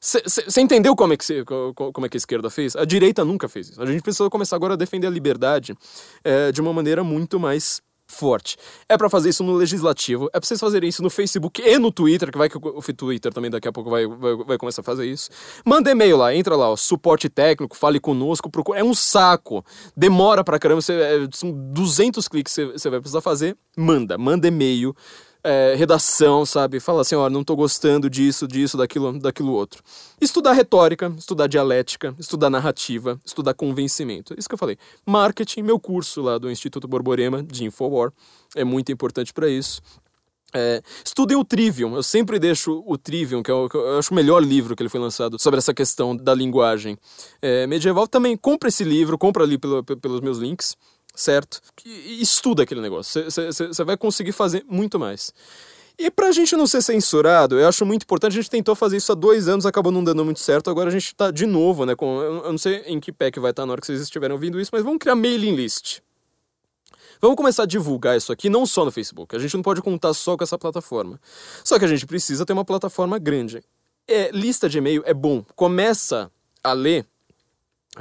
[0.00, 2.74] Você entendeu como é, que cê, como é que a esquerda fez?
[2.74, 3.82] A direita nunca fez isso.
[3.82, 5.76] A gente precisa começar agora a defender a liberdade
[6.24, 8.56] é, de uma maneira muito mais forte.
[8.88, 11.90] É para fazer isso no legislativo, é pra vocês fazerem isso no Facebook e no
[11.90, 14.84] Twitter, que vai que o Twitter também daqui a pouco vai, vai, vai começar a
[14.84, 15.30] fazer isso.
[15.64, 18.80] Manda e-mail lá, entra lá, ó, suporte técnico, fale conosco, procura.
[18.80, 19.64] É um saco.
[19.96, 23.56] Demora pra caramba, você, é, são 200 cliques que você vai precisar fazer.
[23.76, 24.94] Manda, manda e-mail
[25.42, 26.80] é, redação, sabe?
[26.80, 29.82] Fala assim, ó, não tô gostando disso, disso, daquilo, daquilo outro.
[30.20, 34.34] Estudar retórica, estudar dialética, estudar narrativa, estudar convencimento.
[34.38, 34.76] Isso que eu falei.
[35.06, 38.12] Marketing, meu curso lá do Instituto Borborema de Infowar,
[38.54, 39.80] é muito importante para isso.
[40.52, 44.10] É, estudem o Trivium, eu sempre deixo o Trivium, que é o, que eu acho
[44.10, 46.98] o melhor livro que ele foi lançado sobre essa questão da linguagem
[47.40, 48.08] é, medieval.
[48.08, 50.76] Também compra esse livro, compra ali pelo, pelos meus links
[51.14, 51.60] certo?
[51.84, 53.24] Estuda aquele negócio.
[53.24, 55.32] Você vai conseguir fazer muito mais.
[55.98, 59.12] E pra gente não ser censurado, eu acho muito importante, a gente tentou fazer isso
[59.12, 61.94] há dois anos, acabou não dando muito certo, agora a gente tá de novo, né,
[61.94, 64.32] com, eu não sei em que pé que vai estar na hora que vocês estiverem
[64.32, 66.00] ouvindo isso, mas vamos criar mailing list.
[67.20, 69.36] Vamos começar a divulgar isso aqui, não só no Facebook.
[69.36, 71.20] A gente não pode contar só com essa plataforma.
[71.62, 73.62] Só que a gente precisa ter uma plataforma grande.
[74.08, 75.44] É, lista de e-mail é bom.
[75.54, 76.32] Começa
[76.64, 77.06] a ler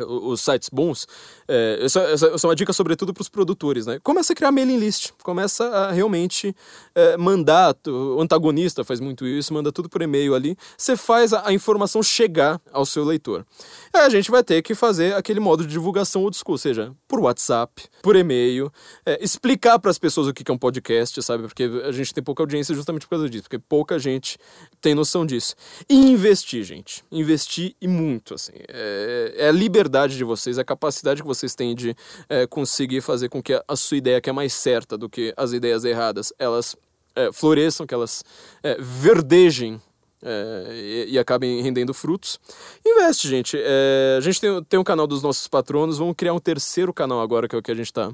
[0.04, 1.08] os sites bons,
[1.48, 4.00] é, essa, é uma dica sobretudo para os produtores, né?
[4.04, 6.56] Começa a criar mailing list, começa a realmente
[6.96, 11.48] é, mandar, o antagonista faz muito isso, manda tudo por e-mail ali, você faz a,
[11.48, 13.46] a informação chegar ao seu leitor.
[13.94, 16.94] Aí a gente vai ter que fazer aquele modo de divulgação old school, ou seja,
[17.08, 18.72] por WhatsApp, por e-mail,
[19.06, 21.44] é, explicar para as pessoas o que que é um podcast, sabe?
[21.44, 24.38] Porque a gente tem pouca audiência justamente por causa disso, porque pouca gente
[24.82, 25.56] tem noção disso.
[25.90, 27.04] E investir, gente.
[27.12, 28.54] Investir e muito, assim.
[28.68, 31.96] É, é a liberdade de vocês, a capacidade que vocês têm de
[32.28, 35.52] é, conseguir fazer com que a, sua ideia, que é mais certa do que as
[35.52, 36.76] ideias erradas, elas
[37.16, 38.24] é, floresçam, que elas
[38.64, 39.82] é, verdejem
[40.22, 42.40] é, e, e acabem rendendo frutos.
[42.86, 43.58] Investe, gente.
[43.58, 47.22] É, a gente tem, tem um canal dos nossos patronos, vamos criar um terceiro canal
[47.22, 48.12] agora, que é o que a gente está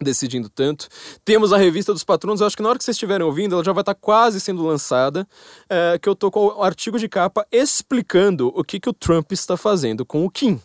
[0.00, 0.88] decidindo tanto.
[1.24, 3.64] Temos a revista dos patronos, eu acho que na hora que vocês estiverem ouvindo, ela
[3.64, 5.26] já vai estar quase sendo lançada,
[5.68, 9.32] é, que eu tô com o artigo de capa explicando o que, que o Trump
[9.32, 10.60] está fazendo com o Kim.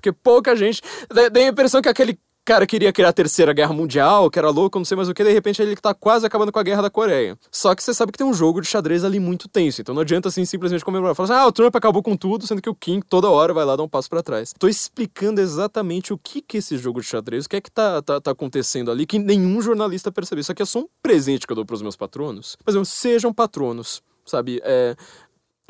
[0.00, 0.82] Porque pouca gente...
[1.08, 4.78] Dá a impressão que aquele cara queria criar a terceira guerra mundial, que era louco,
[4.78, 6.90] não sei mais o que, de repente ele tá quase acabando com a guerra da
[6.90, 7.38] Coreia.
[7.50, 10.02] Só que você sabe que tem um jogo de xadrez ali muito tenso, então não
[10.02, 11.14] adianta assim simplesmente comemorar.
[11.14, 13.64] Falar assim, ah, o Trump acabou com tudo, sendo que o Kim toda hora vai
[13.64, 14.52] lá dar um passo para trás.
[14.58, 17.70] Tô explicando exatamente o que que é esse jogo de xadrez, o que é que
[17.70, 20.40] tá, tá, tá acontecendo ali, que nenhum jornalista percebeu.
[20.40, 22.56] Isso aqui é só um presente que eu dou pros meus patronos.
[22.66, 24.60] Mas eu, sejam patronos, sabe?
[24.64, 24.96] É,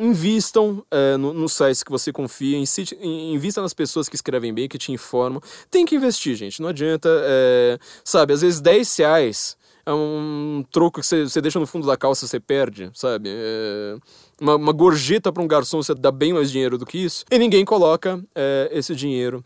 [0.01, 2.57] Invistam é, no- nos sites que você confia,
[3.03, 5.41] invista nas pessoas que escrevem bem, que te informam.
[5.71, 6.63] Tem que investir, gente.
[6.63, 11.59] Não adianta, é, sabe, às vezes 10 reais é um troco que você, você deixa
[11.59, 13.29] no fundo da calça você perde, sabe?
[13.31, 13.97] É,
[14.41, 17.25] uma, uma gorjeta para um garçom você dá bem mais dinheiro do que isso.
[17.31, 19.45] E ninguém coloca é, esse dinheiro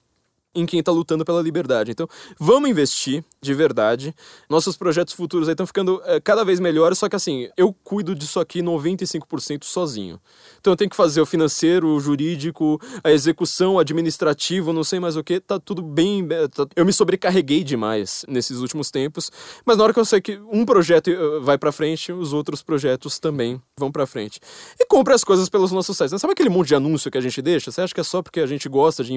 [0.55, 1.91] em quem está lutando pela liberdade.
[1.91, 2.09] Então,
[2.39, 4.15] vamos investir de verdade.
[4.49, 8.39] Nossos projetos futuros estão ficando é, cada vez melhores, só que assim, eu cuido disso
[8.41, 10.21] aqui 95% sozinho.
[10.61, 15.01] Então eu tenho que fazer o financeiro, o jurídico, a execução, o administrativo, não sei
[15.01, 16.27] mais o que, tá tudo bem.
[16.31, 19.31] é, tá- Eu me sobrecarreguei demais nesses últimos tempos,
[19.65, 22.63] mas na hora que eu sei que um projeto eh, vai para frente, os outros
[22.63, 24.41] projetos também vão para frente.
[24.79, 26.21] E compre as coisas pelos nossos sites.
[26.21, 27.71] Sabe aquele monte de anúncio que a gente deixa?
[27.71, 29.13] Você acha que é só porque a gente gosta de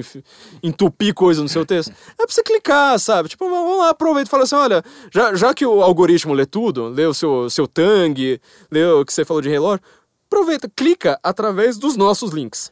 [0.64, 1.92] entupir coisa no seu texto?
[2.18, 3.28] É pra você clicar, sabe?
[3.28, 4.82] Tipo, vamos lá, aproveita e fala assim: olha,
[5.12, 8.40] já, já que o algoritmo lê tudo, lê o seu, seu Tang,
[8.72, 9.84] lê o que você falou de relógio,
[10.26, 12.72] aproveita, clica através dos nossos links.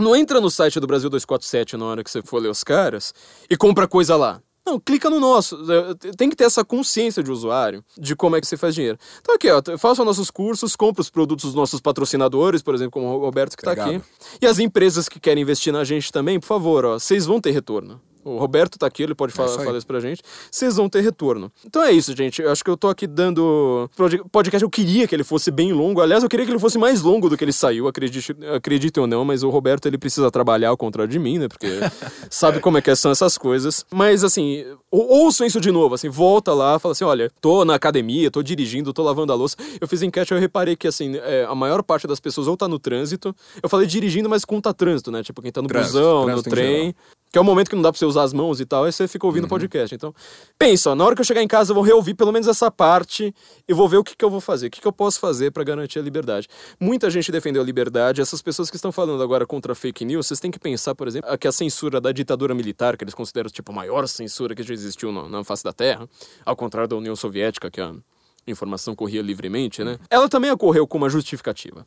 [0.00, 3.14] Não entra no site do Brasil 247 na hora que você for ler os caras
[3.48, 4.40] e compra coisa lá.
[4.64, 5.58] Não, clica no nosso.
[5.70, 8.98] É, Tem que ter essa consciência de usuário de como é que você faz dinheiro.
[9.20, 13.06] Então aqui, ó, faça nossos cursos, compra os produtos dos nossos patrocinadores, por exemplo, como
[13.06, 13.96] o Roberto que tá Obrigado.
[13.96, 14.04] aqui.
[14.40, 17.50] E as empresas que querem investir na gente também, por favor, ó, vocês vão ter
[17.50, 18.00] retorno.
[18.24, 19.64] O Roberto tá aqui, ele pode falar, isso aí.
[19.64, 20.22] falar isso pra gente.
[20.50, 21.50] Vocês vão ter retorno.
[21.66, 22.40] Então é isso, gente.
[22.42, 23.90] Eu acho que eu tô aqui dando.
[24.30, 26.00] Podcast, eu queria que ele fosse bem longo.
[26.00, 29.06] Aliás, eu queria que ele fosse mais longo do que ele saiu, acredite, acredite ou
[29.06, 31.48] não, mas o Roberto ele precisa trabalhar ao contrário de mim, né?
[31.48, 31.66] Porque
[32.30, 33.84] sabe como é que são essas coisas.
[33.92, 37.74] Mas assim, ou- ouçam isso de novo, assim, volta lá, fala assim: olha, tô na
[37.74, 39.56] academia, tô dirigindo, tô lavando a louça.
[39.80, 42.68] Eu fiz enquete, eu reparei que assim, é, a maior parte das pessoas ou tá
[42.68, 43.34] no trânsito.
[43.62, 45.22] Eu falei dirigindo, mas conta trânsito, né?
[45.22, 46.76] Tipo, quem tá no Trânsito, busão, no trânsito em trem.
[46.86, 46.94] geral.
[47.32, 48.92] Que é o momento que não dá pra você usar as mãos e tal, aí
[48.92, 49.94] você fica ouvindo o podcast.
[49.94, 50.14] Então,
[50.58, 53.34] pensa, na hora que eu chegar em casa, eu vou reouvir pelo menos essa parte
[53.66, 55.50] e vou ver o que, que eu vou fazer, o que, que eu posso fazer
[55.50, 56.46] pra garantir a liberdade.
[56.78, 60.40] Muita gente defendeu a liberdade, essas pessoas que estão falando agora contra fake news, vocês
[60.40, 63.72] têm que pensar, por exemplo, que a censura da ditadura militar, que eles consideram tipo
[63.72, 66.06] a maior censura que já existiu na, na face da Terra,
[66.44, 67.94] ao contrário da União Soviética, que a
[68.46, 69.98] informação corria livremente, né?
[70.10, 71.86] Ela também ocorreu com uma justificativa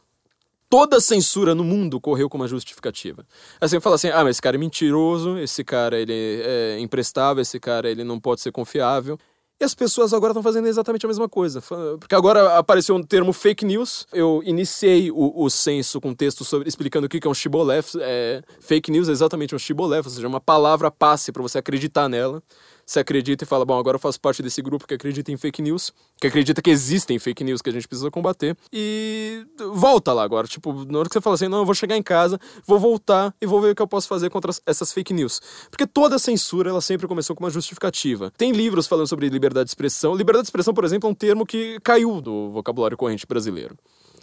[0.70, 3.26] toda censura no mundo correu com uma justificativa.
[3.60, 6.14] Assim, fala assim, ah, mas esse cara é mentiroso, esse cara ele
[6.44, 9.18] é imprestável, esse cara ele não pode ser confiável.
[9.58, 11.62] E as pessoas agora estão fazendo exatamente a mesma coisa.
[11.98, 14.06] Porque agora apareceu um termo fake news.
[14.12, 17.96] Eu iniciei o, o censo com texto sobre, explicando o que é um shibboleth.
[18.02, 22.10] É, fake news é exatamente um shibboleth, ou seja, uma palavra passe para você acreditar
[22.10, 22.44] nela.
[22.86, 25.60] Você acredita e fala, bom, agora eu faço parte desse grupo que acredita em fake
[25.62, 25.92] news,
[26.22, 28.56] que acredita que existem fake news que a gente precisa combater.
[28.72, 30.48] E volta lá agora.
[30.48, 33.34] Tipo, na hora que você fala assim, não, eu vou chegar em casa, vou voltar
[33.42, 35.42] e vou ver o que eu posso fazer contra as- essas fake news.
[35.72, 38.32] Porque toda censura, ela sempre começou com uma justificativa.
[38.38, 40.14] Tem livros falando sobre liberdade de expressão.
[40.16, 43.76] Liberdade de expressão, por exemplo, é um termo que caiu do vocabulário corrente brasileiro.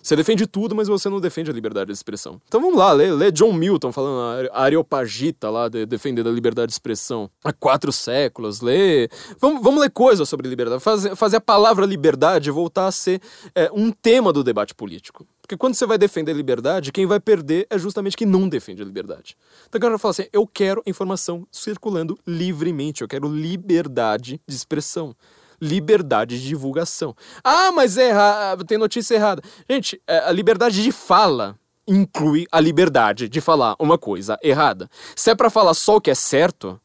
[0.02, 2.40] Você defende tudo, mas você não defende a liberdade de expressão.
[2.48, 6.68] Então vamos lá, lê, lê John Milton falando a Areopagita lá, de, defendendo a liberdade
[6.68, 8.60] de expressão há quatro séculos.
[8.60, 9.08] Lê.
[9.38, 10.82] Vamos, vamos ler coisas sobre liberdade.
[10.82, 13.20] Fazer, fazer a palavra liberdade voltar a ser
[13.54, 15.24] é, um tema do debate político.
[15.40, 18.82] Porque quando você vai defender a liberdade, quem vai perder é justamente quem não defende
[18.82, 19.36] a liberdade.
[19.68, 25.14] Então agora fala assim: eu quero informação circulando livremente, eu quero liberdade de expressão
[25.62, 27.14] liberdade de divulgação.
[27.44, 29.40] Ah, mas é errado, tem notícia errada.
[29.70, 34.90] Gente, é, a liberdade de fala inclui a liberdade de falar uma coisa errada.
[35.14, 36.80] Se é para falar só o que é certo,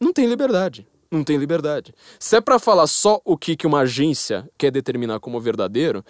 [0.00, 0.84] não tem liberdade.
[1.10, 1.94] Não tem liberdade.
[2.18, 6.04] Se é para falar só o que, que uma agência quer determinar como verdadeiro,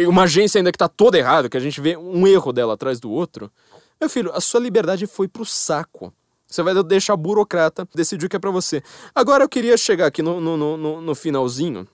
[0.00, 2.98] uma agência ainda que tá toda errada, que a gente vê um erro dela atrás
[2.98, 3.52] do outro,
[4.00, 6.12] meu filho, a sua liberdade foi pro saco.
[6.50, 8.82] Você vai deixar o burocrata decidir o que é para você.
[9.14, 11.86] Agora eu queria chegar aqui no, no, no, no finalzinho.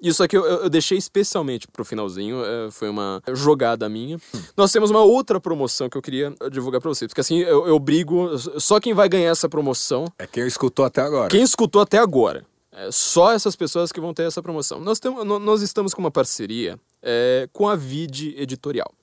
[0.00, 4.16] Isso aqui eu, eu deixei especialmente pro finalzinho, é, foi uma jogada minha.
[4.16, 4.40] Hum.
[4.56, 7.78] Nós temos uma outra promoção que eu queria divulgar pra vocês, porque assim eu, eu
[7.80, 10.04] brigo, só quem vai ganhar essa promoção.
[10.16, 11.28] É quem escutou até agora.
[11.28, 12.46] Quem escutou até agora.
[12.70, 14.78] É só essas pessoas que vão ter essa promoção.
[14.78, 18.94] Nós, temos, nós estamos com uma parceria é, com a Vid Editorial.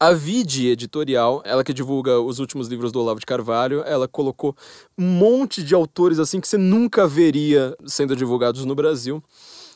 [0.00, 4.54] A Vide Editorial, ela que divulga os últimos livros do Olavo de Carvalho, ela colocou
[4.96, 9.20] um monte de autores assim que você nunca veria sendo divulgados no Brasil.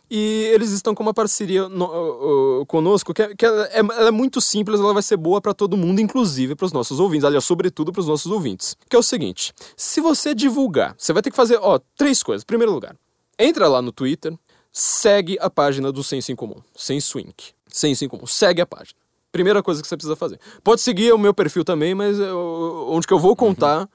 [0.09, 4.09] E eles estão com uma parceria no, uh, conosco que, é, que ela é, ela
[4.09, 7.25] é, muito simples, ela vai ser boa para todo mundo, inclusive para os nossos ouvintes,
[7.25, 8.77] aliás, sobretudo para os nossos ouvintes.
[8.89, 12.45] Que é o seguinte: se você divulgar, você vai ter que fazer, ó, três coisas.
[12.45, 12.95] Primeiro lugar,
[13.37, 14.39] entra lá no Twitter,
[14.71, 17.55] segue a página do Senso em Comum, Senso Inc.
[17.67, 19.02] Senso em Comum, segue a página.
[19.33, 20.39] Primeira coisa que você precisa fazer.
[20.63, 23.89] Pode seguir o meu perfil também, mas eu, onde que eu vou contar uhum.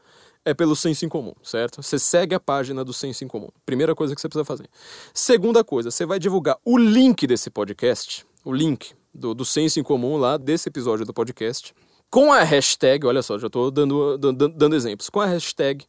[0.44, 1.82] é pelo Senso em Comum, certo?
[1.82, 3.50] Você segue a página do Senso em Comum.
[3.66, 4.68] Primeira coisa que você precisa fazer.
[5.14, 9.84] Segunda coisa, você vai divulgar o link desse podcast, o link do, do Senso em
[9.84, 11.74] Comum lá, desse episódio do podcast,
[12.10, 15.86] com a hashtag, olha só, já estou dando, dando, dando exemplos, com a hashtag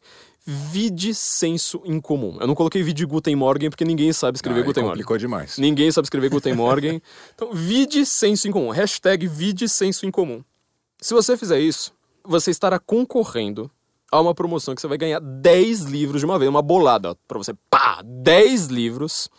[0.49, 2.37] vide senso em comum.
[2.39, 4.93] Eu não coloquei vide Guten Morgen porque ninguém sabe escrever ah, Guten Morgen.
[4.97, 5.57] complicou demais.
[5.59, 7.01] Ninguém sabe escrever Guten Morgen.
[7.35, 8.69] então, vide senso em comum.
[8.71, 10.43] Hashtag vide senso em comum.
[10.99, 13.69] Se você fizer isso, você estará concorrendo
[14.11, 17.37] a uma promoção que você vai ganhar 10 livros de uma vez, uma bolada para
[17.37, 17.53] você.
[17.69, 18.01] Pá!
[18.03, 19.29] 10 livros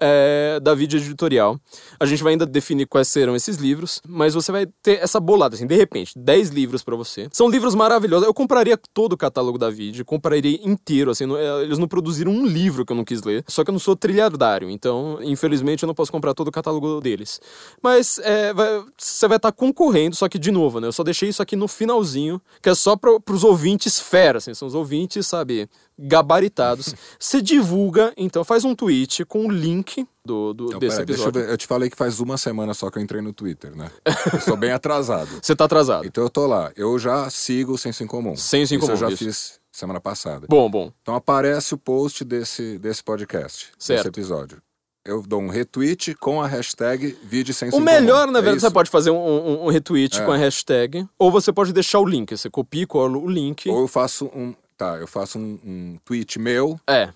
[0.00, 1.58] é, da vídeo editorial.
[1.98, 5.54] A gente vai ainda definir quais serão esses livros, mas você vai ter essa bolada,
[5.54, 7.28] assim, de repente, 10 livros para você.
[7.32, 8.26] São livros maravilhosos.
[8.26, 12.32] Eu compraria todo o catálogo da vídeo, compraria inteiro, assim, não, é, eles não produziram
[12.32, 15.82] um livro que eu não quis ler, só que eu não sou trilhardário, então, infelizmente,
[15.82, 17.40] eu não posso comprar todo o catálogo deles.
[17.82, 21.02] Mas é, vai, você vai estar tá concorrendo, só que, de novo, né, eu só
[21.02, 24.74] deixei isso aqui no finalzinho, que é só para os ouvintes fera, assim, são os
[24.74, 26.94] ouvintes, sabe, gabaritados.
[27.18, 31.40] Você divulga, então faz um tweet com o link do, do então, desse pera, episódio.
[31.42, 33.90] Eu, eu, te falei que faz uma semana só que eu entrei no Twitter, né?
[34.32, 35.30] Eu sou bem atrasado.
[35.40, 36.06] Você tá atrasado.
[36.06, 36.72] Então eu tô lá.
[36.76, 38.36] Eu já sigo o Senso em Comum.
[38.36, 39.24] Senso em Comum, eu já isso.
[39.24, 40.46] fiz semana passada.
[40.48, 40.92] Bom, bom.
[41.02, 43.98] Então aparece o post desse, desse podcast, certo.
[43.98, 44.62] desse episódio
[45.04, 48.72] eu dou um retweet com a hashtag vídeo sem O melhor, na verdade, é você
[48.72, 50.24] pode fazer um, um, um retweet é.
[50.24, 52.34] com a hashtag, ou você pode deixar o link.
[52.34, 53.68] Você copia e cola o link.
[53.68, 54.54] Ou eu faço um.
[54.84, 56.78] Tá, eu faço um, um tweet meu.
[56.86, 57.08] É.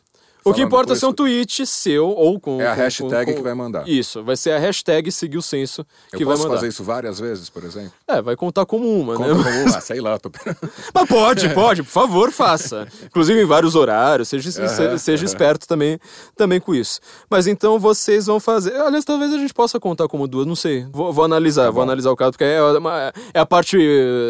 [0.50, 2.60] O que importa é ser um tweet seu ou com.
[2.60, 3.88] É a com, hashtag com, que vai mandar.
[3.88, 6.54] Isso, vai ser a hashtag seguir o senso que eu vai mandar.
[6.54, 7.92] fazer isso várias vezes, por exemplo?
[8.06, 9.42] É, vai contar como uma, Conta né?
[9.42, 10.18] como uma, sei lá.
[10.18, 10.30] Tô...
[10.94, 12.88] Mas pode, pode, por favor, faça.
[13.04, 14.50] Inclusive em vários horários, seja,
[14.98, 15.98] seja, esperto também,
[16.36, 17.00] também com isso.
[17.30, 18.74] Mas então vocês vão fazer.
[18.74, 20.86] Aliás, talvez a gente possa contar como duas, não sei.
[20.90, 23.78] Vou, vou analisar, tá vou analisar o caso, porque é, uma, é a parte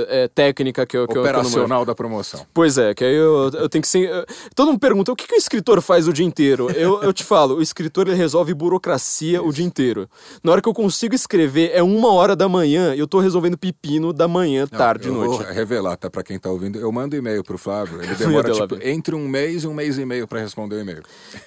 [0.09, 1.07] é, técnica que eu.
[1.07, 2.47] Que Operacional eu, da promoção.
[2.53, 4.27] Pois é, que aí eu, eu tenho que ser.
[4.55, 6.71] Todo mundo pergunta o que, que o escritor faz o dia inteiro?
[6.71, 9.47] Eu, eu te falo, o escritor ele resolve burocracia Isso.
[9.47, 10.09] o dia inteiro.
[10.43, 13.57] Na hora que eu consigo escrever, é uma hora da manhã e eu tô resolvendo
[13.57, 15.43] pepino da manhã, Não, tarde, eu noite.
[15.43, 16.11] Vou revelar, tá?
[16.11, 18.03] Pra quem tá ouvindo, eu mando e-mail pro Flávio.
[18.03, 21.03] Ele demora tipo, entre um mês e um mês e meio para responder o e-mail.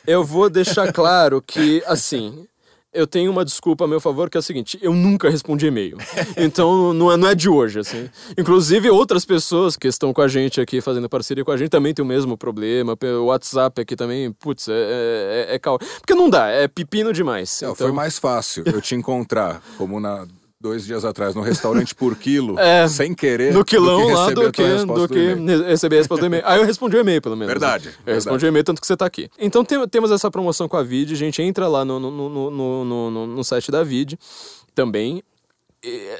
[0.06, 2.46] Eu vou deixar claro que, assim,
[2.94, 5.98] eu tenho uma desculpa a meu favor, que é o seguinte: eu nunca respondi e-mail.
[6.38, 8.10] Então não é, não é de hoje, assim.
[8.38, 11.94] Inclusive, outras pessoas que estão com a gente aqui, fazendo parceria com a gente, também
[11.94, 12.98] tem o mesmo problema.
[13.20, 15.78] O WhatsApp aqui também, putz, é, é, é, é cal...
[15.78, 17.60] Porque não dá, é pepino demais.
[17.62, 17.88] Não, então...
[17.88, 20.26] Foi mais fácil eu te encontrar, como na
[20.62, 24.52] dois dias atrás no restaurante por quilo, é, sem querer, no quilão do lá do
[24.52, 25.36] que, do que
[25.68, 26.44] receber a resposta do e-mail.
[26.46, 27.52] Aí eu respondi o e-mail, pelo menos.
[27.52, 27.88] Verdade.
[27.88, 28.16] Eu verdade.
[28.16, 29.30] respondi o e-mail, tanto que você tá aqui.
[29.40, 32.86] Então tem, temos essa promoção com a Vid, gente entra lá no, no, no, no,
[32.86, 34.18] no, no site da Vid
[34.76, 35.24] também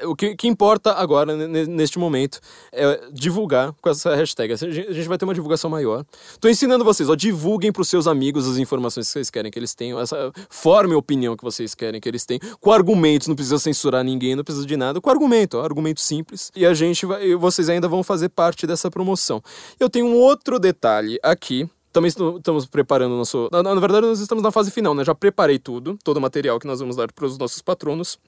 [0.04, 2.40] o que, que importa agora, ne- neste momento,
[2.72, 4.52] é divulgar com essa hashtag.
[4.52, 6.04] A gente vai ter uma divulgação maior.
[6.40, 9.74] Tô ensinando vocês, ó, divulguem pros seus amigos as informações que vocês querem que eles
[9.74, 13.58] tenham, essa forma e opinião que vocês querem que eles tenham, com argumentos, não precisa
[13.58, 16.50] censurar ninguém, não precisa de nada, com argumento, ó, argumento simples.
[16.56, 19.42] E a gente vai, vocês ainda vão fazer parte dessa promoção.
[19.78, 21.68] Eu tenho um outro detalhe aqui.
[21.92, 23.50] Também estamos preparando o nosso.
[23.52, 25.04] Na, na verdade, nós estamos na fase final, né?
[25.04, 28.18] Já preparei tudo, todo o material que nós vamos dar para os nossos patronos.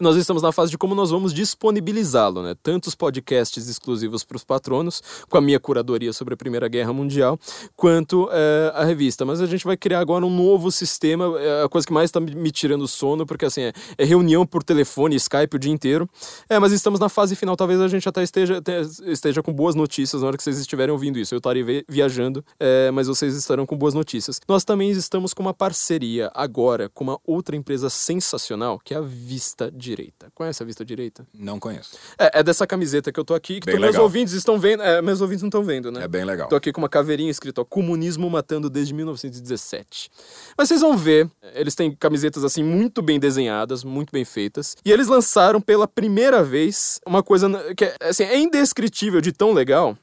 [0.00, 2.56] Nós estamos na fase de como nós vamos disponibilizá-lo, né?
[2.60, 6.92] Tanto os podcasts exclusivos para os patronos, com a minha curadoria sobre a Primeira Guerra
[6.92, 7.38] Mundial,
[7.76, 9.24] quanto eh, a revista.
[9.24, 12.18] Mas a gente vai criar agora um novo sistema, é a coisa que mais está
[12.18, 16.10] me tirando sono, porque assim, é, é reunião por telefone, Skype o dia inteiro.
[16.48, 18.60] É, mas estamos na fase final, talvez a gente até esteja,
[19.06, 21.32] esteja com boas notícias na hora que vocês estiverem ouvindo isso.
[21.34, 24.40] Eu estarei vi- viajando, é, mas vocês estarão com boas notícias.
[24.48, 29.00] Nós também estamos com uma parceria agora com uma outra empresa sensacional, que é a
[29.00, 30.30] Vista Direita.
[30.34, 31.26] Conhece a Vista Direita?
[31.32, 31.96] Não conheço.
[32.18, 34.82] É, é dessa camiseta que eu tô aqui, que meus ouvintes estão vendo.
[34.82, 36.02] É, meus ouvintes não estão vendo, né?
[36.02, 36.48] É bem legal.
[36.48, 40.10] Tô aqui com uma caveirinha escrito, ó, Comunismo Matando desde 1917.
[40.56, 44.76] Mas vocês vão ver, eles têm camisetas assim muito bem desenhadas, muito bem feitas.
[44.84, 49.52] E eles lançaram pela primeira vez uma coisa que é, assim, é indescritível de tão
[49.52, 49.96] legal,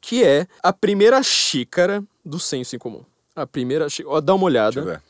[0.00, 3.04] que é a primeira xícara do senso em comum.
[3.34, 4.16] A primeira xícara.
[4.16, 5.09] Ó, dá uma olhada Deixa eu ver.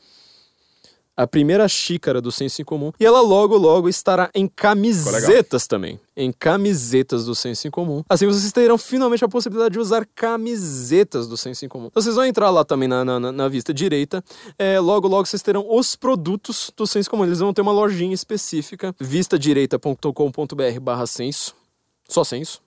[1.15, 2.91] A primeira xícara do Senso em Comum.
[2.99, 5.99] E ela logo, logo estará em camisetas também.
[6.15, 8.03] Em camisetas do Senso em Comum.
[8.09, 11.89] Assim vocês terão finalmente a possibilidade de usar camisetas do Senso em Comum.
[11.93, 14.23] Vocês vão entrar lá também na, na, na- vista direita.
[14.57, 17.25] É, logo, logo vocês terão os produtos do Senso em Comum.
[17.25, 18.95] Eles vão ter uma lojinha específica.
[18.99, 21.53] vistadireita.com.br barra senso.
[22.07, 22.61] Só senso.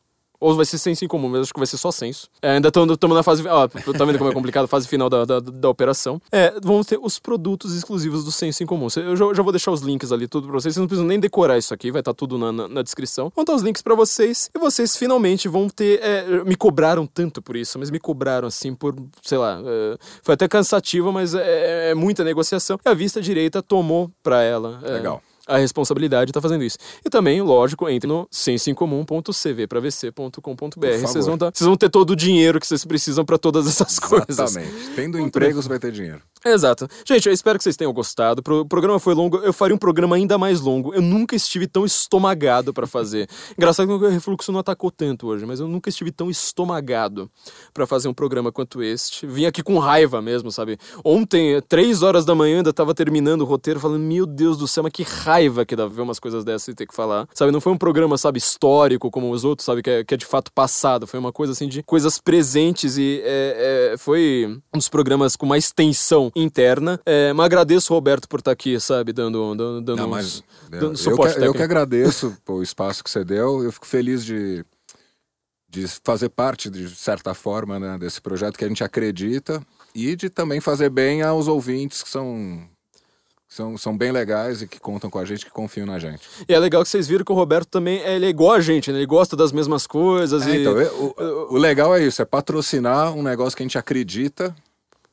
[0.44, 2.28] Ou vai ser senso em comum, mas acho que vai ser só senso.
[2.42, 3.42] É, ainda estamos na fase.
[3.48, 4.68] Ó, tá vendo como é complicado?
[4.68, 6.20] Fase final da, da, da operação.
[6.30, 8.88] É, vamos ter os produtos exclusivos do senso em comum.
[8.94, 10.74] Eu já, já vou deixar os links ali, tudo pra vocês.
[10.74, 13.32] Vocês não precisam nem decorar isso aqui, vai estar tudo na, na, na descrição.
[13.34, 14.50] Vão estar os links pra vocês.
[14.54, 15.98] E vocês finalmente vão ter.
[16.02, 19.62] é, me cobraram tanto por isso, mas me cobraram assim por, sei lá.
[19.64, 22.78] é, foi até cansativo, mas é, é muita negociação.
[22.84, 24.78] E a vista direita tomou pra ela.
[24.84, 25.22] é, Legal.
[25.46, 26.78] A responsabilidade está fazendo isso.
[27.04, 30.86] E também, lógico, entre no sensoincomum.cvpravc.com.br.
[31.00, 33.98] Vocês vão, tá- vocês vão ter todo o dinheiro que vocês precisam para todas essas
[34.00, 34.28] coisas.
[34.28, 34.90] Exatamente.
[34.94, 36.20] Tendo emprego, você vai ter dinheiro.
[36.46, 36.86] Exato.
[37.06, 38.42] Gente, eu espero que vocês tenham gostado.
[38.60, 40.92] O programa foi longo, eu faria um programa ainda mais longo.
[40.92, 43.26] Eu nunca estive tão estomagado pra fazer.
[43.56, 47.30] Engraçado que o refluxo não atacou tanto hoje, mas eu nunca estive tão estomagado
[47.72, 49.26] pra fazer um programa quanto este.
[49.26, 50.78] Vim aqui com raiva mesmo, sabe?
[51.02, 54.82] Ontem, três horas da manhã, ainda tava terminando o roteiro, falando: Meu Deus do céu,
[54.82, 57.26] mas que raiva que dá ver umas coisas dessas e ter que falar.
[57.32, 57.52] Sabe?
[57.52, 59.82] Não foi um programa, sabe, histórico como os outros, sabe?
[59.82, 61.06] Que é, que é de fato passado.
[61.06, 65.46] Foi uma coisa assim de coisas presentes e é, é, foi um dos programas com
[65.46, 67.00] mais tensão interna.
[67.06, 69.12] É, mas agradeço o Roberto por estar aqui, sabe?
[69.12, 72.62] Dando, dando, dando, Não, uns- mas dando eu, eu, suporte que, eu que agradeço o
[72.62, 73.62] espaço que você deu.
[73.62, 74.64] Eu fico feliz de,
[75.68, 79.62] de fazer parte, de certa forma, né, desse projeto que a gente acredita
[79.94, 82.62] e de também fazer bem aos ouvintes que são,
[83.48, 86.28] são, são bem legais e que contam com a gente, que confiam na gente.
[86.48, 88.60] E é legal que vocês viram que o Roberto também é, ele é igual a
[88.60, 88.98] gente, né?
[88.98, 90.44] Ele gosta das mesmas coisas.
[90.46, 90.60] É, e...
[90.62, 91.14] então, eu-
[91.50, 94.52] o, o legal é isso, é patrocinar um negócio que a gente acredita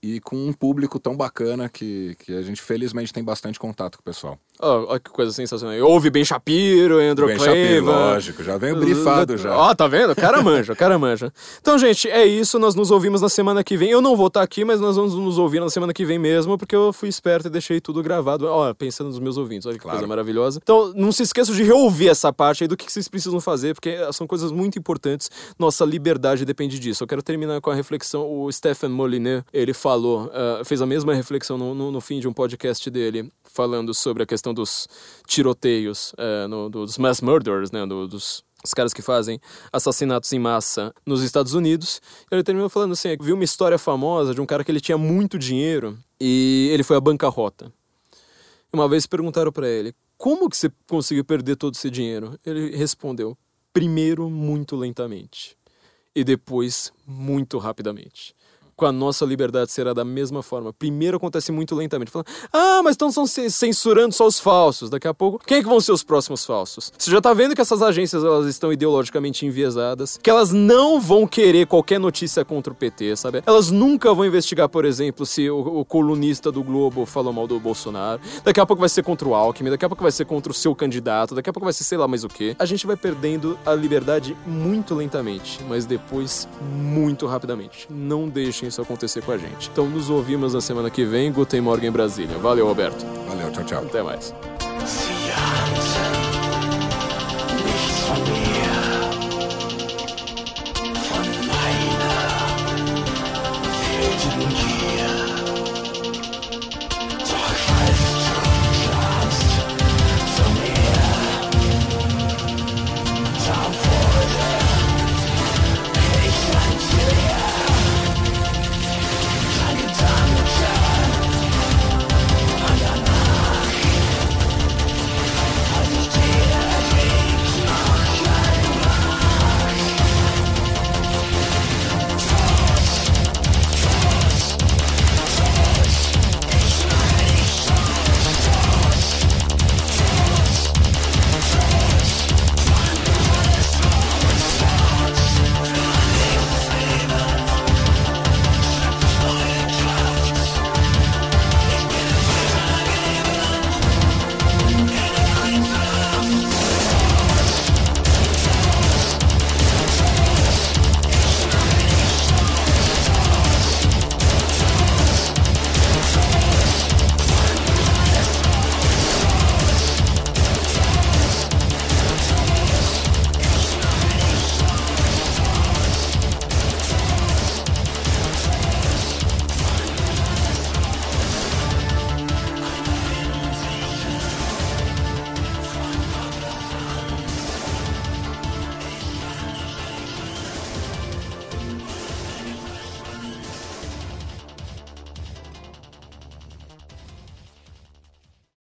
[0.02, 4.02] e com um público tão bacana que, que a gente felizmente tem bastante contato com
[4.02, 4.40] o pessoal.
[4.62, 5.76] Ó, ó que coisa sensacional.
[5.88, 9.56] Ouve Ben Shapiro, Andrew Ben Shapiro, lógico, já venho brifado já.
[9.58, 10.12] Ó, tá vendo?
[10.12, 11.32] O cara manja, o cara manja.
[11.60, 12.60] Então, gente, é isso.
[12.60, 13.90] Nós nos ouvimos na semana que vem.
[13.90, 16.58] Eu não vou estar aqui, mas nós vamos nos ouvir na semana que vem mesmo,
[16.58, 18.46] porque eu fui esperto e deixei tudo gravado.
[18.46, 19.66] Ó, pensando nos meus ouvintes.
[19.66, 19.98] Olha que Claro.
[19.98, 20.60] coisa maravilhosa.
[20.62, 23.98] Então, não se esqueçam de reouvir essa parte aí do que vocês precisam fazer, porque
[24.14, 25.30] são coisas muito importantes.
[25.58, 27.04] Nossa liberdade depende disso.
[27.04, 28.26] Eu quero terminar com a reflexão.
[28.32, 32.28] O Stephen Molyneux, ele falou, ah, fez a mesma reflexão no, no, no fim de
[32.28, 34.88] um podcast dele, falando sobre a questão dos
[35.28, 39.42] tiroteios, eh, no- dos mass murderers, né, do- dos os caras que fazem
[39.74, 42.00] assassinatos em massa nos Estados Unidos.
[42.30, 45.40] Ele terminou falando assim, viu uma história famosa de um cara que ele tinha muito
[45.40, 47.74] dinheiro e ele foi à bancarrota.
[48.72, 52.40] Uma vez perguntaram pra ele, como que você conseguiu perder todo esse dinheiro?
[52.46, 53.36] Ele respondeu,
[53.74, 55.58] primeiro muito lentamente
[56.16, 58.36] e depois muito rapidamente.
[58.82, 60.74] Com a nossa liberdade será da mesma forma.
[60.74, 62.10] Primeiro acontece muito lentamente.
[62.10, 64.90] Falando, ah, mas estão censurando só os falsos.
[64.90, 66.92] Daqui a pouco, quem é que vão ser os próximos falsos?
[66.98, 71.28] Você já tá vendo que essas agências elas estão ideologicamente enviesadas, que elas não vão
[71.28, 73.44] querer qualquer notícia contra o PT, sabe?
[73.46, 77.60] Elas nunca vão investigar, por exemplo, se o, o colunista do Globo falou mal do
[77.60, 78.20] Bolsonaro.
[78.44, 80.56] Daqui a pouco vai ser contra o Alckmin, daqui a pouco vai ser contra o
[80.56, 82.56] seu candidato, daqui a pouco vai ser sei lá mais o quê.
[82.58, 87.86] A gente vai perdendo a liberdade muito lentamente, mas depois muito rapidamente.
[87.88, 89.70] Não deixem isso acontecer com a gente.
[89.72, 91.32] Então nos ouvimos na semana que vem.
[91.32, 92.38] Guten Morgen Brasília.
[92.38, 93.06] Valeu, Roberto.
[93.28, 93.84] Valeu, tchau, tchau.
[93.84, 94.34] Até mais.